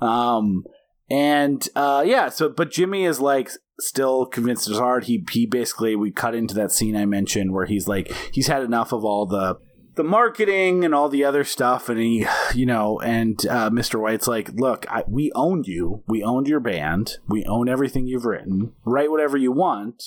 Um, 0.00 0.64
and 1.10 1.68
uh, 1.74 2.02
yeah, 2.06 2.30
so 2.30 2.48
but 2.48 2.70
Jimmy 2.70 3.04
is 3.04 3.20
like 3.20 3.50
still 3.80 4.26
convinced 4.26 4.66
in 4.66 4.72
his 4.72 4.80
heart. 4.80 5.04
He 5.04 5.24
he 5.30 5.46
basically 5.46 5.96
we 5.96 6.10
cut 6.10 6.34
into 6.34 6.54
that 6.54 6.72
scene 6.72 6.96
I 6.96 7.06
mentioned 7.06 7.52
where 7.52 7.66
he's 7.66 7.88
like 7.88 8.12
he's 8.32 8.46
had 8.46 8.62
enough 8.62 8.92
of 8.92 9.04
all 9.04 9.26
the 9.26 9.58
the 9.96 10.04
marketing 10.04 10.84
and 10.84 10.94
all 10.94 11.08
the 11.08 11.24
other 11.24 11.44
stuff, 11.44 11.88
and 11.88 11.98
he 11.98 12.26
you 12.54 12.66
know 12.66 13.00
and 13.00 13.44
uh, 13.46 13.70
Mr. 13.70 14.00
White's 14.00 14.28
like, 14.28 14.50
look, 14.54 14.86
I, 14.90 15.04
we 15.08 15.30
owned 15.34 15.66
you, 15.66 16.02
we 16.06 16.22
owned 16.22 16.48
your 16.48 16.60
band, 16.60 17.18
we 17.28 17.44
own 17.44 17.68
everything 17.68 18.06
you've 18.06 18.24
written. 18.24 18.72
Write 18.84 19.10
whatever 19.10 19.36
you 19.36 19.52
want. 19.52 20.02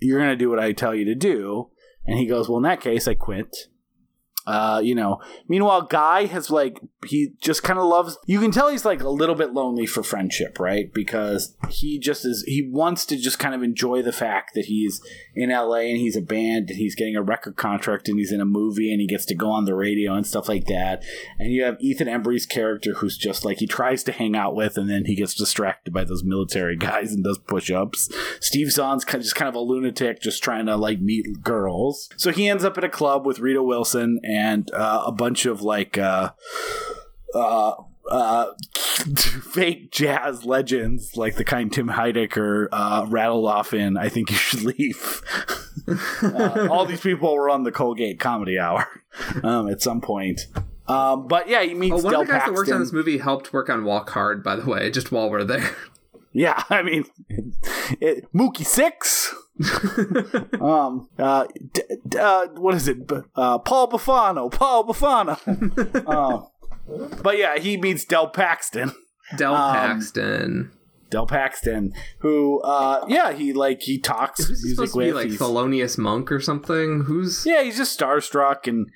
You're 0.00 0.20
gonna 0.20 0.36
do 0.36 0.50
what 0.50 0.58
I 0.58 0.72
tell 0.72 0.94
you 0.94 1.04
to 1.04 1.14
do. 1.14 1.70
And 2.04 2.18
he 2.18 2.26
goes, 2.26 2.48
well, 2.48 2.56
in 2.56 2.64
that 2.64 2.80
case, 2.80 3.06
I 3.06 3.14
quit. 3.14 3.68
Uh, 4.46 4.80
you 4.82 4.94
know. 4.94 5.20
Meanwhile, 5.48 5.82
Guy 5.82 6.26
has 6.26 6.50
like 6.50 6.80
he 7.06 7.34
just 7.40 7.62
kind 7.62 7.78
of 7.78 7.86
loves. 7.86 8.18
You 8.26 8.40
can 8.40 8.50
tell 8.50 8.68
he's 8.68 8.84
like 8.84 9.02
a 9.02 9.08
little 9.08 9.34
bit 9.34 9.52
lonely 9.52 9.86
for 9.86 10.02
friendship, 10.02 10.58
right? 10.58 10.92
Because 10.92 11.56
he 11.68 11.98
just 11.98 12.24
is. 12.24 12.44
He 12.46 12.68
wants 12.70 13.06
to 13.06 13.16
just 13.16 13.38
kind 13.38 13.54
of 13.54 13.62
enjoy 13.62 14.02
the 14.02 14.12
fact 14.12 14.54
that 14.54 14.66
he's 14.66 15.00
in 15.34 15.50
LA 15.50 15.76
and 15.76 15.98
he's 15.98 16.16
a 16.16 16.22
band 16.22 16.70
and 16.70 16.78
he's 16.78 16.94
getting 16.94 17.16
a 17.16 17.22
record 17.22 17.56
contract 17.56 18.08
and 18.08 18.18
he's 18.18 18.32
in 18.32 18.40
a 18.40 18.44
movie 18.44 18.92
and 18.92 19.00
he 19.00 19.06
gets 19.06 19.24
to 19.26 19.34
go 19.34 19.50
on 19.50 19.64
the 19.64 19.74
radio 19.74 20.14
and 20.14 20.26
stuff 20.26 20.48
like 20.48 20.66
that. 20.66 21.02
And 21.38 21.52
you 21.52 21.64
have 21.64 21.76
Ethan 21.80 22.08
Embry's 22.08 22.46
character 22.46 22.94
who's 22.94 23.16
just 23.16 23.44
like 23.44 23.58
he 23.58 23.66
tries 23.66 24.02
to 24.04 24.12
hang 24.12 24.36
out 24.36 24.54
with 24.54 24.76
and 24.76 24.90
then 24.90 25.04
he 25.04 25.14
gets 25.14 25.34
distracted 25.34 25.92
by 25.92 26.04
those 26.04 26.24
military 26.24 26.76
guys 26.82 27.12
and 27.12 27.24
does 27.24 27.38
push-ups. 27.38 28.10
Steve 28.40 28.72
Zahn's 28.72 29.04
kind 29.04 29.20
of 29.20 29.24
just 29.24 29.36
kind 29.36 29.48
of 29.48 29.54
a 29.54 29.60
lunatic, 29.60 30.20
just 30.20 30.42
trying 30.42 30.66
to 30.66 30.76
like 30.76 31.00
meet 31.00 31.42
girls. 31.42 32.08
So 32.16 32.32
he 32.32 32.48
ends 32.48 32.64
up 32.64 32.76
at 32.78 32.84
a 32.84 32.88
club 32.88 33.24
with 33.26 33.38
Rita 33.38 33.62
Wilson 33.62 34.20
and 34.22 34.31
uh, 34.72 35.04
a 35.06 35.12
bunch 35.12 35.46
of 35.46 35.62
like 35.62 35.98
uh, 35.98 36.30
uh, 37.34 37.74
uh, 38.10 38.46
fake 39.52 39.90
jazz 39.90 40.44
legends, 40.44 41.16
like 41.16 41.36
the 41.36 41.44
kind 41.44 41.72
Tim 41.72 41.88
Heidecker 41.88 42.68
uh, 42.72 43.06
rattled 43.08 43.46
off 43.46 43.72
in 43.74 43.96
"I 43.96 44.08
Think 44.08 44.30
You 44.30 44.36
Should 44.36 44.62
Leave." 44.62 45.22
uh, 46.22 46.68
all 46.70 46.84
these 46.86 47.00
people 47.00 47.34
were 47.34 47.50
on 47.50 47.64
the 47.64 47.72
Colgate 47.72 48.18
Comedy 48.20 48.58
Hour 48.58 48.86
um, 49.42 49.68
at 49.68 49.82
some 49.82 50.00
point. 50.00 50.42
Um, 50.88 51.28
but 51.28 51.48
yeah, 51.48 51.62
he 51.62 51.74
meets 51.74 51.94
Oh, 51.94 52.02
one 52.02 52.12
Del 52.12 52.20
of 52.22 52.26
the 52.26 52.32
guys 52.32 52.42
that 52.44 52.54
works 52.54 52.70
on 52.70 52.80
this 52.80 52.92
movie 52.92 53.18
helped 53.18 53.52
work 53.52 53.70
on 53.70 53.84
Walk 53.84 54.10
Hard, 54.10 54.42
by 54.42 54.56
the 54.56 54.66
way, 54.66 54.90
just 54.90 55.12
while 55.12 55.30
we're 55.30 55.44
there. 55.44 55.74
Yeah, 56.32 56.62
I 56.70 56.82
mean, 56.82 57.04
it, 58.00 58.24
Mookie 58.34 58.64
Six. 58.66 59.34
um, 60.60 61.08
uh, 61.18 61.46
d- 61.72 61.82
d- 62.08 62.18
uh, 62.18 62.46
what 62.56 62.74
is 62.74 62.88
it? 62.88 63.06
B- 63.06 63.16
Uh, 63.36 63.58
Paul 63.58 63.88
Buffano. 63.88 64.50
Paul 64.50 64.84
Buffano. 64.86 65.36
uh, 66.06 67.16
but 67.22 67.38
yeah, 67.38 67.58
he 67.58 67.76
meets 67.76 68.04
Del 68.04 68.28
Paxton. 68.28 68.92
Del 69.36 69.54
Um, 69.54 69.74
Paxton. 69.74 70.72
Del 71.10 71.26
Paxton, 71.26 71.92
who, 72.20 72.60
uh, 72.62 73.04
yeah, 73.06 73.32
he 73.32 73.52
like 73.52 73.82
he 73.82 73.98
talks 73.98 74.40
Is 74.40 74.48
this 74.48 74.64
music 74.64 74.76
supposed 74.76 74.92
to 74.94 74.98
with. 74.98 75.06
be 75.08 75.12
like 75.12 75.26
he's- 75.28 75.38
Thelonious 75.40 75.98
Monk 75.98 76.32
or 76.32 76.40
something? 76.40 77.04
Who's 77.06 77.44
yeah, 77.44 77.62
he's 77.62 77.76
just 77.76 77.98
starstruck 77.98 78.66
and. 78.66 78.88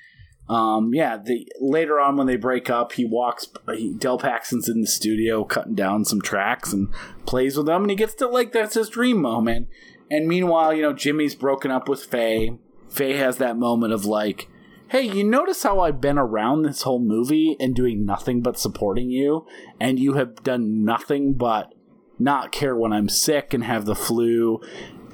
Um, 0.48 0.94
yeah, 0.94 1.16
the 1.16 1.48
later 1.60 1.98
on 1.98 2.16
when 2.16 2.26
they 2.26 2.36
break 2.36 2.70
up, 2.70 2.92
he 2.92 3.04
walks. 3.04 3.48
He, 3.74 3.92
Del 3.92 4.18
Paxton's 4.18 4.68
in 4.68 4.80
the 4.80 4.86
studio 4.86 5.44
cutting 5.44 5.74
down 5.74 6.04
some 6.04 6.20
tracks 6.20 6.72
and 6.72 6.92
plays 7.26 7.56
with 7.56 7.66
them, 7.66 7.82
and 7.82 7.90
he 7.90 7.96
gets 7.96 8.14
to 8.14 8.28
like 8.28 8.52
that's 8.52 8.74
his 8.74 8.88
dream 8.88 9.20
moment. 9.20 9.68
And 10.10 10.28
meanwhile, 10.28 10.72
you 10.72 10.82
know, 10.82 10.92
Jimmy's 10.92 11.34
broken 11.34 11.70
up 11.72 11.88
with 11.88 12.04
Faye. 12.04 12.56
Faye 12.88 13.16
has 13.16 13.38
that 13.38 13.56
moment 13.56 13.92
of 13.92 14.04
like, 14.04 14.48
"Hey, 14.88 15.02
you 15.02 15.24
notice 15.24 15.64
how 15.64 15.80
I've 15.80 16.00
been 16.00 16.18
around 16.18 16.62
this 16.62 16.82
whole 16.82 17.00
movie 17.00 17.56
and 17.58 17.74
doing 17.74 18.06
nothing 18.06 18.40
but 18.40 18.58
supporting 18.58 19.10
you, 19.10 19.46
and 19.80 19.98
you 19.98 20.12
have 20.12 20.44
done 20.44 20.84
nothing 20.84 21.34
but 21.34 21.74
not 22.20 22.52
care 22.52 22.76
when 22.76 22.92
I'm 22.92 23.08
sick 23.08 23.52
and 23.52 23.64
have 23.64 23.84
the 23.84 23.96
flu." 23.96 24.60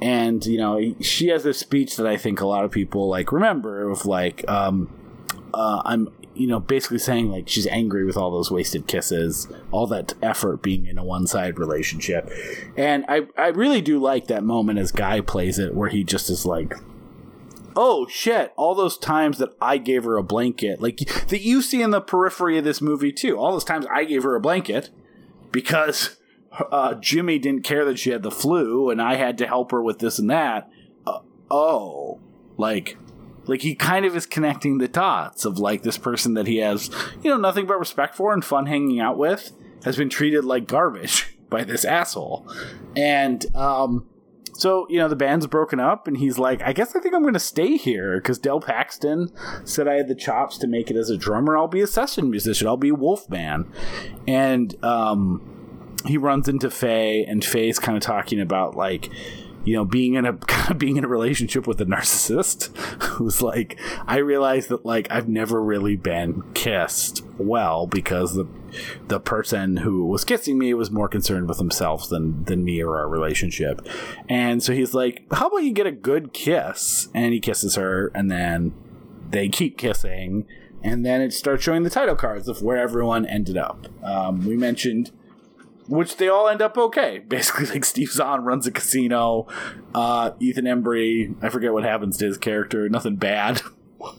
And 0.02 0.44
you 0.44 0.58
know, 0.58 0.94
she 1.00 1.28
has 1.28 1.42
this 1.42 1.58
speech 1.58 1.96
that 1.96 2.06
I 2.06 2.18
think 2.18 2.42
a 2.42 2.46
lot 2.46 2.66
of 2.66 2.70
people 2.70 3.08
like 3.08 3.32
remember 3.32 3.88
of 3.88 4.04
like, 4.04 4.46
um, 4.46 4.92
uh, 5.54 5.82
I'm 5.84 6.08
you 6.34 6.46
know 6.46 6.60
basically 6.60 6.98
saying 6.98 7.30
like 7.30 7.48
she's 7.48 7.66
angry 7.66 8.04
with 8.04 8.16
all 8.16 8.30
those 8.30 8.50
wasted 8.50 8.86
kisses, 8.86 9.48
all 9.70 9.86
that 9.88 10.14
effort 10.22 10.62
being 10.62 10.86
in 10.86 10.98
a 10.98 11.04
one 11.04 11.26
side 11.26 11.58
relationship, 11.58 12.30
and 12.76 13.04
I 13.08 13.22
I 13.36 13.48
really 13.48 13.80
do 13.80 13.98
like 13.98 14.26
that 14.28 14.44
moment 14.44 14.78
as 14.78 14.92
Guy 14.92 15.20
plays 15.20 15.58
it 15.58 15.74
where 15.74 15.88
he 15.88 16.04
just 16.04 16.30
is 16.30 16.46
like. 16.46 16.74
Oh 17.74 18.06
shit! 18.06 18.52
All 18.56 18.74
those 18.74 18.98
times 18.98 19.38
that 19.38 19.48
I 19.58 19.78
gave 19.78 20.04
her 20.04 20.18
a 20.18 20.22
blanket, 20.22 20.82
like 20.82 20.98
that 21.28 21.40
you 21.40 21.62
see 21.62 21.80
in 21.80 21.90
the 21.90 22.02
periphery 22.02 22.58
of 22.58 22.64
this 22.64 22.82
movie 22.82 23.12
too. 23.12 23.38
All 23.38 23.52
those 23.52 23.64
times 23.64 23.86
I 23.90 24.04
gave 24.04 24.24
her 24.24 24.34
a 24.34 24.42
blanket 24.42 24.90
because 25.50 26.18
uh, 26.70 26.94
Jimmy 26.94 27.38
didn't 27.38 27.64
care 27.64 27.84
that 27.84 27.98
she 27.98 28.10
had 28.10 28.22
the 28.22 28.30
flu, 28.30 28.90
and 28.90 29.00
I 29.00 29.14
had 29.14 29.38
to 29.38 29.46
help 29.46 29.70
her 29.70 29.82
with 29.82 30.00
this 30.00 30.18
and 30.18 30.28
that. 30.28 30.68
Uh, 31.06 31.20
oh, 31.50 32.20
like 32.58 32.98
like 33.46 33.62
he 33.62 33.74
kind 33.74 34.04
of 34.04 34.16
is 34.16 34.26
connecting 34.26 34.78
the 34.78 34.88
dots 34.88 35.44
of 35.44 35.58
like 35.58 35.82
this 35.82 35.98
person 35.98 36.34
that 36.34 36.46
he 36.46 36.58
has 36.58 36.90
you 37.22 37.30
know 37.30 37.36
nothing 37.36 37.66
but 37.66 37.78
respect 37.78 38.14
for 38.14 38.32
and 38.32 38.44
fun 38.44 38.66
hanging 38.66 39.00
out 39.00 39.18
with 39.18 39.52
has 39.84 39.96
been 39.96 40.08
treated 40.08 40.44
like 40.44 40.66
garbage 40.66 41.36
by 41.50 41.64
this 41.64 41.84
asshole. 41.84 42.48
And 42.96 43.44
um 43.54 44.06
so 44.54 44.86
you 44.90 44.98
know 44.98 45.08
the 45.08 45.16
band's 45.16 45.46
broken 45.46 45.80
up 45.80 46.06
and 46.06 46.18
he's 46.18 46.38
like 46.38 46.60
i 46.62 46.74
guess 46.74 46.94
i 46.94 47.00
think 47.00 47.14
i'm 47.14 47.22
going 47.22 47.32
to 47.32 47.40
stay 47.40 47.76
here 47.78 48.18
because 48.18 48.38
del 48.38 48.60
paxton 48.60 49.32
said 49.64 49.88
i 49.88 49.94
had 49.94 50.08
the 50.08 50.14
chops 50.14 50.58
to 50.58 50.66
make 50.66 50.90
it 50.90 50.96
as 50.96 51.08
a 51.08 51.16
drummer. 51.16 51.56
I'll 51.56 51.68
be 51.68 51.80
a 51.80 51.86
session 51.86 52.30
musician. 52.30 52.68
I'll 52.68 52.76
be 52.76 52.90
a 52.90 52.94
wolfman 52.94 53.70
and 54.28 54.82
um 54.84 55.48
he 56.06 56.18
runs 56.18 56.48
into 56.48 56.70
faye 56.70 57.24
and 57.24 57.44
faye's 57.44 57.78
kind 57.78 57.96
of 57.96 58.02
talking 58.02 58.40
about 58.40 58.76
like 58.76 59.10
you 59.64 59.74
know, 59.74 59.84
being 59.84 60.14
in 60.14 60.24
a 60.24 60.32
kind 60.34 60.62
of 60.70 60.78
being 60.78 60.96
in 60.96 61.04
a 61.04 61.08
relationship 61.08 61.66
with 61.66 61.80
a 61.80 61.84
narcissist 61.84 62.76
who's 63.02 63.42
like, 63.42 63.78
I 64.06 64.18
realize 64.18 64.68
that 64.68 64.84
like 64.84 65.10
I've 65.10 65.28
never 65.28 65.62
really 65.62 65.96
been 65.96 66.42
kissed 66.54 67.24
well 67.38 67.86
because 67.86 68.34
the 68.34 68.46
the 69.06 69.20
person 69.20 69.78
who 69.78 70.06
was 70.06 70.24
kissing 70.24 70.58
me 70.58 70.72
was 70.72 70.90
more 70.90 71.08
concerned 71.08 71.48
with 71.48 71.58
himself 71.58 72.08
than 72.08 72.44
than 72.44 72.64
me 72.64 72.82
or 72.82 72.98
our 72.98 73.08
relationship, 73.08 73.86
and 74.28 74.62
so 74.62 74.72
he's 74.72 74.94
like, 74.94 75.24
how 75.32 75.48
about 75.48 75.58
you 75.64 75.72
get 75.72 75.86
a 75.86 75.92
good 75.92 76.32
kiss? 76.32 77.08
And 77.14 77.32
he 77.32 77.40
kisses 77.40 77.76
her, 77.76 78.10
and 78.14 78.30
then 78.30 78.72
they 79.30 79.48
keep 79.48 79.76
kissing. 79.78 80.46
And 80.84 81.06
then 81.06 81.20
it 81.20 81.32
starts 81.32 81.62
showing 81.62 81.84
the 81.84 81.90
title 81.90 82.16
cards 82.16 82.48
of 82.48 82.60
where 82.60 82.76
everyone 82.76 83.24
ended 83.24 83.56
up. 83.56 83.86
Um, 84.02 84.44
we 84.44 84.56
mentioned 84.56 85.12
which 85.92 86.16
they 86.16 86.26
all 86.26 86.48
end 86.48 86.62
up 86.62 86.78
okay. 86.78 87.18
Basically, 87.28 87.66
like 87.66 87.84
Steve 87.84 88.10
Zahn 88.10 88.44
runs 88.44 88.66
a 88.66 88.70
casino. 88.70 89.46
Uh, 89.94 90.32
Ethan 90.40 90.64
Embry, 90.64 91.34
I 91.42 91.50
forget 91.50 91.72
what 91.72 91.84
happens 91.84 92.16
to 92.18 92.26
his 92.26 92.38
character. 92.38 92.88
Nothing 92.88 93.16
bad. 93.16 93.60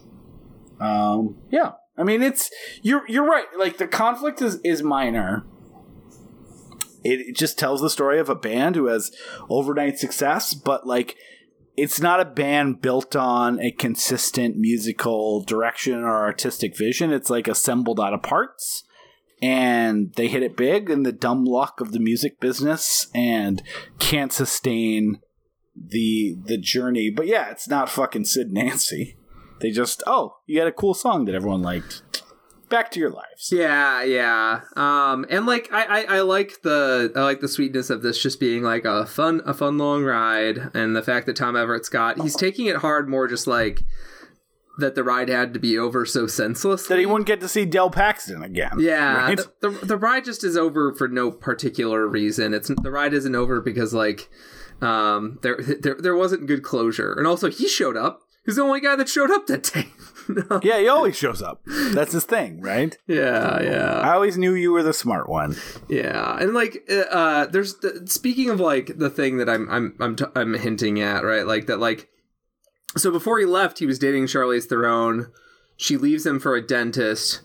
um, 0.79 1.37
yeah, 1.49 1.71
I 1.97 2.03
mean 2.03 2.21
it's 2.21 2.51
you're 2.81 3.03
you're 3.07 3.25
right. 3.25 3.45
Like 3.57 3.77
the 3.77 3.87
conflict 3.87 4.41
is 4.41 4.59
is 4.63 4.83
minor. 4.83 5.45
It, 7.03 7.19
it 7.19 7.35
just 7.35 7.59
tells 7.59 7.81
the 7.81 7.89
story 7.89 8.19
of 8.19 8.29
a 8.29 8.35
band 8.35 8.75
who 8.75 8.85
has 8.85 9.11
overnight 9.49 9.97
success, 9.97 10.53
but 10.53 10.85
like 10.85 11.17
it's 11.75 11.99
not 11.99 12.19
a 12.19 12.25
band 12.25 12.81
built 12.81 13.15
on 13.15 13.59
a 13.59 13.71
consistent 13.71 14.57
musical 14.57 15.41
direction 15.41 15.95
or 15.95 16.21
artistic 16.21 16.77
vision. 16.77 17.11
It's 17.11 17.31
like 17.31 17.47
assembled 17.47 17.99
out 17.99 18.13
of 18.13 18.21
parts 18.21 18.83
and 19.43 20.13
they 20.13 20.29
hit 20.29 20.41
it 20.41 20.55
big 20.55 20.89
in 20.89 21.03
the 21.03 21.11
dumb 21.11 21.43
luck 21.43 21.81
of 21.81 21.91
the 21.91 21.99
music 21.99 22.39
business 22.39 23.07
and 23.13 23.61
can't 23.99 24.31
sustain 24.31 25.19
the 25.75 26.37
the 26.45 26.57
journey. 26.57 27.09
But 27.09 27.27
yeah, 27.27 27.51
it's 27.51 27.67
not 27.67 27.89
fucking 27.89 28.23
Sid 28.23 28.53
Nancy. 28.53 29.17
They 29.59 29.71
just 29.71 30.01
oh, 30.07 30.37
you 30.45 30.59
had 30.59 30.69
a 30.69 30.71
cool 30.71 30.93
song 30.93 31.25
that 31.25 31.35
everyone 31.35 31.61
liked. 31.61 32.03
Back 32.69 32.89
to 32.91 32.99
your 33.01 33.11
lives. 33.11 33.51
Yeah, 33.51 34.01
yeah. 34.03 34.61
Um, 34.77 35.25
and 35.29 35.45
like 35.45 35.67
I, 35.73 35.83
I, 35.83 36.17
I 36.17 36.21
like 36.21 36.61
the 36.63 37.11
I 37.13 37.21
like 37.21 37.41
the 37.41 37.49
sweetness 37.49 37.89
of 37.89 38.01
this 38.01 38.23
just 38.23 38.39
being 38.39 38.63
like 38.63 38.85
a 38.85 39.05
fun 39.05 39.41
a 39.45 39.53
fun 39.53 39.77
long 39.77 40.05
ride, 40.05 40.71
and 40.73 40.95
the 40.95 41.03
fact 41.03 41.25
that 41.25 41.35
Tom 41.35 41.57
Everett 41.57 41.85
Scott 41.85 42.21
he's 42.21 42.35
taking 42.35 42.67
it 42.67 42.77
hard 42.77 43.09
more 43.09 43.27
just 43.27 43.45
like 43.45 43.83
that 44.77 44.95
the 44.95 45.03
ride 45.03 45.29
had 45.29 45.53
to 45.53 45.59
be 45.59 45.77
over 45.77 46.05
so 46.05 46.25
senseless 46.25 46.87
That 46.87 46.99
he 46.99 47.05
wouldn't 47.05 47.27
get 47.27 47.39
to 47.41 47.47
see 47.47 47.65
Del 47.65 47.89
Paxton 47.89 48.41
again. 48.43 48.77
Yeah, 48.79 49.17
right? 49.17 49.37
the, 49.37 49.69
the 49.69 49.85
the 49.85 49.97
ride 49.97 50.25
just 50.25 50.43
is 50.43 50.57
over 50.57 50.93
for 50.93 51.07
no 51.07 51.31
particular 51.31 52.07
reason. 52.07 52.53
It's 52.53 52.69
the 52.69 52.91
ride 52.91 53.13
isn't 53.13 53.35
over 53.35 53.61
because 53.61 53.93
like 53.93 54.29
um 54.81 55.39
there 55.41 55.57
there 55.57 55.95
there 55.99 56.15
wasn't 56.15 56.47
good 56.47 56.63
closure, 56.63 57.13
and 57.13 57.27
also 57.27 57.49
he 57.49 57.67
showed 57.67 57.97
up. 57.97 58.21
He's 58.45 58.57
the 58.57 58.61
only 58.63 58.81
guy 58.81 58.97
that 58.97 59.07
showed 59.07 59.31
up 59.31 59.47
that 59.47 59.63
day. 59.63 59.87
No. 60.29 60.61
yeah, 60.63 60.79
he 60.79 60.87
always 60.87 61.17
shows 61.17 61.41
up. 61.41 61.61
That's 61.65 62.13
his 62.13 62.23
thing, 62.23 62.61
right? 62.61 62.97
yeah, 63.07 63.61
yeah. 63.61 63.99
I 63.99 64.13
always 64.13 64.37
knew 64.37 64.53
you 64.53 64.71
were 64.71 64.81
the 64.81 64.93
smart 64.93 65.27
one. 65.27 65.57
Yeah, 65.89 66.37
and 66.39 66.53
like, 66.53 66.81
uh, 66.89 66.99
uh 67.11 67.45
there's 67.47 67.75
the, 67.79 68.03
speaking 68.07 68.49
of 68.49 68.57
like 68.57 68.97
the 68.97 69.09
thing 69.09 69.35
that 69.39 69.49
I'm 69.49 69.69
I'm 69.69 69.97
I'm 69.99 70.15
t- 70.15 70.23
I'm 70.33 70.53
hinting 70.53 71.01
at, 71.01 71.25
right? 71.25 71.45
Like 71.45 71.65
that, 71.65 71.79
like, 71.79 72.07
so 72.95 73.11
before 73.11 73.39
he 73.39 73.45
left, 73.45 73.79
he 73.79 73.85
was 73.85 73.99
dating 73.99 74.27
Charlize 74.27 74.65
Theron. 74.65 75.31
She 75.77 75.97
leaves 75.97 76.25
him 76.25 76.39
for 76.39 76.55
a 76.55 76.65
dentist. 76.65 77.41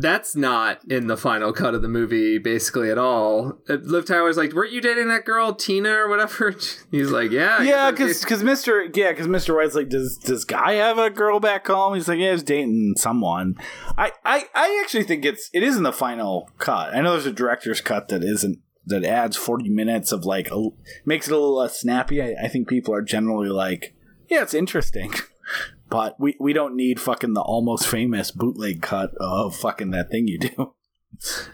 That's 0.00 0.36
not 0.36 0.80
in 0.88 1.08
the 1.08 1.16
final 1.16 1.52
cut 1.52 1.74
of 1.74 1.82
the 1.82 1.88
movie, 1.88 2.38
basically 2.38 2.88
at 2.88 2.98
all. 2.98 3.58
Uh, 3.68 3.74
Liv 3.82 4.06
Tyler's 4.06 4.36
like, 4.36 4.52
"Weren't 4.52 4.70
you 4.70 4.80
dating 4.80 5.08
that 5.08 5.24
girl 5.24 5.52
Tina 5.52 5.90
or 5.90 6.08
whatever?" 6.08 6.54
He's 6.92 7.10
like, 7.10 7.32
"Yeah, 7.32 7.62
Yeah, 7.62 7.90
guess 7.90 8.22
because 8.22 8.44
Mr. 8.44 8.96
Yeah, 8.96 9.10
because 9.10 9.26
Mr. 9.26 9.56
White's 9.56 9.74
like, 9.74 9.88
does 9.88 10.16
does 10.16 10.44
Guy 10.44 10.74
have 10.74 10.98
a 10.98 11.10
girl 11.10 11.40
back 11.40 11.66
home? 11.66 11.94
He's 11.94 12.06
like, 12.06 12.20
yeah, 12.20 12.30
he's 12.30 12.44
dating 12.44 12.94
someone. 12.96 13.56
I, 13.98 14.12
I 14.24 14.44
I 14.54 14.80
actually 14.84 15.02
think 15.02 15.24
it's 15.24 15.50
it 15.52 15.64
is 15.64 15.76
in 15.76 15.82
the 15.82 15.92
final 15.92 16.48
cut. 16.58 16.94
I 16.94 17.00
know 17.00 17.12
there's 17.12 17.26
a 17.26 17.32
director's 17.32 17.80
cut 17.80 18.06
that 18.08 18.22
isn't 18.22 18.60
that 18.88 19.04
adds 19.04 19.36
40 19.36 19.68
minutes 19.68 20.12
of 20.12 20.24
like 20.24 20.50
a, 20.50 20.68
makes 21.04 21.28
it 21.28 21.32
a 21.32 21.36
little 21.36 21.56
less 21.56 21.80
snappy. 21.80 22.22
I, 22.22 22.34
I 22.44 22.48
think 22.48 22.68
people 22.68 22.94
are 22.94 23.02
generally 23.02 23.48
like, 23.48 23.94
yeah, 24.28 24.42
it's 24.42 24.54
interesting. 24.54 25.12
But 25.90 26.20
we, 26.20 26.36
we 26.38 26.52
don't 26.52 26.76
need 26.76 27.00
fucking 27.00 27.32
the 27.32 27.40
almost 27.40 27.88
famous 27.88 28.30
bootleg 28.30 28.82
cut 28.82 29.10
of 29.18 29.56
fucking 29.56 29.90
that 29.92 30.10
thing 30.10 30.28
you 30.28 30.38
do. 30.38 30.74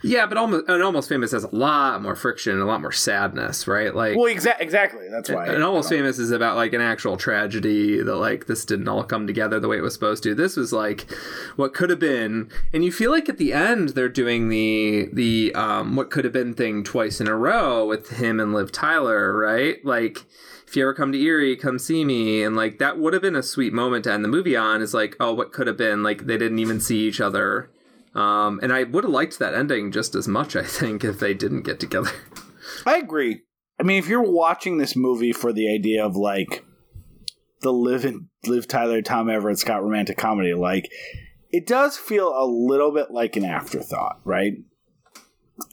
Yeah, 0.03 0.27
but 0.27 0.37
almost 0.37 0.69
and 0.69 0.83
almost 0.83 1.09
famous 1.09 1.33
has 1.33 1.45
a 1.45 1.55
lot 1.55 2.03
more 2.03 2.15
friction 2.15 2.53
and 2.53 2.61
a 2.63 2.67
lot 2.67 2.81
more 2.81 2.93
sadness, 2.93 3.67
right? 3.67 3.95
Like, 3.95 4.17
Well, 4.17 4.33
exa- 4.33 4.61
exactly. 4.61 5.09
That's 5.09 5.31
why. 5.31 5.47
And 5.47 5.63
Almost 5.63 5.89
Famous 5.89 6.19
is 6.19 6.31
about 6.31 6.57
like 6.57 6.73
an 6.75 6.81
actual 6.83 7.17
tragedy 7.17 8.03
that 8.03 8.17
like 8.17 8.47
this 8.47 8.65
didn't 8.65 8.89
all 8.89 9.03
come 9.05 9.27
together 9.27 9.59
the 9.59 9.69
way 9.69 9.79
it 9.79 9.83
was 9.83 9.95
supposed 9.95 10.23
to. 10.25 10.35
This 10.35 10.57
was 10.57 10.73
like 10.73 11.11
what 11.57 11.73
could 11.73 11.91
have 11.91 11.99
been, 11.99 12.51
and 12.73 12.85
you 12.85 12.93
feel 12.93 13.11
like 13.11 13.29
at 13.29 13.39
the 13.39 13.53
end 13.53 13.91
they're 13.91 14.09
doing 14.09 14.49
the 14.51 15.09
the 15.13 15.55
um 15.55 15.97
what 15.97 16.11
could 16.11 16.25
have 16.25 16.33
been 16.35 16.55
thing 16.55 16.85
twice 16.85 17.21
in 17.21 17.29
a 17.29 17.35
row 17.37 17.87
with 17.87 18.11
him 18.19 18.41
and 18.41 18.53
Liv 18.53 18.71
Tyler, 18.71 19.37
right? 19.37 19.83
Like 19.85 20.25
if 20.67 20.77
you 20.77 20.83
ever 20.83 20.95
come 20.95 21.13
to 21.13 21.19
Erie, 21.21 21.57
come 21.57 21.79
see 21.79 22.05
me, 22.05 22.43
and 22.43 22.55
like 22.55 22.79
that 22.79 22.99
would 22.99 23.13
have 23.15 23.23
been 23.23 23.37
a 23.37 23.43
sweet 23.43 23.73
moment 23.73 24.05
to 24.05 24.13
end 24.13 24.25
the 24.25 24.29
movie 24.29 24.57
on. 24.57 24.83
Is 24.83 24.93
like 24.93 25.17
oh, 25.21 25.33
what 25.33 25.53
could 25.53 25.67
have 25.67 25.77
been? 25.79 26.03
Like 26.03 26.27
they 26.27 26.37
didn't 26.37 26.59
even 26.59 26.81
see 26.81 26.99
each 27.07 27.21
other. 27.21 27.71
Um, 28.15 28.61
and 28.63 28.73
I 28.73 28.85
would 28.85 29.05
have 29.05 29.13
liked 29.13 29.39
that 29.41 29.55
ending 29.55 29.91
just 29.91 30.15
as 30.15 30.29
much, 30.29 30.55
I 30.57 30.63
think, 30.63 31.03
if 31.05 31.19
they 31.19 31.35
didn't 31.35 31.63
get 31.63 31.81
together. 31.81 32.11
I 32.87 32.97
agree. 32.99 33.43
I 33.79 33.83
mean, 33.83 33.99
if 33.99 34.09
you're 34.09 34.23
watching 34.23 34.79
this 34.79 34.95
movie 34.95 35.33
for 35.33 35.53
the 35.53 35.73
idea 35.75 36.05
of 36.05 36.15
like 36.17 36.65
the 37.63 37.73
live 37.73 38.05
and 38.05 38.29
Liv 38.47 38.69
Tyler, 38.69 39.03
Tom 39.03 39.29
Everett, 39.29 39.59
Scott 39.59 39.83
romantic 39.83 40.17
comedy, 40.17 40.55
like 40.55 40.89
it 41.51 41.67
does 41.67 41.97
feel 41.97 42.29
a 42.37 42.47
little 42.47 42.93
bit 42.93 43.11
like 43.11 43.37
an 43.37 43.45
afterthought, 43.45 44.21
right? 44.25 44.55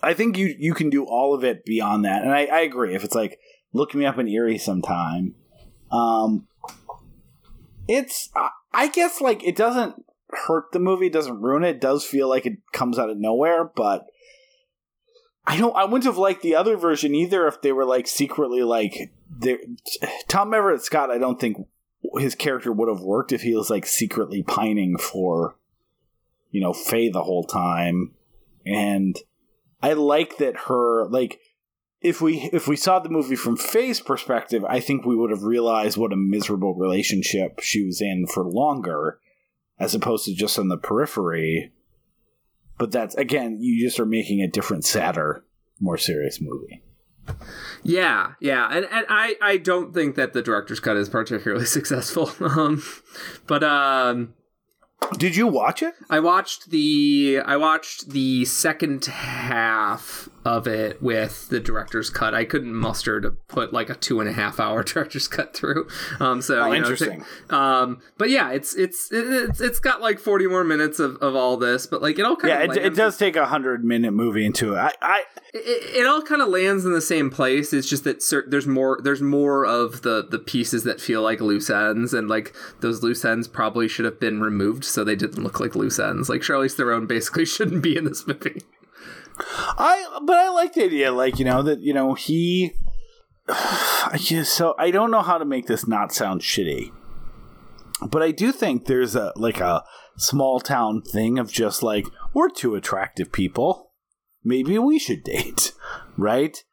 I 0.02 0.14
think 0.14 0.38
you 0.38 0.56
you 0.58 0.74
can 0.74 0.90
do 0.90 1.06
all 1.06 1.34
of 1.36 1.44
it 1.44 1.64
beyond 1.66 2.06
that, 2.06 2.24
and 2.24 2.32
I, 2.32 2.46
I 2.46 2.60
agree. 2.62 2.96
If 2.96 3.04
it's 3.04 3.16
like 3.16 3.40
look 3.74 3.94
me 3.94 4.06
up 4.06 4.18
in 4.20 4.28
Erie 4.28 4.58
sometime, 4.58 5.36
um, 5.92 6.48
it's 7.88 8.30
I- 8.36 8.50
I 8.74 8.88
guess 8.88 9.22
like 9.22 9.44
it 9.44 9.56
doesn't 9.56 9.96
hurt 10.48 10.72
the 10.72 10.80
movie, 10.80 11.10
doesn't 11.10 11.42
ruin 11.42 11.64
it. 11.64 11.76
It 11.76 11.82
does 11.82 12.06
feel 12.06 12.30
like 12.30 12.46
it 12.46 12.58
comes 12.72 12.98
out 12.98 13.10
of 13.10 13.18
nowhere, 13.18 13.64
but 13.64 14.06
I 15.46 15.58
don't. 15.58 15.76
I 15.76 15.86
wouldn't 15.86 16.06
have 16.06 16.18
liked 16.18 16.42
the 16.42 16.56
other 16.56 16.78
version 16.78 17.16
either 17.16 17.48
if 17.48 17.62
they 17.62 17.72
were 17.72 17.86
like 17.86 18.08
secretly 18.08 18.64
like 18.64 19.12
Tom 20.28 20.54
Everett 20.54 20.84
Scott. 20.84 21.10
I 21.10 21.18
don't 21.18 21.40
think 21.40 21.58
his 22.18 22.36
character 22.36 22.72
would 22.72 22.90
have 22.90 23.02
worked 23.02 23.32
if 23.32 23.42
he 23.42 23.56
was 23.56 23.70
like 23.70 23.86
secretly 23.86 24.44
pining 24.44 24.98
for 24.98 25.56
you 26.52 26.62
know 26.62 26.74
Faye 26.74 27.10
the 27.10 27.24
whole 27.24 27.44
time. 27.44 28.14
And 28.66 29.18
I 29.82 29.94
like 29.94 30.38
that 30.38 30.56
her 30.68 31.08
like 31.08 31.40
if 32.02 32.22
we 32.22 32.50
if 32.52 32.68
we 32.68 32.76
saw 32.76 33.00
the 33.00 33.10
movie 33.10 33.36
from 33.36 33.58
Faye's 33.58 34.00
perspective, 34.00 34.66
I 34.66 34.80
think 34.80 35.06
we 35.06 35.16
would 35.16 35.32
have 35.32 35.44
realized 35.44 35.98
what 35.98 36.14
a 36.14 36.18
miserable 36.18 36.76
relationship 36.76 37.60
she 37.62 37.86
was 37.86 38.02
in 38.02 38.28
for 38.28 38.44
longer, 38.44 39.20
as 39.82 39.96
opposed 39.96 40.26
to 40.26 40.34
just 40.34 40.60
on 40.60 40.68
the 40.70 40.78
periphery. 40.78 41.74
But 42.78 42.92
that's 42.92 43.16
again, 43.16 43.58
you 43.60 43.84
just 43.84 44.00
are 44.00 44.06
making 44.06 44.42
a 44.42 44.48
different, 44.48 44.86
sadder, 44.86 45.44
more 45.80 45.98
serious 45.98 46.40
movie. 46.40 46.84
Yeah, 47.84 48.34
yeah, 48.40 48.68
and 48.72 48.88
and 48.92 49.06
I 49.10 49.36
I 49.42 49.58
don't 49.58 49.94
think 49.94 50.16
that 50.16 50.34
the 50.34 50.42
director's 50.42 50.80
cut 50.80 50.98
is 50.98 51.10
particularly 51.10 51.66
successful. 51.78 52.32
Um, 52.40 52.84
but 53.48 53.64
um, 53.64 54.34
Did 55.18 55.36
you 55.36 55.48
watch 55.48 55.82
it? 55.82 55.96
I 56.10 56.20
watched 56.20 56.70
the 56.70 57.42
I 57.46 57.58
watched 57.58 58.10
the 58.10 58.46
second 58.46 59.06
half 59.06 60.30
of 60.44 60.68
it 60.68 61.02
with 61.04 61.50
the 61.50 61.60
director's 61.60 62.10
cut. 62.10 62.34
I 62.34 62.46
couldn't 62.46 62.74
muster 62.74 63.22
to 63.22 63.32
put 63.32 63.72
like 63.74 63.90
a 63.90 63.96
two 63.96 64.20
and 64.20 64.28
a 64.30 64.34
half 64.34 64.60
hour 64.60 64.84
director's 64.84 65.28
cut 65.28 65.56
through. 65.56 65.88
Um, 66.20 66.42
so 66.42 66.62
Oh, 66.62 66.66
you 66.66 66.72
know, 66.72 66.78
interesting. 66.78 67.22
t- 67.22 67.26
um, 67.56 68.02
but 68.18 68.30
yeah, 68.30 68.52
it's 68.52 68.76
it's 68.76 69.10
it's 69.12 69.62
it's 69.62 69.80
got 69.80 70.02
like 70.02 70.20
forty 70.20 70.48
more 70.48 70.64
minutes 70.64 71.00
of, 71.00 71.18
of 71.18 71.36
all 71.36 71.58
this, 71.58 71.86
but 71.88 72.02
like 72.02 72.18
it 72.20 72.26
all 72.26 72.36
kind 72.36 72.50
Yeah, 72.50 72.72
of 72.72 72.78
it, 72.78 72.86
it 72.86 72.96
does 72.96 73.18
take 73.18 73.36
a 73.36 73.46
hundred 73.46 73.84
minute 73.84 74.12
movie 74.12 74.46
into 74.46 74.74
it. 74.74 74.78
I, 74.78 74.92
I 75.02 75.24
it, 75.54 75.98
it 75.98 76.06
all 76.08 76.22
kind 76.22 76.42
of 76.42 76.50
lands 76.50 76.86
in 76.86 76.94
the 76.94 77.02
same 77.02 77.30
place. 77.30 77.72
It's 77.74 77.88
just 77.88 78.04
that 78.06 78.24
cer- 78.24 78.46
there's 78.48 78.68
more 78.68 79.00
there's 79.04 79.22
more 79.22 79.66
of 79.66 80.02
the 80.02 80.26
the 80.30 80.40
pieces 80.40 80.84
that 80.86 81.00
feel 81.00 81.22
like 81.22 81.40
loose 81.42 81.70
ends, 81.70 82.14
and 82.14 82.28
like 82.30 82.56
those 82.80 83.04
loose 83.04 83.24
ends 83.24 83.48
probably 83.48 83.88
should 83.88 84.06
have 84.06 84.20
been 84.20 84.42
removed 84.42 84.86
so 84.86 85.04
they 85.04 85.16
didn't 85.16 85.44
look 85.44 85.60
like 85.60 85.76
loose 85.76 86.00
ends. 86.00 86.30
Like 86.30 86.42
Charlize 86.42 86.74
Theron 86.74 87.06
basically 87.06 87.46
shouldn't 87.46 87.84
be 87.84 87.96
in 87.96 88.06
this 88.06 88.26
movie. 88.26 88.62
I 89.48 90.20
but 90.24 90.38
I 90.38 90.50
like 90.50 90.74
the 90.74 90.84
idea, 90.86 91.12
like 91.12 91.40
you 91.40 91.46
know 91.46 91.62
that 91.64 91.82
you 91.82 91.94
know 91.94 92.14
he. 92.14 92.74
I 93.48 94.18
just 94.18 94.54
so 94.54 94.76
I 94.78 94.92
don't 94.92 95.12
know 95.12 95.22
how 95.22 95.38
to 95.38 95.46
make 95.46 95.68
this 95.68 95.88
not 95.88 96.14
sound 96.14 96.42
shitty, 96.42 96.92
but 98.10 98.22
I 98.22 98.32
do 98.32 98.52
think 98.52 98.86
there's 98.86 99.16
a 99.16 99.34
like 99.36 99.60
a 99.60 99.84
small 100.18 100.60
town 100.60 101.02
thing 101.02 101.40
of 101.40 101.52
just 101.52 101.82
like 101.82 102.06
we're 102.34 102.50
two 102.50 102.76
attractive 102.76 103.32
people, 103.32 103.92
maybe 104.44 104.78
we 104.78 105.00
should 105.00 105.24
date, 105.24 105.74
right? 106.18 106.64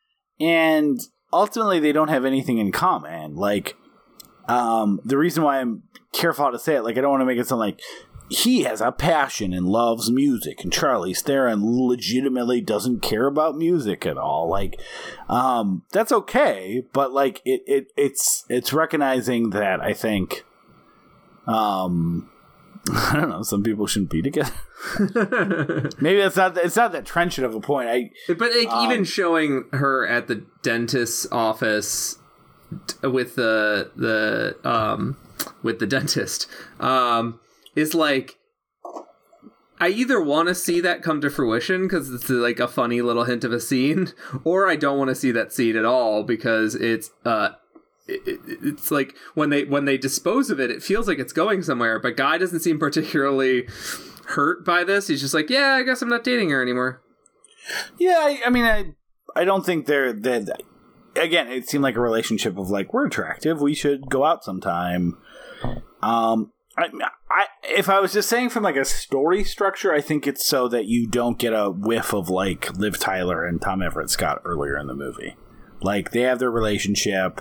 And 0.41 1.01
ultimately 1.33 1.81
they 1.81 1.93
don't 1.93 2.09
have 2.09 2.25
anything 2.25 2.59
in 2.59 2.73
common. 2.73 3.35
Like, 3.35 3.77
um, 4.49 5.01
the 5.05 5.19
reason 5.19 5.43
why 5.43 5.61
I'm 5.61 5.83
careful 6.13 6.45
how 6.45 6.51
to 6.51 6.59
say 6.59 6.77
it, 6.77 6.83
like, 6.83 6.97
I 6.97 7.01
don't 7.01 7.11
want 7.11 7.23
to 7.23 7.27
make 7.27 7.39
it 7.39 7.47
sound 7.47 7.61
like 7.61 7.81
he 8.31 8.63
has 8.63 8.81
a 8.81 8.93
passion 8.93 9.53
and 9.53 9.67
loves 9.67 10.11
music, 10.11 10.63
and 10.63 10.73
Charlize 10.73 11.21
Theron 11.21 11.61
legitimately 11.65 12.61
doesn't 12.61 13.01
care 13.01 13.27
about 13.27 13.57
music 13.57 14.07
at 14.07 14.19
all. 14.19 14.49
Like, 14.49 14.81
um, 15.29 15.83
that's 15.93 16.13
okay, 16.13 16.85
but 16.93 17.13
like, 17.13 17.41
it, 17.45 17.63
it 17.67 17.93
it's 17.97 18.45
it's 18.49 18.73
recognizing 18.73 19.51
that 19.51 19.81
I 19.81 19.95
think, 19.95 20.45
um, 21.47 22.31
I 22.93 23.15
don't 23.15 23.31
know, 23.31 23.43
some 23.43 23.63
people 23.63 23.87
shouldn't 23.87 24.11
be 24.11 24.23
together. 24.23 24.53
Maybe 25.99 26.21
that's 26.21 26.37
not 26.37 26.57
it's 26.59 26.77
not 26.77 26.93
that 26.93 27.05
trenchant 27.05 27.47
of 27.47 27.55
a 27.55 27.61
point. 27.61 27.89
I 27.89 28.11
But 28.29 28.53
like 28.55 28.69
Um, 28.69 28.91
even 28.91 29.05
showing 29.05 29.65
her 29.73 30.07
at 30.07 30.29
the 30.29 30.45
dentist's 30.63 31.27
office 31.33 32.19
with 33.03 33.35
the 33.35 33.91
the 33.97 34.57
um 34.69 35.17
with 35.63 35.79
the 35.79 35.87
dentist 35.87 36.47
um 36.81 37.41
is 37.79 37.95
like 37.95 38.37
I 39.81 39.89
either 39.89 40.21
want 40.21 40.49
to 40.49 40.55
see 40.55 40.81
that 40.81 41.03
come 41.03 41.21
to 41.21 41.31
fruition 41.31 41.83
because 41.83 42.13
it's 42.13 42.29
like 42.29 42.59
a 42.59 42.67
funny 42.67 43.01
little 43.01 43.25
hint 43.25 43.45
of 43.45 43.53
a 43.53 43.61
scene, 43.61 44.13
or 44.45 44.69
I 44.69 44.77
don't 44.77 44.99
want 44.99 45.09
to 45.09 45.15
see 45.15 45.31
that 45.33 45.53
scene 45.53 45.77
at 45.77 45.85
all 45.85 46.25
because 46.25 46.75
it's 46.75 47.11
uh 47.25 47.51
it, 48.09 48.23
it- 48.27 48.41
it's 48.63 48.91
like 48.91 49.15
when 49.35 49.51
they 49.51 49.65
when 49.65 49.85
they 49.85 49.97
dispose 49.99 50.51
of 50.51 50.59
it, 50.59 50.71
it 50.71 50.83
feels 50.83 51.07
like 51.07 51.19
it's 51.19 51.33
going 51.33 51.63
somewhere. 51.63 51.99
But 52.01 52.17
Guy 52.17 52.39
doesn't 52.39 52.61
seem 52.61 52.79
particularly 52.79 53.69
hurt 54.27 54.65
by 54.65 54.83
this. 54.85 55.07
He's 55.09 55.21
just 55.21 55.35
like, 55.35 55.49
yeah, 55.49 55.75
I 55.75 55.83
guess 55.85 56.03
I'm 56.03 56.09
not 56.09 56.25
dating 56.25 56.51
her 56.51 56.61
anymore. 56.61 57.01
Yeah, 57.99 58.19
I, 58.21 58.41
I 58.47 58.51
mean, 58.51 58.65
I 58.65 58.95
I 59.37 59.45
don't 59.45 59.65
think 59.65 59.87
they're 59.87 60.13
that. 60.13 60.63
Again, 61.17 61.49
it 61.49 61.69
seemed 61.69 61.83
like 61.83 61.97
a 61.97 62.01
relationship 62.01 62.57
of 62.59 62.71
like 62.71 62.93
we're 62.93 63.07
attractive, 63.07 63.61
we 63.61 63.75
should 63.75 64.09
go 64.09 64.25
out 64.25 64.43
sometime. 64.45 65.19
Um, 66.03 66.53
I, 66.79 67.09
I 67.31 67.45
if 67.65 67.89
I 67.89 68.01
was 68.01 68.13
just 68.13 68.29
saying 68.29 68.51
from 68.51 68.63
like 68.63 68.77
a 68.77 68.85
story 68.85 69.45
structure, 69.45 69.93
I 69.93 70.01
think 70.01 70.27
it's 70.27 70.47
so 70.47 70.69
that 70.69 70.87
you 70.87 71.07
don't 71.07 71.39
get 71.39 71.53
a 71.53 71.71
whiff 71.71 72.13
of 72.13 72.29
like 72.29 72.77
Liv 72.79 72.99
Tyler 72.99 73.45
and 73.45 73.61
Tom 73.61 73.83
Everett 73.83 74.11
Scott 74.11 74.41
earlier 74.45 74.79
in 74.79 74.87
the 74.87 74.95
movie. 74.95 75.37
Like 75.81 76.13
they 76.13 76.23
have 76.23 76.39
their 76.39 76.51
relationship. 76.51 77.41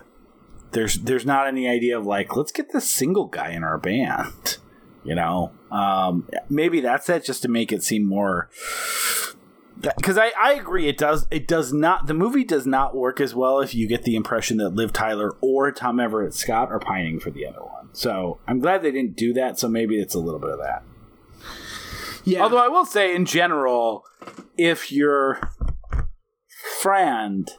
There's 0.71 0.95
there's 0.95 1.25
not 1.25 1.47
any 1.47 1.67
idea 1.67 1.97
of 1.97 2.05
like 2.05 2.35
let's 2.35 2.51
get 2.51 2.71
this 2.71 2.89
single 2.89 3.27
guy 3.27 3.51
in 3.51 3.63
our 3.63 3.77
band. 3.77 4.57
You 5.03 5.15
know, 5.15 5.53
um, 5.71 6.27
maybe 6.49 6.81
that's 6.81 7.07
it, 7.09 7.23
just 7.23 7.41
to 7.43 7.47
make 7.47 7.71
it 7.71 7.81
seem 7.81 8.03
more 8.03 8.49
because 9.81 10.17
I, 10.17 10.31
I 10.39 10.53
agree 10.53 10.87
it 10.87 10.97
does 10.97 11.27
it 11.29 11.47
does 11.47 11.71
not 11.71 12.07
the 12.07 12.13
movie 12.13 12.43
does 12.43 12.65
not 12.65 12.95
work 12.95 13.21
as 13.21 13.35
well 13.35 13.59
if 13.59 13.75
you 13.75 13.87
get 13.87 14.03
the 14.03 14.15
impression 14.15 14.57
that 14.57 14.69
Liv 14.69 14.91
Tyler 14.91 15.35
or 15.41 15.71
Tom 15.71 15.99
Everett 15.99 16.33
Scott 16.33 16.71
are 16.71 16.79
pining 16.79 17.19
for 17.19 17.29
the 17.31 17.45
other 17.45 17.61
one. 17.61 17.89
So 17.93 18.39
I'm 18.47 18.59
glad 18.59 18.81
they 18.81 18.91
didn't 18.91 19.15
do 19.15 19.33
that. 19.33 19.59
So 19.59 19.67
maybe 19.67 19.99
it's 19.99 20.15
a 20.15 20.19
little 20.19 20.39
bit 20.39 20.51
of 20.51 20.59
that. 20.59 20.83
Yeah. 22.23 22.41
Although 22.41 22.63
I 22.63 22.67
will 22.67 22.85
say 22.85 23.15
in 23.15 23.25
general, 23.25 24.03
if 24.57 24.91
your 24.91 25.39
friend 26.81 27.49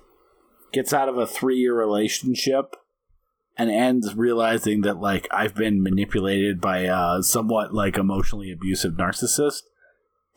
gets 0.73 0.93
out 0.93 1.09
of 1.09 1.17
a 1.17 1.27
three 1.27 1.57
year 1.57 1.75
relationship 1.75 2.77
and 3.57 3.71
ends 3.71 4.15
realizing 4.15 4.83
that 4.83 4.99
like 4.99 5.27
I've 5.31 5.55
been 5.55 5.83
manipulated 5.83 6.61
by 6.61 6.81
a 6.81 7.23
somewhat 7.23 7.75
like 7.75 7.97
emotionally 7.97 8.53
abusive 8.53 8.95
narcissist, 8.95 9.63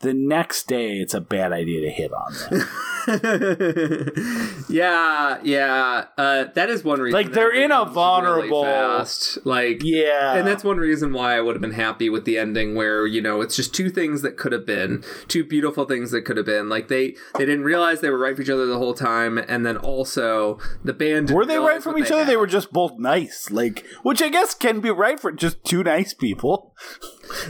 the 0.02 0.12
next 0.12 0.66
day 0.66 0.98
it's 0.98 1.14
a 1.14 1.20
bad 1.20 1.52
idea 1.52 1.80
to 1.80 1.90
hit 1.90 2.12
on 2.12 2.32
them. 2.34 2.68
yeah, 4.68 5.38
yeah. 5.42 6.04
Uh, 6.16 6.44
that 6.54 6.68
is 6.68 6.84
one 6.84 7.00
reason. 7.00 7.18
Like, 7.18 7.32
they're 7.32 7.52
in 7.52 7.72
a 7.72 7.84
becomes 7.84 7.96
really 7.96 8.48
vulnerable- 8.48 8.64
fast. 8.64 9.38
Like, 9.44 9.82
yeah. 9.82 10.34
and 10.34 10.46
that's 10.46 10.62
one 10.62 10.76
reason 10.76 11.12
why 11.12 11.36
I 11.36 11.40
would 11.40 11.54
have 11.54 11.62
been 11.62 11.72
happy 11.72 12.08
with 12.10 12.24
the 12.24 12.38
ending, 12.38 12.74
where 12.74 13.06
you 13.06 13.20
know 13.20 13.40
it's 13.40 13.56
just 13.56 13.74
two 13.74 13.90
things 13.90 14.22
that 14.22 14.36
could 14.36 14.52
have 14.52 14.66
been, 14.66 15.02
two 15.28 15.44
beautiful 15.44 15.84
things 15.84 16.10
that 16.10 16.22
could 16.22 16.36
have 16.36 16.46
been. 16.46 16.68
Like 16.68 16.88
they 16.88 17.14
they 17.38 17.46
didn't 17.46 17.64
realize 17.64 18.00
they 18.00 18.10
were 18.10 18.18
right 18.18 18.36
for 18.36 18.42
each 18.42 18.50
other 18.50 18.66
the 18.66 18.78
whole 18.78 18.94
time, 18.94 19.38
and 19.38 19.64
then 19.64 19.76
also 19.76 20.58
the 20.84 20.92
band 20.92 21.30
were 21.30 21.46
they 21.46 21.58
right 21.58 21.82
from 21.82 21.98
each 21.98 22.10
other? 22.10 22.24
They 22.24 22.36
were 22.36 22.46
just 22.46 22.72
both 22.72 22.98
nice, 22.98 23.50
like, 23.50 23.84
which 24.02 24.22
I 24.22 24.28
guess 24.28 24.54
can 24.54 24.80
be 24.80 24.90
right 24.90 25.18
for 25.18 25.32
just 25.32 25.64
two 25.64 25.82
nice 25.82 26.14
people. 26.14 26.74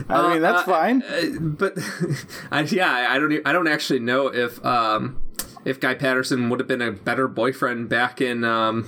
I 0.08 0.32
mean, 0.32 0.42
that's 0.42 0.62
Uh, 0.62 0.64
fine. 0.72 1.02
uh, 1.02 1.38
but 1.40 1.74
I, 2.50 2.60
yeah, 2.62 2.90
I 3.10 3.18
don't. 3.18 3.40
I 3.46 3.52
don't 3.52 3.68
actually 3.68 4.00
know 4.00 4.26
if 4.28 4.64
um, 4.64 5.20
if 5.64 5.80
Guy 5.80 5.94
Patterson 5.94 6.48
would 6.50 6.60
have 6.60 6.68
been 6.68 6.82
a 6.82 6.92
better 6.92 7.28
boyfriend 7.28 7.88
back 7.88 8.20
in 8.20 8.44
um, 8.44 8.86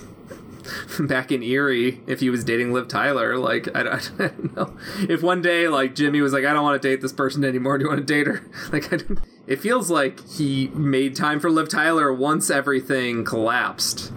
back 1.00 1.30
in 1.32 1.42
Erie 1.42 2.00
if 2.06 2.20
he 2.20 2.30
was 2.30 2.44
dating 2.44 2.72
Liv 2.72 2.88
Tyler. 2.88 3.36
Like 3.38 3.68
I, 3.76 3.82
don't- 3.82 4.12
I 4.20 4.26
don't 4.28 4.56
know 4.56 4.76
if 5.08 5.22
one 5.22 5.42
day 5.42 5.68
like 5.68 5.94
Jimmy 5.94 6.20
was 6.20 6.32
like, 6.32 6.44
I 6.44 6.52
don't 6.52 6.62
want 6.62 6.80
to 6.80 6.88
date 6.88 7.00
this 7.00 7.12
person 7.12 7.44
anymore. 7.44 7.78
Do 7.78 7.84
you 7.84 7.88
want 7.90 8.00
to 8.00 8.06
date 8.06 8.26
her? 8.26 8.42
Like 8.72 8.92
I 8.92 8.96
don't, 8.96 9.18
it 9.46 9.60
feels 9.60 9.90
like 9.90 10.26
he 10.28 10.68
made 10.68 11.14
time 11.16 11.38
for 11.40 11.50
Liv 11.50 11.68
Tyler 11.68 12.12
once 12.12 12.50
everything 12.50 13.24
collapsed. 13.24 14.10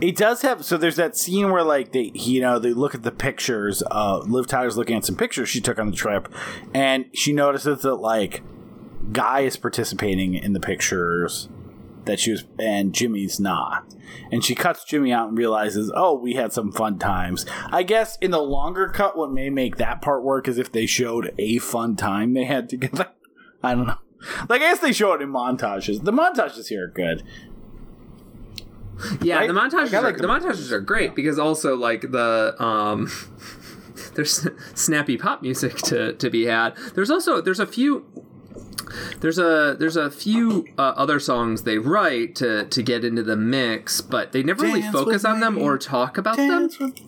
It 0.00 0.16
does 0.16 0.42
have 0.42 0.64
so 0.64 0.76
there's 0.76 0.96
that 0.96 1.16
scene 1.16 1.50
where 1.50 1.62
like 1.62 1.92
they 1.92 2.10
you 2.14 2.40
know 2.40 2.58
they 2.58 2.72
look 2.72 2.94
at 2.94 3.02
the 3.02 3.12
pictures. 3.12 3.82
Uh, 3.90 4.18
Liv 4.18 4.46
Tyler's 4.46 4.76
looking 4.76 4.96
at 4.96 5.04
some 5.04 5.16
pictures 5.16 5.48
she 5.48 5.60
took 5.60 5.78
on 5.78 5.90
the 5.90 5.96
trip, 5.96 6.28
and 6.74 7.06
she 7.14 7.32
notices 7.32 7.82
that 7.82 7.96
like 7.96 8.42
Guy 9.12 9.40
is 9.40 9.56
participating 9.56 10.34
in 10.34 10.52
the 10.52 10.60
pictures 10.60 11.48
that 12.04 12.20
she 12.20 12.32
was, 12.32 12.44
and 12.58 12.92
Jimmy's 12.92 13.38
not. 13.38 13.94
And 14.30 14.44
she 14.44 14.54
cuts 14.54 14.84
Jimmy 14.84 15.12
out 15.12 15.28
and 15.28 15.38
realizes, 15.38 15.92
oh, 15.94 16.14
we 16.14 16.34
had 16.34 16.52
some 16.52 16.72
fun 16.72 16.98
times. 16.98 17.44
I 17.70 17.82
guess 17.82 18.16
in 18.20 18.30
the 18.30 18.40
longer 18.40 18.88
cut, 18.88 19.16
what 19.16 19.32
may 19.32 19.50
make 19.50 19.76
that 19.76 20.02
part 20.02 20.22
work 20.22 20.48
is 20.48 20.58
if 20.58 20.72
they 20.72 20.86
showed 20.86 21.34
a 21.38 21.58
fun 21.58 21.96
time 21.96 22.34
they 22.34 22.44
had 22.44 22.68
together. 22.68 23.08
I 23.62 23.74
don't 23.74 23.86
know. 23.86 23.98
Like 24.48 24.62
I 24.62 24.70
guess 24.70 24.80
they 24.80 24.92
show 24.92 25.12
it 25.12 25.22
in 25.22 25.30
montages. 25.30 26.04
The 26.04 26.12
montages 26.12 26.68
here 26.68 26.84
are 26.84 26.88
good. 26.88 27.22
Yeah, 29.22 29.36
Right? 29.38 29.48
the 29.48 29.54
montages 29.54 29.92
are, 29.92 30.02
like 30.02 30.16
the 30.16 30.22
the 30.22 30.28
montages 30.28 30.70
are 30.70 30.80
great 30.80 31.14
because 31.14 31.38
also 31.38 31.76
like 31.76 32.10
the 32.12 32.54
um 32.62 33.10
there's 34.14 34.46
snappy 34.74 35.16
pop 35.16 35.42
music 35.42 35.76
to 35.78 36.12
to 36.14 36.30
be 36.30 36.46
had. 36.46 36.74
There's 36.94 37.10
also 37.10 37.40
there's 37.40 37.60
a 37.60 37.66
few 37.66 38.06
there's 39.20 39.38
a 39.38 39.76
there's 39.78 39.96
a 39.96 40.10
few 40.10 40.66
uh, 40.78 40.94
other 40.96 41.18
songs 41.20 41.64
they 41.64 41.78
write 41.78 42.34
to 42.36 42.64
to 42.66 42.82
get 42.82 43.04
into 43.04 43.22
the 43.22 43.36
mix, 43.36 44.00
but 44.00 44.32
they 44.32 44.42
never 44.42 44.62
really 44.62 44.82
focus 44.82 45.24
on 45.24 45.40
them 45.40 45.58
or 45.58 45.76
talk 45.76 46.16
about 46.18 46.36
them. 46.36 46.48
Dance 46.68 46.78
with- 46.78 47.00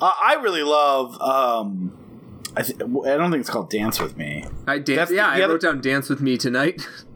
Uh, 0.00 0.12
I 0.22 0.34
really 0.40 0.62
love. 0.62 1.20
Um, 1.20 1.92
I, 2.56 2.62
th- 2.62 2.80
I 2.80 2.84
don't 3.16 3.30
think 3.30 3.40
it's 3.42 3.50
called 3.50 3.68
Dance 3.70 4.00
with 4.00 4.16
Me. 4.16 4.44
I 4.66 4.78
dan- 4.78 4.96
That's 4.96 5.10
the- 5.10 5.16
yeah, 5.16 5.34
the 5.36 5.42
I 5.42 5.44
other- 5.44 5.54
wrote 5.54 5.60
down 5.62 5.80
"Dance 5.82 6.08
with 6.08 6.20
Me 6.22 6.38
Tonight," 6.38 6.88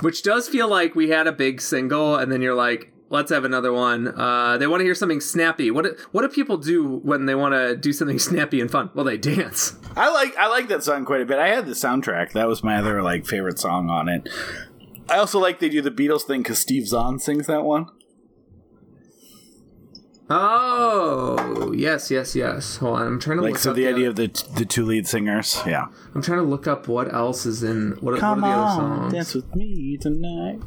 which 0.00 0.22
does 0.22 0.48
feel 0.48 0.68
like 0.68 0.94
we 0.94 1.10
had 1.10 1.26
a 1.26 1.32
big 1.32 1.60
single, 1.60 2.16
and 2.16 2.30
then 2.30 2.42
you're 2.42 2.54
like, 2.54 2.92
"Let's 3.10 3.30
have 3.30 3.44
another 3.44 3.72
one." 3.72 4.08
Uh, 4.08 4.58
they 4.58 4.66
want 4.66 4.80
to 4.80 4.84
hear 4.84 4.94
something 4.94 5.20
snappy. 5.20 5.70
What 5.70 5.84
do, 5.84 5.96
what 6.12 6.22
do 6.22 6.28
people 6.28 6.56
do 6.56 7.00
when 7.02 7.26
they 7.26 7.34
want 7.34 7.54
to 7.54 7.76
do 7.76 7.92
something 7.92 8.18
snappy 8.30 8.60
and 8.60 8.70
fun? 8.70 8.90
Well, 8.94 9.04
they 9.04 9.16
dance. 9.18 9.76
I 9.96 10.10
like 10.12 10.36
I 10.36 10.48
like 10.48 10.68
that 10.68 10.82
song 10.82 11.04
quite 11.04 11.20
a 11.20 11.26
bit. 11.26 11.38
I 11.38 11.48
had 11.48 11.66
the 11.66 11.72
soundtrack. 11.72 12.32
That 12.32 12.48
was 12.48 12.62
my 12.62 12.76
other 12.76 13.02
like 13.02 13.26
favorite 13.26 13.58
song 13.58 13.88
on 13.90 14.08
it. 14.08 14.28
I 15.08 15.18
also 15.18 15.38
like 15.38 15.60
they 15.60 15.68
do 15.68 15.82
the 15.82 15.90
Beatles 15.90 16.22
thing 16.22 16.42
because 16.42 16.58
Steve 16.58 16.86
Zahn 16.86 17.18
sings 17.18 17.46
that 17.46 17.64
one. 17.64 17.86
Oh, 20.30 21.72
yes, 21.76 22.10
yes, 22.10 22.34
yes. 22.34 22.76
Hold 22.78 23.00
on, 23.00 23.06
I'm 23.06 23.20
trying 23.20 23.36
to 23.38 23.42
Like 23.42 23.52
look 23.52 23.60
so, 23.60 23.70
up 23.70 23.76
the 23.76 23.84
the 23.84 23.88
idea 23.92 24.10
other- 24.10 24.24
of 24.24 24.32
the 24.32 24.48
the 24.56 24.64
two 24.64 24.84
lead 24.84 25.06
singers. 25.06 25.60
Yeah. 25.66 25.86
I'm 26.14 26.22
trying 26.22 26.38
to 26.38 26.44
look 26.44 26.66
up 26.66 26.88
what 26.88 27.12
else 27.12 27.44
is 27.46 27.62
in 27.62 27.96
what, 28.00 28.18
Come 28.18 28.40
what 28.40 28.48
are 28.48 28.50
the 28.50 28.56
other 28.56 28.82
on, 28.82 29.00
songs. 29.00 29.12
dance 29.12 29.34
with 29.34 29.54
me 29.54 29.98
tonight. 30.00 30.60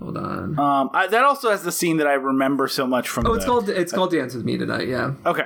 Hold 0.00 0.18
on. 0.18 0.58
Um, 0.58 0.90
I, 0.92 1.06
that 1.06 1.24
also 1.24 1.50
has 1.50 1.62
the 1.62 1.72
scene 1.72 1.96
that 1.96 2.06
I 2.06 2.12
remember 2.14 2.68
so 2.68 2.86
much 2.86 3.08
from. 3.08 3.26
oh, 3.26 3.30
the, 3.32 3.36
it's 3.36 3.44
called 3.46 3.68
it's 3.70 3.92
called 3.92 4.10
"Dance 4.12 4.34
with 4.34 4.44
Me 4.44 4.58
Tonight." 4.58 4.88
Yeah. 4.88 5.14
Okay. 5.24 5.44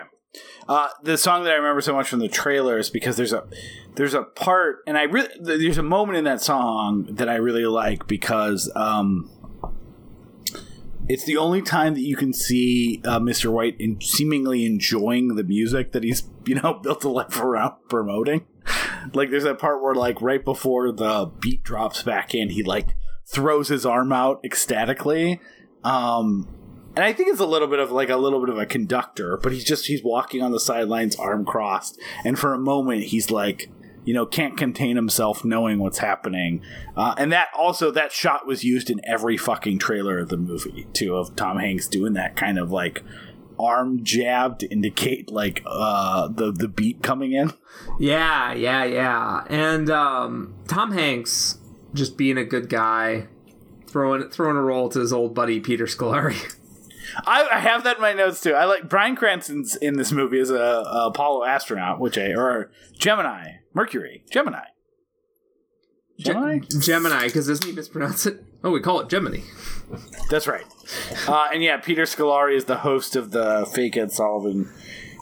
Uh, 0.69 0.89
the 1.03 1.17
song 1.17 1.43
that 1.45 1.53
I 1.53 1.57
remember 1.57 1.81
so 1.81 1.93
much 1.95 2.09
from 2.09 2.19
the 2.21 2.29
trailers 2.29 2.91
because 2.91 3.17
there's 3.17 3.33
a 3.33 3.45
there's 3.97 4.15
a 4.15 4.23
part 4.23 4.79
and 4.87 4.97
I 4.99 5.03
really 5.05 5.29
there's 5.41 5.79
a 5.79 5.83
moment 5.83 6.19
in 6.19 6.25
that 6.25 6.41
song 6.41 7.07
that 7.11 7.29
I 7.29 7.37
really 7.37 7.67
like 7.67 8.07
because 8.07 8.71
um, 8.77 9.29
it's 11.11 11.25
the 11.25 11.37
only 11.37 11.61
time 11.61 11.95
that 11.95 12.03
you 12.03 12.15
can 12.15 12.33
see 12.33 13.03
uh, 13.05 13.19
Mr. 13.19 13.51
White 13.51 13.75
in 13.81 14.01
seemingly 14.01 14.65
enjoying 14.65 15.35
the 15.35 15.43
music 15.43 15.91
that 15.91 16.05
he's 16.05 16.23
you 16.47 16.55
know 16.55 16.75
built 16.83 17.03
a 17.03 17.09
life 17.09 17.41
around 17.41 17.75
promoting. 17.89 18.47
Like 19.13 19.31
there's 19.31 19.43
that 19.43 19.59
part 19.59 19.83
where 19.83 19.95
like 19.95 20.23
right 20.23 20.45
before 20.45 20.93
the 20.93 21.27
beat 21.41 21.65
drops 21.65 22.05
back 22.05 22.33
in, 22.33 22.51
he 22.51 22.63
like 22.63 22.95
throws 23.27 23.69
his 23.69 23.85
arm 23.85 24.13
out 24.13 24.41
ecstatically. 24.45 25.41
Um, 25.83 26.49
and 26.95 27.05
I 27.05 27.13
think 27.13 27.31
it's 27.31 27.41
a 27.41 27.47
little 27.47 27.69
bit 27.69 27.81
of 27.81 27.91
like 27.91 28.09
a 28.09 28.17
little 28.17 28.39
bit 28.39 28.49
of 28.49 28.59
a 28.59 28.67
conductor, 28.67 29.37
but 29.37 29.51
he's 29.51 29.65
just 29.65 29.87
he's 29.87 30.05
walking 30.05 30.43
on 30.43 30.53
the 30.53 30.61
sidelines, 30.61 31.17
arm 31.17 31.45
crossed, 31.45 31.99
and 32.25 32.39
for 32.39 32.55
a 32.55 32.59
moment 32.59 33.05
he's 33.05 33.33
like 33.33 33.69
you 34.05 34.15
know, 34.15 34.27
can't 34.27 34.57
contain 34.57 34.97
himself 34.97 35.45
knowing 35.45 35.79
what's 35.79 35.99
happening. 35.99 36.63
Uh, 36.97 37.15
and 37.19 37.33
that 37.33 37.49
also, 37.57 37.91
that 37.91 38.13
shot 38.13 38.47
was 38.47 38.65
used 38.65 38.91
in 38.91 39.01
every 39.07 39.37
fucking 39.37 39.79
trailer 39.79 40.19
of 40.19 40.29
the 40.29 40.37
movie, 40.37 40.87
too, 40.93 41.17
of 41.17 41.37
Tom 41.37 41.59
Hanks 41.59 41.87
doing 41.87 42.15
that 42.15 42.37
kind 42.37 42.59
of 42.59 42.71
like 42.71 43.03
arm 43.59 44.03
jab 44.03 44.59
to 44.59 44.67
indicate 44.69 45.31
like 45.31 45.63
uh 45.67 46.27
the 46.29 46.51
the 46.51 46.67
beat 46.67 47.03
coming 47.03 47.33
in 47.33 47.53
Yeah, 47.99 48.53
yeah, 48.55 48.85
yeah. 48.85 49.45
And 49.49 49.91
um, 49.91 50.55
Tom 50.67 50.93
Hanks 50.93 51.59
just 51.95 52.17
being 52.17 52.39
a 52.39 52.45
good 52.45 52.69
guy, 52.69 53.29
throwing 53.87 54.29
throwing 54.31 54.57
a 54.57 54.63
roll 54.63 54.89
to 54.91 55.01
his 55.01 55.13
old 55.13 55.35
buddy 55.35 55.61
Peter 55.61 55.87
Scolari. 55.87 56.57
I, 57.27 57.49
I 57.53 57.59
have 57.59 57.85
that 57.85 57.97
in 57.97 58.03
my 58.03 58.13
notes 58.13 58.41
too. 58.41 58.55
I 58.55 58.65
like 58.65 58.89
Bryan 58.89 59.17
Cranston's 59.17 59.75
in 59.77 59.97
this 59.97 60.13
movie 60.13 60.39
as 60.39 60.51
a, 60.51 60.55
a 60.55 61.07
Apollo 61.09 61.45
astronaut, 61.45 61.99
which 61.99 62.17
I 62.17 62.33
or 62.35 62.71
Gemini, 62.93 63.57
Mercury, 63.75 64.25
Gemini, 64.31 64.65
Gemini. 66.21 66.59
Gemini, 66.81 67.27
because 67.27 67.47
doesn't 67.47 67.67
he 67.67 67.73
mispronounce 67.73 68.27
it? 68.27 68.45
Oh, 68.63 68.71
we 68.71 68.81
call 68.81 69.01
it 69.01 69.09
Gemini. 69.09 69.41
That's 70.29 70.47
right. 70.47 70.67
Uh, 71.27 71.49
and 71.53 71.63
yeah, 71.63 71.79
Peter 71.79 72.03
Scolari 72.03 72.55
is 72.55 72.67
the 72.67 72.79
host 72.79 73.17
of 73.17 73.31
the 73.31 73.67
Fake 73.73 73.97
Ed 73.97 74.13
Sullivan 74.13 74.71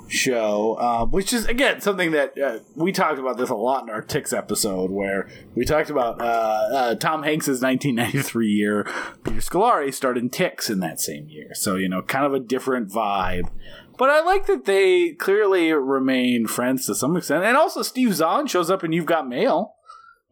show, 0.08 0.74
uh, 0.74 1.06
which 1.06 1.32
is 1.32 1.46
again 1.46 1.80
something 1.80 2.10
that 2.12 2.38
uh, 2.38 2.58
we 2.74 2.92
talked 2.92 3.18
about 3.18 3.36
this 3.36 3.50
a 3.50 3.54
lot 3.54 3.84
in 3.84 3.90
our 3.90 4.02
Ticks 4.02 4.32
episode, 4.32 4.90
where 4.90 5.28
we 5.54 5.64
talked 5.64 5.90
about 5.90 6.20
uh, 6.20 6.24
uh, 6.24 6.94
Tom 6.96 7.22
Hanks's 7.22 7.62
1993 7.62 8.48
year. 8.48 8.84
Peter 9.22 9.40
Scolari 9.40 9.92
starred 9.94 10.18
in 10.18 10.30
Ticks 10.30 10.68
in 10.68 10.80
that 10.80 11.00
same 11.00 11.28
year, 11.28 11.54
so 11.54 11.76
you 11.76 11.88
know, 11.88 12.02
kind 12.02 12.26
of 12.26 12.34
a 12.34 12.40
different 12.40 12.90
vibe. 12.90 13.50
But 13.98 14.10
I 14.10 14.22
like 14.22 14.46
that 14.46 14.64
they 14.64 15.10
clearly 15.10 15.72
remain 15.72 16.46
friends 16.46 16.86
to 16.86 16.94
some 16.94 17.16
extent, 17.16 17.44
and 17.44 17.56
also 17.56 17.82
Steve 17.82 18.14
Zahn 18.14 18.46
shows 18.46 18.70
up 18.70 18.82
and 18.82 18.94
You've 18.94 19.06
Got 19.06 19.28
Mail. 19.28 19.74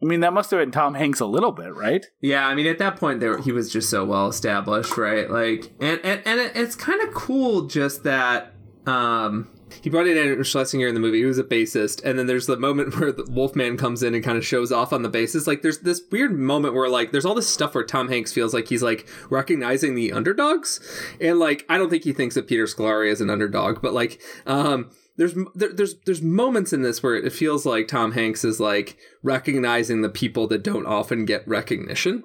I 0.01 0.05
mean, 0.05 0.19
that 0.21 0.31
must 0.31 0.51
have 0.51 0.59
been 0.59 0.71
Tom 0.71 0.93
Hanks 0.93 1.19
a 1.19 1.25
little 1.25 1.51
bit, 1.51 1.75
right? 1.75 2.05
Yeah, 2.21 2.47
I 2.47 2.53
mean, 2.55 2.67
at 2.67 2.77
that 2.77 2.97
point, 2.97 3.19
there 3.19 3.39
he 3.39 3.51
was 3.51 3.71
just 3.71 3.89
so 3.89 4.05
well 4.05 4.27
established, 4.27 4.95
right? 4.97 5.29
Like, 5.29 5.73
and 5.79 5.99
and 6.03 6.21
and 6.25 6.39
it's 6.55 6.75
kind 6.75 7.01
of 7.01 7.13
cool 7.13 7.63
just 7.63 8.03
that 8.03 8.53
um 8.85 9.49
he 9.81 9.89
brought 9.89 10.07
in 10.07 10.17
Andrew 10.17 10.43
Schlesinger 10.43 10.87
in 10.87 10.93
the 10.93 10.99
movie. 10.99 11.19
He 11.19 11.25
was 11.25 11.37
a 11.37 11.43
bassist, 11.43 12.03
and 12.03 12.17
then 12.17 12.27
there's 12.27 12.47
the 12.47 12.57
moment 12.57 12.95
where 12.99 13.11
the 13.11 13.25
Wolfman 13.29 13.77
comes 13.77 14.03
in 14.03 14.13
and 14.13 14.23
kind 14.23 14.37
of 14.37 14.45
shows 14.45 14.71
off 14.71 14.93
on 14.93 15.01
the 15.01 15.09
bassist. 15.09 15.47
Like, 15.47 15.61
there's 15.61 15.79
this 15.79 16.01
weird 16.11 16.37
moment 16.37 16.73
where 16.73 16.89
like 16.89 17.11
there's 17.11 17.25
all 17.25 17.35
this 17.35 17.49
stuff 17.49 17.75
where 17.75 17.83
Tom 17.83 18.09
Hanks 18.09 18.33
feels 18.33 18.53
like 18.53 18.67
he's 18.67 18.83
like 18.83 19.07
recognizing 19.29 19.95
the 19.95 20.11
underdogs, 20.11 20.79
and 21.19 21.39
like 21.39 21.65
I 21.69 21.77
don't 21.77 21.89
think 21.89 22.03
he 22.03 22.13
thinks 22.13 22.37
of 22.37 22.47
Peter 22.47 22.65
Scolari 22.65 23.11
as 23.11 23.21
an 23.21 23.29
underdog, 23.29 23.81
but 23.81 23.93
like 23.93 24.21
um 24.45 24.89
there's 25.17 25.33
there, 25.55 25.73
there's 25.73 25.95
there's 26.05 26.21
moments 26.21 26.71
in 26.71 26.83
this 26.83 27.01
where 27.01 27.15
it 27.15 27.33
feels 27.33 27.65
like 27.65 27.87
Tom 27.87 28.11
Hanks 28.11 28.45
is 28.45 28.59
like 28.59 28.97
recognizing 29.23 30.01
the 30.01 30.09
people 30.09 30.47
that 30.47 30.63
don't 30.63 30.85
often 30.85 31.25
get 31.25 31.47
recognition. 31.47 32.23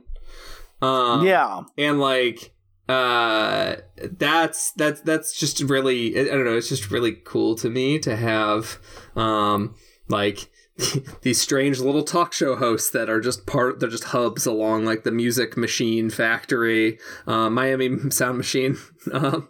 Um, 0.80 1.24
yeah. 1.24 1.62
and 1.78 2.00
like 2.00 2.52
uh 2.92 3.76
that's 4.18 4.72
that's 4.72 5.00
that's 5.00 5.32
just 5.32 5.60
really 5.60 6.18
i 6.18 6.24
don't 6.24 6.44
know 6.44 6.56
it's 6.56 6.68
just 6.68 6.90
really 6.90 7.12
cool 7.12 7.54
to 7.54 7.70
me 7.70 7.98
to 7.98 8.16
have 8.16 8.78
um 9.16 9.74
like 10.08 10.50
these 11.22 11.40
strange 11.40 11.80
little 11.80 12.02
talk 12.02 12.32
show 12.32 12.56
hosts 12.56 12.90
that 12.90 13.08
are 13.08 13.20
just 13.20 13.46
part 13.46 13.80
they're 13.80 13.88
just 13.88 14.04
hubs 14.04 14.46
along 14.46 14.84
like 14.84 15.04
the 15.04 15.10
music 15.10 15.56
machine 15.56 16.10
factory 16.10 16.98
uh 17.26 17.48
miami 17.48 18.10
sound 18.10 18.36
machine 18.36 18.76
um 19.12 19.48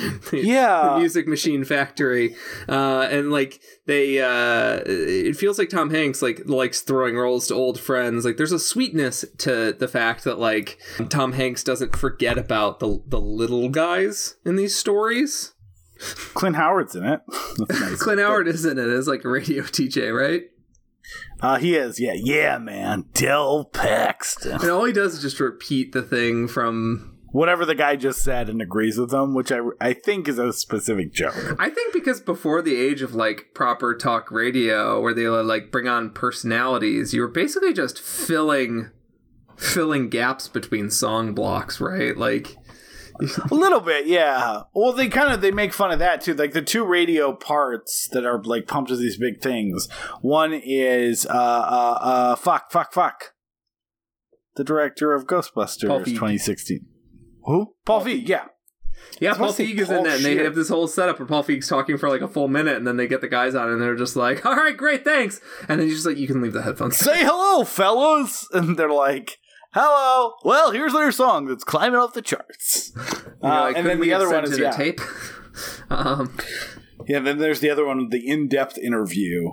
Yeah. 0.32 0.94
the 0.94 0.98
music 1.00 1.26
machine 1.28 1.64
factory 1.64 2.34
uh 2.68 3.08
and 3.10 3.30
like 3.30 3.60
they 3.86 4.20
uh 4.20 4.80
it 4.86 5.36
feels 5.36 5.58
like 5.58 5.68
tom 5.68 5.90
hanks 5.90 6.22
like 6.22 6.42
likes 6.46 6.80
throwing 6.80 7.16
roles 7.16 7.48
to 7.48 7.54
old 7.54 7.78
friends 7.78 8.24
like 8.24 8.36
there's 8.36 8.52
a 8.52 8.58
sweetness 8.58 9.24
to 9.38 9.72
the 9.72 9.88
fact 9.88 10.24
that 10.24 10.38
like 10.38 10.78
tom 11.08 11.32
hanks 11.32 11.62
doesn't 11.62 11.94
forget 11.96 12.38
about 12.38 12.80
the 12.80 13.02
the 13.06 13.20
little 13.20 13.68
guys 13.68 14.36
in 14.44 14.56
these 14.56 14.74
stories 14.74 15.52
Clint 16.34 16.56
Howard's 16.56 16.96
in 16.96 17.04
it. 17.04 17.20
That's 17.68 17.80
nice. 17.80 18.02
clint 18.02 18.20
howard 18.20 18.48
is 18.48 18.64
in 18.64 18.76
it 18.76 18.88
as 18.88 19.06
like 19.06 19.24
a 19.24 19.28
radio 19.28 19.62
dj 19.62 20.12
right 20.12 20.42
Uh, 21.40 21.58
he 21.58 21.74
is, 21.76 22.00
yeah, 22.00 22.14
yeah, 22.14 22.58
man. 22.58 23.04
Del 23.14 23.64
Paxton. 23.66 24.52
and 24.60 24.70
all 24.70 24.84
he 24.84 24.92
does 24.92 25.14
is 25.14 25.22
just 25.22 25.38
repeat 25.40 25.92
the 25.92 26.02
thing 26.02 26.48
from 26.48 27.11
Whatever 27.32 27.64
the 27.64 27.74
guy 27.74 27.96
just 27.96 28.22
said 28.22 28.48
and 28.48 28.60
agrees 28.60 28.98
with 28.98 29.10
them, 29.10 29.34
which 29.34 29.50
I, 29.50 29.60
I 29.80 29.94
think 29.94 30.28
is 30.28 30.38
a 30.38 30.52
specific 30.52 31.12
joke. 31.12 31.56
I 31.58 31.70
think 31.70 31.92
because 31.92 32.20
before 32.20 32.62
the 32.62 32.76
age 32.76 33.02
of 33.02 33.14
like 33.14 33.46
proper 33.54 33.94
talk 33.94 34.30
radio, 34.30 35.00
where 35.00 35.14
they 35.14 35.26
like 35.26 35.72
bring 35.72 35.88
on 35.88 36.10
personalities, 36.10 37.14
you 37.14 37.22
were 37.22 37.28
basically 37.28 37.72
just 37.72 38.00
filling 38.00 38.90
filling 39.56 40.08
gaps 40.08 40.48
between 40.48 40.90
song 40.90 41.34
blocks, 41.34 41.80
right? 41.80 42.16
Like, 42.16 42.56
A 43.50 43.54
little 43.54 43.80
bit, 43.80 44.06
yeah. 44.06 44.62
Well, 44.74 44.92
they 44.92 45.08
kind 45.08 45.32
of 45.32 45.40
they 45.40 45.50
make 45.50 45.72
fun 45.72 45.92
of 45.92 45.98
that 46.00 46.20
too. 46.22 46.34
Like 46.34 46.52
the 46.52 46.62
two 46.62 46.84
radio 46.84 47.32
parts 47.32 48.08
that 48.12 48.24
are 48.24 48.42
like 48.42 48.66
pumped 48.66 48.90
as 48.90 48.98
these 48.98 49.18
big 49.18 49.40
things. 49.40 49.88
One 50.20 50.52
is 50.52 51.26
uh 51.26 51.30
uh 51.30 51.98
uh 52.00 52.36
fuck 52.36 52.72
fuck 52.72 52.92
fuck. 52.92 53.32
The 54.56 54.64
director 54.64 55.14
of 55.14 55.26
Ghostbusters 55.26 55.88
Paul 55.88 56.00
2016. 56.00 56.86
Who? 57.44 57.74
Paul, 57.84 58.04
Feig. 58.04 58.28
Yeah. 58.28 58.44
yeah, 59.20 59.34
Paul 59.34 59.52
Feig 59.52 59.78
is 59.78 59.90
in 59.90 59.98
Paul 59.98 60.06
it, 60.06 60.14
and 60.14 60.24
they 60.24 60.34
shit. 60.34 60.44
have 60.44 60.54
this 60.54 60.68
whole 60.68 60.86
setup 60.86 61.18
where 61.18 61.26
Paul 61.26 61.44
Feig's 61.44 61.68
talking 61.68 61.98
for 61.98 62.08
like 62.08 62.20
a 62.20 62.28
full 62.28 62.48
minute, 62.48 62.76
and 62.76 62.86
then 62.86 62.96
they 62.96 63.06
get 63.06 63.20
the 63.20 63.28
guys 63.28 63.54
on, 63.54 63.68
and 63.68 63.80
they're 63.80 63.96
just 63.96 64.16
like, 64.16 64.44
"All 64.46 64.56
right, 64.56 64.76
great, 64.76 65.04
thanks," 65.04 65.40
and 65.68 65.80
then 65.80 65.88
you 65.88 65.94
just 65.94 66.06
like 66.06 66.16
you 66.16 66.26
can 66.26 66.40
leave 66.42 66.52
the 66.52 66.62
headphones. 66.62 66.96
Say 66.96 67.24
hello, 67.24 67.64
fellows, 67.64 68.48
and 68.52 68.76
they're 68.76 68.90
like. 68.90 69.38
Hello. 69.74 70.34
Well, 70.44 70.70
here's 70.72 70.92
their 70.92 71.10
song 71.10 71.46
that's 71.46 71.64
climbing 71.64 71.98
off 71.98 72.12
the 72.12 72.20
charts. 72.20 72.92
Uh, 72.94 73.32
like, 73.40 73.76
and 73.78 73.86
then 73.86 74.00
the 74.02 74.12
other 74.12 74.28
one 74.28 74.44
is 74.44 74.58
yeah. 74.58 74.70
tape. 74.70 75.00
um, 75.90 76.36
Yeah, 77.08 77.20
then 77.20 77.38
there's 77.38 77.60
the 77.60 77.70
other 77.70 77.86
one, 77.86 78.10
the 78.10 78.28
in-depth 78.28 78.76
interview 78.76 79.52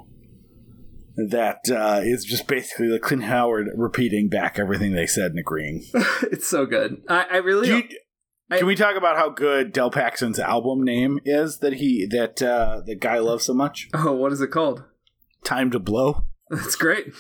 that 1.29 1.59
uh, 1.69 2.01
is 2.03 2.23
just 2.25 2.47
basically 2.47 2.87
like 2.87 3.01
Clint 3.01 3.23
Howard 3.23 3.67
repeating 3.75 4.29
back 4.29 4.57
everything 4.59 4.93
they 4.93 5.07
said 5.07 5.31
and 5.31 5.39
agreeing. 5.39 5.85
it's 6.23 6.47
so 6.47 6.65
good. 6.65 7.01
I, 7.07 7.25
I 7.31 7.37
really. 7.37 7.67
You- 7.67 7.83
I- 8.51 8.57
can 8.57 8.65
we 8.67 8.75
talk 8.75 8.95
about 8.95 9.15
how 9.15 9.29
good 9.29 9.71
Del 9.71 9.91
Paxton's 9.91 10.39
album 10.39 10.83
name 10.83 11.19
is 11.23 11.59
that 11.59 11.73
he 11.73 12.07
that 12.09 12.41
uh, 12.41 12.81
the 12.83 12.95
guy 12.95 13.19
loves 13.19 13.45
so 13.45 13.53
much? 13.53 13.89
oh, 13.93 14.13
what 14.13 14.31
is 14.31 14.41
it 14.41 14.47
called? 14.49 14.83
Time 15.43 15.69
to 15.71 15.79
blow. 15.79 16.25
That's 16.49 16.75
great. 16.75 17.13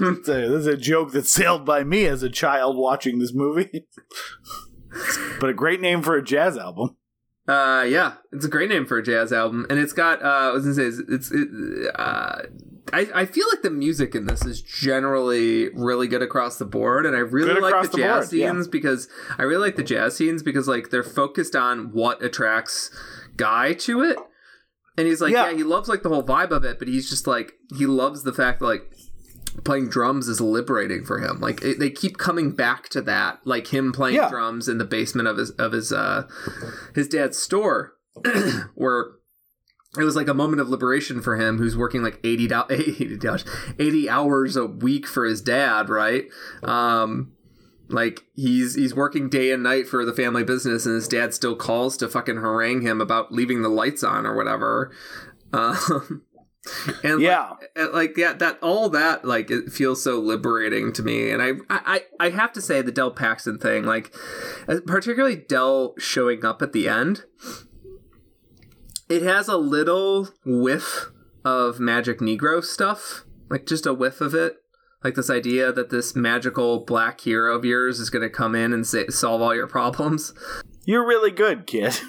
A, 0.00 0.14
this 0.26 0.28
is 0.28 0.66
a 0.66 0.76
joke 0.76 1.12
that 1.12 1.26
sailed 1.26 1.64
by 1.64 1.84
me 1.84 2.06
as 2.06 2.22
a 2.22 2.28
child 2.28 2.76
watching 2.76 3.18
this 3.18 3.32
movie. 3.34 3.86
but 5.40 5.50
a 5.50 5.54
great 5.54 5.80
name 5.80 6.02
for 6.02 6.16
a 6.16 6.24
jazz 6.24 6.56
album. 6.56 6.96
Uh, 7.46 7.84
yeah, 7.86 8.14
it's 8.32 8.46
a 8.46 8.48
great 8.48 8.70
name 8.70 8.86
for 8.86 8.96
a 8.96 9.02
jazz 9.02 9.32
album, 9.32 9.66
and 9.68 9.78
it's 9.78 9.92
got. 9.92 10.22
Uh, 10.22 10.26
I 10.26 10.50
was 10.50 10.64
gonna 10.64 10.74
say, 10.74 10.84
it's. 10.84 11.00
it's 11.08 11.30
it, 11.30 11.48
uh, 11.94 12.42
I 12.92 13.08
I 13.14 13.26
feel 13.26 13.46
like 13.52 13.62
the 13.62 13.70
music 13.70 14.14
in 14.14 14.26
this 14.26 14.44
is 14.44 14.62
generally 14.62 15.68
really 15.74 16.08
good 16.08 16.22
across 16.22 16.58
the 16.58 16.64
board, 16.64 17.04
and 17.04 17.14
I 17.14 17.18
really 17.18 17.54
Good 17.54 17.62
like 17.62 17.82
the 17.82 17.96
the 17.96 17.98
jazz 17.98 18.26
board, 18.26 18.32
yeah. 18.40 18.50
scenes 18.50 18.68
because 18.68 19.08
I 19.38 19.42
really 19.42 19.66
like 19.66 19.76
the 19.76 19.82
jazz 19.82 20.16
scenes 20.16 20.42
because 20.42 20.68
like 20.68 20.90
they're 20.90 21.02
focused 21.02 21.54
on 21.54 21.92
what 21.92 22.22
attracts 22.22 22.90
Guy 23.36 23.72
to 23.74 24.02
it, 24.02 24.16
and 24.96 25.06
he's 25.06 25.20
like, 25.20 25.32
Yeah. 25.32 25.50
yeah, 25.50 25.56
he 25.56 25.64
loves 25.64 25.88
like 25.88 26.02
the 26.02 26.08
whole 26.08 26.22
vibe 26.22 26.50
of 26.50 26.64
it, 26.64 26.78
but 26.78 26.88
he's 26.88 27.10
just 27.10 27.26
like 27.26 27.52
he 27.76 27.84
loves 27.84 28.22
the 28.22 28.32
fact 28.32 28.60
that 28.60 28.66
like 28.66 28.93
playing 29.62 29.88
drums 29.88 30.28
is 30.28 30.40
liberating 30.40 31.04
for 31.04 31.18
him. 31.20 31.40
Like 31.40 31.62
it, 31.62 31.78
they 31.78 31.90
keep 31.90 32.18
coming 32.18 32.50
back 32.52 32.88
to 32.90 33.00
that, 33.02 33.40
like 33.44 33.68
him 33.68 33.92
playing 33.92 34.16
Yeah. 34.16 34.28
drums 34.28 34.68
in 34.68 34.78
the 34.78 34.84
basement 34.84 35.28
of 35.28 35.36
his 35.36 35.50
of 35.52 35.72
his 35.72 35.92
uh 35.92 36.26
his 36.94 37.08
dad's 37.08 37.38
store, 37.38 37.94
where 38.74 39.12
it 39.96 40.02
was 40.02 40.16
like 40.16 40.26
a 40.28 40.34
moment 40.34 40.60
of 40.60 40.68
liberation 40.68 41.22
for 41.22 41.36
him, 41.36 41.58
who's 41.58 41.76
working 41.76 42.02
like 42.02 42.18
80, 42.24 42.48
do- 42.48 42.62
80, 42.70 43.16
dollars- 43.18 43.44
80 43.78 44.10
hours 44.10 44.56
a 44.56 44.66
week 44.66 45.06
for 45.06 45.24
his 45.24 45.40
dad, 45.40 45.88
right? 45.88 46.24
Um, 46.64 47.30
like 47.88 48.24
he's 48.34 48.74
he's 48.74 48.94
working 48.94 49.28
day 49.28 49.52
and 49.52 49.62
night 49.62 49.86
for 49.86 50.04
the 50.04 50.12
family 50.12 50.42
business, 50.42 50.84
and 50.86 50.94
his 50.96 51.06
dad 51.06 51.32
still 51.34 51.54
calls 51.54 51.96
to 51.98 52.08
fucking 52.08 52.36
harangue 52.38 52.80
him 52.82 53.00
about 53.00 53.30
leaving 53.30 53.62
the 53.62 53.68
lights 53.68 54.02
on 54.02 54.26
or 54.26 54.34
whatever. 54.34 54.90
Um, 55.52 56.23
and 57.04 57.20
Yeah. 57.20 57.52
like, 57.76 57.92
like 57.92 58.16
yeah, 58.16 58.32
that 58.34 58.58
all 58.62 58.88
that 58.90 59.24
like 59.24 59.50
it 59.50 59.70
feels 59.72 60.02
so 60.02 60.18
liberating 60.18 60.92
to 60.94 61.02
me, 61.02 61.30
and 61.30 61.42
I 61.42 61.52
I 61.68 62.02
I 62.20 62.30
have 62.30 62.52
to 62.54 62.62
say 62.62 62.82
the 62.82 62.92
dell 62.92 63.10
Paxton 63.10 63.58
thing, 63.58 63.84
like 63.84 64.14
uh, 64.68 64.80
particularly 64.86 65.36
dell 65.36 65.94
showing 65.98 66.44
up 66.44 66.62
at 66.62 66.72
the 66.72 66.88
end, 66.88 67.24
it 69.08 69.22
has 69.22 69.48
a 69.48 69.56
little 69.56 70.28
whiff 70.44 71.10
of 71.44 71.78
Magic 71.80 72.18
Negro 72.20 72.64
stuff, 72.64 73.24
like 73.50 73.66
just 73.66 73.86
a 73.86 73.92
whiff 73.94 74.20
of 74.20 74.34
it. 74.34 74.56
Like 75.02 75.16
this 75.16 75.28
idea 75.28 75.70
that 75.70 75.90
this 75.90 76.16
magical 76.16 76.82
black 76.82 77.20
hero 77.20 77.54
of 77.54 77.62
yours 77.66 78.00
is 78.00 78.08
going 78.08 78.22
to 78.22 78.30
come 78.30 78.54
in 78.54 78.72
and 78.72 78.86
say, 78.86 79.08
solve 79.08 79.42
all 79.42 79.54
your 79.54 79.66
problems. 79.66 80.32
You're 80.86 81.06
really 81.06 81.30
good, 81.30 81.66
kid. 81.66 82.00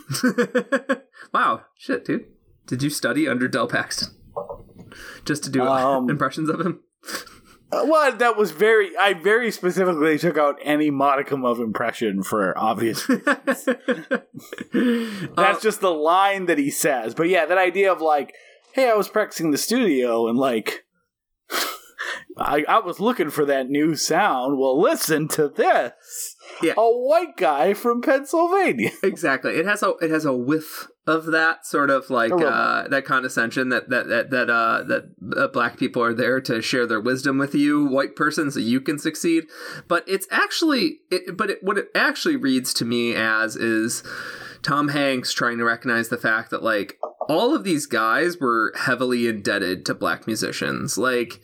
wow, 1.33 1.63
shit, 1.77 2.05
dude. 2.05 2.23
Did 2.65 2.81
you 2.81 2.89
study 2.89 3.27
under 3.27 3.49
dell 3.49 3.67
Paxton? 3.67 4.15
Just 5.25 5.43
to 5.45 5.49
do 5.49 5.63
Um, 5.63 6.09
impressions 6.15 6.49
of 6.49 6.61
him? 6.61 6.79
Uh, 7.71 7.83
well, 7.87 8.15
that 8.15 8.37
was 8.37 8.51
very. 8.51 8.95
I 8.95 9.13
very 9.15 9.49
specifically 9.49 10.19
took 10.19 10.37
out 10.37 10.59
any 10.63 10.91
modicum 10.91 11.43
of 11.43 11.59
impression 11.59 12.21
for 12.21 12.55
obvious. 12.55 13.07
That's 13.07 13.65
just 15.63 15.81
the 15.81 15.89
line 15.91 16.45
that 16.45 16.59
he 16.59 16.69
says. 16.69 17.15
But 17.15 17.27
yeah, 17.27 17.47
that 17.47 17.57
idea 17.57 17.91
of 17.91 18.01
like, 18.01 18.35
hey, 18.75 18.87
I 18.87 18.93
was 18.93 19.09
practicing 19.09 19.49
the 19.49 19.57
studio 19.57 20.27
and 20.27 20.37
like. 20.37 20.85
I, 22.37 22.65
I 22.67 22.79
was 22.79 22.99
looking 22.99 23.31
for 23.31 23.45
that 23.45 23.69
new 23.69 23.95
sound. 23.95 24.59
Well, 24.59 24.79
listen 24.79 25.27
to 25.29 25.49
this. 25.49 26.34
Yeah. 26.61 26.73
A 26.77 26.89
white 26.89 27.37
guy 27.37 27.73
from 27.73 28.01
Pennsylvania. 28.01 28.91
exactly. 29.03 29.55
It 29.55 29.65
has 29.65 29.83
a 29.83 29.91
it 30.01 30.11
has 30.11 30.25
a 30.25 30.33
whiff 30.33 30.87
of 31.07 31.27
that 31.27 31.65
sort 31.65 31.89
of 31.89 32.09
like 32.09 32.31
uh, 32.31 32.87
that 32.87 33.05
condescension 33.05 33.69
that 33.69 33.89
that 33.89 34.07
that 34.07 34.29
that 34.31 34.49
uh, 34.49 34.83
that 34.83 35.03
uh, 35.37 35.47
black 35.47 35.77
people 35.77 36.01
are 36.01 36.13
there 36.13 36.41
to 36.41 36.61
share 36.61 36.87
their 36.87 37.01
wisdom 37.01 37.37
with 37.37 37.53
you, 37.53 37.85
white 37.85 38.15
person, 38.15 38.49
so 38.51 38.59
you 38.59 38.81
can 38.81 38.97
succeed. 38.97 39.45
But 39.87 40.03
it's 40.07 40.27
actually, 40.31 40.99
it, 41.11 41.37
but 41.37 41.49
it, 41.49 41.59
what 41.63 41.77
it 41.77 41.89
actually 41.93 42.37
reads 42.37 42.73
to 42.75 42.85
me 42.85 43.13
as 43.13 43.55
is 43.55 44.03
Tom 44.63 44.89
Hanks 44.89 45.31
trying 45.31 45.59
to 45.59 45.65
recognize 45.65 46.09
the 46.09 46.17
fact 46.17 46.49
that 46.49 46.63
like 46.63 46.97
all 47.29 47.55
of 47.55 47.63
these 47.63 47.85
guys 47.85 48.39
were 48.39 48.73
heavily 48.75 49.27
indebted 49.27 49.85
to 49.85 49.93
black 49.93 50.25
musicians, 50.25 50.97
like 50.97 51.39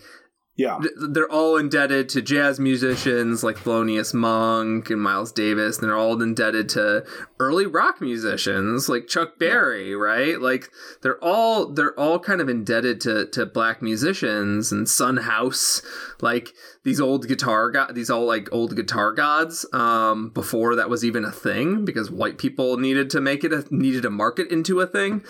Yeah. 0.57 0.79
they're 1.09 1.31
all 1.31 1.55
indebted 1.57 2.09
to 2.09 2.21
jazz 2.21 2.59
musicians 2.59 3.43
like 3.43 3.57
Thelonious 3.57 4.13
Monk 4.13 4.89
and 4.89 5.01
Miles 5.01 5.31
Davis, 5.31 5.79
and 5.79 5.87
they're 5.87 5.97
all 5.97 6.21
indebted 6.21 6.69
to 6.69 7.03
early 7.39 7.65
rock 7.65 8.01
musicians 8.01 8.87
like 8.89 9.07
Chuck 9.07 9.39
Berry, 9.39 9.95
right? 9.95 10.39
Like 10.39 10.69
they're 11.01 11.23
all 11.23 11.71
they're 11.73 11.97
all 11.99 12.19
kind 12.19 12.41
of 12.41 12.49
indebted 12.49 12.99
to 13.01 13.25
to 13.27 13.45
black 13.45 13.81
musicians 13.81 14.71
and 14.71 14.87
Son 14.87 15.17
House, 15.17 15.81
like 16.21 16.49
these 16.83 16.99
old 17.01 17.27
guitar 17.27 17.71
go- 17.71 17.91
these 17.91 18.09
all 18.09 18.25
like 18.25 18.49
old 18.51 18.75
guitar 18.75 19.13
gods 19.13 19.65
um 19.73 20.29
before 20.29 20.75
that 20.75 20.89
was 20.89 21.03
even 21.05 21.23
a 21.23 21.31
thing 21.31 21.85
because 21.85 22.11
white 22.11 22.37
people 22.37 22.77
needed 22.77 23.09
to 23.11 23.21
make 23.21 23.43
it 23.43 23.53
a 23.53 23.65
needed 23.71 24.03
to 24.03 24.09
market 24.09 24.51
into 24.51 24.79
a 24.81 24.85
thing. 24.85 25.23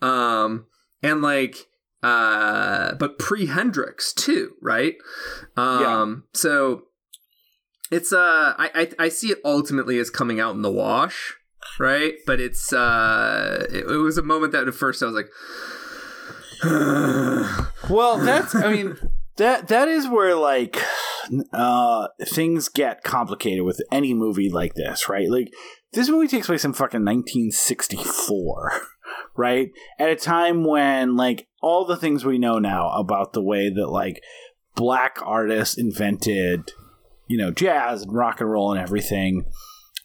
Um 0.00 0.66
and 1.02 1.20
like 1.20 1.67
uh 2.02 2.94
but 2.94 3.18
pre 3.18 3.46
Hendrix 3.46 4.12
too, 4.12 4.52
right? 4.62 4.94
Um 5.56 6.24
so 6.32 6.84
it's 7.90 8.12
uh 8.12 8.54
I, 8.58 8.70
I 8.74 9.04
I 9.04 9.08
see 9.08 9.30
it 9.30 9.38
ultimately 9.44 9.98
as 9.98 10.10
coming 10.10 10.40
out 10.40 10.54
in 10.54 10.62
the 10.62 10.70
wash, 10.70 11.34
right? 11.78 12.14
But 12.26 12.40
it's 12.40 12.72
uh 12.72 13.66
it, 13.70 13.84
it 13.90 13.96
was 13.96 14.18
a 14.18 14.22
moment 14.22 14.52
that 14.52 14.68
at 14.68 14.74
first 14.74 15.02
I 15.02 15.06
was 15.06 15.14
like 15.14 15.30
Well, 17.90 18.18
that's 18.18 18.54
I 18.54 18.72
mean 18.72 18.96
that 19.36 19.68
that 19.68 19.88
is 19.88 20.08
where 20.08 20.34
like 20.34 20.82
uh 21.52 22.08
things 22.22 22.68
get 22.68 23.02
complicated 23.02 23.64
with 23.64 23.80
any 23.90 24.14
movie 24.14 24.50
like 24.50 24.74
this, 24.74 25.08
right? 25.08 25.30
Like 25.30 25.52
this 25.92 26.08
movie 26.08 26.28
takes 26.28 26.46
place 26.46 26.64
in 26.64 26.72
fucking 26.74 27.04
1964, 27.04 28.82
right? 29.36 29.70
At 29.98 30.10
a 30.10 30.16
time 30.16 30.64
when 30.64 31.16
like 31.16 31.47
all 31.60 31.84
the 31.84 31.96
things 31.96 32.24
we 32.24 32.38
know 32.38 32.58
now 32.58 32.90
about 32.90 33.32
the 33.32 33.42
way 33.42 33.70
that 33.70 33.88
like 33.88 34.22
black 34.74 35.18
artists 35.22 35.76
invented, 35.76 36.72
you 37.26 37.36
know, 37.36 37.50
jazz 37.50 38.02
and 38.02 38.14
rock 38.14 38.40
and 38.40 38.50
roll 38.50 38.72
and 38.72 38.80
everything. 38.80 39.44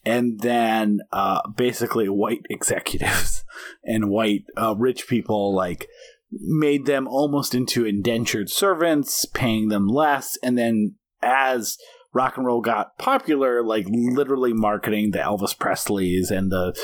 And 0.06 0.40
then 0.42 1.00
uh, 1.12 1.48
basically 1.56 2.10
white 2.10 2.46
executives 2.50 3.44
and 3.84 4.10
white 4.10 4.46
uh, 4.58 4.76
rich 4.78 5.08
people 5.08 5.56
like 5.56 5.88
made 6.32 6.86
them 6.86 7.08
almost 7.08 7.54
into 7.54 7.86
indentured 7.86 8.50
servants, 8.50 9.26
paying 9.26 9.70
them 9.70 9.88
less, 9.88 10.38
and 10.42 10.58
then 10.58 10.96
as 11.22 11.78
rock 12.14 12.38
and 12.38 12.46
roll 12.46 12.62
got 12.62 12.98
popular, 12.98 13.64
like 13.64 13.86
literally 13.90 14.54
marketing 14.54 15.12
the 15.12 15.20
Elvis 15.20 15.56
Presleys 15.56 16.32
and 16.32 16.52
the 16.52 16.76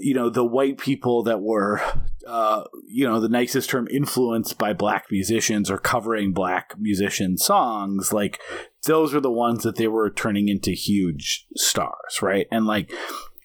you 0.00 0.14
know 0.14 0.30
the 0.30 0.44
white 0.44 0.78
people 0.78 1.22
that 1.22 1.40
were 1.40 1.80
uh, 2.26 2.64
you 2.86 3.06
know 3.06 3.20
the 3.20 3.28
nicest 3.28 3.70
term 3.70 3.88
influenced 3.90 4.58
by 4.58 4.72
black 4.72 5.06
musicians 5.10 5.70
or 5.70 5.78
covering 5.78 6.32
black 6.32 6.74
musician 6.78 7.36
songs 7.36 8.12
like 8.12 8.40
those 8.86 9.14
are 9.14 9.20
the 9.20 9.30
ones 9.30 9.62
that 9.62 9.76
they 9.76 9.88
were 9.88 10.10
turning 10.10 10.48
into 10.48 10.72
huge 10.72 11.46
stars 11.56 12.20
right 12.20 12.46
and 12.50 12.66
like 12.66 12.92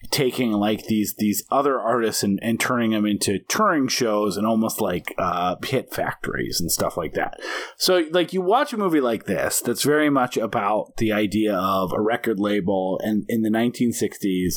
taking 0.10 0.52
like 0.52 0.86
these 0.86 1.16
these 1.18 1.44
other 1.52 1.80
artists 1.80 2.24
and, 2.24 2.40
and 2.42 2.60
turning 2.60 2.92
them 2.92 3.06
into 3.06 3.40
touring 3.50 3.88
shows 3.88 4.38
and 4.38 4.46
almost 4.46 4.80
like 4.80 5.14
uh, 5.18 5.56
hit 5.66 5.94
factories 5.94 6.62
and 6.62 6.72
stuff 6.72 6.98
like 6.98 7.14
that. 7.14 7.40
So 7.78 8.04
like 8.12 8.32
you 8.32 8.42
watch 8.42 8.74
a 8.74 8.78
movie 8.78 9.02
like 9.02 9.26
this 9.26 9.60
that's 9.60 9.84
very 9.84 10.10
much 10.10 10.38
about 10.38 10.98
the 10.98 11.12
idea 11.12 11.56
of 11.56 11.92
a 11.92 12.02
record 12.02 12.40
label 12.40 13.00
and 13.04 13.26
in 13.28 13.42
the 13.42 13.50
1960s 13.50 14.56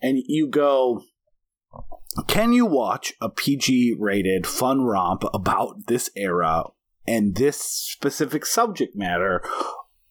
and 0.00 0.18
you 0.26 0.48
go 0.48 1.02
can 2.26 2.52
you 2.52 2.66
watch 2.66 3.12
a 3.20 3.28
PG 3.28 3.96
rated 3.98 4.46
fun 4.46 4.82
romp 4.82 5.24
about 5.32 5.86
this 5.86 6.10
era 6.16 6.64
and 7.06 7.36
this 7.36 7.60
specific 7.60 8.44
subject 8.44 8.96
matter? 8.96 9.42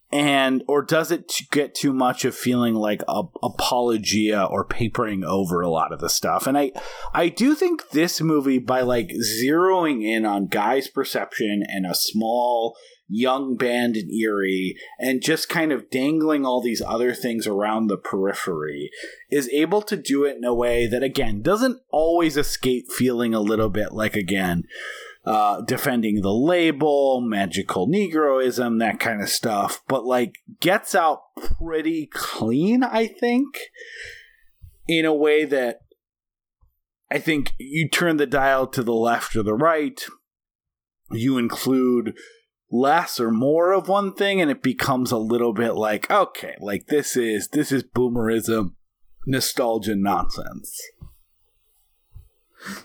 And 0.09 0.63
or 0.67 0.83
does 0.83 1.11
it 1.11 1.33
get 1.51 1.75
too 1.75 1.91
much 1.91 2.23
of 2.23 2.33
feeling 2.33 2.75
like 2.75 3.01
a 3.09 3.23
apologia 3.43 4.45
or 4.45 4.63
papering 4.63 5.25
over 5.25 5.59
a 5.59 5.69
lot 5.69 5.91
of 5.91 5.99
the 5.99 6.09
stuff? 6.09 6.47
And 6.47 6.57
i 6.57 6.71
i 7.13 7.27
do 7.27 7.53
think 7.55 7.89
this 7.89 8.21
movie 8.21 8.59
by 8.59 8.81
like 8.81 9.09
zeroing 9.43 10.03
in 10.03 10.25
on 10.25 10.47
guy's 10.47 10.87
perception 10.87 11.61
and 11.67 11.85
a 11.85 11.93
small 11.93 12.77
young 13.07 13.55
band 13.55 13.95
in 13.95 14.09
erie 14.11 14.75
and 14.99 15.21
just 15.21 15.47
kind 15.47 15.71
of 15.71 15.89
dangling 15.89 16.45
all 16.45 16.61
these 16.61 16.81
other 16.81 17.13
things 17.13 17.47
around 17.47 17.87
the 17.87 17.97
periphery 17.97 18.89
is 19.31 19.49
able 19.49 19.81
to 19.81 19.95
do 19.95 20.25
it 20.25 20.35
in 20.35 20.43
a 20.43 20.53
way 20.53 20.85
that 20.87 21.03
again 21.03 21.41
doesn't 21.41 21.79
always 21.89 22.35
escape 22.35 22.91
feeling 22.91 23.33
a 23.33 23.39
little 23.39 23.69
bit 23.69 23.93
like 23.93 24.15
again 24.15 24.63
uh, 25.27 25.59
defending 25.61 26.21
the 26.21 26.33
label, 26.33 27.19
magical 27.19 27.85
Negroism, 27.85 28.79
that 28.79 28.97
kind 28.97 29.21
of 29.21 29.27
stuff, 29.27 29.81
but 29.85 30.05
like 30.05 30.35
gets 30.61 30.95
out 30.95 31.19
pretty 31.35 32.05
clean, 32.05 32.81
I 32.81 33.07
think, 33.07 33.57
in 34.87 35.03
a 35.03 35.13
way 35.13 35.43
that 35.43 35.79
I 37.11 37.19
think 37.19 37.53
you 37.57 37.89
turn 37.89 38.15
the 38.15 38.25
dial 38.25 38.67
to 38.67 38.81
the 38.81 38.93
left 38.93 39.35
or 39.35 39.43
the 39.43 39.53
right, 39.53 40.01
you 41.11 41.37
include 41.37 42.17
less 42.71 43.19
or 43.19 43.31
more 43.31 43.73
of 43.73 43.87
one 43.87 44.13
thing, 44.13 44.41
and 44.41 44.51
it 44.51 44.61
becomes 44.61 45.11
a 45.11 45.17
little 45.17 45.53
bit 45.53 45.73
like, 45.73 46.09
okay, 46.11 46.55
like 46.59 46.87
this 46.87 47.15
is 47.15 47.47
this 47.49 47.71
is 47.71 47.83
boomerism, 47.83 48.73
nostalgia 49.25 49.95
nonsense. 49.95 50.81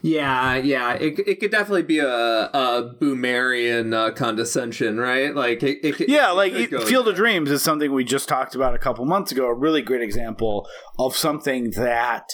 Yeah, 0.02 0.56
yeah, 0.56 0.94
it, 0.94 1.18
it 1.26 1.40
could 1.40 1.50
definitely 1.50 1.82
be 1.82 1.98
a, 1.98 2.06
a 2.06 2.94
boomerian 3.00 3.94
uh, 3.94 4.12
condescension, 4.12 4.98
right? 4.98 5.34
Like, 5.34 5.62
it, 5.62 5.78
it 5.82 6.08
Yeah, 6.08 6.30
like 6.30 6.52
it 6.52 6.68
could 6.68 6.80
go 6.80 6.86
Field 6.86 7.08
of 7.08 7.16
Dreams 7.16 7.50
is 7.50 7.62
something 7.62 7.90
we 7.92 8.04
just 8.04 8.28
talked 8.28 8.54
about 8.54 8.74
a 8.74 8.78
couple 8.78 9.04
months 9.06 9.32
ago. 9.32 9.46
A 9.46 9.54
really 9.54 9.82
great 9.82 10.02
example 10.02 10.68
of 10.98 11.16
something 11.16 11.70
that 11.70 12.28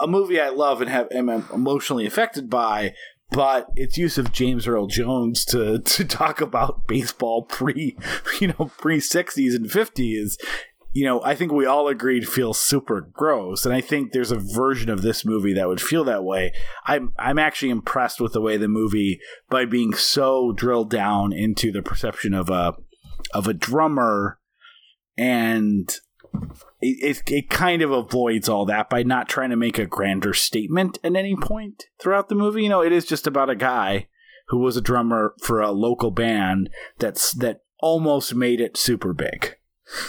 a 0.00 0.06
movie 0.06 0.40
I 0.40 0.50
love 0.50 0.80
and 0.80 0.90
have 0.90 1.08
am 1.10 1.28
emotionally 1.28 2.06
affected 2.06 2.50
by, 2.50 2.94
but 3.30 3.68
its 3.76 3.98
use 3.98 4.18
of 4.18 4.32
James 4.32 4.66
Earl 4.66 4.86
Jones 4.86 5.44
to 5.46 5.78
to 5.78 6.04
talk 6.04 6.40
about 6.40 6.86
baseball 6.86 7.42
pre 7.42 7.96
you 8.40 8.48
know 8.48 8.70
pre 8.78 9.00
sixties 9.00 9.54
and 9.54 9.70
fifties. 9.70 10.38
You 10.90 11.04
know, 11.04 11.22
I 11.22 11.34
think 11.34 11.52
we 11.52 11.66
all 11.66 11.86
agreed 11.86 12.26
feels 12.26 12.58
super 12.58 13.02
gross, 13.12 13.66
and 13.66 13.74
I 13.74 13.82
think 13.82 14.12
there's 14.12 14.32
a 14.32 14.38
version 14.38 14.88
of 14.88 15.02
this 15.02 15.22
movie 15.22 15.52
that 15.52 15.68
would 15.68 15.82
feel 15.82 16.02
that 16.04 16.24
way. 16.24 16.52
I'm 16.86 17.12
I'm 17.18 17.38
actually 17.38 17.70
impressed 17.70 18.20
with 18.20 18.32
the 18.32 18.40
way 18.40 18.56
the 18.56 18.68
movie, 18.68 19.20
by 19.50 19.66
being 19.66 19.92
so 19.92 20.52
drilled 20.52 20.90
down 20.90 21.32
into 21.32 21.70
the 21.70 21.82
perception 21.82 22.32
of 22.32 22.48
a 22.48 22.74
of 23.34 23.46
a 23.46 23.54
drummer 23.54 24.38
and 25.18 25.94
it, 26.80 27.18
it, 27.26 27.32
it 27.32 27.50
kind 27.50 27.82
of 27.82 27.90
avoids 27.90 28.48
all 28.48 28.64
that 28.66 28.88
by 28.88 29.02
not 29.02 29.28
trying 29.28 29.50
to 29.50 29.56
make 29.56 29.78
a 29.78 29.86
grander 29.86 30.34
statement 30.34 30.98
at 31.02 31.16
any 31.16 31.36
point 31.36 31.84
throughout 32.00 32.28
the 32.28 32.34
movie 32.34 32.62
you 32.62 32.68
know 32.68 32.82
it 32.82 32.92
is 32.92 33.04
just 33.04 33.26
about 33.26 33.50
a 33.50 33.56
guy 33.56 34.06
who 34.48 34.58
was 34.58 34.76
a 34.76 34.82
drummer 34.82 35.34
for 35.42 35.60
a 35.60 35.70
local 35.70 36.10
band 36.10 36.70
that's 36.98 37.32
that 37.32 37.62
almost 37.80 38.34
made 38.34 38.60
it 38.60 38.76
super 38.76 39.12
big 39.12 39.56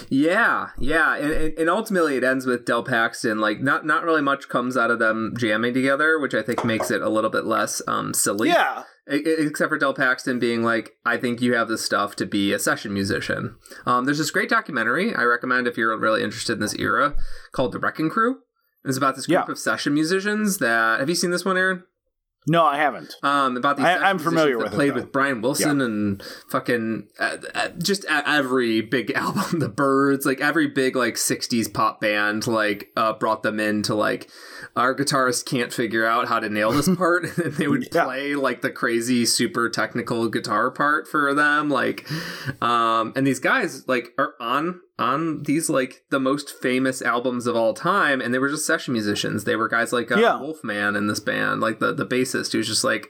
Yeah, 0.09 0.71
yeah, 0.77 1.15
and, 1.15 1.57
and 1.57 1.69
ultimately 1.69 2.17
it 2.17 2.23
ends 2.23 2.45
with 2.45 2.65
Del 2.65 2.83
Paxton. 2.83 3.39
Like, 3.39 3.61
not 3.61 3.85
not 3.85 4.03
really 4.03 4.21
much 4.21 4.49
comes 4.49 4.75
out 4.75 4.91
of 4.91 4.99
them 4.99 5.33
jamming 5.37 5.73
together, 5.73 6.19
which 6.19 6.33
I 6.33 6.41
think 6.41 6.65
makes 6.65 6.91
it 6.91 7.01
a 7.01 7.07
little 7.07 7.29
bit 7.29 7.45
less 7.45 7.81
um 7.87 8.13
silly. 8.13 8.49
yeah 8.49 8.83
except 9.09 9.69
for 9.69 9.77
Del 9.77 9.93
Paxton 9.93 10.39
being 10.39 10.63
like, 10.63 10.91
I 11.05 11.17
think 11.17 11.41
you 11.41 11.55
have 11.55 11.67
the 11.67 11.77
stuff 11.77 12.15
to 12.17 12.25
be 12.25 12.53
a 12.53 12.59
session 12.59 12.93
musician. 12.93 13.55
Um, 13.85 14.05
there's 14.05 14.17
this 14.19 14.31
great 14.31 14.49
documentary 14.49 15.13
I 15.15 15.23
recommend 15.23 15.67
if 15.67 15.77
you're 15.77 15.97
really 15.97 16.23
interested 16.23 16.53
in 16.53 16.59
this 16.59 16.75
era 16.75 17.15
called 17.51 17.71
The 17.71 17.79
Wrecking 17.79 18.09
Crew. 18.09 18.39
It's 18.85 18.97
about 18.97 19.15
this 19.15 19.25
group 19.25 19.45
Yeah. 19.47 19.51
of 19.51 19.59
session 19.59 19.93
musicians 19.93 20.59
that. 20.59 20.99
Have 20.99 21.09
you 21.09 21.15
seen 21.15 21.31
this 21.31 21.43
one, 21.43 21.57
Aaron? 21.57 21.83
No, 22.49 22.65
I 22.65 22.77
haven't. 22.77 23.13
um, 23.23 23.55
about 23.55 23.77
these. 23.77 23.85
I, 23.85 23.97
I'm 24.09 24.19
familiar 24.19 24.57
with 24.57 24.67
it, 24.67 24.73
played 24.73 24.91
though. 24.91 24.95
with 24.95 25.11
Brian 25.11 25.41
Wilson 25.41 25.79
and 25.81 26.21
fucking 26.49 27.07
uh, 27.19 27.37
uh, 27.55 27.69
just 27.81 28.03
every 28.09 28.81
big 28.81 29.11
album, 29.15 29.59
the 29.59 29.69
Byrds, 29.69 30.25
like 30.25 30.41
every 30.41 30.67
big 30.67 30.95
like 30.95 31.15
'60s 31.15 31.71
pop 31.73 32.01
band, 32.01 32.47
like 32.47 32.89
uh, 32.97 33.13
brought 33.13 33.43
them 33.43 33.59
in 33.59 33.83
to 33.83 33.95
like 33.95 34.29
our 34.75 34.95
guitarist 34.95 35.45
can't 35.45 35.71
figure 35.71 36.05
out 36.05 36.27
how 36.27 36.39
to 36.39 36.49
nail 36.49 36.71
this 36.71 36.89
part, 36.97 37.25
and 37.37 37.53
they 37.53 37.67
would 37.67 37.87
Yeah. 37.93 38.05
play 38.05 38.35
like 38.35 38.61
the 38.61 38.71
crazy, 38.71 39.25
super 39.25 39.69
technical 39.69 40.27
guitar 40.27 40.71
part 40.71 41.07
for 41.07 41.33
them, 41.33 41.69
like, 41.69 42.05
um, 42.61 43.13
and 43.15 43.25
these 43.27 43.39
guys 43.39 43.87
like 43.87 44.13
are 44.17 44.33
on 44.39 44.81
on 44.99 45.43
these 45.43 45.69
like 45.69 46.03
the 46.11 46.19
most 46.19 46.49
famous 46.61 47.01
albums 47.01 47.47
of 47.47 47.55
all 47.55 47.73
time 47.73 48.21
and 48.21 48.33
they 48.33 48.39
were 48.39 48.49
just 48.49 48.65
session 48.67 48.93
musicians. 48.93 49.45
They 49.45 49.55
were 49.55 49.67
guys 49.69 49.91
like 49.93 50.11
uh, 50.11 50.17
Yeah. 50.19 50.39
wolfman 50.39 50.95
in 50.95 51.07
this 51.07 51.19
band 51.19 51.61
like 51.61 51.79
the 51.79 51.93
the 51.93 52.05
bassist 52.05 52.51
who's 52.51 52.67
just 52.67 52.83
like 52.83 53.07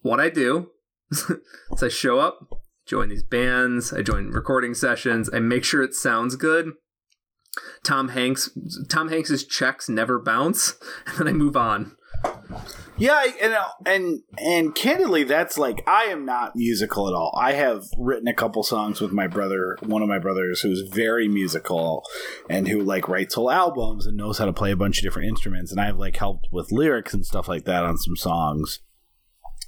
what 0.00 0.20
i 0.20 0.28
do 0.30 0.70
is 1.10 1.82
i 1.82 1.88
show 1.88 2.18
up 2.20 2.38
join 2.86 3.08
these 3.08 3.22
bands 3.22 3.92
i 3.92 4.00
join 4.02 4.28
recording 4.30 4.74
sessions 4.74 5.28
i 5.34 5.38
make 5.40 5.64
sure 5.64 5.82
it 5.82 5.94
sounds 5.94 6.36
good. 6.36 6.72
Tom 7.84 8.08
hanks 8.08 8.50
tom 8.88 9.08
hanks's 9.08 9.44
checks 9.44 9.88
never 9.88 10.18
bounce 10.20 10.74
and 11.06 11.18
then 11.18 11.28
i 11.28 11.32
move 11.32 11.56
on 11.56 11.96
Yeah, 12.96 13.24
and 13.42 13.52
uh, 13.54 13.68
and 13.86 14.20
and 14.38 14.74
candidly, 14.74 15.24
that's 15.24 15.58
like 15.58 15.82
I 15.88 16.04
am 16.04 16.24
not 16.24 16.54
musical 16.54 17.08
at 17.08 17.14
all. 17.14 17.36
I 17.36 17.52
have 17.52 17.84
written 17.98 18.28
a 18.28 18.34
couple 18.34 18.62
songs 18.62 19.00
with 19.00 19.10
my 19.10 19.26
brother, 19.26 19.76
one 19.80 20.02
of 20.02 20.08
my 20.08 20.20
brothers, 20.20 20.60
who's 20.60 20.88
very 20.88 21.26
musical 21.26 22.04
and 22.48 22.68
who 22.68 22.82
like 22.82 23.08
writes 23.08 23.34
whole 23.34 23.50
albums 23.50 24.06
and 24.06 24.16
knows 24.16 24.38
how 24.38 24.44
to 24.44 24.52
play 24.52 24.70
a 24.70 24.76
bunch 24.76 24.98
of 24.98 25.02
different 25.02 25.28
instruments. 25.28 25.72
And 25.72 25.80
I've 25.80 25.96
like 25.96 26.16
helped 26.16 26.46
with 26.52 26.70
lyrics 26.70 27.12
and 27.12 27.26
stuff 27.26 27.48
like 27.48 27.64
that 27.64 27.84
on 27.84 27.98
some 27.98 28.16
songs 28.16 28.78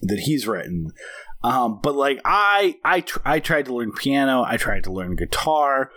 that 0.02 0.20
he's 0.20 0.46
written. 0.46 0.92
Um, 1.42 1.80
but 1.82 1.96
like 1.96 2.20
I 2.24 2.76
I 2.84 3.00
tr- 3.00 3.18
I 3.24 3.40
tried 3.40 3.66
to 3.66 3.74
learn 3.74 3.90
piano, 3.90 4.44
I 4.46 4.56
tried 4.56 4.84
to 4.84 4.92
learn 4.92 5.16
guitar. 5.16 5.90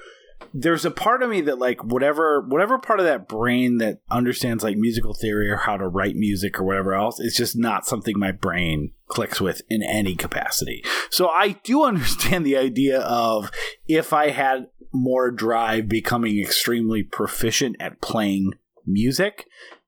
There's 0.54 0.86
a 0.86 0.92
part 0.92 1.22
of 1.22 1.30
me 1.30 1.42
that 1.42 1.60
like 1.60 1.84
whatever 1.84 2.42
whatever 2.42 2.78
part 2.78 3.00
of 3.00 3.06
that 3.06 3.28
brain 3.28 3.78
that 3.78 4.02
understands 4.10 4.64
like 4.64 4.78
musical 4.78 5.14
theory 5.14 5.50
or 5.50 5.58
how 5.58 5.78
to 5.78 5.88
write 5.88 6.16
music 6.16 6.60
or 6.60 6.64
whatever 6.64 6.94
else, 6.94 7.20
it's 7.20 7.38
just 7.38 7.58
not 7.58 7.86
something 7.86 8.18
my 8.18 8.32
brain 8.32 8.92
clicks 9.08 9.40
with 9.40 9.62
in 9.70 9.84
any 9.84 10.16
capacity. 10.16 10.84
So 11.10 11.30
I 11.30 11.54
do 11.64 11.84
understand 11.86 12.46
the 12.46 12.58
idea 12.58 13.00
of 13.02 13.52
if 13.88 14.14
I 14.14 14.30
had 14.30 14.68
more 14.92 15.32
drive 15.32 15.88
becoming 15.88 16.40
extremely 16.40 17.04
proficient 17.04 17.76
at 17.80 18.02
playing 18.02 18.54
music. 18.86 19.46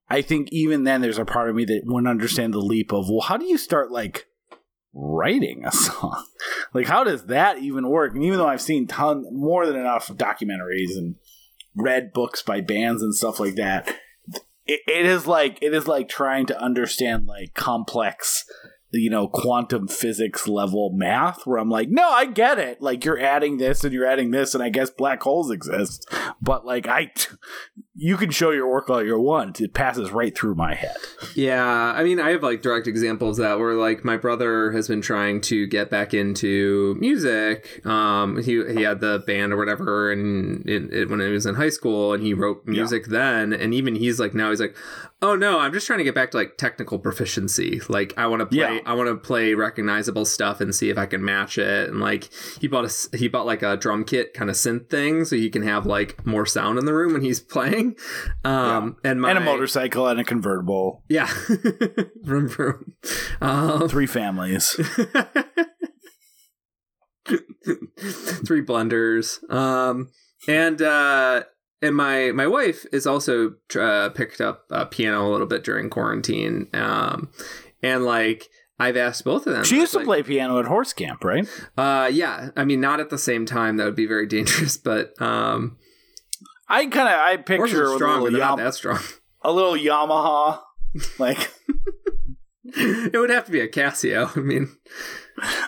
I 0.08 0.22
think 0.22 0.48
even 0.52 0.84
then 0.84 1.00
there's 1.00 1.18
a 1.18 1.24
part 1.24 1.48
of 1.48 1.56
me 1.56 1.64
that 1.64 1.82
wouldn't 1.84 2.10
understand 2.10 2.52
the 2.52 2.58
leap 2.58 2.92
of 2.92 3.08
well, 3.08 3.22
how 3.22 3.36
do 3.36 3.46
you 3.46 3.56
start 3.56 3.90
like 3.90 4.28
writing 4.94 5.64
a 5.64 5.72
song? 5.72 6.24
like 6.74 6.86
how 6.86 7.04
does 7.04 7.26
that 7.26 7.58
even 7.58 7.88
work? 7.88 8.14
And 8.14 8.24
even 8.24 8.38
though 8.38 8.48
I've 8.48 8.62
seen 8.62 8.86
ton 8.86 9.24
more 9.32 9.66
than 9.66 9.76
enough 9.76 10.08
documentaries 10.08 10.96
and 10.96 11.16
read 11.74 12.12
books 12.12 12.42
by 12.42 12.60
bands 12.60 13.02
and 13.02 13.14
stuff 13.14 13.40
like 13.40 13.54
that, 13.54 13.88
it, 14.66 14.80
it 14.86 15.06
is 15.06 15.26
like 15.26 15.58
it 15.62 15.74
is 15.74 15.86
like 15.86 16.08
trying 16.08 16.46
to 16.46 16.60
understand 16.60 17.26
like 17.26 17.54
complex 17.54 18.44
you 18.92 19.10
know 19.10 19.26
quantum 19.26 19.88
physics 19.88 20.46
level 20.46 20.90
math 20.94 21.46
where 21.46 21.58
i'm 21.58 21.70
like 21.70 21.88
no 21.88 22.08
i 22.10 22.26
get 22.26 22.58
it 22.58 22.80
like 22.82 23.04
you're 23.04 23.18
adding 23.18 23.56
this 23.56 23.84
and 23.84 23.92
you're 23.92 24.06
adding 24.06 24.30
this 24.30 24.54
and 24.54 24.62
i 24.62 24.68
guess 24.68 24.90
black 24.90 25.22
holes 25.22 25.50
exist 25.50 26.06
but 26.42 26.66
like 26.66 26.86
i 26.86 27.10
you 28.02 28.16
can 28.16 28.30
show 28.30 28.50
your 28.50 28.68
work 28.68 28.90
all 28.90 29.02
you 29.02 29.18
want 29.18 29.60
it 29.60 29.72
passes 29.72 30.10
right 30.10 30.36
through 30.36 30.54
my 30.54 30.74
head 30.74 30.96
Yeah, 31.34 31.64
I 31.64 32.02
mean, 32.02 32.18
I 32.20 32.30
have 32.30 32.42
like 32.42 32.62
direct 32.62 32.86
examples 32.86 33.38
that 33.38 33.58
where 33.58 33.74
like 33.74 34.04
my 34.04 34.16
brother 34.16 34.72
has 34.72 34.88
been 34.88 35.00
trying 35.00 35.40
to 35.42 35.66
get 35.66 35.88
back 35.88 36.12
into 36.12 36.96
music. 36.98 37.84
Um, 37.86 38.42
he 38.42 38.62
he 38.74 38.82
had 38.82 39.00
the 39.00 39.22
band 39.26 39.52
or 39.52 39.56
whatever, 39.56 40.10
and 40.12 40.68
it, 40.68 40.92
it, 40.92 41.08
when 41.10 41.20
he 41.20 41.26
was 41.28 41.46
in 41.46 41.54
high 41.54 41.70
school, 41.70 42.12
and 42.12 42.22
he 42.22 42.34
wrote 42.34 42.66
music 42.66 43.06
then, 43.06 43.52
and 43.52 43.72
even 43.72 43.94
he's 43.94 44.18
like 44.20 44.34
now 44.34 44.50
he's 44.50 44.60
like, 44.60 44.76
oh 45.22 45.36
no, 45.36 45.60
I'm 45.60 45.72
just 45.72 45.86
trying 45.86 45.98
to 45.98 46.04
get 46.04 46.14
back 46.14 46.32
to 46.32 46.36
like 46.36 46.56
technical 46.58 46.98
proficiency. 46.98 47.80
Like 47.88 48.12
I 48.18 48.26
want 48.26 48.40
to 48.40 48.46
play, 48.46 48.76
Yeah. 48.76 48.80
I 48.84 48.94
want 48.94 49.08
to 49.08 49.16
play 49.16 49.54
recognizable 49.54 50.24
stuff 50.24 50.60
and 50.60 50.74
see 50.74 50.90
if 50.90 50.98
I 50.98 51.06
can 51.06 51.24
match 51.24 51.56
it. 51.56 51.88
And 51.88 52.00
like 52.00 52.28
he 52.60 52.66
bought 52.68 52.84
a 52.84 53.16
he 53.16 53.28
bought 53.28 53.46
like 53.46 53.62
a 53.62 53.76
drum 53.76 54.04
kit 54.04 54.34
kind 54.34 54.50
of 54.50 54.56
synth 54.56 54.90
thing, 54.90 55.24
so 55.24 55.36
he 55.36 55.48
can 55.48 55.62
have 55.62 55.86
like 55.86 56.26
more 56.26 56.44
sound 56.46 56.78
in 56.78 56.84
the 56.84 56.94
room 56.94 57.12
when 57.12 57.22
he's 57.22 57.40
playing. 57.40 57.91
Um, 58.44 58.96
and 59.04 59.20
my 59.20 59.30
and 59.30 59.38
a 59.38 59.40
motorcycle 59.40 60.08
and 60.08 60.18
a 60.18 60.24
convertible 60.24 61.04
yeah. 61.08 61.32
vroom 62.22 62.48
vroom. 62.48 62.94
Um, 63.40 63.88
three 63.88 64.06
families 64.06 64.76
three 68.46 68.60
blunders 68.60 69.38
Um, 69.48 70.10
and 70.48 70.82
uh, 70.82 71.44
and 71.80 71.96
my 71.96 72.32
my 72.32 72.46
wife 72.46 72.84
is 72.92 73.06
also 73.06 73.54
uh, 73.78 74.08
picked 74.10 74.40
up 74.40 74.64
uh, 74.70 74.86
piano 74.86 75.28
a 75.28 75.30
little 75.30 75.46
bit 75.46 75.64
during 75.64 75.90
quarantine. 75.90 76.68
Um, 76.72 77.30
and 77.82 78.04
like 78.04 78.48
I've 78.78 78.96
asked 78.96 79.24
both 79.24 79.46
of 79.46 79.52
them. 79.52 79.64
she 79.64 79.76
used 79.76 79.92
to 79.92 79.98
like, 79.98 80.06
play 80.06 80.22
piano 80.22 80.58
at 80.58 80.66
horse 80.66 80.92
camp 80.92 81.22
right 81.22 81.46
Uh, 81.76 82.10
yeah. 82.12 82.50
I 82.56 82.64
mean, 82.64 82.80
not 82.80 83.00
at 83.00 83.10
the 83.10 83.18
same 83.18 83.46
time. 83.46 83.76
That 83.76 83.84
would 83.84 83.96
be 83.96 84.06
very 84.06 84.26
dangerous. 84.26 84.76
But 84.76 85.20
um, 85.20 85.76
i 86.72 86.86
kind 86.86 87.08
of 87.08 87.14
i 87.20 87.36
picture 87.36 87.84
with 87.84 87.92
a 87.92 87.96
strong, 87.96 88.18
but 88.20 88.32
little, 88.32 88.38
Yam- 88.40 88.58
that 88.58 88.74
strong. 88.74 88.98
a 89.42 89.52
little 89.52 89.74
yamaha 89.74 90.60
like 91.18 91.50
it 92.64 93.16
would 93.18 93.30
have 93.30 93.46
to 93.46 93.52
be 93.52 93.60
a 93.60 93.68
Casio. 93.68 94.36
I 94.36 94.40
mean, 94.40 94.68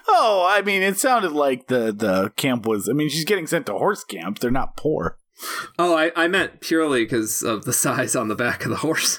Oh, 0.06 0.46
I 0.48 0.62
mean, 0.62 0.82
it 0.82 0.96
sounded 0.98 1.32
like 1.32 1.66
the 1.66 1.92
the 1.92 2.30
camp 2.36 2.66
was. 2.66 2.88
I 2.88 2.92
mean, 2.92 3.08
she's 3.08 3.24
getting 3.24 3.46
sent 3.46 3.66
to 3.66 3.72
horse 3.72 4.04
camp. 4.04 4.38
They're 4.38 4.50
not 4.50 4.76
poor. 4.76 5.18
oh, 5.78 5.94
I, 5.96 6.12
I 6.14 6.28
meant 6.28 6.60
purely 6.60 7.04
because 7.04 7.42
of 7.42 7.64
the 7.64 7.72
size 7.72 8.14
on 8.14 8.28
the 8.28 8.34
back 8.36 8.64
of 8.64 8.70
the 8.70 8.76
horse. 8.76 9.18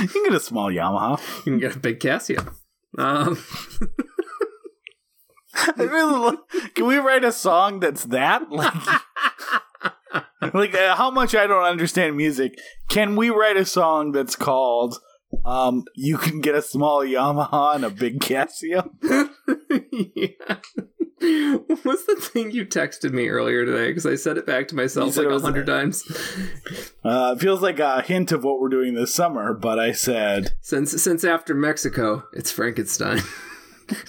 You 0.00 0.08
can 0.08 0.24
get 0.24 0.34
a 0.34 0.40
small 0.40 0.70
Yamaha. 0.70 1.18
You 1.38 1.52
can 1.52 1.58
get 1.58 1.76
a 1.76 1.80
big 1.80 1.98
Casio. 1.98 2.54
Um, 2.98 3.38
I 5.54 5.82
really 5.82 6.12
lo- 6.18 6.44
can 6.74 6.86
we 6.86 6.96
write 6.98 7.24
a 7.24 7.32
song 7.32 7.80
that's 7.80 8.04
that 8.04 8.50
like 8.50 8.72
like 10.54 10.74
uh, 10.74 10.94
how 10.96 11.10
much 11.10 11.34
I 11.34 11.46
don't 11.46 11.64
understand 11.64 12.16
music? 12.16 12.58
Can 12.88 13.16
we 13.16 13.30
write 13.30 13.56
a 13.56 13.64
song 13.64 14.12
that's 14.12 14.36
called 14.36 14.98
um 15.44 15.84
"You 15.94 16.16
Can 16.18 16.40
Get 16.40 16.54
a 16.54 16.62
Small 16.62 17.00
Yamaha 17.02 17.74
and 17.74 17.84
a 17.84 17.90
Big 17.90 18.20
Casio"? 18.20 18.90
yeah. 20.14 20.56
What's 21.82 22.06
the 22.06 22.16
thing 22.20 22.52
you 22.52 22.64
texted 22.64 23.12
me 23.12 23.28
earlier 23.28 23.66
today? 23.66 23.88
Because 23.88 24.06
I 24.06 24.14
said 24.14 24.38
it 24.38 24.46
back 24.46 24.68
to 24.68 24.76
myself 24.76 25.16
like 25.16 25.26
a 25.26 25.40
hundred 25.40 25.68
a- 25.68 25.72
times. 25.72 26.04
Uh, 27.04 27.34
it 27.36 27.40
feels 27.40 27.60
like 27.60 27.80
a 27.80 28.02
hint 28.02 28.30
of 28.30 28.44
what 28.44 28.60
we're 28.60 28.68
doing 28.68 28.94
this 28.94 29.12
summer, 29.12 29.52
but 29.52 29.80
I 29.80 29.90
said, 29.90 30.52
Since 30.60 31.02
since 31.02 31.24
after 31.24 31.54
Mexico, 31.54 32.24
it's 32.32 32.52
Frankenstein. 32.52 33.20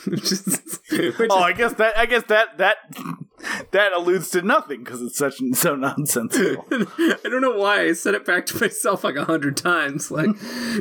which 0.06 0.32
is, 0.32 0.80
which 0.92 1.16
"Oh, 1.30 1.38
is 1.40 1.44
I 1.44 1.54
guess 1.54 1.74
that 1.74 1.98
I 1.98 2.06
guess 2.06 2.24
that 2.24 2.58
that 2.58 2.78
that 3.72 3.94
alludes 3.94 4.30
to 4.32 4.42
nothing 4.42 4.84
because 4.84 5.02
it's 5.02 5.18
such 5.18 5.36
so 5.54 5.76
nonsensical." 5.76 6.66
I 6.72 7.18
don't 7.24 7.42
know 7.42 7.56
why 7.56 7.82
I 7.82 7.94
said 7.94 8.14
it 8.16 8.26
back 8.26 8.46
to 8.48 8.60
myself 8.60 9.04
like 9.04 9.16
a 9.16 9.26
hundred 9.26 9.58
times. 9.58 10.12
Like, 10.12 10.30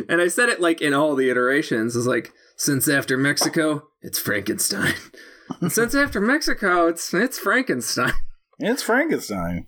and 0.08 0.20
I 0.20 0.28
said 0.28 0.48
it 0.48 0.60
like 0.60 0.80
in 0.80 0.94
all 0.94 1.14
the 1.14 1.30
iterations. 1.30 1.94
It's 1.96 2.06
like 2.06 2.32
since 2.56 2.88
after 2.88 3.16
Mexico, 3.16 3.88
it's 4.02 4.18
Frankenstein. 4.18 4.94
since 5.68 5.94
after 5.94 6.20
Mexico, 6.20 6.86
it's 6.88 7.12
it's 7.14 7.38
Frankenstein. 7.38 8.12
it's 8.58 8.82
Frankenstein. 8.82 9.66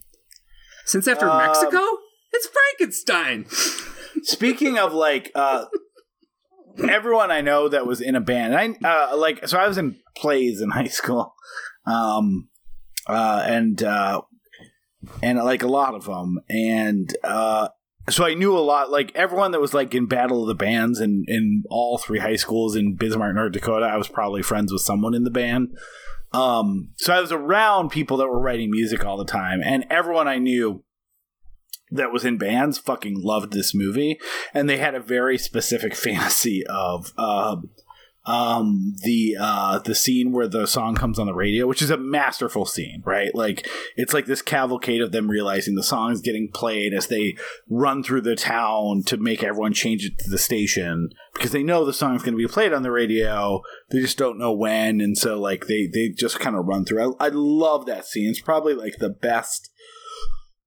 Since 0.86 1.07
after 1.07 1.28
Um, 1.28 1.39
Mexico, 1.39 1.78
it's 2.32 2.48
Frankenstein. 2.48 3.47
Speaking 4.23 4.77
of 4.78 4.93
like 4.93 5.31
uh 5.36 5.66
everyone 6.78 7.30
I 7.30 7.40
know 7.40 7.68
that 7.68 7.86
was 7.86 8.01
in 8.01 8.14
a 8.14 8.20
band, 8.20 8.55
I 8.55 9.12
uh 9.12 9.16
like 9.16 9.47
so 9.47 9.59
I 9.59 9.68
was 9.68 9.78
in 9.78 9.97
plays 10.16 10.60
in 10.60 10.70
high 10.80 10.88
school. 10.88 11.34
Um 11.86 12.48
uh 13.06 13.44
and 13.47 13.82
uh 13.82 14.22
and 15.22 15.38
like 15.38 15.62
a 15.62 15.68
lot 15.68 15.94
of 15.94 16.05
them 16.05 16.40
and 16.48 17.14
uh 17.24 17.68
so 18.09 18.24
I 18.24 18.34
knew 18.34 18.56
a 18.56 18.60
lot 18.60 18.90
like 18.90 19.12
everyone 19.14 19.52
that 19.52 19.60
was 19.60 19.74
like 19.74 19.94
in 19.94 20.06
Battle 20.06 20.42
of 20.42 20.48
the 20.48 20.55
Bands 20.55 21.01
and 21.01 21.24
in 21.28 21.62
all 21.70 21.98
three 21.98 22.18
high 22.18 22.36
schools 22.36 22.74
in 22.74 22.97
Bismarck, 22.97 23.34
North 23.34 23.52
Dakota, 23.52 23.86
I 23.86 23.97
was 23.97 24.09
probably 24.09 24.42
friends 24.42 24.72
with 24.72 24.82
someone 24.82 25.14
in 25.14 25.24
the 25.24 25.30
band. 25.30 25.76
Um 26.32 26.90
so 26.97 27.14
I 27.14 27.20
was 27.20 27.32
around 27.32 27.90
people 27.90 28.16
that 28.18 28.28
were 28.28 28.40
writing 28.40 28.70
music 28.70 29.05
all 29.05 29.16
the 29.16 29.24
time 29.24 29.60
and 29.64 29.86
everyone 29.90 30.28
I 30.28 30.38
knew 30.38 30.84
that 31.91 32.12
was 32.12 32.25
in 32.25 32.39
bands 32.39 32.79
fucking 32.79 33.21
loved 33.21 33.53
this 33.53 33.75
movie. 33.75 34.19
And 34.55 34.69
they 34.69 34.79
had 34.79 34.95
a 34.95 35.01
very 35.01 35.39
specific 35.39 35.95
fantasy 35.97 36.65
of 36.67 37.12
um 37.19 37.71
um 38.27 38.95
the 39.03 39.35
uh 39.41 39.79
the 39.79 39.95
scene 39.95 40.31
where 40.31 40.47
the 40.47 40.67
song 40.67 40.95
comes 40.95 41.19
on 41.19 41.27
the 41.27 41.33
radio 41.33 41.67
which 41.67 41.81
is 41.81 41.89
a 41.89 41.97
masterful 41.97 42.67
scene 42.67 43.03
right? 43.07 43.35
Like 43.35 43.67
it's 43.97 44.12
like 44.12 44.27
this 44.27 44.43
cavalcade 44.43 45.01
of 45.01 45.11
them 45.11 45.31
realizing 45.31 45.75
the 45.75 45.83
song 45.83 46.12
is 46.12 46.21
getting 46.21 46.51
played 46.53 46.93
as 46.93 47.07
they 47.07 47.35
run 47.71 48.03
through 48.03 48.21
the 48.21 48.37
town 48.37 49.05
to 49.07 49.17
make 49.17 49.43
everyone 49.43 49.73
change 49.73 50.05
it 50.05 50.19
to 50.19 50.31
the 50.31 50.37
station 50.37 51.09
because 51.33 51.53
they 51.53 51.62
know 51.62 51.85
the 51.85 51.95
song 51.95 52.15
is 52.15 52.23
going 52.23 52.35
to 52.35 52.47
be 52.47 52.47
played 52.47 52.75
on 52.75 52.83
the 52.83 52.91
radio. 52.91 53.62
They 53.91 54.01
just 54.01 54.19
don't 54.19 54.39
know 54.39 54.53
when. 54.53 55.01
And 55.01 55.17
so 55.17 55.41
like 55.41 55.67
they 55.67 55.89
they 55.91 56.11
just 56.11 56.39
kind 56.41 56.57
of 56.57 56.67
run 56.67 56.85
through 56.85 57.17
I, 57.19 57.27
I 57.27 57.31
love 57.33 57.87
that 57.87 58.05
scene. 58.05 58.29
It's 58.29 58.41
probably 58.41 58.75
like 58.75 58.99
the 58.99 59.09
best 59.09 59.71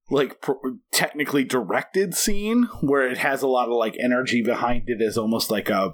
like 0.10 0.44
technically 0.92 1.44
directed 1.44 2.14
scene 2.14 2.64
where 2.82 3.08
it 3.08 3.18
has 3.18 3.42
a 3.42 3.48
lot 3.48 3.70
of 3.70 3.76
like 3.76 3.96
energy 4.00 4.42
behind 4.42 4.84
it 4.88 5.02
as 5.02 5.18
almost 5.18 5.50
like 5.50 5.70
a 5.70 5.94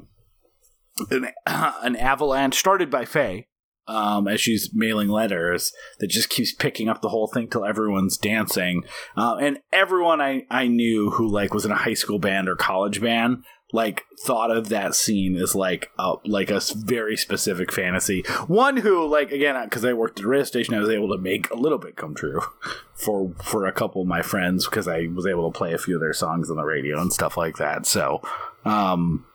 an, 1.10 1.28
an 1.46 1.96
avalanche 1.96 2.56
started 2.56 2.90
by 2.90 3.06
Faye 3.06 3.48
um, 3.90 4.28
as 4.28 4.40
she's 4.40 4.70
mailing 4.74 5.10
letters 5.10 5.74
that 6.00 6.08
just 6.08 6.30
keeps 6.30 6.54
picking 6.54 6.88
up 6.88 7.02
the 7.02 7.10
whole 7.10 7.28
thing 7.28 7.50
till 7.50 7.66
everyone's 7.66 8.18
dancing. 8.18 8.84
Uh, 9.18 9.36
and 9.38 9.60
everyone 9.74 10.22
I, 10.22 10.46
I 10.50 10.68
knew 10.68 11.10
who 11.10 11.28
like 11.28 11.54
was 11.54 11.66
in 11.66 11.72
a 11.72 11.76
high 11.76 11.96
school 11.96 12.20
band 12.20 12.48
or 12.48 12.56
college 12.56 13.02
band 13.02 13.44
like 13.72 14.06
thought 14.20 14.50
of 14.50 14.70
that 14.70 14.96
scene 14.96 15.36
as 15.36 15.54
like 15.54 15.92
a 16.00 16.16
like 16.26 16.50
a 16.50 16.60
very 16.76 17.16
specific 17.16 17.72
fantasy. 17.72 18.24
One 18.48 18.78
who 18.78 19.08
like 19.08 19.32
again 19.32 19.62
because 19.64 19.86
i 19.86 19.94
worked 19.94 20.20
at 20.20 20.26
a 20.26 20.28
radio 20.28 20.44
station 20.44 20.74
i 20.74 20.80
was 20.80 20.90
able 20.90 21.10
to 21.10 21.18
make 21.18 21.50
a 21.52 21.56
little 21.56 21.78
bit 21.78 21.96
come 21.96 22.16
true 22.16 22.42
for 22.94 23.32
for 23.44 23.68
a 23.68 23.72
couple 23.72 24.02
of 24.02 24.08
my 24.08 24.22
friends 24.22 24.66
because 24.66 24.88
i 24.88 25.08
was 25.14 25.26
able 25.28 25.52
to 25.52 25.58
play 25.58 25.74
a 25.74 25.78
few 25.78 25.96
of 25.96 26.02
their 26.02 26.14
songs 26.14 26.50
on 26.50 26.58
the 26.58 26.64
radio 26.64 27.00
and 27.00 27.14
stuff 27.14 27.38
like 27.38 27.58
that. 27.58 27.86
So 27.86 28.22
um 28.66 29.26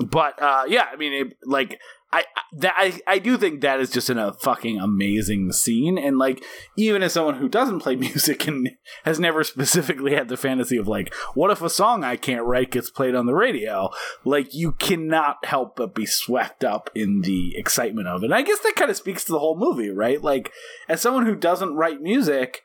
but 0.00 0.40
uh 0.42 0.64
yeah 0.66 0.86
i 0.92 0.96
mean 0.96 1.12
it, 1.12 1.36
like 1.44 1.78
I, 2.14 2.24
that 2.58 2.74
I, 2.76 3.00
I 3.08 3.18
do 3.18 3.36
think 3.36 3.60
that 3.60 3.80
is 3.80 3.90
just 3.90 4.08
in 4.08 4.18
a 4.18 4.32
fucking 4.34 4.78
amazing 4.78 5.50
scene 5.50 5.98
and 5.98 6.16
like 6.16 6.44
even 6.76 7.02
as 7.02 7.12
someone 7.12 7.34
who 7.38 7.48
doesn't 7.48 7.80
play 7.80 7.96
music 8.08 8.46
and 8.46 8.70
has 9.04 9.18
never 9.18 9.42
specifically 9.42 10.14
had 10.14 10.28
the 10.28 10.36
fantasy 10.36 10.76
of 10.76 10.86
like 10.86 11.12
what 11.34 11.50
if 11.50 11.60
a 11.60 11.68
song 11.68 12.04
I 12.04 12.14
can't 12.14 12.44
write 12.44 12.70
gets 12.70 12.88
played 12.88 13.16
on 13.16 13.26
the 13.26 13.34
radio? 13.34 13.90
Like 14.24 14.54
you 14.54 14.70
cannot 14.72 15.44
help 15.44 15.74
but 15.74 15.92
be 15.92 16.06
swept 16.06 16.62
up 16.62 16.88
in 16.94 17.22
the 17.22 17.56
excitement 17.56 18.06
of 18.06 18.22
it. 18.22 18.26
And 18.26 18.34
I 18.34 18.42
guess 18.42 18.60
that 18.60 18.76
kind 18.76 18.92
of 18.92 18.96
speaks 18.96 19.24
to 19.24 19.32
the 19.32 19.40
whole 19.40 19.58
movie 19.58 19.90
right? 19.90 20.22
Like 20.22 20.52
as 20.88 21.00
someone 21.00 21.26
who 21.26 21.34
doesn't 21.34 21.74
write 21.74 22.00
music 22.00 22.62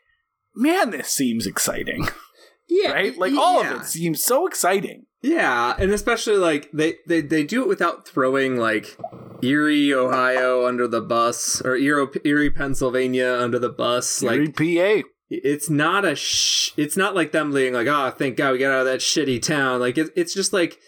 man 0.55 0.91
this 0.91 1.09
seems 1.09 1.47
exciting. 1.47 2.07
Yeah, 2.71 2.91
right? 2.91 3.17
Like 3.17 3.33
y- 3.33 3.41
all 3.41 3.61
of 3.61 3.81
it 3.81 3.85
seems 3.87 4.23
so 4.23 4.45
exciting. 4.45 5.07
Yeah, 5.23 5.75
and 5.79 5.89
especially 5.91 6.37
like 6.37 6.69
they, 6.71 6.97
they 7.07 7.21
they 7.21 7.43
do 7.43 7.63
it 7.63 7.67
without 7.67 8.07
throwing 8.07 8.57
like 8.57 8.95
Erie, 9.43 9.93
Ohio 9.93 10.65
under 10.65 10.87
the 10.87 11.01
bus 11.01 11.61
or 11.61 11.75
Erie, 11.75 12.07
Erie 12.23 12.49
Pennsylvania 12.51 13.37
under 13.39 13.59
the 13.59 13.69
bus. 13.69 14.21
Like 14.21 14.55
PA 14.55 15.07
it's 15.29 15.69
not 15.69 16.05
a 16.05 16.15
sh- 16.15 16.71
it's 16.75 16.97
not 16.97 17.15
like 17.15 17.31
them 17.31 17.53
being 17.53 17.73
like, 17.73 17.87
oh, 17.87 18.09
thank 18.11 18.35
God 18.35 18.53
we 18.53 18.57
got 18.57 18.71
out 18.71 18.79
of 18.79 18.85
that 18.85 18.99
shitty 18.99 19.41
town. 19.41 19.79
Like 19.79 19.97
it, 19.97 20.09
it's 20.15 20.33
just 20.33 20.53
like 20.53 20.79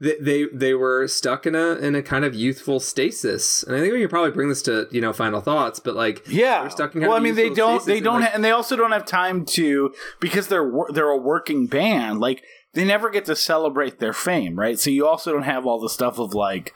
they, 0.00 0.16
they 0.20 0.44
they 0.52 0.74
were 0.74 1.08
stuck 1.08 1.44
in 1.44 1.54
a 1.54 1.72
in 1.74 1.94
a 1.96 2.02
kind 2.02 2.24
of 2.24 2.34
youthful 2.34 2.78
stasis. 2.78 3.62
And 3.64 3.74
I 3.74 3.80
think 3.80 3.92
we 3.92 4.00
can 4.00 4.08
probably 4.08 4.30
bring 4.30 4.48
this 4.48 4.62
to 4.62 4.86
you 4.92 5.00
know 5.00 5.12
final 5.12 5.40
thoughts, 5.40 5.80
but 5.80 5.96
like 5.96 6.22
Yeah. 6.28 6.60
They're 6.60 6.70
stuck 6.70 6.94
in 6.94 7.02
well, 7.02 7.12
I 7.14 7.18
mean, 7.18 7.34
they 7.34 7.50
don't. 7.50 7.84
They 7.84 8.00
don't, 8.00 8.20
like- 8.20 8.30
ha- 8.30 8.34
and 8.34 8.44
they 8.44 8.52
also 8.52 8.76
don't 8.76 8.92
have 8.92 9.06
time 9.06 9.44
to 9.46 9.92
because 10.20 10.46
they're 10.48 10.70
they're 10.92 11.08
a 11.08 11.16
working 11.18 11.66
band. 11.66 12.20
Like 12.20 12.44
they 12.74 12.84
never 12.84 13.10
get 13.10 13.24
to 13.24 13.34
celebrate 13.34 13.98
their 13.98 14.12
fame, 14.12 14.56
right? 14.56 14.78
So 14.78 14.90
you 14.90 15.06
also 15.06 15.32
don't 15.32 15.42
have 15.42 15.66
all 15.66 15.80
the 15.80 15.90
stuff 15.90 16.20
of 16.20 16.32
like, 16.34 16.72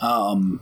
um, 0.00 0.60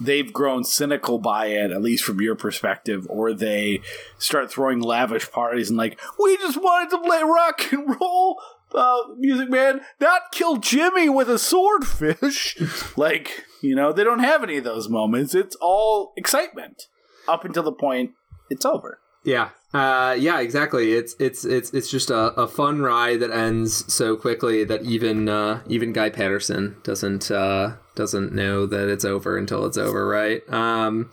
they've 0.00 0.32
grown 0.32 0.64
cynical 0.64 1.18
by 1.18 1.46
it, 1.46 1.70
at 1.70 1.82
least 1.82 2.04
from 2.04 2.20
your 2.20 2.34
perspective, 2.34 3.06
or 3.08 3.32
they 3.32 3.80
start 4.18 4.50
throwing 4.50 4.80
lavish 4.80 5.30
parties 5.30 5.68
and 5.68 5.76
like, 5.76 5.98
we 6.18 6.36
just 6.38 6.60
wanted 6.60 6.90
to 6.90 7.02
play 7.02 7.22
rock 7.22 7.72
and 7.72 8.00
roll. 8.00 8.40
Uh, 8.74 8.98
music 9.16 9.48
man, 9.48 9.80
not 9.98 10.30
kill 10.30 10.56
Jimmy 10.56 11.08
with 11.08 11.30
a 11.30 11.38
swordfish. 11.38 12.58
like, 12.98 13.44
you 13.62 13.74
know, 13.74 13.92
they 13.92 14.04
don't 14.04 14.18
have 14.18 14.42
any 14.42 14.58
of 14.58 14.64
those 14.64 14.90
moments. 14.90 15.34
It's 15.34 15.56
all 15.56 16.12
excitement 16.16 16.88
up 17.26 17.46
until 17.46 17.62
the 17.62 17.72
point 17.72 18.12
it's 18.50 18.66
over. 18.66 19.00
Yeah. 19.24 19.50
Uh, 19.74 20.16
yeah, 20.18 20.40
exactly. 20.40 20.92
It's 20.94 21.14
it's 21.18 21.44
it's 21.44 21.72
it's 21.74 21.90
just 21.90 22.08
a, 22.10 22.32
a 22.40 22.48
fun 22.48 22.80
ride 22.80 23.20
that 23.20 23.30
ends 23.30 23.92
so 23.92 24.16
quickly 24.16 24.64
that 24.64 24.82
even 24.82 25.28
uh, 25.28 25.60
even 25.66 25.92
Guy 25.92 26.08
Patterson 26.08 26.76
doesn't 26.82 27.30
uh, 27.30 27.74
doesn't 27.98 28.32
know 28.32 28.64
that 28.64 28.88
it's 28.88 29.04
over 29.04 29.36
until 29.36 29.66
it's 29.66 29.76
over, 29.76 30.06
right? 30.08 30.42
Um, 30.50 31.10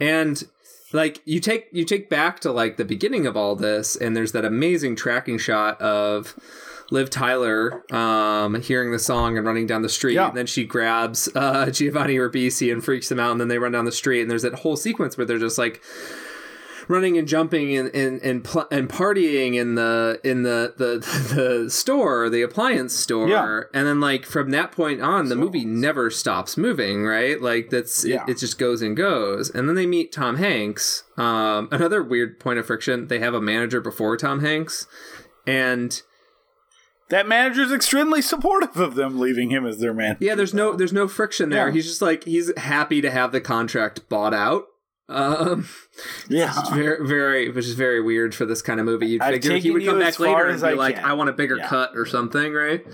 and 0.00 0.42
like 0.94 1.20
you 1.26 1.40
take 1.40 1.66
you 1.72 1.84
take 1.84 2.08
back 2.08 2.40
to 2.40 2.50
like 2.52 2.78
the 2.78 2.84
beginning 2.86 3.26
of 3.26 3.36
all 3.36 3.54
this, 3.56 3.94
and 3.96 4.16
there's 4.16 4.32
that 4.32 4.46
amazing 4.46 4.96
tracking 4.96 5.36
shot 5.36 5.78
of 5.82 6.34
Liv 6.90 7.10
Tyler 7.10 7.84
um, 7.94 8.54
hearing 8.62 8.92
the 8.92 8.98
song 8.98 9.36
and 9.36 9.46
running 9.46 9.66
down 9.66 9.82
the 9.82 9.88
street, 9.90 10.14
Yeah. 10.14 10.28
and 10.28 10.36
then 10.36 10.46
she 10.46 10.64
grabs 10.64 11.28
uh, 11.34 11.70
Giovanni 11.70 12.14
Ribisi 12.14 12.72
and 12.72 12.82
freaks 12.82 13.10
him 13.12 13.20
out, 13.20 13.32
and 13.32 13.40
then 13.40 13.48
they 13.48 13.58
run 13.58 13.72
down 13.72 13.84
the 13.84 13.92
street, 13.92 14.22
and 14.22 14.30
there's 14.30 14.42
that 14.42 14.54
whole 14.54 14.76
sequence 14.76 15.18
where 15.18 15.26
they're 15.26 15.38
just 15.38 15.58
like 15.58 15.82
running 16.88 17.16
and 17.18 17.28
jumping 17.28 17.76
and 17.76 17.94
and 17.94 18.20
and, 18.22 18.42
pl- 18.42 18.66
and 18.70 18.88
partying 18.88 19.54
in 19.54 19.74
the 19.76 20.18
in 20.24 20.42
the 20.42 20.74
the 20.76 20.98
the 21.64 21.70
store, 21.70 22.28
the 22.28 22.42
appliance 22.42 22.94
store, 22.94 23.28
Yeah. 23.28 23.60
and 23.72 23.86
then 23.86 24.00
like 24.00 24.24
from 24.24 24.50
that 24.50 24.72
point 24.72 25.00
on, 25.00 25.28
the 25.28 25.36
movie 25.36 25.64
never 25.64 26.10
stops 26.10 26.56
moving, 26.56 27.04
right? 27.04 27.40
Like 27.40 27.70
that's 27.70 28.04
Yeah. 28.04 28.24
it, 28.24 28.30
it 28.32 28.38
just 28.38 28.58
goes 28.58 28.82
and 28.82 28.96
goes, 28.96 29.50
and 29.50 29.68
then 29.68 29.76
they 29.76 29.86
meet 29.86 30.12
Tom 30.12 30.36
Hanks. 30.36 31.04
Um, 31.16 31.68
another 31.72 32.02
weird 32.02 32.40
point 32.40 32.58
of 32.58 32.66
friction: 32.66 33.08
they 33.08 33.18
have 33.20 33.34
a 33.34 33.40
manager 33.40 33.80
before 33.80 34.16
Tom 34.16 34.40
Hanks, 34.40 34.86
and 35.46 36.00
That 37.10 37.26
manager's 37.26 37.72
extremely 37.72 38.20
supportive 38.22 38.76
of 38.76 38.94
them 38.94 39.18
leaving 39.18 39.50
him 39.50 39.64
as 39.66 39.78
their 39.78 39.94
man. 39.94 40.16
yeah, 40.20 40.34
there's 40.34 40.52
no 40.54 40.74
there's 40.74 40.92
no 40.92 41.08
friction 41.08 41.48
there. 41.50 41.68
Yeah. 41.68 41.74
He's 41.74 41.86
just 41.86 42.02
like 42.02 42.24
he's 42.24 42.52
happy 42.58 43.00
to 43.00 43.10
have 43.10 43.32
the 43.32 43.40
contract 43.40 44.08
bought 44.08 44.34
out. 44.34 44.64
Um, 45.08 45.68
Yeah. 46.28 46.52
It's 46.56 46.70
very, 46.70 47.06
very, 47.06 47.50
which 47.50 47.66
is 47.66 47.74
very 47.74 48.00
weird 48.00 48.34
for 48.34 48.44
this 48.44 48.62
kind 48.62 48.78
of 48.78 48.86
movie. 48.86 49.06
You'd 49.08 49.22
I've 49.22 49.34
figure 49.42 49.56
he 49.56 49.70
would 49.70 49.84
come 49.84 49.98
back 49.98 50.18
later 50.20 50.46
and 50.46 50.60
be 50.60 50.66
I 50.68 50.72
like, 50.72 50.96
can. 50.96 51.04
"I 51.04 51.12
want 51.14 51.30
a 51.30 51.32
bigger 51.32 51.56
Yeah. 51.56 51.68
cut" 51.68 51.92
or 51.94 52.06
something, 52.06 52.52
right? 52.52 52.84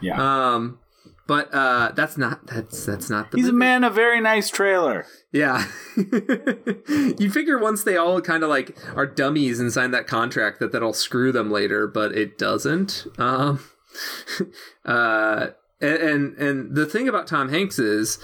Yeah. 0.00 0.52
Um, 0.54 0.78
but 1.26 1.48
uh, 1.54 1.92
that's 1.96 2.18
not 2.18 2.46
that's 2.46 2.84
that's 2.84 3.08
not 3.08 3.30
the. 3.30 3.38
He's 3.38 3.48
a 3.48 3.52
man 3.52 3.82
of 3.82 3.94
very 3.94 4.20
nice 4.20 4.50
trailer. 4.50 5.06
Yeah. 5.32 5.66
you 5.96 7.30
figure 7.30 7.58
once 7.58 7.82
they 7.82 7.96
all 7.96 8.20
kind 8.20 8.42
of 8.42 8.50
like 8.50 8.76
are 8.94 9.06
dummies 9.06 9.58
and 9.58 9.72
sign 9.72 9.90
that 9.92 10.06
contract 10.06 10.60
that 10.60 10.70
that'll 10.72 10.92
screw 10.92 11.32
them 11.32 11.50
later, 11.50 11.86
but 11.86 12.12
it 12.12 12.36
doesn't. 12.38 13.06
Um, 13.18 13.60
uh, 14.84 15.46
and, 15.80 15.96
and 15.98 16.34
and 16.36 16.74
the 16.76 16.86
thing 16.86 17.08
about 17.08 17.26
Tom 17.26 17.48
Hanks 17.48 17.78
is 17.78 18.18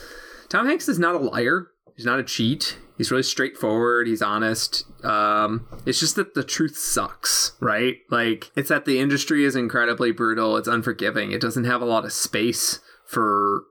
Tom 0.48 0.66
Hanks 0.66 0.88
is 0.88 0.98
not 0.98 1.14
a 1.14 1.18
liar. 1.18 1.68
He's 2.00 2.06
not 2.06 2.18
a 2.18 2.22
cheat. 2.24 2.78
He's 2.96 3.10
really 3.10 3.22
straightforward. 3.22 4.06
He's 4.06 4.22
honest. 4.22 4.86
Um, 5.04 5.66
it's 5.84 6.00
just 6.00 6.16
that 6.16 6.32
the 6.32 6.42
truth 6.42 6.78
sucks, 6.78 7.52
right? 7.60 7.96
Like 8.08 8.50
it's 8.56 8.70
that 8.70 8.86
the 8.86 8.98
industry 8.98 9.44
is 9.44 9.54
incredibly 9.54 10.10
brutal. 10.10 10.56
It's 10.56 10.66
unforgiving. 10.66 11.30
It 11.32 11.42
doesn't 11.42 11.64
have 11.64 11.82
a 11.82 11.84
lot 11.84 12.06
of 12.06 12.12
space 12.14 12.80
for 13.06 13.64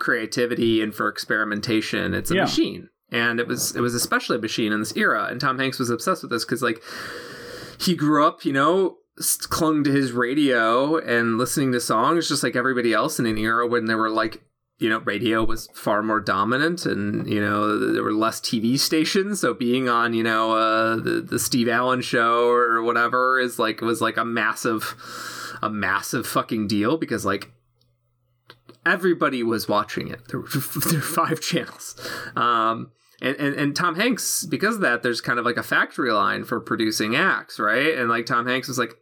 creativity 0.00 0.82
and 0.82 0.92
for 0.92 1.06
experimentation. 1.08 2.12
It's 2.12 2.32
a 2.32 2.34
Yeah. 2.34 2.42
machine, 2.42 2.88
and 3.12 3.38
it 3.38 3.46
was 3.46 3.76
it 3.76 3.80
was 3.82 3.94
especially 3.94 4.36
a 4.38 4.40
machine 4.40 4.72
in 4.72 4.80
this 4.80 4.96
era. 4.96 5.28
And 5.30 5.40
Tom 5.40 5.60
Hanks 5.60 5.78
was 5.78 5.88
obsessed 5.90 6.22
with 6.22 6.32
this 6.32 6.44
because 6.44 6.60
like 6.60 6.82
he 7.78 7.94
grew 7.94 8.26
up, 8.26 8.44
you 8.44 8.52
know, 8.52 8.96
clung 9.48 9.84
to 9.84 9.92
his 9.92 10.10
radio 10.10 10.96
and 10.98 11.38
listening 11.38 11.70
to 11.70 11.80
songs 11.80 12.28
just 12.28 12.42
like 12.42 12.56
everybody 12.56 12.92
else 12.92 13.20
in 13.20 13.26
an 13.26 13.38
era 13.38 13.64
when 13.64 13.84
there 13.84 13.96
were 13.96 14.10
like 14.10 14.42
you 14.78 14.88
know 14.88 14.98
radio 15.00 15.42
was 15.42 15.68
far 15.74 16.02
more 16.02 16.20
dominant 16.20 16.84
and 16.84 17.26
you 17.28 17.40
know 17.40 17.92
there 17.92 18.02
were 18.02 18.12
less 18.12 18.40
tv 18.40 18.78
stations 18.78 19.40
so 19.40 19.54
being 19.54 19.88
on 19.88 20.12
you 20.12 20.22
know 20.22 20.52
uh 20.52 20.96
the, 20.96 21.20
the 21.20 21.38
steve 21.38 21.68
allen 21.68 22.00
show 22.00 22.48
or 22.48 22.82
whatever 22.82 23.38
is 23.38 23.58
like 23.58 23.80
it 23.80 23.84
was 23.84 24.00
like 24.00 24.16
a 24.16 24.24
massive 24.24 24.94
a 25.62 25.70
massive 25.70 26.26
fucking 26.26 26.66
deal 26.66 26.96
because 26.96 27.24
like 27.24 27.50
everybody 28.84 29.42
was 29.42 29.68
watching 29.68 30.08
it 30.08 30.28
there 30.28 30.40
were, 30.40 30.48
there 30.48 30.98
were 30.98 31.00
five 31.00 31.40
channels 31.40 31.96
um 32.36 32.90
and, 33.20 33.36
and 33.36 33.54
and 33.54 33.74
Tom 33.74 33.94
Hanks, 33.94 34.44
because 34.44 34.74
of 34.76 34.80
that, 34.82 35.02
there's 35.02 35.22
kind 35.22 35.38
of 35.38 35.46
like 35.46 35.56
a 35.56 35.62
factory 35.62 36.12
line 36.12 36.44
for 36.44 36.60
producing 36.60 37.16
acts, 37.16 37.58
right? 37.58 37.96
And 37.96 38.10
like 38.10 38.26
Tom 38.26 38.46
Hanks 38.46 38.68
was 38.68 38.78
like, 38.78 38.94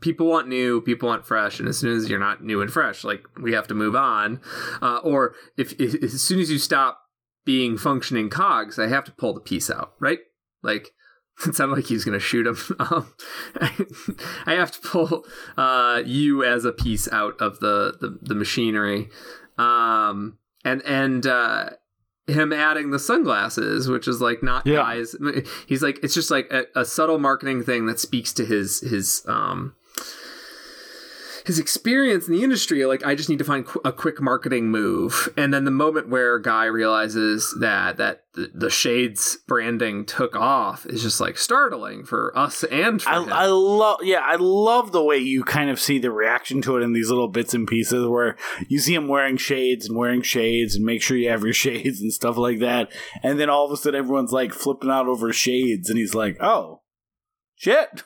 people 0.00 0.26
want 0.26 0.48
new, 0.48 0.80
people 0.80 1.08
want 1.08 1.26
fresh, 1.26 1.58
and 1.60 1.68
as 1.68 1.78
soon 1.78 1.96
as 1.96 2.08
you're 2.08 2.18
not 2.18 2.42
new 2.42 2.60
and 2.60 2.72
fresh, 2.72 3.04
like 3.04 3.22
we 3.40 3.52
have 3.52 3.66
to 3.68 3.74
move 3.74 3.94
on. 3.94 4.40
Uh, 4.80 4.98
or 4.98 5.34
if, 5.56 5.72
if 5.80 6.02
as 6.02 6.22
soon 6.22 6.40
as 6.40 6.50
you 6.50 6.58
stop 6.58 7.00
being 7.44 7.76
functioning 7.78 8.28
cogs, 8.30 8.78
I 8.78 8.86
have 8.88 9.04
to 9.04 9.12
pull 9.12 9.34
the 9.34 9.40
piece 9.40 9.70
out, 9.70 9.92
right? 10.00 10.20
Like 10.62 10.90
it 11.46 11.54
sounded 11.54 11.76
like 11.76 11.86
he's 11.86 12.04
gonna 12.04 12.18
shoot 12.20 12.46
him. 12.46 12.56
Um, 12.80 13.12
I 14.46 14.52
have 14.54 14.70
to 14.72 14.80
pull 14.80 15.24
uh, 15.56 16.02
you 16.04 16.44
as 16.44 16.64
a 16.64 16.72
piece 16.72 17.10
out 17.12 17.40
of 17.40 17.60
the 17.60 17.96
the, 18.00 18.18
the 18.22 18.34
machinery, 18.34 19.08
um, 19.58 20.38
and 20.64 20.82
and. 20.84 21.26
Uh, 21.26 21.70
him 22.26 22.52
adding 22.52 22.90
the 22.90 22.98
sunglasses, 23.00 23.88
which 23.88 24.06
is 24.06 24.20
like 24.20 24.40
not 24.40 24.64
Yeah. 24.64 24.76
guys. 24.76 25.16
He's 25.66 25.82
like 25.82 25.98
it's 26.04 26.14
just 26.14 26.30
like 26.30 26.46
a, 26.52 26.66
a 26.76 26.84
subtle 26.84 27.18
marketing 27.18 27.64
thing 27.64 27.86
that 27.86 27.98
speaks 27.98 28.32
to 28.34 28.44
his 28.44 28.80
his 28.82 29.24
um 29.26 29.74
his 31.50 31.58
experience 31.58 32.28
in 32.28 32.32
the 32.32 32.44
industry. 32.44 32.86
Like 32.86 33.04
I 33.04 33.16
just 33.16 33.28
need 33.28 33.40
to 33.40 33.44
find 33.44 33.66
qu- 33.66 33.80
a 33.84 33.92
quick 33.92 34.20
marketing 34.20 34.70
move, 34.70 35.28
and 35.36 35.52
then 35.52 35.64
the 35.64 35.72
moment 35.72 36.08
where 36.08 36.38
Guy 36.38 36.66
realizes 36.66 37.56
that 37.58 37.96
that 37.96 38.22
the, 38.34 38.52
the 38.54 38.70
Shades 38.70 39.36
branding 39.48 40.04
took 40.04 40.36
off 40.36 40.86
is 40.86 41.02
just 41.02 41.20
like 41.20 41.36
startling 41.36 42.04
for 42.04 42.36
us 42.38 42.62
and 42.62 43.02
for 43.02 43.08
I. 43.08 43.24
I 43.24 43.46
love, 43.46 43.98
yeah, 44.02 44.20
I 44.20 44.36
love 44.36 44.92
the 44.92 45.02
way 45.02 45.18
you 45.18 45.42
kind 45.42 45.70
of 45.70 45.80
see 45.80 45.98
the 45.98 46.12
reaction 46.12 46.62
to 46.62 46.76
it 46.76 46.82
in 46.82 46.92
these 46.92 47.08
little 47.08 47.26
bits 47.26 47.52
and 47.52 47.66
pieces 47.66 48.06
where 48.06 48.36
you 48.68 48.78
see 48.78 48.94
him 48.94 49.08
wearing 49.08 49.36
shades 49.36 49.88
and 49.88 49.98
wearing 49.98 50.22
shades 50.22 50.76
and 50.76 50.84
make 50.84 51.02
sure 51.02 51.16
you 51.16 51.30
have 51.30 51.42
your 51.42 51.52
shades 51.52 52.00
and 52.00 52.12
stuff 52.12 52.36
like 52.36 52.60
that. 52.60 52.92
And 53.24 53.40
then 53.40 53.50
all 53.50 53.66
of 53.66 53.72
a 53.72 53.76
sudden 53.76 53.98
everyone's 53.98 54.32
like 54.32 54.52
flipping 54.52 54.90
out 54.90 55.08
over 55.08 55.32
shades 55.32 55.90
and 55.90 55.98
he's 55.98 56.14
like, 56.14 56.40
oh, 56.40 56.82
shit. 57.56 58.04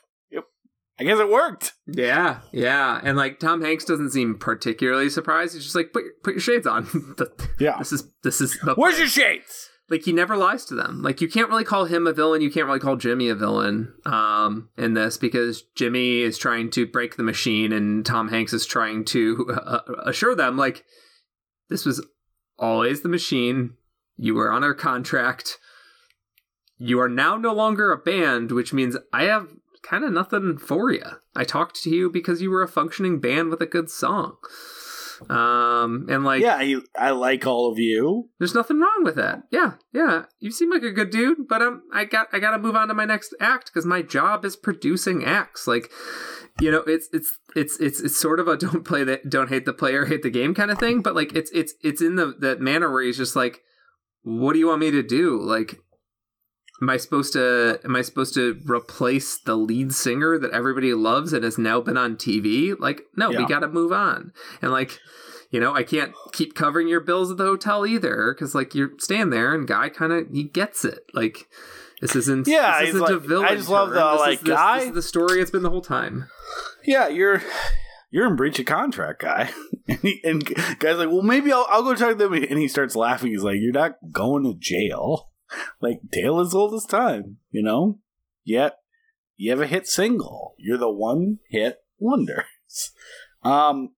I 0.98 1.04
guess 1.04 1.18
it 1.18 1.28
worked. 1.28 1.72
Yeah, 1.86 2.40
yeah, 2.52 3.00
and 3.02 3.16
like 3.16 3.40
Tom 3.40 3.62
Hanks 3.62 3.84
doesn't 3.84 4.10
seem 4.10 4.38
particularly 4.38 5.10
surprised. 5.10 5.54
He's 5.54 5.64
just 5.64 5.74
like, 5.74 5.92
put 5.92 6.04
your, 6.04 6.12
put 6.22 6.34
your 6.34 6.40
shades 6.40 6.66
on. 6.66 6.86
Yeah. 7.60 7.78
this 7.78 7.92
is 7.92 8.08
this 8.22 8.40
is 8.40 8.58
the 8.64 8.74
Where's 8.74 8.98
your 8.98 9.06
shades? 9.06 9.70
like 9.90 10.02
he 10.04 10.12
never 10.12 10.36
lies 10.36 10.64
to 10.66 10.74
them. 10.74 11.02
Like 11.02 11.20
you 11.20 11.28
can't 11.28 11.48
really 11.48 11.64
call 11.64 11.84
him 11.84 12.06
a 12.06 12.12
villain. 12.12 12.40
You 12.40 12.50
can't 12.50 12.66
really 12.66 12.80
call 12.80 12.96
Jimmy 12.96 13.28
a 13.28 13.34
villain 13.34 13.92
um, 14.06 14.70
in 14.76 14.94
this 14.94 15.16
because 15.16 15.62
Jimmy 15.76 16.20
is 16.20 16.38
trying 16.38 16.70
to 16.70 16.86
break 16.86 17.16
the 17.16 17.22
machine 17.22 17.72
and 17.72 18.04
Tom 18.04 18.28
Hanks 18.28 18.52
is 18.52 18.66
trying 18.66 19.04
to 19.06 19.46
uh, 19.64 19.80
assure 20.04 20.34
them 20.34 20.56
like 20.56 20.84
this 21.68 21.84
was 21.84 22.04
always 22.58 23.02
the 23.02 23.08
machine. 23.08 23.74
You 24.16 24.34
were 24.34 24.50
on 24.50 24.64
our 24.64 24.74
contract. 24.74 25.58
You 26.78 27.00
are 27.00 27.08
now 27.08 27.36
no 27.36 27.52
longer 27.52 27.92
a 27.92 27.98
band, 27.98 28.52
which 28.52 28.72
means 28.72 28.96
I 29.12 29.24
have 29.24 29.48
kind 29.84 30.04
of 30.04 30.12
nothing 30.12 30.58
for 30.58 30.90
you. 30.90 31.04
I 31.36 31.44
talked 31.44 31.82
to 31.82 31.90
you 31.90 32.10
because 32.10 32.42
you 32.42 32.50
were 32.50 32.62
a 32.62 32.68
functioning 32.68 33.20
band 33.20 33.50
with 33.50 33.60
a 33.60 33.66
good 33.66 33.90
song. 33.90 34.36
Um, 35.30 36.06
and 36.08 36.24
like, 36.24 36.42
yeah, 36.42 36.56
I, 36.56 36.76
I 36.98 37.10
like 37.10 37.46
all 37.46 37.70
of 37.70 37.78
you. 37.78 38.30
there's 38.38 38.54
nothing 38.54 38.80
wrong 38.80 39.02
with 39.04 39.16
that. 39.16 39.44
Yeah, 39.50 39.74
yeah. 39.92 40.24
You 40.40 40.50
seem 40.50 40.70
like 40.70 40.82
a 40.82 40.90
good 40.90 41.10
dude, 41.10 41.46
but 41.48 41.62
um, 41.62 41.82
I 41.92 42.04
got 42.04 42.28
I 42.32 42.38
got 42.38 42.50
to 42.50 42.58
move 42.58 42.76
on 42.76 42.88
to 42.88 42.94
my 42.94 43.04
next 43.04 43.34
act 43.40 43.66
because 43.66 43.86
my 43.86 44.02
job 44.02 44.44
is 44.44 44.56
producing 44.56 45.24
acts. 45.24 45.66
Like, 45.66 45.90
you 46.60 46.70
know, 46.70 46.82
it's 46.86 47.08
it's 47.12 47.38
it's 47.54 47.78
it's 47.80 48.00
it's 48.00 48.16
sort 48.16 48.40
of 48.40 48.48
a 48.48 48.56
don't 48.56 48.84
play 48.84 49.04
that 49.04 49.30
don't 49.30 49.48
hate 49.48 49.64
the 49.64 49.72
player, 49.72 50.06
hate 50.06 50.22
the 50.22 50.30
game 50.30 50.54
kind 50.54 50.70
of 50.70 50.78
thing. 50.78 51.00
But 51.00 51.14
like, 51.14 51.32
it's 51.34 51.50
it's 51.52 51.74
it's 51.82 52.02
in 52.02 52.16
the 52.16 52.34
that 52.40 52.60
manner 52.60 52.90
where 52.90 53.02
he's 53.02 53.16
just 53.16 53.36
like, 53.36 53.60
what 54.22 54.52
do 54.52 54.58
you 54.58 54.66
want 54.66 54.80
me 54.80 54.90
to 54.90 55.02
do? 55.02 55.40
Like, 55.40 55.78
am 56.84 56.90
I 56.90 56.96
supposed 56.98 57.32
to 57.32 57.80
am 57.84 57.96
I 57.96 58.02
supposed 58.02 58.34
to 58.34 58.60
replace 58.66 59.38
the 59.38 59.56
lead 59.56 59.92
singer 59.94 60.38
that 60.38 60.52
everybody 60.52 60.92
loves 60.94 61.32
and 61.32 61.42
has 61.44 61.56
now 61.58 61.80
been 61.80 61.96
on 61.96 62.16
TV? 62.16 62.78
Like, 62.78 63.02
no, 63.16 63.30
we 63.30 63.46
got 63.46 63.60
to 63.60 63.68
move 63.68 63.92
on. 63.92 64.32
And 64.60 64.70
like, 64.70 64.98
you 65.50 65.60
know, 65.60 65.74
I 65.74 65.82
can't 65.82 66.12
keep 66.32 66.54
covering 66.54 66.88
your 66.88 67.00
bills 67.00 67.30
at 67.30 67.36
the 67.38 67.44
hotel 67.44 67.86
either 67.86 68.34
because 68.34 68.54
like 68.54 68.74
you're 68.74 68.90
staying 68.98 69.30
there 69.30 69.54
and 69.54 69.66
guy 69.66 69.88
kind 69.88 70.12
of 70.12 70.28
he 70.30 70.44
gets 70.44 70.84
it. 70.84 71.00
Like, 71.14 71.48
this 72.02 72.14
isn't 72.16 72.46
Yeah, 72.46 72.80
this 72.80 72.90
isn't 72.90 73.00
a 73.08 73.12
like- 73.14 73.22
villain. 73.22 73.48
I 73.48 73.54
just 73.56 73.68
love 73.70 73.90
the, 73.90 73.94
This 74.12 74.14
is- 74.14 74.26
like, 74.26 74.40
this- 74.40 74.48
guy- 74.48 74.78
This 74.80 74.88
is 74.88 74.94
the 74.94 75.02
story 75.02 75.40
it's 75.40 75.50
been 75.50 75.62
the 75.62 75.70
whole 75.70 75.80
time. 75.80 76.28
Yeah, 76.84 77.08
you're 77.08 77.42
you're 78.10 78.26
in 78.26 78.36
breach 78.36 78.58
of 78.60 78.66
contract, 78.66 79.22
guy. 79.22 79.50
And, 79.86 79.98
he, 80.00 80.20
and 80.24 80.44
guy's 80.78 80.96
like, 80.96 81.08
well, 81.10 81.20
maybe 81.20 81.52
I'll, 81.52 81.66
I'll 81.68 81.82
go 81.82 81.94
talk 81.94 82.08
to 82.10 82.14
them. 82.14 82.32
And 82.32 82.58
he 82.58 82.68
starts 82.68 82.96
laughing. 82.96 83.32
He's 83.32 83.42
like, 83.42 83.56
you're 83.60 83.70
not 83.72 83.96
going 84.12 84.42
to 84.44 84.54
jail. 84.58 85.28
Like, 85.80 86.00
Dale 86.10 86.40
is 86.40 86.54
old 86.54 86.74
as 86.74 86.84
time, 86.84 87.38
you 87.50 87.62
know? 87.62 87.98
Yet, 88.44 88.78
you 89.36 89.50
have 89.50 89.60
a 89.60 89.66
hit 89.66 89.86
single. 89.86 90.54
You're 90.58 90.78
the 90.78 90.90
one 90.90 91.38
hit 91.48 91.78
wonders. 91.98 92.44
Um, 93.42 93.90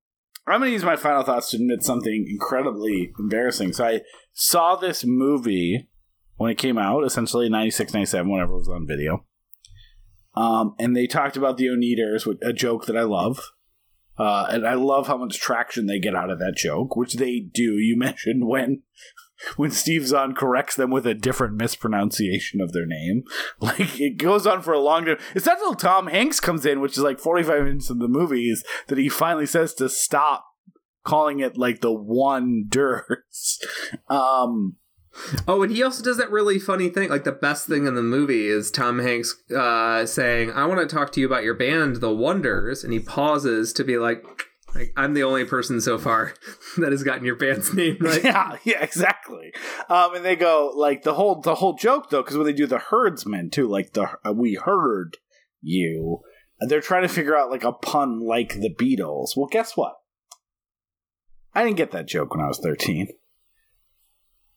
I'm 0.49 0.59
going 0.59 0.71
to 0.71 0.73
use 0.73 0.85
my 0.85 0.97
final 0.97 1.23
thoughts 1.23 1.51
to 1.51 1.57
admit 1.57 1.85
something 1.85 2.27
incredibly 2.29 3.13
embarrassing. 3.17 3.73
So 3.75 3.85
I 3.85 4.01
saw 4.33 4.75
this 4.75 5.05
movie 5.05 5.89
when 6.37 6.51
it 6.51 6.59
came 6.59 6.79
out, 6.79 7.05
essentially 7.05 7.49
96, 7.49 7.95
97, 7.95 8.31
whenever 8.31 8.55
it 8.55 8.59
was 8.59 8.69
on 8.69 8.87
video. 8.87 9.25
Um, 10.35 10.75
and 10.79 10.97
they 10.97 11.07
talked 11.07 11.37
about 11.37 11.57
the 11.57 11.67
Oneders, 11.67 12.27
a 12.43 12.53
joke 12.53 12.87
that 12.87 12.97
I 12.97 13.03
love. 13.03 13.41
Uh, 14.19 14.47
and 14.51 14.67
I 14.67 14.75
love 14.75 15.07
how 15.07 15.17
much 15.17 15.39
traction 15.39 15.87
they 15.87 15.99
get 15.99 16.15
out 16.15 16.31
of 16.31 16.39
that 16.39 16.57
joke, 16.57 16.97
which 16.97 17.15
they 17.15 17.41
do. 17.41 17.75
You 17.79 17.97
mentioned 17.99 18.47
when 18.47 18.83
when 19.57 19.71
Steve 19.71 20.07
Zahn 20.07 20.35
corrects 20.35 20.77
them 20.77 20.91
with 20.91 21.07
a 21.07 21.15
different 21.15 21.55
mispronunciation 21.55 22.61
of 22.61 22.73
their 22.73 22.87
name. 22.87 23.25
Like 23.61 24.01
it 24.01 24.19
goes 24.19 24.47
on 24.47 24.63
for 24.63 24.73
a 24.73 24.81
long 24.81 25.07
time. 25.07 25.19
It's 25.35 25.47
not 25.47 25.59
until 25.59 25.75
Tom 25.75 26.07
Hanks 26.07 26.41
comes 26.41 26.67
in, 26.67 26.81
which 26.81 26.93
is 26.93 27.03
like 27.03 27.19
45 27.19 27.65
minutes 27.65 27.91
of 27.91 27.99
the 27.99 28.09
movies, 28.09 28.63
that 28.89 28.99
he 28.99 29.09
finally 29.09 29.47
says 29.47 29.75
to 29.75 29.89
stop 29.89 30.45
calling 31.05 31.41
it 31.41 31.57
like 31.57 31.81
the 31.81 31.93
Wonders. 31.93 33.61
Um, 34.09 34.77
Oh, 35.49 35.63
and 35.63 35.73
he 35.73 35.83
also 35.83 36.03
does 36.03 36.19
that 36.19 36.31
really 36.31 36.59
funny 36.59 36.89
thing. 36.89 37.09
Like 37.09 37.25
the 37.25 37.33
best 37.33 37.67
thing 37.67 37.87
in 37.87 37.95
the 37.95 38.03
movie 38.03 38.49
is 38.49 38.71
Tom 38.71 38.99
Hanks 38.99 39.35
uh, 39.51 40.05
saying, 40.07 40.51
"I 40.53 40.67
want 40.67 40.87
to 40.87 40.95
talk 40.95 41.13
to 41.13 41.21
you 41.21 41.27
about 41.27 41.45
your 41.45 41.55
band, 41.55 41.97
The 41.97 42.13
Wonders," 42.13 42.85
and 42.85 42.93
he 42.93 43.01
pauses 43.01 43.73
to 43.75 43.85
be 43.85 43.99
like, 43.99 44.23
like 44.77 44.93
"I'm 44.97 45.15
the 45.15 45.23
only 45.23 45.45
person 45.45 45.81
so 45.81 45.99
far 45.99 46.35
that 46.79 46.93
has 46.93 47.03
gotten 47.03 47.25
your 47.25 47.37
band's 47.37 47.73
name 47.73 47.97
right." 48.01 48.23
yeah, 48.25 48.57
yeah, 48.65 48.83
exactly. 48.83 49.53
Um, 49.89 50.17
and 50.17 50.25
they 50.25 50.37
go 50.37 50.73
like 50.75 51.03
the 51.03 51.15
whole 51.15 51.41
the 51.41 51.57
whole 51.57 51.75
joke 51.75 52.11
though, 52.11 52.23
because 52.23 52.37
when 52.37 52.47
they 52.47 52.53
do 52.53 52.67
the 52.67 52.79
herdsmen 52.79 53.51
too, 53.51 53.69
like 53.69 53.93
the 53.93 54.09
uh, 54.25 54.33
we 54.33 54.55
heard 54.55 55.17
you, 55.63 56.21
they're 56.61 56.81
trying 56.81 57.03
to 57.03 57.09
figure 57.09 57.37
out 57.37 57.51
like 57.51 57.65
a 57.65 57.73
pun 57.73 58.21
like 58.21 58.55
the 58.55 58.75
Beatles. 58.75 59.31
Well, 59.37 59.49
guess 59.51 59.77
what? 59.77 59.95
I 61.55 61.65
didn't 61.65 61.79
get 61.79 61.93
that 61.93 62.07
joke 62.07 62.35
when 62.35 62.45
I 62.45 62.49
was 62.49 62.59
thirteen. 62.59 63.09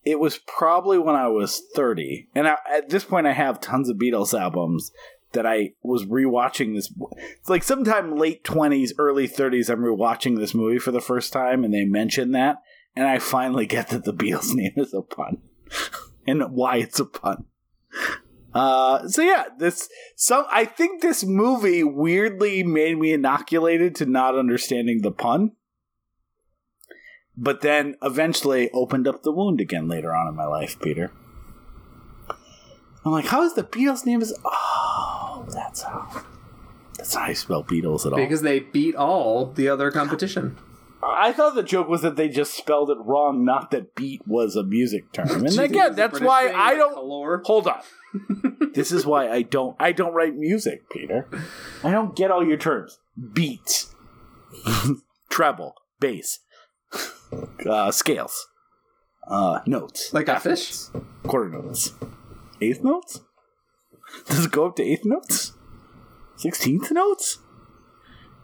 It 0.03 0.19
was 0.19 0.39
probably 0.47 0.97
when 0.97 1.15
I 1.15 1.27
was 1.27 1.61
thirty, 1.75 2.29
and 2.35 2.47
I, 2.47 2.57
at 2.73 2.89
this 2.89 3.05
point, 3.05 3.27
I 3.27 3.33
have 3.33 3.59
tons 3.59 3.89
of 3.89 3.97
Beatles 3.97 4.39
albums 4.39 4.91
that 5.34 5.45
I 5.45 5.73
was 5.84 6.06
rewatching 6.06 6.76
this. 6.76 6.91
It's 7.39 7.49
like 7.49 7.64
sometime 7.64 8.18
late 8.18 8.43
twenties, 8.43 8.93
early 8.97 9.27
thirties. 9.27 9.69
I'm 9.69 9.80
rewatching 9.80 10.38
this 10.38 10.53
movie 10.53 10.80
for 10.80 10.91
the 10.91 11.01
first 11.01 11.34
time, 11.34 11.64
and 11.64 11.73
they 11.73 11.85
mention 11.85 12.31
that 12.31 12.61
and 12.95 13.07
I 13.07 13.19
finally 13.19 13.65
get 13.65 13.89
that 13.89 14.03
the 14.03 14.14
Beatles 14.14 14.53
name 14.53 14.73
is 14.76 14.93
a 14.93 15.01
pun 15.01 15.38
and 16.27 16.51
why 16.51 16.77
it's 16.77 16.99
a 16.99 17.06
pun. 17.06 17.45
Uh, 18.53 19.07
so 19.07 19.22
yeah, 19.22 19.45
this 19.57 19.88
some 20.15 20.45
I 20.51 20.65
think 20.65 21.01
this 21.01 21.23
movie 21.23 21.84
weirdly 21.84 22.64
made 22.64 22.97
me 22.97 23.14
inoculated 23.14 23.95
to 23.95 24.06
not 24.06 24.38
understanding 24.38 25.01
the 25.01 25.11
pun, 25.11 25.53
but 27.38 27.61
then 27.61 27.95
eventually 28.01 28.69
opened 28.72 29.07
up 29.07 29.23
the 29.23 29.31
wound 29.31 29.61
again 29.61 29.88
later 29.88 30.14
on 30.14 30.27
in 30.27 30.35
my 30.35 30.45
life, 30.45 30.80
Peter. 30.81 31.11
I'm 33.05 33.11
like, 33.11 33.26
how 33.26 33.43
is 33.43 33.53
the 33.53 33.63
Beatles 33.63 34.05
name 34.05 34.21
is? 34.21 34.34
Oh, 34.45 35.45
that's 35.49 35.84
how. 35.84 36.23
That's 36.97 37.13
how 37.15 37.21
I 37.21 37.34
spell 37.34 37.63
Beatles 37.63 38.05
at 38.05 38.11
all. 38.13 38.19
Because 38.19 38.41
they 38.41 38.59
beat 38.59 38.95
all 38.95 39.45
the 39.47 39.69
other 39.69 39.89
competition. 39.91 40.57
I 41.01 41.31
thought 41.31 41.55
the 41.55 41.63
joke 41.63 41.88
was 41.88 42.01
that 42.01 42.17
they 42.17 42.27
just 42.27 42.53
spelled 42.53 42.89
it 42.89 42.97
wrong, 42.99 43.45
not 43.45 43.71
that 43.71 43.95
beat 43.95 44.21
was 44.27 44.57
a 44.57 44.63
music 44.63 45.13
term. 45.13 45.45
And 45.45 45.57
again, 45.59 45.95
that's 45.95 46.19
why 46.19 46.51
I 46.51 46.76
don't 46.76 46.93
Color? 46.93 47.41
hold 47.45 47.67
on. 47.67 47.81
this 48.73 48.91
is 48.91 49.05
why 49.05 49.30
I 49.30 49.43
don't 49.43 49.77
I 49.80 49.93
don't 49.93 50.13
write 50.13 50.35
music, 50.35 50.89
Peter. 50.89 51.26
I 51.85 51.91
don't 51.91 52.17
get 52.17 52.31
all 52.31 52.45
your 52.45 52.57
terms. 52.57 52.99
Beats, 53.34 53.95
treble, 55.30 55.73
bass, 56.01 56.39
uh, 57.65 57.91
scales, 57.91 58.47
uh, 59.27 59.59
notes, 59.65 60.13
Like 60.13 60.27
a 60.27 60.39
fish? 60.39 60.88
quarter 61.23 61.49
notes, 61.49 61.93
eighth 62.61 62.84
notes. 62.84 63.22
Does 64.27 64.45
it 64.45 64.52
go 64.52 64.65
up 64.68 64.76
to 64.77 64.84
eighth 64.84 65.06
notes? 65.06 65.53
Sixteenth 66.36 66.91
notes? 66.91 67.40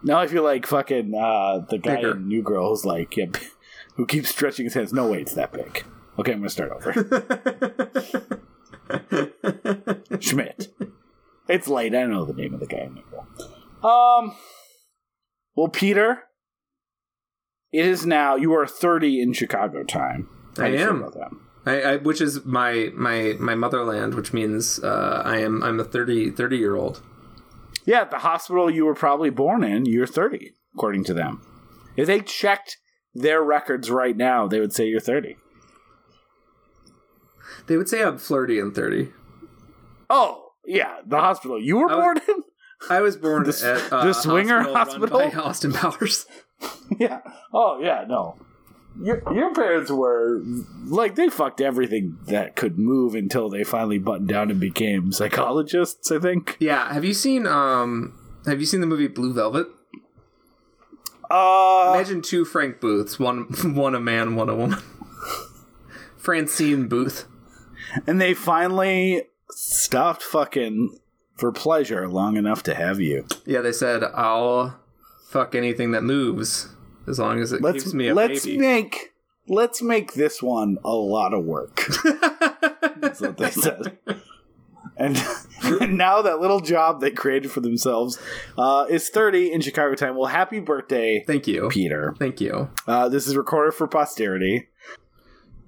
Now 0.03 0.19
I 0.19 0.27
feel 0.27 0.43
like 0.43 0.67
fucking 0.67 1.13
uh, 1.15 1.59
the 1.69 1.77
guy 1.77 1.95
Bigger. 1.95 2.11
in 2.11 2.27
New 2.27 2.43
Girl 2.43 2.69
who's 2.69 2.85
like, 2.85 3.17
yeah, 3.17 3.25
who 3.95 4.05
keeps 4.05 4.29
stretching 4.29 4.65
his 4.65 4.73
hands. 4.75 4.93
No 4.93 5.07
way, 5.09 5.21
it's 5.21 5.33
that 5.33 5.51
big. 5.51 5.83
Okay, 6.19 6.31
I'm 6.33 6.39
gonna 6.39 6.49
start 6.49 6.71
over. 6.71 6.93
Schmidt. 10.19 10.73
It's 11.47 11.67
late. 11.67 11.93
I 11.95 12.01
don't 12.01 12.11
know 12.11 12.25
the 12.25 12.33
name 12.33 12.53
of 12.53 12.59
the 12.59 12.67
guy 12.67 12.79
in 12.79 12.93
New 12.95 13.03
Girl. 13.09 13.27
Um. 13.83 14.35
Well, 15.55 15.69
Peter, 15.69 16.23
it 17.71 17.85
is 17.85 18.05
now. 18.05 18.35
You 18.35 18.53
are 18.53 18.67
30 18.67 19.21
in 19.21 19.33
Chicago 19.33 19.83
time. 19.83 20.27
How 20.57 20.65
I 20.65 20.67
do 20.67 20.73
you 20.73 20.79
feel 20.79 20.89
am. 20.89 21.01
About 21.01 21.13
that? 21.13 21.31
I, 21.65 21.81
I, 21.81 21.95
which 21.97 22.21
is 22.21 22.45
my 22.45 22.91
my 22.95 23.35
my 23.39 23.55
motherland, 23.55 24.13
which 24.13 24.33
means 24.33 24.79
uh, 24.83 25.21
I 25.25 25.37
am 25.39 25.63
I'm 25.63 25.79
a 25.79 25.83
30, 25.83 26.31
30 26.31 26.57
year 26.57 26.75
old. 26.75 27.01
Yeah, 27.85 28.03
the 28.03 28.19
hospital 28.19 28.69
you 28.69 28.85
were 28.85 28.95
probably 28.95 29.29
born 29.29 29.63
in, 29.63 29.85
you're 29.85 30.07
30, 30.07 30.53
according 30.75 31.03
to 31.05 31.13
them. 31.13 31.41
If 31.95 32.07
they 32.07 32.19
checked 32.21 32.77
their 33.13 33.41
records 33.43 33.89
right 33.91 34.17
now, 34.17 34.47
they 34.47 34.59
would 34.59 34.73
say 34.73 34.87
you're 34.87 34.99
30. 34.99 35.37
They 37.67 37.77
would 37.77 37.89
say 37.89 38.03
I'm 38.03 38.17
flirty 38.17 38.59
and 38.59 38.73
30. 38.75 39.09
Oh, 40.09 40.49
yeah, 40.65 40.97
the 41.05 41.19
hospital 41.19 41.61
you 41.61 41.77
were 41.77 41.87
was- 41.87 41.95
born 41.95 42.17
in? 42.27 42.43
I 42.89 43.01
was 43.01 43.15
born 43.15 43.43
The 43.43 43.81
at 43.87 43.93
uh, 43.93 44.05
the 44.05 44.13
swinger 44.13 44.57
run 44.57 44.73
hospital? 44.73 45.17
by 45.19 45.31
Austin 45.31 45.71
Powers. 45.71 46.25
yeah. 46.99 47.21
Oh, 47.53 47.79
yeah, 47.81 48.03
no. 48.07 48.37
Your, 49.01 49.21
your 49.33 49.53
parents 49.53 49.91
were 49.91 50.41
like 50.85 51.15
they 51.15 51.29
fucked 51.29 51.59
everything 51.59 52.17
that 52.27 52.55
could 52.55 52.77
move 52.79 53.13
until 53.13 53.49
they 53.49 53.63
finally 53.63 53.97
buttoned 53.97 54.29
down 54.29 54.49
and 54.51 54.59
became 54.59 55.11
psychologists. 55.11 56.11
I 56.11 56.19
think. 56.19 56.55
Yeah, 56.59 56.93
have 56.93 57.03
you 57.03 57.13
seen 57.13 57.45
um 57.45 58.17
have 58.45 58.59
you 58.59 58.65
seen 58.65 58.81
the 58.81 58.87
movie 58.87 59.07
Blue 59.07 59.33
Velvet? 59.33 59.67
Uh, 61.29 61.91
Imagine 61.95 62.21
two 62.21 62.45
Frank 62.45 62.79
Booths, 62.79 63.19
one 63.19 63.43
one 63.75 63.95
a 63.95 63.99
man, 63.99 64.35
one 64.35 64.49
a 64.49 64.55
woman. 64.55 64.79
Francine 66.17 66.87
Booth. 66.87 67.25
and 68.07 68.19
they 68.19 68.33
finally 68.33 69.23
stopped 69.51 70.23
fucking 70.23 70.97
for 71.35 71.51
pleasure 71.51 72.07
long 72.07 72.37
enough 72.37 72.63
to 72.63 72.73
have 72.75 72.99
you. 72.99 73.25
Yeah, 73.45 73.61
they 73.61 73.71
said 73.71 74.03
I'll 74.03 74.79
fuck 75.27 75.53
anything 75.55 75.91
that 75.91 76.03
moves 76.03 76.69
as 77.07 77.19
long 77.19 77.39
as 77.39 77.51
it 77.51 77.61
Let's 77.61 77.83
keeps 77.83 77.93
me 77.93 78.09
a 78.09 78.13
let's 78.13 78.45
baby. 78.45 78.57
make 78.57 79.13
let's 79.47 79.81
make 79.81 80.13
this 80.13 80.41
one 80.41 80.77
a 80.83 80.93
lot 80.93 81.33
of 81.33 81.43
work. 81.45 81.87
That's 82.97 83.21
what 83.21 83.37
they 83.37 83.51
said. 83.51 83.97
And, 84.97 85.21
and 85.81 85.97
now 85.97 86.21
that 86.21 86.39
little 86.39 86.59
job 86.59 87.01
they 87.01 87.11
created 87.11 87.51
for 87.51 87.59
themselves 87.61 88.17
uh, 88.57 88.85
is 88.89 89.09
30 89.09 89.51
in 89.51 89.61
Chicago 89.61 89.93
time. 89.95 90.15
Well, 90.15 90.27
happy 90.27 90.59
birthday, 90.59 91.23
Thank 91.25 91.47
you. 91.47 91.69
Peter. 91.69 92.15
Thank 92.17 92.41
you. 92.41 92.69
Uh, 92.87 93.09
this 93.09 93.27
is 93.27 93.35
recorded 93.35 93.73
for 93.73 93.87
posterity. 93.87 94.69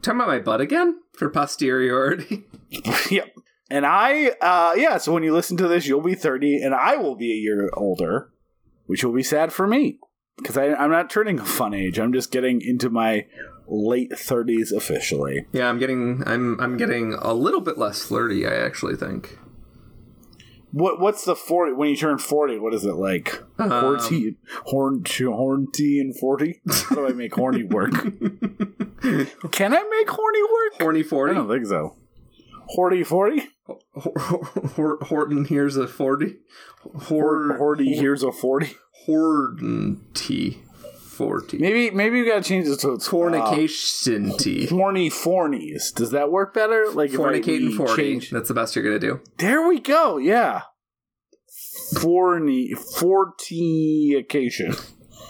Talking 0.01 0.21
about 0.21 0.29
my 0.29 0.39
butt 0.39 0.61
again 0.61 0.99
for 1.13 1.29
posteriority. 1.29 2.45
yep. 3.11 3.35
And 3.69 3.85
I, 3.85 4.31
uh, 4.41 4.75
yeah, 4.77 4.97
so 4.97 5.11
when 5.11 5.23
you 5.23 5.33
listen 5.33 5.57
to 5.57 5.67
this, 5.67 5.85
you'll 5.87 6.01
be 6.01 6.15
30, 6.15 6.61
and 6.61 6.73
I 6.73 6.95
will 6.95 7.15
be 7.15 7.31
a 7.33 7.35
year 7.35 7.69
older, 7.73 8.29
which 8.85 9.03
will 9.03 9.11
be 9.11 9.23
sad 9.23 9.51
for 9.51 9.67
me. 9.67 9.99
Because 10.37 10.57
I'm 10.57 10.91
not 10.91 11.09
turning 11.09 11.39
a 11.39 11.45
fun 11.45 11.73
age. 11.73 11.97
I'm 11.99 12.13
just 12.13 12.31
getting 12.31 12.61
into 12.61 12.89
my 12.89 13.25
late 13.67 14.11
30s 14.11 14.71
officially. 14.71 15.45
yeah, 15.51 15.67
I'm 15.67 15.77
getting 15.79 16.23
I'm 16.25 16.59
I'm 16.61 16.77
getting 16.77 17.13
a 17.15 17.33
little 17.33 17.59
bit 17.61 17.77
less 17.77 18.03
flirty, 18.03 18.45
I 18.47 18.53
actually 18.55 18.95
think. 18.95 19.37
What 20.71 20.99
What's 20.99 21.25
the 21.25 21.35
40? 21.35 21.73
When 21.73 21.89
you 21.89 21.95
turn 21.97 22.17
40, 22.17 22.59
what 22.59 22.73
is 22.73 22.85
it 22.85 22.95
like? 22.95 23.41
Um, 23.57 23.69
horny, 23.71 24.35
horn, 24.65 25.03
horny 25.05 25.99
and 25.99 26.17
40? 26.17 26.61
How 26.89 26.95
do 26.95 27.07
I 27.07 27.13
make 27.13 27.33
horny 27.33 27.63
work? 27.63 27.91
Can 29.51 29.73
I 29.73 29.83
make 29.83 30.09
horny 30.09 30.43
work? 30.43 30.81
Horny 30.81 31.03
forty. 31.03 31.31
I 31.31 31.35
don't 31.35 31.47
think 31.49 31.65
so. 31.65 31.95
Horty 32.77 33.05
40? 33.05 33.43
Horton 35.07 35.45
here's 35.45 35.77
a 35.77 35.87
40. 35.87 36.35
Hor- 37.03 37.57
Horty, 37.57 37.95
here's 37.95 38.23
a 38.23 38.31
40. 38.31 38.75
Hordenty 39.07 40.57
40. 41.17 41.57
Maybe 41.57 41.89
maybe 41.91 42.17
you 42.19 42.25
gotta 42.27 42.43
change 42.43 42.67
it 42.67 42.79
to 42.81 42.93
it's, 42.93 43.07
uh, 43.07 43.11
Fornication 43.11 44.37
tea. 44.37 44.67
Horny 44.67 45.09
fornies. 45.09 45.93
Does 45.95 46.11
that 46.11 46.31
work 46.31 46.53
better? 46.53 46.85
Like 46.91 47.11
Fornicating 47.11 47.75
40. 47.75 47.95
change- 47.95 48.29
That's 48.31 48.47
the 48.49 48.53
best 48.53 48.75
you're 48.75 48.83
going 48.85 48.99
to 48.99 49.07
do. 49.07 49.19
There 49.37 49.67
we 49.67 49.79
go. 49.79 50.17
Yeah. 50.17 50.61
Forny 51.95 52.73
fortification. 52.77 54.75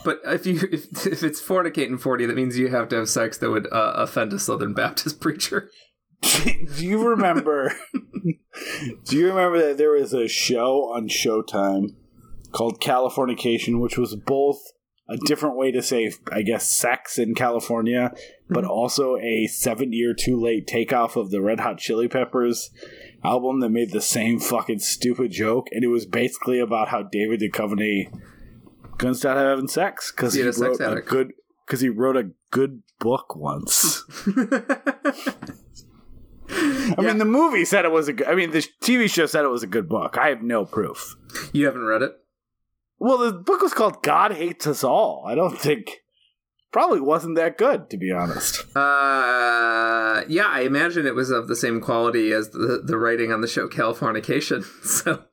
But 0.03 0.19
if 0.25 0.45
you 0.45 0.59
if, 0.71 1.05
if 1.07 1.23
it's 1.23 1.41
fornicating 1.41 1.99
40, 1.99 2.25
that 2.27 2.35
means 2.35 2.57
you 2.57 2.67
have 2.69 2.87
to 2.89 2.95
have 2.97 3.09
sex 3.09 3.37
that 3.37 3.49
would 3.49 3.67
uh, 3.71 3.93
offend 3.95 4.33
a 4.33 4.39
Southern 4.39 4.73
Baptist 4.73 5.19
preacher. 5.21 5.69
do 6.21 6.85
you 6.85 7.07
remember? 7.07 7.73
do 9.05 9.17
you 9.17 9.27
remember 9.27 9.59
that 9.67 9.77
there 9.77 9.91
was 9.91 10.13
a 10.13 10.27
show 10.27 10.91
on 10.93 11.07
Showtime 11.07 11.89
called 12.51 12.81
Californication, 12.81 13.79
which 13.79 13.97
was 13.97 14.15
both 14.15 14.59
a 15.09 15.17
different 15.17 15.55
way 15.55 15.71
to 15.71 15.81
say, 15.81 16.11
I 16.31 16.41
guess, 16.41 16.67
sex 16.69 17.17
in 17.17 17.33
California, 17.33 18.11
but 18.49 18.65
mhm. 18.65 18.69
also 18.69 19.15
a 19.17 19.47
seven 19.47 19.93
year 19.93 20.13
too 20.13 20.37
late 20.39 20.67
takeoff 20.67 21.15
of 21.15 21.31
the 21.31 21.41
Red 21.41 21.61
Hot 21.61 21.77
Chili 21.77 22.07
Peppers 22.09 22.69
album 23.23 23.61
that 23.61 23.69
made 23.69 23.91
the 23.91 24.01
same 24.01 24.39
fucking 24.39 24.79
stupid 24.79 25.31
joke, 25.31 25.67
and 25.71 25.83
it 25.83 25.87
was 25.87 26.05
basically 26.05 26.59
about 26.59 26.89
how 26.89 27.03
David 27.03 27.39
Duchovny 27.39 28.11
couldn't 28.97 29.15
stop 29.15 29.37
having 29.37 29.67
sex 29.69 30.11
because 30.11 30.33
He 30.33 30.41
he, 30.41 30.45
had 30.45 30.49
a 30.49 30.57
sex 30.57 30.79
wrote 30.79 30.97
a 30.97 31.01
good 31.01 31.33
because 31.65 31.79
he 31.81 31.89
wrote 31.89 32.17
a 32.17 32.31
good 32.51 32.81
book 32.99 33.35
once. 33.35 34.03
I 36.49 36.95
Yeah. 36.99 37.01
mean, 37.01 37.17
the 37.17 37.25
movie 37.25 37.65
said 37.65 37.83
it 37.85 37.91
was 37.91 38.07
a 38.07 38.13
good. 38.13 38.27
I 38.27 38.35
mean, 38.35 38.51
the 38.51 38.65
TV 38.81 39.09
show 39.09 39.25
said 39.25 39.43
it 39.43 39.49
was 39.49 39.63
a 39.63 39.67
good 39.67 39.87
book. 39.89 40.17
I 40.17 40.29
have 40.29 40.41
no 40.41 40.65
proof. 40.65 41.15
you 41.53 41.65
haven't 41.65 41.83
read 41.83 42.01
it? 42.01 42.13
Well, 42.99 43.17
the 43.19 43.33
book 43.33 43.61
was 43.61 43.73
called 43.73 44.01
"God 44.03 44.33
Hates 44.33 44.67
Us 44.67 44.83
All." 44.83 45.23
I 45.27 45.35
don't 45.35 45.57
think 45.57 46.01
probably 46.71 46.99
wasn't 47.01 47.35
that 47.35 47.57
good, 47.57 47.89
to 47.89 47.97
be 47.97 48.11
honest. 48.11 48.65
Uh, 48.75 50.23
yeah, 50.27 50.47
I 50.47 50.61
imagine 50.61 51.05
it 51.05 51.15
was 51.15 51.29
of 51.29 51.47
the 51.47 51.55
same 51.55 51.81
quality 51.81 52.31
as 52.31 52.49
the 52.49 52.81
the 52.83 52.97
writing 52.97 53.31
on 53.31 53.41
the 53.41 53.47
show 53.47 53.67
Californication. 53.67 54.65
So 54.83 55.23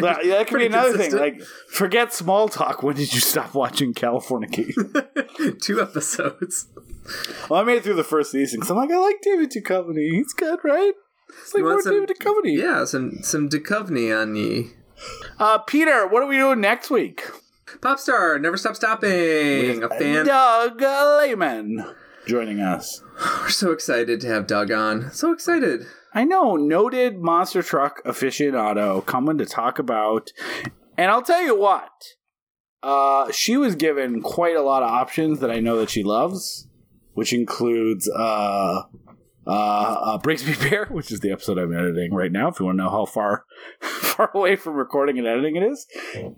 That, 0.00 0.22
that 0.24 0.46
could 0.46 0.58
be 0.58 0.66
another 0.66 0.94
thing. 0.98 1.16
Like, 1.16 1.40
forget 1.70 2.12
small 2.12 2.50
talk. 2.50 2.82
When 2.82 2.96
did 2.96 3.14
you 3.14 3.20
stop 3.20 3.54
watching 3.54 3.94
California? 3.94 4.48
two 5.62 5.80
episodes. 5.80 6.66
well, 7.48 7.60
I 7.60 7.64
made 7.64 7.76
it 7.78 7.84
through 7.84 7.94
the 7.94 8.04
first 8.04 8.30
season 8.30 8.60
because 8.60 8.70
I'm 8.70 8.76
like, 8.76 8.90
I 8.90 8.98
like 8.98 9.22
David 9.22 9.50
Duchovny. 9.50 10.10
He's 10.10 10.34
good, 10.34 10.58
right? 10.64 10.92
It's 11.42 11.54
like 11.54 11.62
more 11.62 11.80
some- 11.80 11.94
David 11.94 12.10
Duchovny. 12.10 12.58
Yeah, 12.58 12.84
some 12.84 13.22
some 13.22 13.48
Duchovny 13.48 14.14
on 14.14 14.34
ye. 14.34 14.68
Uh, 15.40 15.56
Peter, 15.56 16.06
what 16.06 16.22
are 16.22 16.26
we 16.26 16.36
doing 16.36 16.60
next 16.60 16.90
week? 16.90 17.22
Popstar, 17.78 18.38
never 18.38 18.58
stop 18.58 18.76
stopping. 18.76 19.82
A 19.82 19.88
fan. 19.88 20.26
Doug 20.26 20.82
Lehman 20.82 21.82
joining 22.26 22.60
us. 22.60 23.02
We're 23.40 23.48
so 23.48 23.72
excited 23.72 24.20
to 24.20 24.28
have 24.28 24.46
Doug 24.46 24.70
on. 24.70 25.10
So 25.12 25.32
excited. 25.32 25.86
I 26.12 26.24
know, 26.24 26.56
noted 26.56 27.20
monster 27.20 27.62
truck 27.62 28.04
aficionado 28.04 29.04
coming 29.06 29.38
to 29.38 29.46
talk 29.46 29.78
about. 29.78 30.30
And 30.98 31.10
I'll 31.10 31.22
tell 31.22 31.42
you 31.42 31.58
what, 31.58 31.90
uh, 32.82 33.32
she 33.32 33.56
was 33.56 33.76
given 33.76 34.20
quite 34.20 34.56
a 34.56 34.62
lot 34.62 34.82
of 34.82 34.90
options 34.90 35.40
that 35.40 35.50
I 35.50 35.60
know 35.60 35.78
that 35.78 35.88
she 35.88 36.02
loves, 36.02 36.68
which 37.14 37.32
includes 37.32 38.10
uh, 38.14 38.82
uh, 39.50 40.14
uh, 40.14 40.18
Brigsby 40.18 40.58
Bear, 40.70 40.86
which 40.86 41.10
is 41.10 41.20
the 41.20 41.32
episode 41.32 41.58
I'm 41.58 41.74
editing 41.74 42.14
right 42.14 42.30
now. 42.30 42.48
If 42.48 42.60
you 42.60 42.66
want 42.66 42.78
to 42.78 42.84
know 42.84 42.90
how 42.90 43.04
far 43.04 43.44
far 43.80 44.30
away 44.32 44.54
from 44.54 44.74
recording 44.74 45.18
and 45.18 45.26
editing 45.26 45.56
it 45.56 45.64
is, 45.64 45.86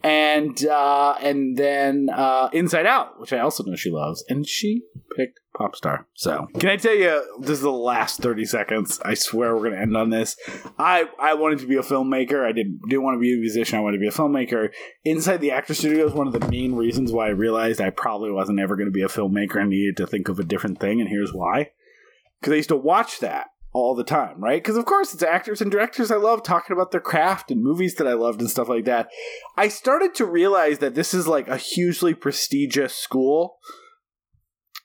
and 0.02 0.64
uh, 0.64 1.16
and 1.20 1.56
then 1.56 2.08
uh, 2.10 2.48
Inside 2.54 2.86
Out, 2.86 3.20
which 3.20 3.34
I 3.34 3.40
also 3.40 3.64
know 3.64 3.76
she 3.76 3.90
loves, 3.90 4.24
and 4.30 4.46
she 4.46 4.84
picked 5.14 5.40
Popstar. 5.54 6.06
So, 6.14 6.46
can 6.58 6.70
I 6.70 6.76
tell 6.76 6.94
you, 6.94 7.22
this 7.38 7.50
is 7.50 7.60
the 7.60 7.70
last 7.70 8.20
thirty 8.22 8.46
seconds. 8.46 8.98
I 9.04 9.12
swear 9.12 9.54
we're 9.54 9.68
going 9.68 9.74
to 9.74 9.80
end 9.80 9.94
on 9.94 10.08
this. 10.08 10.34
I 10.78 11.04
I 11.20 11.34
wanted 11.34 11.58
to 11.58 11.66
be 11.66 11.76
a 11.76 11.82
filmmaker. 11.82 12.46
I 12.46 12.52
didn't 12.52 12.80
didn't 12.88 13.02
want 13.02 13.16
to 13.16 13.20
be 13.20 13.34
a 13.34 13.36
musician. 13.36 13.78
I 13.78 13.82
wanted 13.82 13.98
to 13.98 14.00
be 14.00 14.08
a 14.08 14.10
filmmaker. 14.10 14.70
Inside 15.04 15.42
the 15.42 15.50
actor 15.50 15.74
studio 15.74 16.06
is 16.06 16.14
one 16.14 16.28
of 16.28 16.32
the 16.32 16.48
main 16.48 16.74
reasons 16.76 17.12
why 17.12 17.26
I 17.26 17.30
realized 17.30 17.78
I 17.78 17.90
probably 17.90 18.30
wasn't 18.30 18.58
ever 18.58 18.74
going 18.74 18.88
to 18.88 18.90
be 18.90 19.02
a 19.02 19.08
filmmaker. 19.08 19.60
I 19.60 19.66
needed 19.66 19.98
to 19.98 20.06
think 20.06 20.30
of 20.30 20.38
a 20.38 20.44
different 20.44 20.80
thing, 20.80 21.02
and 21.02 21.10
here's 21.10 21.34
why. 21.34 21.72
Because 22.42 22.54
I 22.54 22.56
used 22.56 22.70
to 22.70 22.76
watch 22.76 23.20
that 23.20 23.46
all 23.72 23.94
the 23.94 24.04
time, 24.04 24.42
right? 24.42 24.60
Because 24.60 24.76
of 24.76 24.84
course 24.84 25.14
it's 25.14 25.22
actors 25.22 25.60
and 25.60 25.70
directors 25.70 26.10
I 26.10 26.16
love 26.16 26.42
talking 26.42 26.74
about 26.74 26.90
their 26.90 27.00
craft 27.00 27.52
and 27.52 27.62
movies 27.62 27.94
that 27.94 28.08
I 28.08 28.14
loved 28.14 28.40
and 28.40 28.50
stuff 28.50 28.68
like 28.68 28.84
that. 28.84 29.08
I 29.56 29.68
started 29.68 30.12
to 30.16 30.26
realize 30.26 30.80
that 30.80 30.96
this 30.96 31.14
is 31.14 31.28
like 31.28 31.46
a 31.46 31.56
hugely 31.56 32.14
prestigious 32.14 32.94
school. 32.96 33.58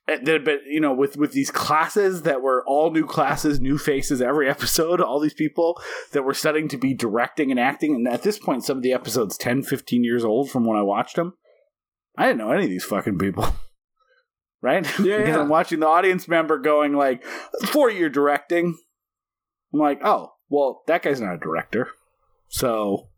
But 0.05 0.59
you 0.67 0.79
know, 0.79 0.93
with 0.93 1.17
with 1.17 1.33
these 1.33 1.49
classes 1.51 2.21
that 2.21 2.43
were 2.43 2.63
all 2.65 2.91
new 2.91 3.05
classes, 3.05 3.59
new 3.59 3.77
faces 3.77 4.21
every 4.21 4.47
episode, 4.49 5.01
all 5.01 5.19
these 5.19 5.33
people 5.33 5.81
that 6.13 6.23
were 6.23 6.35
studying 6.35 6.69
to 6.69 6.77
be 6.77 6.93
directing 6.93 7.49
and 7.49 7.59
acting, 7.59 7.95
and 7.95 8.07
at 8.07 8.21
this 8.21 8.39
point, 8.39 8.63
some 8.63 8.77
of 8.77 8.83
the 8.83 8.93
episodes 8.93 9.35
10, 9.35 9.63
15 9.63 10.05
years 10.05 10.23
old 10.23 10.49
from 10.49 10.63
when 10.63 10.77
I 10.77 10.83
watched 10.83 11.17
them. 11.17 11.33
I 12.17 12.27
didn't 12.27 12.37
know 12.37 12.51
any 12.51 12.63
of 12.63 12.69
these 12.69 12.85
fucking 12.85 13.17
people. 13.17 13.53
Right? 14.61 14.85
Yeah, 14.99 15.17
because 15.17 15.35
yeah. 15.35 15.39
I'm 15.39 15.49
watching 15.49 15.79
the 15.79 15.87
audience 15.87 16.27
member 16.27 16.57
going 16.57 16.93
like, 16.93 17.23
four 17.67 17.89
year 17.89 18.09
directing. 18.09 18.77
I'm 19.73 19.79
like, 19.79 20.01
oh, 20.03 20.33
well, 20.49 20.83
that 20.87 21.03
guy's 21.03 21.21
not 21.21 21.35
a 21.35 21.39
director. 21.39 21.89
So 22.47 23.09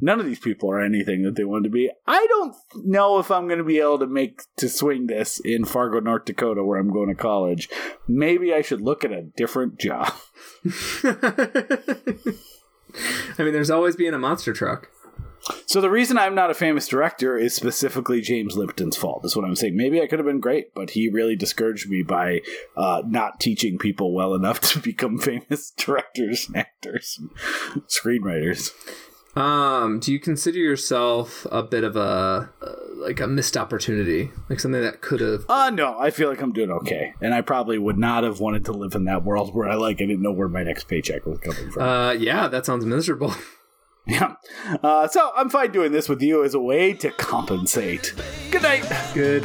none 0.00 0.20
of 0.20 0.26
these 0.26 0.38
people 0.38 0.70
are 0.70 0.80
anything 0.80 1.22
that 1.22 1.34
they 1.36 1.44
want 1.44 1.64
to 1.64 1.70
be. 1.70 1.90
I 2.06 2.26
don't 2.28 2.54
know 2.84 3.18
if 3.18 3.30
I'm 3.30 3.46
going 3.46 3.58
to 3.58 3.64
be 3.64 3.78
able 3.78 3.98
to 4.00 4.06
make 4.06 4.42
to 4.56 4.68
swing 4.68 5.06
this 5.06 5.40
in 5.44 5.64
Fargo, 5.64 6.00
North 6.00 6.24
Dakota, 6.24 6.64
where 6.64 6.78
I'm 6.78 6.92
going 6.92 7.08
to 7.08 7.14
college. 7.14 7.68
Maybe 8.08 8.52
I 8.52 8.62
should 8.62 8.80
look 8.80 9.04
at 9.04 9.12
a 9.12 9.22
different 9.36 9.78
job. 9.78 10.12
I 13.38 13.42
mean, 13.42 13.52
there's 13.52 13.70
always 13.70 13.96
being 13.96 14.14
a 14.14 14.18
monster 14.18 14.52
truck. 14.52 14.88
So 15.66 15.80
the 15.80 15.90
reason 15.90 16.18
I'm 16.18 16.34
not 16.34 16.50
a 16.50 16.54
famous 16.54 16.88
director 16.88 17.36
is 17.36 17.54
specifically 17.54 18.20
James 18.20 18.56
Lipton's 18.56 18.96
fault. 18.96 19.22
That's 19.22 19.36
what 19.36 19.44
I'm 19.44 19.56
saying. 19.56 19.76
Maybe 19.76 20.00
I 20.00 20.06
could 20.06 20.18
have 20.18 20.26
been 20.26 20.40
great, 20.40 20.74
but 20.74 20.90
he 20.90 21.08
really 21.08 21.36
discouraged 21.36 21.88
me 21.88 22.02
by 22.02 22.40
uh, 22.76 23.02
not 23.06 23.40
teaching 23.40 23.78
people 23.78 24.14
well 24.14 24.34
enough 24.34 24.60
to 24.72 24.78
become 24.78 25.18
famous 25.18 25.70
directors 25.70 26.46
and 26.48 26.56
actors, 26.64 27.20
and 27.72 27.82
screenwriters. 27.86 28.72
Um, 29.36 29.98
do 29.98 30.12
you 30.12 30.20
consider 30.20 30.58
yourself 30.58 31.44
a 31.50 31.62
bit 31.62 31.82
of 31.82 31.96
a 31.96 32.50
uh, 32.62 32.76
like 32.96 33.18
a 33.18 33.26
missed 33.26 33.56
opportunity, 33.56 34.30
like 34.48 34.60
something 34.60 34.80
that 34.80 35.00
could 35.00 35.20
have? 35.20 35.44
Uh 35.48 35.70
no, 35.70 35.98
I 35.98 36.10
feel 36.10 36.28
like 36.28 36.40
I'm 36.40 36.52
doing 36.52 36.70
okay, 36.70 37.14
and 37.20 37.34
I 37.34 37.40
probably 37.40 37.76
would 37.76 37.98
not 37.98 38.22
have 38.22 38.38
wanted 38.38 38.64
to 38.66 38.72
live 38.72 38.94
in 38.94 39.04
that 39.06 39.24
world 39.24 39.52
where 39.52 39.68
I 39.68 39.74
like 39.74 39.96
I 39.96 40.06
didn't 40.06 40.22
know 40.22 40.30
where 40.30 40.48
my 40.48 40.62
next 40.62 40.84
paycheck 40.84 41.26
was 41.26 41.38
coming 41.38 41.70
from. 41.72 41.82
Uh, 41.82 42.12
yeah, 42.12 42.46
that 42.46 42.64
sounds 42.64 42.84
miserable. 42.84 43.34
yeah, 44.06 44.36
uh, 44.82 45.08
so 45.08 45.32
I'm 45.34 45.48
fine 45.48 45.72
doing 45.72 45.92
this 45.92 46.08
with 46.08 46.22
you 46.22 46.44
as 46.44 46.54
a 46.54 46.60
way 46.60 46.92
to 46.94 47.10
compensate. 47.10 48.14
Good 48.50 48.62
night. 48.62 48.84
Good. 49.14 49.44